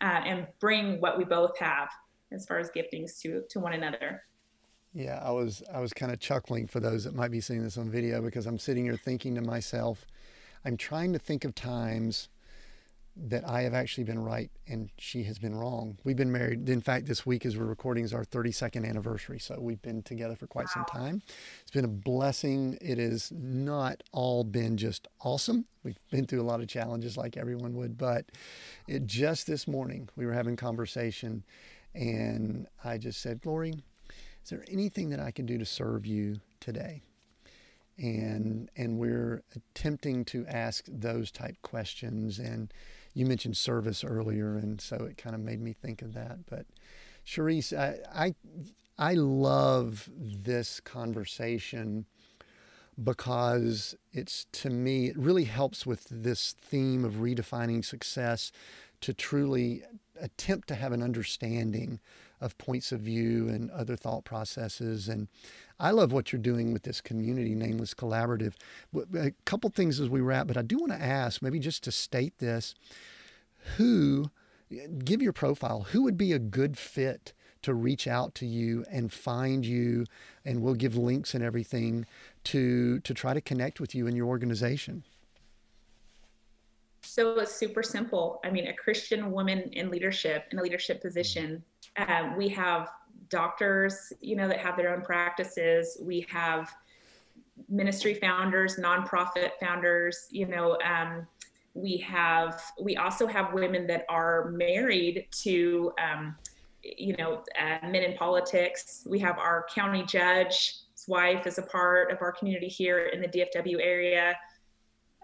uh, 0.00 0.20
and 0.24 0.46
bring 0.60 1.00
what 1.00 1.16
we 1.16 1.24
both 1.24 1.56
have 1.58 1.88
as 2.30 2.46
far 2.46 2.58
as 2.58 2.70
giftings 2.70 3.18
to 3.20 3.42
to 3.50 3.60
one 3.60 3.72
another. 3.72 4.22
Yeah, 4.92 5.20
I 5.22 5.30
was 5.30 5.62
I 5.72 5.80
was 5.80 5.92
kind 5.92 6.12
of 6.12 6.20
chuckling 6.20 6.66
for 6.66 6.80
those 6.80 7.04
that 7.04 7.14
might 7.14 7.30
be 7.30 7.40
seeing 7.40 7.62
this 7.62 7.78
on 7.78 7.90
video 7.90 8.20
because 8.20 8.46
I'm 8.46 8.58
sitting 8.58 8.84
here 8.84 8.96
thinking 8.96 9.34
to 9.36 9.40
myself, 9.40 10.06
I'm 10.64 10.76
trying 10.76 11.14
to 11.14 11.18
think 11.18 11.44
of 11.44 11.54
times 11.54 12.28
that 13.14 13.46
I 13.46 13.62
have 13.62 13.74
actually 13.74 14.04
been 14.04 14.18
right 14.18 14.50
and 14.66 14.90
she 14.96 15.24
has 15.24 15.38
been 15.38 15.54
wrong. 15.54 15.98
We've 16.02 16.16
been 16.16 16.32
married. 16.32 16.68
In 16.68 16.80
fact, 16.80 17.06
this 17.06 17.26
week 17.26 17.44
as 17.44 17.56
we're 17.56 17.66
recording 17.66 18.04
is 18.04 18.14
our 18.14 18.24
32nd 18.24 18.88
anniversary. 18.88 19.38
So 19.38 19.58
we've 19.60 19.82
been 19.82 20.02
together 20.02 20.34
for 20.34 20.46
quite 20.46 20.66
wow. 20.66 20.72
some 20.74 20.84
time. 20.86 21.22
It's 21.60 21.70
been 21.70 21.84
a 21.84 21.88
blessing. 21.88 22.78
It 22.80 22.98
has 22.98 23.30
not 23.30 24.02
all 24.12 24.44
been 24.44 24.78
just 24.78 25.08
awesome. 25.20 25.66
We've 25.82 25.98
been 26.10 26.26
through 26.26 26.40
a 26.40 26.44
lot 26.44 26.60
of 26.60 26.68
challenges 26.68 27.16
like 27.16 27.36
everyone 27.36 27.74
would, 27.74 27.98
but 27.98 28.26
it 28.88 29.06
just 29.06 29.46
this 29.46 29.68
morning 29.68 30.08
we 30.16 30.24
were 30.24 30.32
having 30.32 30.56
conversation 30.56 31.44
and 31.94 32.66
I 32.82 32.96
just 32.96 33.20
said, 33.20 33.40
Lori, 33.44 33.74
is 34.42 34.50
there 34.50 34.64
anything 34.70 35.10
that 35.10 35.20
I 35.20 35.30
can 35.30 35.44
do 35.44 35.58
to 35.58 35.66
serve 35.66 36.06
you 36.06 36.40
today? 36.60 37.02
And 37.98 38.70
and 38.74 38.98
we're 38.98 39.42
attempting 39.54 40.24
to 40.26 40.46
ask 40.46 40.84
those 40.88 41.30
type 41.30 41.56
questions 41.60 42.38
and 42.38 42.72
you 43.14 43.26
mentioned 43.26 43.56
service 43.56 44.04
earlier, 44.04 44.56
and 44.56 44.80
so 44.80 44.96
it 44.96 45.16
kind 45.16 45.34
of 45.34 45.40
made 45.40 45.60
me 45.60 45.72
think 45.72 46.02
of 46.02 46.14
that. 46.14 46.46
But 46.48 46.66
Charisse, 47.26 47.76
I, 47.76 47.98
I, 48.14 48.34
I 48.98 49.14
love 49.14 50.08
this 50.16 50.80
conversation 50.80 52.06
because 53.02 53.94
it's 54.12 54.46
to 54.52 54.68
me 54.70 55.06
it 55.06 55.16
really 55.16 55.44
helps 55.44 55.86
with 55.86 56.06
this 56.10 56.54
theme 56.60 57.04
of 57.04 57.14
redefining 57.14 57.84
success 57.84 58.52
to 59.00 59.14
truly 59.14 59.82
attempt 60.20 60.68
to 60.68 60.74
have 60.74 60.92
an 60.92 61.02
understanding 61.02 62.00
of 62.40 62.58
points 62.58 62.92
of 62.92 63.00
view 63.00 63.48
and 63.48 63.70
other 63.70 63.96
thought 63.96 64.24
processes 64.24 65.08
and 65.08 65.28
I 65.82 65.90
love 65.90 66.12
what 66.12 66.32
you're 66.32 66.40
doing 66.40 66.72
with 66.72 66.84
this 66.84 67.00
community 67.00 67.56
nameless 67.56 67.92
collaborative. 67.92 68.54
A 69.18 69.32
couple 69.44 69.68
things 69.68 69.98
as 69.98 70.08
we 70.08 70.20
wrap 70.20 70.46
but 70.46 70.56
I 70.56 70.62
do 70.62 70.78
want 70.78 70.92
to 70.92 71.02
ask 71.02 71.42
maybe 71.42 71.58
just 71.58 71.82
to 71.84 71.92
state 71.92 72.38
this 72.38 72.74
who 73.76 74.30
give 75.04 75.20
your 75.20 75.32
profile 75.32 75.82
who 75.90 76.04
would 76.04 76.16
be 76.16 76.32
a 76.32 76.38
good 76.38 76.78
fit 76.78 77.32
to 77.62 77.74
reach 77.74 78.06
out 78.06 78.34
to 78.36 78.46
you 78.46 78.84
and 78.90 79.12
find 79.12 79.66
you 79.66 80.04
and 80.44 80.62
we'll 80.62 80.74
give 80.74 80.96
links 80.96 81.34
and 81.34 81.42
everything 81.42 82.06
to 82.44 83.00
to 83.00 83.12
try 83.12 83.34
to 83.34 83.40
connect 83.40 83.80
with 83.80 83.92
you 83.92 84.06
in 84.06 84.14
your 84.14 84.28
organization? 84.28 85.02
So 87.04 87.40
it's 87.40 87.52
super 87.52 87.82
simple. 87.82 88.40
I 88.44 88.50
mean 88.50 88.68
a 88.68 88.74
christian 88.74 89.32
woman 89.32 89.62
in 89.72 89.90
leadership 89.90 90.44
in 90.52 90.60
a 90.60 90.62
leadership 90.62 91.02
position 91.02 91.64
um, 91.96 92.36
we 92.36 92.48
have 92.50 92.88
doctors 93.32 94.12
you 94.20 94.36
know 94.36 94.46
that 94.46 94.58
have 94.58 94.76
their 94.76 94.94
own 94.94 95.02
practices. 95.02 95.98
We 96.00 96.26
have 96.28 96.72
ministry 97.68 98.14
founders 98.14 98.76
nonprofit 98.76 99.50
founders 99.60 100.26
you 100.30 100.46
know 100.46 100.78
um, 100.84 101.26
we 101.74 101.96
have 101.96 102.62
we 102.80 102.96
also 102.96 103.26
have 103.26 103.52
women 103.52 103.86
that 103.86 104.04
are 104.08 104.50
married 104.50 105.26
to 105.30 105.92
um, 106.02 106.36
you 106.82 107.16
know 107.16 107.42
uh, 107.58 107.86
men 107.88 108.02
in 108.02 108.16
politics. 108.16 109.06
We 109.08 109.18
have 109.20 109.38
our 109.38 109.66
county 109.74 110.04
judge's 110.04 110.84
wife 111.08 111.46
is 111.46 111.58
a 111.58 111.62
part 111.62 112.12
of 112.12 112.18
our 112.20 112.32
community 112.32 112.68
here 112.68 113.06
in 113.06 113.20
the 113.20 113.28
dfw 113.28 113.78
area. 113.80 114.36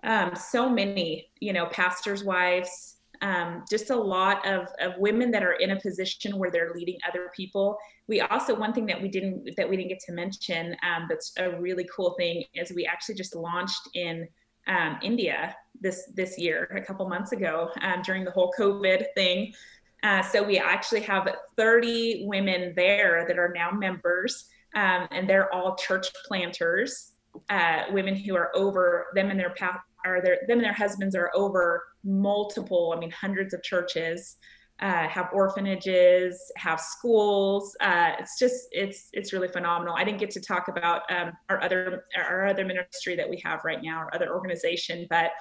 Um, 0.05 0.35
so 0.35 0.69
many 0.69 1.31
you 1.41 1.53
know 1.53 1.67
pastors 1.67 2.25
wives 2.25 2.98
um, 3.23 3.64
just 3.69 3.91
a 3.91 3.97
lot 3.97 4.47
of, 4.47 4.69
of 4.81 4.93
women 4.99 5.31
that 5.31 5.43
are 5.43 5.55
in 5.55 5.73
a 5.73 5.81
position 5.81 6.39
where 6.39 6.51
they're 6.51 6.73
leading 6.75 6.99
other 7.09 7.31
people 7.37 7.77
we 8.07 8.21
also 8.21 8.55
one 8.55 8.73
thing 8.73 8.87
that 8.87 9.01
we 9.01 9.09
didn't 9.09 9.51
that 9.57 9.69
we 9.69 9.77
didn't 9.77 9.89
get 9.89 10.01
to 10.01 10.12
mention 10.12 10.77
um, 10.83 11.07
that's 11.09 11.33
a 11.39 11.59
really 11.61 11.89
cool 11.95 12.14
thing 12.19 12.45
is 12.55 12.73
we 12.75 12.87
actually 12.87 13.14
just 13.14 13.35
launched 13.35 13.89
in 13.95 14.27
um, 14.69 14.99
India 15.03 15.57
this 15.81 16.11
this 16.14 16.39
year, 16.39 16.64
a 16.75 16.85
couple 16.85 17.09
months 17.09 17.33
ago, 17.33 17.71
um, 17.81 18.03
during 18.03 18.25
the 18.25 18.31
whole 18.31 18.53
COVID 18.59 19.07
thing. 19.14 19.55
Uh, 20.03 20.23
so 20.23 20.43
we 20.43 20.59
actually 20.59 21.01
have 21.01 21.29
30 21.57 22.25
women 22.27 22.73
there 22.77 23.25
that 23.27 23.39
are 23.39 23.53
now 23.55 23.71
members, 23.71 24.45
um, 24.77 25.09
and 25.11 25.29
they're 25.29 25.53
all 25.53 25.75
church 25.77 26.07
planters. 26.27 27.12
Uh, 27.51 27.83
women 27.93 28.16
who 28.16 28.35
are 28.35 28.51
over 28.57 29.07
them 29.14 29.31
and 29.31 29.39
their 29.39 29.51
path, 29.51 29.81
or 30.17 30.21
their 30.21 30.39
them 30.47 30.59
and 30.59 30.65
their 30.65 30.73
husbands 30.73 31.15
are 31.15 31.31
over 31.35 31.85
multiple, 32.05 32.93
I 32.97 33.01
mean, 33.01 33.11
hundreds 33.11 33.55
of 33.55 33.63
churches 33.63 34.37
uh, 34.81 35.09
have 35.09 35.28
orphanages, 35.32 36.53
have 36.57 36.81
schools. 36.81 37.77
Uh, 37.81 38.12
it's 38.19 38.39
just 38.39 38.69
it's 38.70 39.09
it's 39.12 39.32
really 39.32 39.49
phenomenal. 39.49 39.95
I 39.97 40.05
didn't 40.05 40.19
get 40.19 40.31
to 40.32 40.41
talk 40.41 40.69
about 40.69 41.03
um, 41.11 41.32
our 41.49 41.61
other 41.62 42.05
our 42.16 42.47
other 42.47 42.65
ministry 42.65 43.16
that 43.16 43.28
we 43.28 43.41
have 43.45 43.65
right 43.65 43.82
now, 43.82 43.99
our 43.99 44.15
other 44.15 44.32
organization, 44.32 45.07
but 45.11 45.32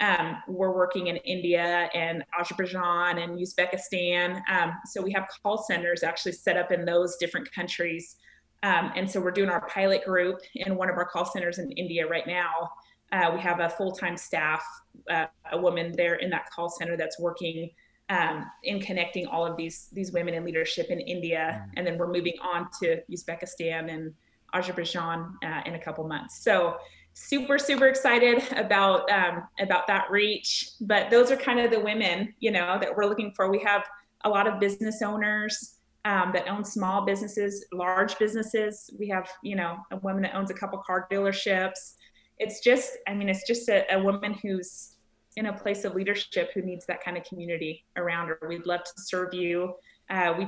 um, 0.00 0.38
we're 0.48 0.74
working 0.74 1.08
in 1.08 1.16
India 1.18 1.88
and 1.94 2.24
Azerbaijan 2.38 3.18
and 3.18 3.38
Uzbekistan. 3.38 4.40
Um, 4.50 4.72
so 4.86 5.02
we 5.02 5.12
have 5.12 5.28
call 5.42 5.58
centers 5.58 6.02
actually 6.02 6.32
set 6.32 6.56
up 6.56 6.72
in 6.72 6.84
those 6.84 7.16
different 7.16 7.52
countries. 7.52 8.16
Um, 8.62 8.92
and 8.96 9.10
so 9.10 9.20
we're 9.20 9.30
doing 9.30 9.50
our 9.50 9.66
pilot 9.68 10.04
group 10.04 10.40
in 10.54 10.76
one 10.76 10.90
of 10.90 10.96
our 10.96 11.04
call 11.04 11.26
centers 11.26 11.58
in 11.58 11.70
India 11.72 12.06
right 12.06 12.26
now. 12.26 12.70
Uh, 13.12 13.30
we 13.34 13.40
have 13.40 13.60
a 13.60 13.68
full-time 13.68 14.16
staff, 14.16 14.64
uh, 15.10 15.26
a 15.52 15.58
woman 15.58 15.92
there 15.96 16.14
in 16.16 16.30
that 16.30 16.48
call 16.50 16.68
center 16.68 16.96
that's 16.96 17.18
working 17.18 17.70
um, 18.10 18.44
in 18.64 18.80
connecting 18.80 19.26
all 19.26 19.46
of 19.46 19.56
these 19.56 19.88
these 19.92 20.12
women 20.12 20.34
in 20.34 20.44
leadership 20.44 20.88
in 20.90 21.00
India, 21.00 21.64
mm. 21.64 21.72
and 21.76 21.86
then 21.86 21.96
we're 21.96 22.12
moving 22.12 22.34
on 22.42 22.68
to 22.80 23.00
Uzbekistan 23.10 23.90
and 23.90 24.12
Azerbaijan 24.52 25.38
uh, 25.44 25.62
in 25.64 25.76
a 25.76 25.78
couple 25.78 26.06
months. 26.06 26.42
So 26.42 26.76
super 27.14 27.58
super 27.58 27.86
excited 27.86 28.42
about 28.56 29.10
um, 29.10 29.44
about 29.60 29.86
that 29.86 30.10
reach. 30.10 30.70
But 30.80 31.10
those 31.10 31.30
are 31.30 31.36
kind 31.36 31.60
of 31.60 31.70
the 31.70 31.80
women 31.80 32.34
you 32.40 32.50
know 32.50 32.78
that 32.80 32.94
we're 32.94 33.06
looking 33.06 33.32
for. 33.34 33.50
We 33.50 33.60
have 33.60 33.84
a 34.24 34.28
lot 34.28 34.46
of 34.46 34.60
business 34.60 35.02
owners. 35.02 35.76
Um, 36.06 36.30
that 36.32 36.48
own 36.48 36.64
small 36.64 37.04
businesses, 37.04 37.66
large 37.74 38.18
businesses. 38.18 38.88
We 38.98 39.06
have, 39.08 39.28
you 39.42 39.54
know, 39.54 39.76
a 39.90 39.98
woman 39.98 40.22
that 40.22 40.34
owns 40.34 40.50
a 40.50 40.54
couple 40.54 40.78
car 40.78 41.06
dealerships. 41.10 41.92
It's 42.40 42.60
just, 42.60 42.96
I 43.06 43.14
mean, 43.14 43.28
it's 43.28 43.46
just 43.46 43.68
a, 43.68 43.84
a 43.94 44.02
woman 44.02 44.34
who's 44.42 44.96
in 45.36 45.46
a 45.46 45.52
place 45.52 45.84
of 45.84 45.94
leadership 45.94 46.50
who 46.54 46.62
needs 46.62 46.86
that 46.86 47.04
kind 47.04 47.16
of 47.16 47.24
community 47.24 47.84
around 47.96 48.28
her. 48.28 48.38
We'd 48.48 48.66
love 48.66 48.82
to 48.82 48.92
serve 48.96 49.34
you. 49.34 49.74
Uh, 50.08 50.34
we 50.36 50.46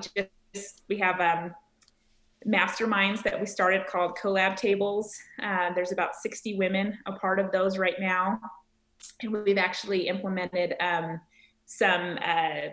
just 0.55 0.83
we 0.89 0.97
have 0.99 1.21
um, 1.21 1.55
masterminds 2.47 3.23
that 3.23 3.39
we 3.39 3.47
started 3.47 3.87
called 3.87 4.17
collab 4.17 4.57
tables. 4.57 5.15
Uh, 5.43 5.73
there's 5.75 5.93
about 5.93 6.17
60 6.17 6.57
women 6.57 6.99
a 7.07 7.13
part 7.13 7.39
of 7.39 7.53
those 7.53 7.77
right 7.79 8.01
now, 8.01 8.41
and 9.23 9.33
we've 9.33 9.59
actually 9.59 10.09
implemented 10.09 10.75
um, 10.81 11.21
some. 11.67 12.19
Uh, 12.25 12.71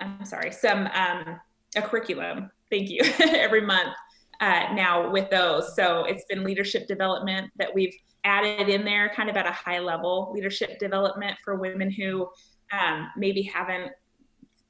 I'm 0.00 0.24
sorry, 0.24 0.52
some 0.52 0.86
um, 0.88 1.40
a 1.74 1.82
curriculum. 1.82 2.50
Thank 2.70 2.90
you 2.90 3.00
every 3.20 3.60
month 3.60 3.94
uh, 4.40 4.72
now 4.74 5.10
with 5.10 5.30
those. 5.30 5.74
So 5.74 6.04
it's 6.04 6.24
been 6.24 6.44
leadership 6.44 6.86
development 6.86 7.50
that 7.56 7.74
we've 7.74 7.94
added 8.24 8.68
in 8.68 8.84
there 8.84 9.10
kind 9.14 9.30
of 9.30 9.36
at 9.36 9.46
a 9.46 9.52
high 9.52 9.78
level 9.78 10.32
leadership 10.34 10.78
development 10.78 11.36
for 11.44 11.56
women 11.56 11.90
who 11.90 12.28
um, 12.72 13.08
maybe 13.16 13.42
haven't 13.42 13.92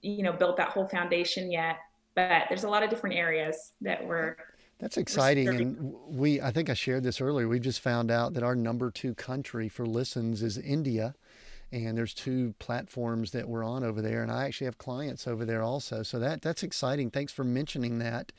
you 0.02 0.22
know 0.22 0.32
built 0.32 0.58
that 0.58 0.68
whole 0.68 0.86
foundation 0.88 1.50
yet 1.50 1.76
but 2.16 2.44
there's 2.48 2.64
a 2.64 2.68
lot 2.68 2.82
of 2.82 2.90
different 2.90 3.14
areas 3.14 3.72
that 3.82 4.04
we're 4.04 4.36
That's 4.80 4.96
exciting. 4.96 5.48
And 5.48 5.94
we, 6.08 6.40
I 6.40 6.50
think 6.50 6.68
I 6.68 6.74
shared 6.74 7.04
this 7.04 7.20
earlier. 7.20 7.46
We 7.46 7.60
just 7.60 7.80
found 7.80 8.10
out 8.10 8.32
that 8.34 8.42
our 8.42 8.56
number 8.56 8.90
two 8.90 9.14
country 9.14 9.68
for 9.68 9.86
listens 9.86 10.42
is 10.42 10.58
India. 10.58 11.14
And 11.70 11.96
there's 11.96 12.14
two 12.14 12.54
platforms 12.58 13.32
that 13.32 13.48
we're 13.48 13.64
on 13.64 13.84
over 13.84 14.00
there. 14.00 14.22
And 14.22 14.32
I 14.32 14.46
actually 14.46 14.64
have 14.64 14.78
clients 14.78 15.28
over 15.28 15.44
there 15.44 15.62
also. 15.62 16.02
So 16.02 16.18
that 16.18 16.40
that's 16.40 16.62
exciting. 16.62 17.10
Thanks 17.10 17.32
for 17.32 17.44
mentioning 17.44 17.98
that. 17.98 18.32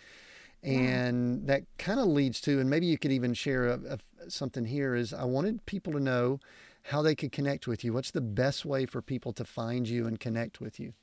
And 0.68 1.48
that 1.48 1.64
kind 1.78 2.00
of 2.00 2.08
leads 2.08 2.42
to, 2.42 2.60
and 2.60 2.70
maybe 2.70 2.86
you 2.86 2.98
could 2.98 3.12
even 3.12 3.34
share 3.34 3.68
a, 3.68 3.80
a, 3.90 4.30
something 4.30 4.66
here 4.66 4.96
is 4.96 5.14
I 5.14 5.24
wanted 5.24 5.66
people 5.66 5.94
to 5.94 6.00
know 6.00 6.40
how 6.84 7.02
they 7.02 7.16
could 7.16 7.32
connect 7.32 7.68
with 7.68 7.84
you. 7.84 7.94
What's 7.94 8.12
the 8.12 8.22
best 8.22 8.66
way 8.66 8.86
for 8.86 9.02
people 9.02 9.34
to 9.34 9.46
find 9.46 9.88
you 9.88 10.08
and 10.08 10.20
connect 10.20 10.60
with 10.60 10.80
you? 10.80 10.94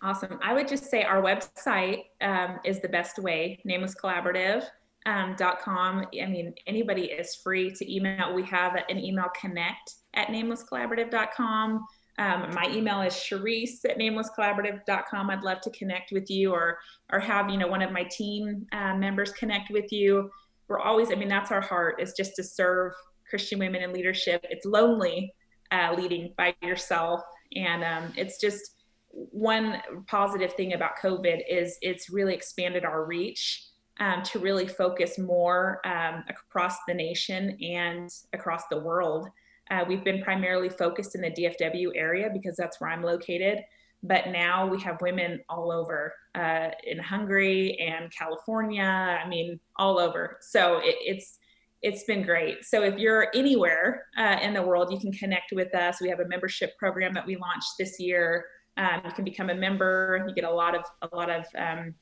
Awesome. 0.00 0.38
I 0.42 0.54
would 0.54 0.68
just 0.68 0.84
say 0.84 1.02
our 1.02 1.20
website 1.20 2.04
um, 2.20 2.60
is 2.64 2.80
the 2.80 2.88
best 2.88 3.18
way, 3.18 3.60
namelesscollaborative.com. 3.66 5.98
Um, 5.98 6.06
I 6.22 6.26
mean, 6.26 6.54
anybody 6.66 7.06
is 7.06 7.34
free 7.34 7.72
to 7.72 7.92
email. 7.92 8.32
We 8.32 8.44
have 8.44 8.80
an 8.88 8.98
email 8.98 9.26
connect 9.40 9.94
at 10.14 10.28
namelesscollaborative.com. 10.28 11.84
Um, 12.18 12.52
my 12.52 12.68
email 12.70 13.00
is 13.02 13.14
Charisse 13.14 13.84
at 13.84 13.98
namelesscollaborative.com. 13.98 15.30
I'd 15.30 15.42
love 15.42 15.60
to 15.62 15.70
connect 15.70 16.12
with 16.12 16.28
you 16.30 16.52
or, 16.52 16.78
or 17.12 17.20
have, 17.20 17.48
you 17.48 17.56
know, 17.56 17.68
one 17.68 17.82
of 17.82 17.92
my 17.92 18.04
team 18.04 18.66
uh, 18.72 18.94
members 18.94 19.30
connect 19.32 19.70
with 19.70 19.92
you. 19.92 20.30
We're 20.66 20.80
always, 20.80 21.12
I 21.12 21.14
mean, 21.14 21.28
that's 21.28 21.52
our 21.52 21.60
heart 21.60 22.00
is 22.00 22.12
just 22.14 22.34
to 22.36 22.42
serve 22.42 22.92
Christian 23.30 23.58
women 23.58 23.82
in 23.82 23.92
leadership. 23.92 24.44
It's 24.50 24.66
lonely 24.66 25.32
uh, 25.70 25.94
leading 25.96 26.34
by 26.36 26.54
yourself. 26.62 27.22
And 27.54 27.84
um, 27.84 28.12
it's 28.16 28.40
just, 28.40 28.74
one 29.10 29.80
positive 30.06 30.52
thing 30.54 30.74
about 30.74 30.98
COVID 31.02 31.42
is 31.48 31.78
it's 31.82 32.10
really 32.10 32.34
expanded 32.34 32.84
our 32.84 33.04
reach 33.04 33.64
um, 34.00 34.22
to 34.22 34.38
really 34.38 34.66
focus 34.66 35.18
more 35.18 35.80
um, 35.86 36.24
across 36.28 36.76
the 36.86 36.94
nation 36.94 37.56
and 37.62 38.10
across 38.32 38.62
the 38.70 38.78
world. 38.78 39.28
Uh, 39.70 39.84
we've 39.86 40.04
been 40.04 40.22
primarily 40.22 40.68
focused 40.68 41.14
in 41.14 41.20
the 41.20 41.30
DFW 41.30 41.90
area 41.94 42.30
because 42.32 42.56
that's 42.56 42.80
where 42.80 42.90
I'm 42.90 43.02
located. 43.02 43.60
But 44.02 44.28
now 44.28 44.66
we 44.66 44.80
have 44.82 45.00
women 45.00 45.40
all 45.48 45.72
over 45.72 46.14
uh, 46.34 46.68
in 46.84 46.98
Hungary 46.98 47.76
and 47.78 48.12
California. 48.12 48.82
I 48.82 49.28
mean, 49.28 49.58
all 49.76 49.98
over. 49.98 50.38
So 50.40 50.78
it, 50.78 50.96
it's 51.00 51.38
it's 51.80 52.02
been 52.04 52.22
great. 52.22 52.64
So 52.64 52.82
if 52.82 52.98
you're 52.98 53.28
anywhere 53.34 54.06
uh, 54.16 54.38
in 54.42 54.52
the 54.52 54.62
world, 54.62 54.92
you 54.92 54.98
can 54.98 55.12
connect 55.12 55.52
with 55.52 55.72
us. 55.76 56.00
We 56.00 56.08
have 56.08 56.18
a 56.18 56.26
membership 56.26 56.76
program 56.76 57.14
that 57.14 57.24
we 57.24 57.36
launched 57.36 57.74
this 57.78 58.00
year 58.00 58.46
um, 58.78 59.00
you 59.04 59.10
can 59.12 59.24
become 59.24 59.50
a 59.50 59.54
member. 59.54 60.24
You 60.26 60.34
get 60.34 60.44
a 60.44 60.50
lot 60.50 60.74
of 60.74 60.84
a 61.02 61.14
lot 61.14 61.28
of 61.30 61.44
um, 61.56 61.94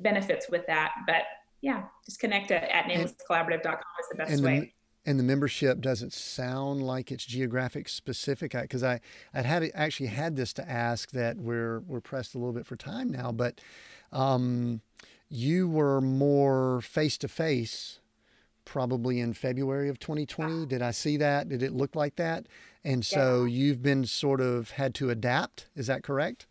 benefits 0.00 0.48
with 0.50 0.66
that. 0.66 0.92
But 1.06 1.22
yeah, 1.60 1.84
just 2.04 2.18
connect 2.18 2.50
at, 2.50 2.64
at 2.64 2.86
namelesscollaborative.com 2.86 3.74
is 3.74 4.08
the 4.10 4.16
best 4.16 4.32
and 4.32 4.42
way. 4.42 4.74
And 5.08 5.18
the 5.18 5.24
membership 5.24 5.80
doesn't 5.80 6.12
sound 6.12 6.82
like 6.82 7.10
it's 7.10 7.24
geographic 7.24 7.88
specific 7.88 8.52
because 8.52 8.84
I 8.84 9.00
I 9.32 9.40
had 9.40 9.70
actually 9.74 10.08
had 10.10 10.36
this 10.36 10.52
to 10.52 10.70
ask 10.70 11.12
that 11.12 11.38
we're 11.38 11.80
we're 11.80 12.02
pressed 12.02 12.34
a 12.34 12.38
little 12.38 12.52
bit 12.52 12.66
for 12.66 12.76
time 12.76 13.10
now, 13.10 13.32
but 13.32 13.58
um, 14.12 14.82
you 15.30 15.66
were 15.66 16.02
more 16.02 16.82
face 16.82 17.16
to 17.18 17.28
face 17.28 18.00
probably 18.66 19.18
in 19.18 19.32
February 19.32 19.88
of 19.88 19.98
2020. 19.98 20.66
Did 20.66 20.82
I 20.82 20.90
see 20.90 21.16
that? 21.16 21.48
Did 21.48 21.62
it 21.62 21.72
look 21.72 21.96
like 21.96 22.16
that? 22.16 22.44
And 22.84 23.02
so 23.02 23.44
yeah. 23.44 23.54
you've 23.54 23.82
been 23.82 24.04
sort 24.04 24.42
of 24.42 24.72
had 24.72 24.94
to 24.96 25.08
adapt. 25.08 25.68
Is 25.74 25.86
that 25.86 26.02
correct? 26.02 26.46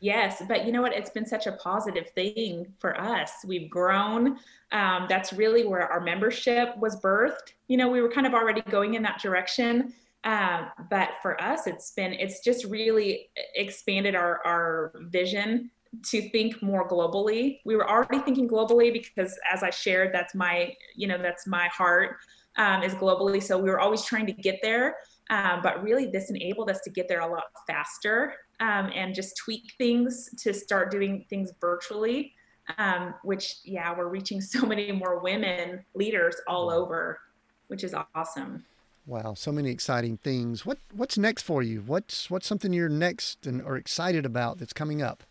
Yes, 0.00 0.42
but 0.46 0.66
you 0.66 0.72
know 0.72 0.82
what? 0.82 0.92
It's 0.92 1.10
been 1.10 1.24
such 1.26 1.46
a 1.46 1.52
positive 1.52 2.10
thing 2.10 2.66
for 2.78 3.00
us. 3.00 3.32
We've 3.46 3.70
grown. 3.70 4.38
Um, 4.72 5.06
that's 5.08 5.32
really 5.32 5.64
where 5.64 5.88
our 5.88 6.00
membership 6.00 6.76
was 6.76 7.00
birthed. 7.00 7.54
You 7.68 7.78
know, 7.78 7.88
we 7.88 8.02
were 8.02 8.10
kind 8.10 8.26
of 8.26 8.34
already 8.34 8.60
going 8.62 8.94
in 8.94 9.02
that 9.04 9.20
direction. 9.20 9.94
Um, 10.24 10.70
but 10.90 11.10
for 11.22 11.40
us, 11.40 11.66
it's 11.66 11.92
been, 11.92 12.12
it's 12.12 12.40
just 12.40 12.64
really 12.64 13.30
expanded 13.54 14.14
our, 14.14 14.44
our 14.44 14.92
vision 15.04 15.70
to 16.06 16.28
think 16.30 16.62
more 16.62 16.86
globally. 16.86 17.60
We 17.64 17.76
were 17.76 17.88
already 17.88 18.18
thinking 18.18 18.48
globally 18.48 18.92
because 18.92 19.38
as 19.50 19.62
I 19.62 19.70
shared, 19.70 20.12
that's 20.12 20.34
my, 20.34 20.74
you 20.94 21.06
know, 21.06 21.16
that's 21.16 21.46
my 21.46 21.68
heart 21.68 22.16
um, 22.56 22.82
is 22.82 22.94
globally. 22.94 23.42
So 23.42 23.56
we 23.56 23.70
were 23.70 23.80
always 23.80 24.04
trying 24.04 24.26
to 24.26 24.32
get 24.32 24.58
there. 24.62 24.96
Um, 25.30 25.60
but 25.62 25.82
really, 25.82 26.06
this 26.06 26.28
enabled 26.28 26.70
us 26.70 26.80
to 26.84 26.90
get 26.90 27.08
there 27.08 27.20
a 27.20 27.26
lot 27.26 27.44
faster 27.66 28.34
um, 28.60 28.90
and 28.94 29.14
just 29.14 29.36
tweak 29.36 29.72
things 29.78 30.30
to 30.38 30.52
start 30.52 30.90
doing 30.90 31.24
things 31.28 31.52
virtually. 31.60 32.32
Um, 32.78 33.14
which, 33.22 33.58
yeah, 33.64 33.96
we're 33.96 34.08
reaching 34.08 34.40
so 34.40 34.66
many 34.66 34.90
more 34.90 35.20
women 35.20 35.84
leaders 35.94 36.34
all 36.48 36.68
over, 36.68 37.20
which 37.68 37.84
is 37.84 37.94
awesome. 38.14 38.64
Wow, 39.06 39.34
so 39.34 39.52
many 39.52 39.70
exciting 39.70 40.16
things. 40.16 40.66
What 40.66 40.78
what's 40.92 41.16
next 41.16 41.42
for 41.42 41.62
you? 41.62 41.80
What's 41.86 42.28
what's 42.28 42.44
something 42.44 42.72
you're 42.72 42.88
next 42.88 43.46
and 43.46 43.62
are 43.62 43.76
excited 43.76 44.26
about 44.26 44.58
that's 44.58 44.72
coming 44.72 45.00
up? 45.00 45.22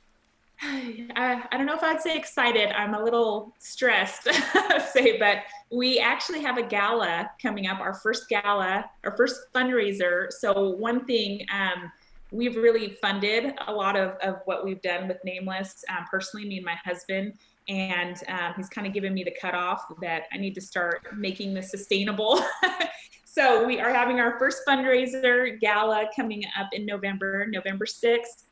I, 0.62 1.44
I 1.52 1.58
don't 1.58 1.66
know 1.66 1.76
if 1.76 1.84
I'd 1.84 2.02
say 2.02 2.16
excited. 2.18 2.72
I'm 2.72 2.94
a 2.94 3.04
little 3.04 3.54
stressed, 3.60 4.24
say, 4.94 5.18
but 5.20 5.40
we 5.72 6.00
actually 6.00 6.42
have 6.42 6.58
a 6.58 6.64
gala 6.64 7.30
coming 7.42 7.68
up, 7.68 7.80
our 7.80 7.94
first 7.94 8.30
gala, 8.30 8.86
our 9.04 9.16
first 9.18 9.42
fundraiser. 9.54 10.32
So, 10.32 10.70
one 10.70 11.06
thing, 11.06 11.46
um, 11.52 11.92
we've 12.36 12.56
really 12.56 12.98
funded 13.02 13.54
a 13.68 13.74
lot 13.74 13.96
of, 13.96 14.12
of 14.22 14.38
what 14.46 14.66
we've 14.66 14.82
done 14.82 15.08
with 15.08 15.18
Nameless, 15.24 15.84
um, 15.90 16.06
personally, 16.10 16.48
me 16.48 16.58
and 16.58 16.66
my 16.66 16.78
husband. 16.84 17.34
And 17.68 18.18
um, 18.28 18.54
he's 18.56 18.70
kind 18.70 18.86
of 18.86 18.94
given 18.94 19.14
me 19.14 19.24
the 19.24 19.34
cutoff 19.40 19.84
that 20.02 20.24
I 20.32 20.38
need 20.38 20.54
to 20.56 20.62
start 20.62 21.02
making 21.18 21.54
this 21.54 21.72
sustainable. 21.72 22.44
so, 23.26 23.66
we 23.66 23.80
are 23.80 23.92
having 23.92 24.20
our 24.20 24.38
first 24.38 24.62
fundraiser 24.68 25.60
gala 25.60 26.08
coming 26.16 26.44
up 26.60 26.70
in 26.74 26.86
November, 26.86 27.48
November 27.48 27.86
6th 27.86 28.44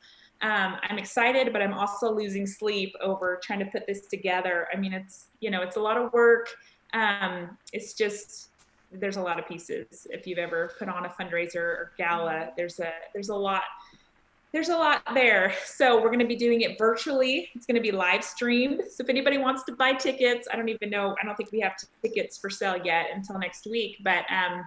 um, 0.44 0.76
I'm 0.84 0.98
excited, 0.98 1.54
but 1.54 1.62
I'm 1.62 1.74
also 1.74 2.14
losing 2.14 2.46
sleep 2.46 2.94
over 3.02 3.40
trying 3.42 3.60
to 3.60 3.66
put 3.66 3.88
this 3.88 4.08
together. 4.08 4.68
I 4.74 4.78
mean, 4.78 4.92
it's 4.92 5.28
you 5.40 5.50
know, 5.50 5.62
it's 5.62 5.78
a 5.78 5.80
lot 5.80 5.98
of 5.98 6.12
work. 6.12 6.50
Um, 6.94 7.58
it's 7.72 7.94
just 7.94 8.50
there's 8.94 9.18
a 9.18 9.22
lot 9.22 9.40
of 9.40 9.48
pieces. 9.48 10.08
If 10.10 10.28
you've 10.28 10.38
ever 10.38 10.72
put 10.78 10.90
on 10.90 11.06
a 11.06 11.10
fundraiser 11.10 11.56
or 11.56 11.92
gala, 11.98 12.50
there's 12.56 12.80
a 12.80 12.92
there's 13.14 13.30
a 13.30 13.36
lot 13.36 13.64
there's 14.52 14.70
a 14.70 14.78
lot 14.78 15.02
there. 15.16 15.54
So 15.66 15.96
we're 15.96 16.10
going 16.10 16.20
to 16.20 16.28
be 16.28 16.36
doing 16.36 16.62
it 16.62 16.78
virtually. 16.78 17.50
It's 17.56 17.66
going 17.66 17.76
to 17.76 17.82
be 17.82 17.92
live 17.92 18.24
streamed. 18.24 18.84
So 18.92 19.04
if 19.04 19.10
anybody 19.10 19.40
wants 19.40 19.64
to 19.64 19.72
buy 19.72 19.94
tickets, 19.94 20.48
I 20.52 20.56
don't 20.56 20.70
even 20.70 20.92
know. 20.92 21.16
I 21.20 21.26
don't 21.26 21.36
think 21.36 21.52
we 21.52 21.60
have 21.62 21.74
tickets 22.04 22.38
for 22.38 22.52
sale 22.52 22.78
yet 22.84 23.08
until 23.16 23.40
next 23.40 23.66
week, 23.66 23.98
but 24.04 24.26
um, 24.30 24.64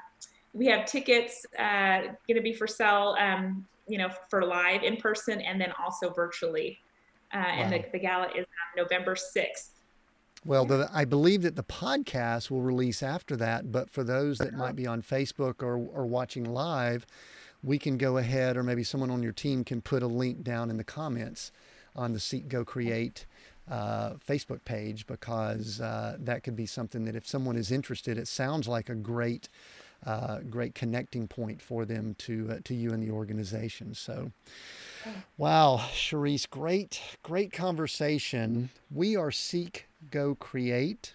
we 0.53 0.67
have 0.67 0.87
tickets 0.87 1.47
uh, 1.57 2.01
going 2.27 2.35
to 2.35 2.41
be 2.43 2.53
for 2.53 2.67
sale. 2.67 3.17
Um, 3.21 3.65
you 3.89 3.99
know, 3.99 4.09
for 4.29 4.45
live 4.45 4.83
in 4.83 4.97
person 4.97 5.41
and 5.41 5.61
then 5.61 5.73
also 5.83 6.11
virtually. 6.11 6.79
Uh, 7.33 7.39
wow. 7.39 7.47
And 7.47 7.73
the, 7.73 7.85
the 7.93 7.99
gala 7.99 8.27
is 8.29 8.45
on 8.47 8.85
November 8.85 9.15
6th. 9.15 9.71
Well, 10.47 10.65
the, 10.65 10.89
I 10.93 11.05
believe 11.05 11.43
that 11.43 11.57
the 11.57 11.65
podcast 11.65 12.51
will 12.51 12.63
release 12.63 13.03
after 13.03 13.37
that, 13.37 13.73
but 13.73 13.91
for 13.91 14.05
those 14.05 14.39
that 14.39 14.55
might 14.55 14.77
be 14.77 14.87
on 14.87 15.03
Facebook 15.03 15.61
or, 15.61 15.77
or 15.77 16.07
watching 16.07 16.45
live, 16.45 17.05
we 17.65 17.79
can 17.79 17.99
go 17.99 18.17
ahead, 18.19 18.57
or 18.57 18.63
maybe 18.63 18.85
someone 18.85 19.11
on 19.11 19.25
your 19.25 19.33
team 19.33 19.65
can 19.65 19.83
put 19.83 20.05
a 20.05 20.07
link 20.07 20.45
down 20.45 20.71
in 20.71 20.77
the 20.77 20.85
comments 20.85 21.51
on 21.97 22.13
the 22.13 22.21
Seek 22.21 22.49
Go 22.49 22.65
Create 22.65 23.27
uh, 23.69 24.11
Facebook 24.25 24.65
page 24.65 25.07
because 25.07 25.81
uh, 25.81 26.17
that 26.21 26.45
could 26.45 26.55
be 26.55 26.67
something 26.67 27.05
that 27.07 27.17
if 27.17 27.27
someone 27.27 27.57
is 27.57 27.73
interested, 27.73 28.17
it 28.17 28.29
sounds 28.29 28.69
like 28.69 28.89
a 28.89 28.95
great 28.95 29.49
uh, 30.05 30.41
great 30.51 30.75
connecting 30.75 31.27
point 31.27 31.61
for 31.61 31.85
them 31.85 32.15
to 32.19 32.49
uh, 32.53 32.59
to 32.65 32.75
you 32.75 32.93
and 32.93 33.03
the 33.03 33.11
organization. 33.11 33.95
So, 33.95 34.31
wow, 35.37 35.81
Charisse, 35.93 36.49
great 36.49 37.01
great 37.23 37.53
conversation. 37.53 38.71
We 38.91 39.17
are 39.17 39.33
seek, 39.33 39.89
go, 40.11 40.35
create. 40.35 41.15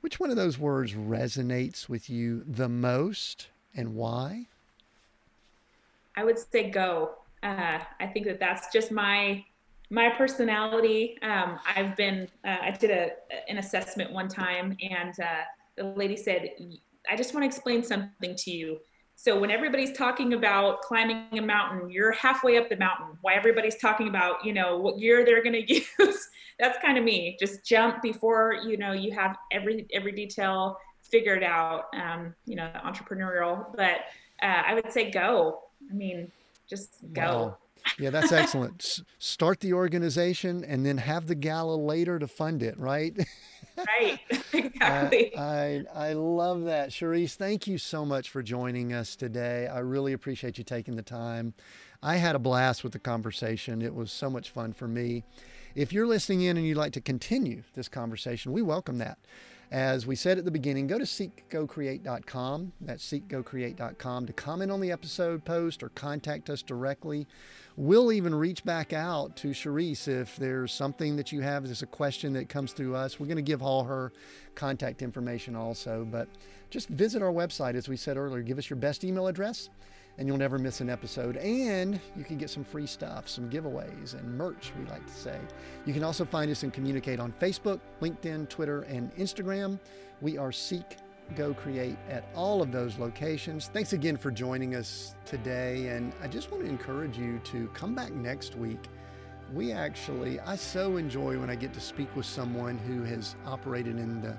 Which 0.00 0.18
one 0.18 0.30
of 0.30 0.36
those 0.36 0.58
words 0.58 0.94
resonates 0.94 1.88
with 1.88 2.08
you 2.08 2.42
the 2.46 2.68
most, 2.68 3.48
and 3.74 3.94
why? 3.94 4.46
I 6.16 6.24
would 6.24 6.38
say 6.38 6.70
go. 6.70 7.16
Uh, 7.42 7.80
I 7.98 8.06
think 8.06 8.26
that 8.26 8.40
that's 8.40 8.72
just 8.72 8.90
my 8.90 9.44
my 9.90 10.08
personality. 10.10 11.18
Um, 11.22 11.58
I've 11.66 11.96
been 11.96 12.28
uh, 12.44 12.56
I 12.62 12.70
did 12.70 12.90
a 12.90 13.10
an 13.48 13.58
assessment 13.58 14.12
one 14.12 14.28
time, 14.28 14.76
and 14.82 15.18
uh, 15.20 15.42
the 15.76 15.84
lady 15.84 16.16
said 16.16 16.50
I 17.10 17.16
just 17.16 17.34
want 17.34 17.44
to 17.44 17.46
explain 17.46 17.82
something 17.82 18.34
to 18.36 18.50
you. 18.50 18.78
So 19.22 19.38
when 19.38 19.50
everybody's 19.50 19.92
talking 19.92 20.32
about 20.32 20.80
climbing 20.80 21.38
a 21.38 21.42
mountain, 21.42 21.90
you're 21.90 22.12
halfway 22.12 22.56
up 22.56 22.70
the 22.70 22.76
mountain. 22.76 23.18
Why 23.20 23.34
everybody's 23.34 23.76
talking 23.76 24.08
about, 24.08 24.42
you 24.42 24.54
know, 24.54 24.78
what 24.78 24.98
gear 24.98 25.26
they're 25.26 25.42
going 25.42 25.52
to 25.66 25.74
use. 25.74 26.30
That's 26.58 26.78
kind 26.82 26.96
of 26.96 27.04
me. 27.04 27.36
Just 27.38 27.62
jump 27.62 28.00
before, 28.00 28.54
you 28.64 28.78
know, 28.78 28.92
you 28.92 29.12
have 29.12 29.36
every 29.52 29.86
every 29.92 30.12
detail 30.12 30.78
figured 31.02 31.42
out. 31.42 31.88
Um, 31.94 32.34
you 32.46 32.56
know, 32.56 32.70
entrepreneurial, 32.82 33.66
but 33.76 34.06
uh, 34.42 34.62
I 34.66 34.72
would 34.72 34.90
say 34.90 35.10
go. 35.10 35.64
I 35.90 35.92
mean, 35.92 36.32
just 36.66 36.94
go. 37.12 37.22
Wow. 37.22 37.56
Yeah, 37.98 38.08
that's 38.08 38.32
excellent. 38.32 39.00
Start 39.18 39.60
the 39.60 39.74
organization 39.74 40.64
and 40.64 40.84
then 40.86 40.96
have 40.96 41.26
the 41.26 41.34
gala 41.34 41.76
later 41.76 42.18
to 42.18 42.26
fund 42.26 42.62
it, 42.62 42.78
right? 42.78 43.14
right, 43.78 44.18
exactly. 44.52 45.36
I, 45.36 45.84
I, 45.94 46.08
I 46.10 46.12
love 46.12 46.64
that. 46.64 46.90
Charisse, 46.90 47.34
thank 47.34 47.66
you 47.66 47.78
so 47.78 48.04
much 48.04 48.30
for 48.30 48.42
joining 48.42 48.92
us 48.92 49.16
today. 49.16 49.66
I 49.66 49.78
really 49.80 50.12
appreciate 50.12 50.58
you 50.58 50.64
taking 50.64 50.96
the 50.96 51.02
time. 51.02 51.54
I 52.02 52.16
had 52.16 52.34
a 52.34 52.38
blast 52.38 52.82
with 52.82 52.92
the 52.92 52.98
conversation. 52.98 53.82
It 53.82 53.94
was 53.94 54.10
so 54.10 54.30
much 54.30 54.50
fun 54.50 54.72
for 54.72 54.88
me. 54.88 55.24
If 55.74 55.92
you're 55.92 56.06
listening 56.06 56.42
in 56.42 56.56
and 56.56 56.66
you'd 56.66 56.76
like 56.76 56.92
to 56.94 57.00
continue 57.00 57.62
this 57.74 57.88
conversation, 57.88 58.52
we 58.52 58.62
welcome 58.62 58.98
that. 58.98 59.18
As 59.70 60.04
we 60.04 60.16
said 60.16 60.36
at 60.36 60.44
the 60.44 60.50
beginning, 60.50 60.88
go 60.88 60.98
to 60.98 61.04
seekgocreate.com. 61.04 62.72
That's 62.80 63.08
seekgocreate.com 63.08 64.26
to 64.26 64.32
comment 64.32 64.72
on 64.72 64.80
the 64.80 64.90
episode 64.90 65.44
post 65.44 65.84
or 65.84 65.90
contact 65.90 66.50
us 66.50 66.60
directly. 66.62 67.28
We'll 67.76 68.12
even 68.12 68.34
reach 68.34 68.64
back 68.64 68.92
out 68.92 69.36
to 69.36 69.48
Charisse 69.48 70.08
if 70.08 70.36
there's 70.36 70.72
something 70.72 71.16
that 71.16 71.32
you 71.32 71.40
have, 71.40 71.64
there's 71.64 71.82
a 71.82 71.86
question 71.86 72.32
that 72.34 72.48
comes 72.48 72.72
through 72.72 72.96
us. 72.96 73.18
We're 73.18 73.26
going 73.26 73.36
to 73.36 73.42
give 73.42 73.62
all 73.62 73.84
her 73.84 74.12
contact 74.54 75.02
information 75.02 75.56
also. 75.56 76.06
But 76.10 76.28
just 76.68 76.88
visit 76.88 77.22
our 77.22 77.32
website, 77.32 77.74
as 77.74 77.88
we 77.88 77.96
said 77.96 78.16
earlier. 78.16 78.42
Give 78.42 78.58
us 78.58 78.68
your 78.68 78.76
best 78.76 79.04
email 79.04 79.26
address 79.28 79.70
and 80.18 80.28
you'll 80.28 80.36
never 80.36 80.58
miss 80.58 80.80
an 80.80 80.90
episode. 80.90 81.36
And 81.38 81.98
you 82.16 82.24
can 82.24 82.36
get 82.36 82.50
some 82.50 82.62
free 82.64 82.86
stuff, 82.86 83.28
some 83.28 83.48
giveaways, 83.48 84.14
and 84.14 84.36
merch, 84.36 84.72
we 84.78 84.84
like 84.90 85.06
to 85.06 85.12
say. 85.12 85.38
You 85.86 85.94
can 85.94 86.04
also 86.04 86.24
find 86.26 86.50
us 86.50 86.62
and 86.62 86.72
communicate 86.72 87.20
on 87.20 87.32
Facebook, 87.40 87.80
LinkedIn, 88.02 88.48
Twitter, 88.50 88.82
and 88.82 89.14
Instagram. 89.16 89.80
We 90.20 90.36
are 90.36 90.52
Seek 90.52 90.98
Go 91.36 91.54
Create 91.54 91.96
at 92.08 92.24
all 92.34 92.62
of 92.62 92.72
those 92.72 92.98
locations. 92.98 93.68
Thanks 93.68 93.92
again 93.92 94.16
for 94.16 94.30
joining 94.30 94.74
us 94.74 95.14
today. 95.24 95.88
And 95.88 96.12
I 96.22 96.28
just 96.28 96.50
want 96.50 96.64
to 96.64 96.68
encourage 96.68 97.16
you 97.16 97.38
to 97.44 97.68
come 97.68 97.94
back 97.94 98.12
next 98.12 98.56
week. 98.56 98.84
We 99.52 99.72
actually, 99.72 100.38
I 100.40 100.56
so 100.56 100.96
enjoy 100.96 101.38
when 101.38 101.50
I 101.50 101.56
get 101.56 101.72
to 101.74 101.80
speak 101.80 102.14
with 102.14 102.26
someone 102.26 102.78
who 102.78 103.02
has 103.04 103.36
operated 103.46 103.98
in 103.98 104.20
the, 104.20 104.36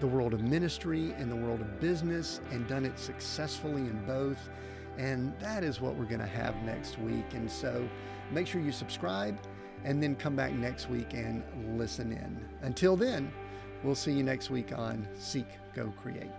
the 0.00 0.06
world 0.06 0.34
of 0.34 0.42
ministry, 0.42 1.14
in 1.18 1.28
the 1.28 1.36
world 1.36 1.60
of 1.60 1.80
business, 1.80 2.40
and 2.50 2.66
done 2.68 2.84
it 2.84 2.98
successfully 2.98 3.82
in 3.82 4.04
both. 4.06 4.50
And 4.98 5.32
that 5.40 5.64
is 5.64 5.80
what 5.80 5.94
we're 5.94 6.04
going 6.04 6.20
to 6.20 6.26
have 6.26 6.54
next 6.62 6.98
week. 6.98 7.32
And 7.32 7.50
so 7.50 7.88
make 8.32 8.46
sure 8.46 8.60
you 8.60 8.72
subscribe 8.72 9.38
and 9.84 10.02
then 10.02 10.14
come 10.14 10.36
back 10.36 10.52
next 10.52 10.90
week 10.90 11.14
and 11.14 11.42
listen 11.78 12.12
in. 12.12 12.44
Until 12.62 12.96
then, 12.96 13.32
we'll 13.82 13.94
see 13.94 14.12
you 14.12 14.22
next 14.22 14.50
week 14.50 14.76
on 14.76 15.08
Seek, 15.18 15.46
Go, 15.74 15.92
Create. 16.02 16.30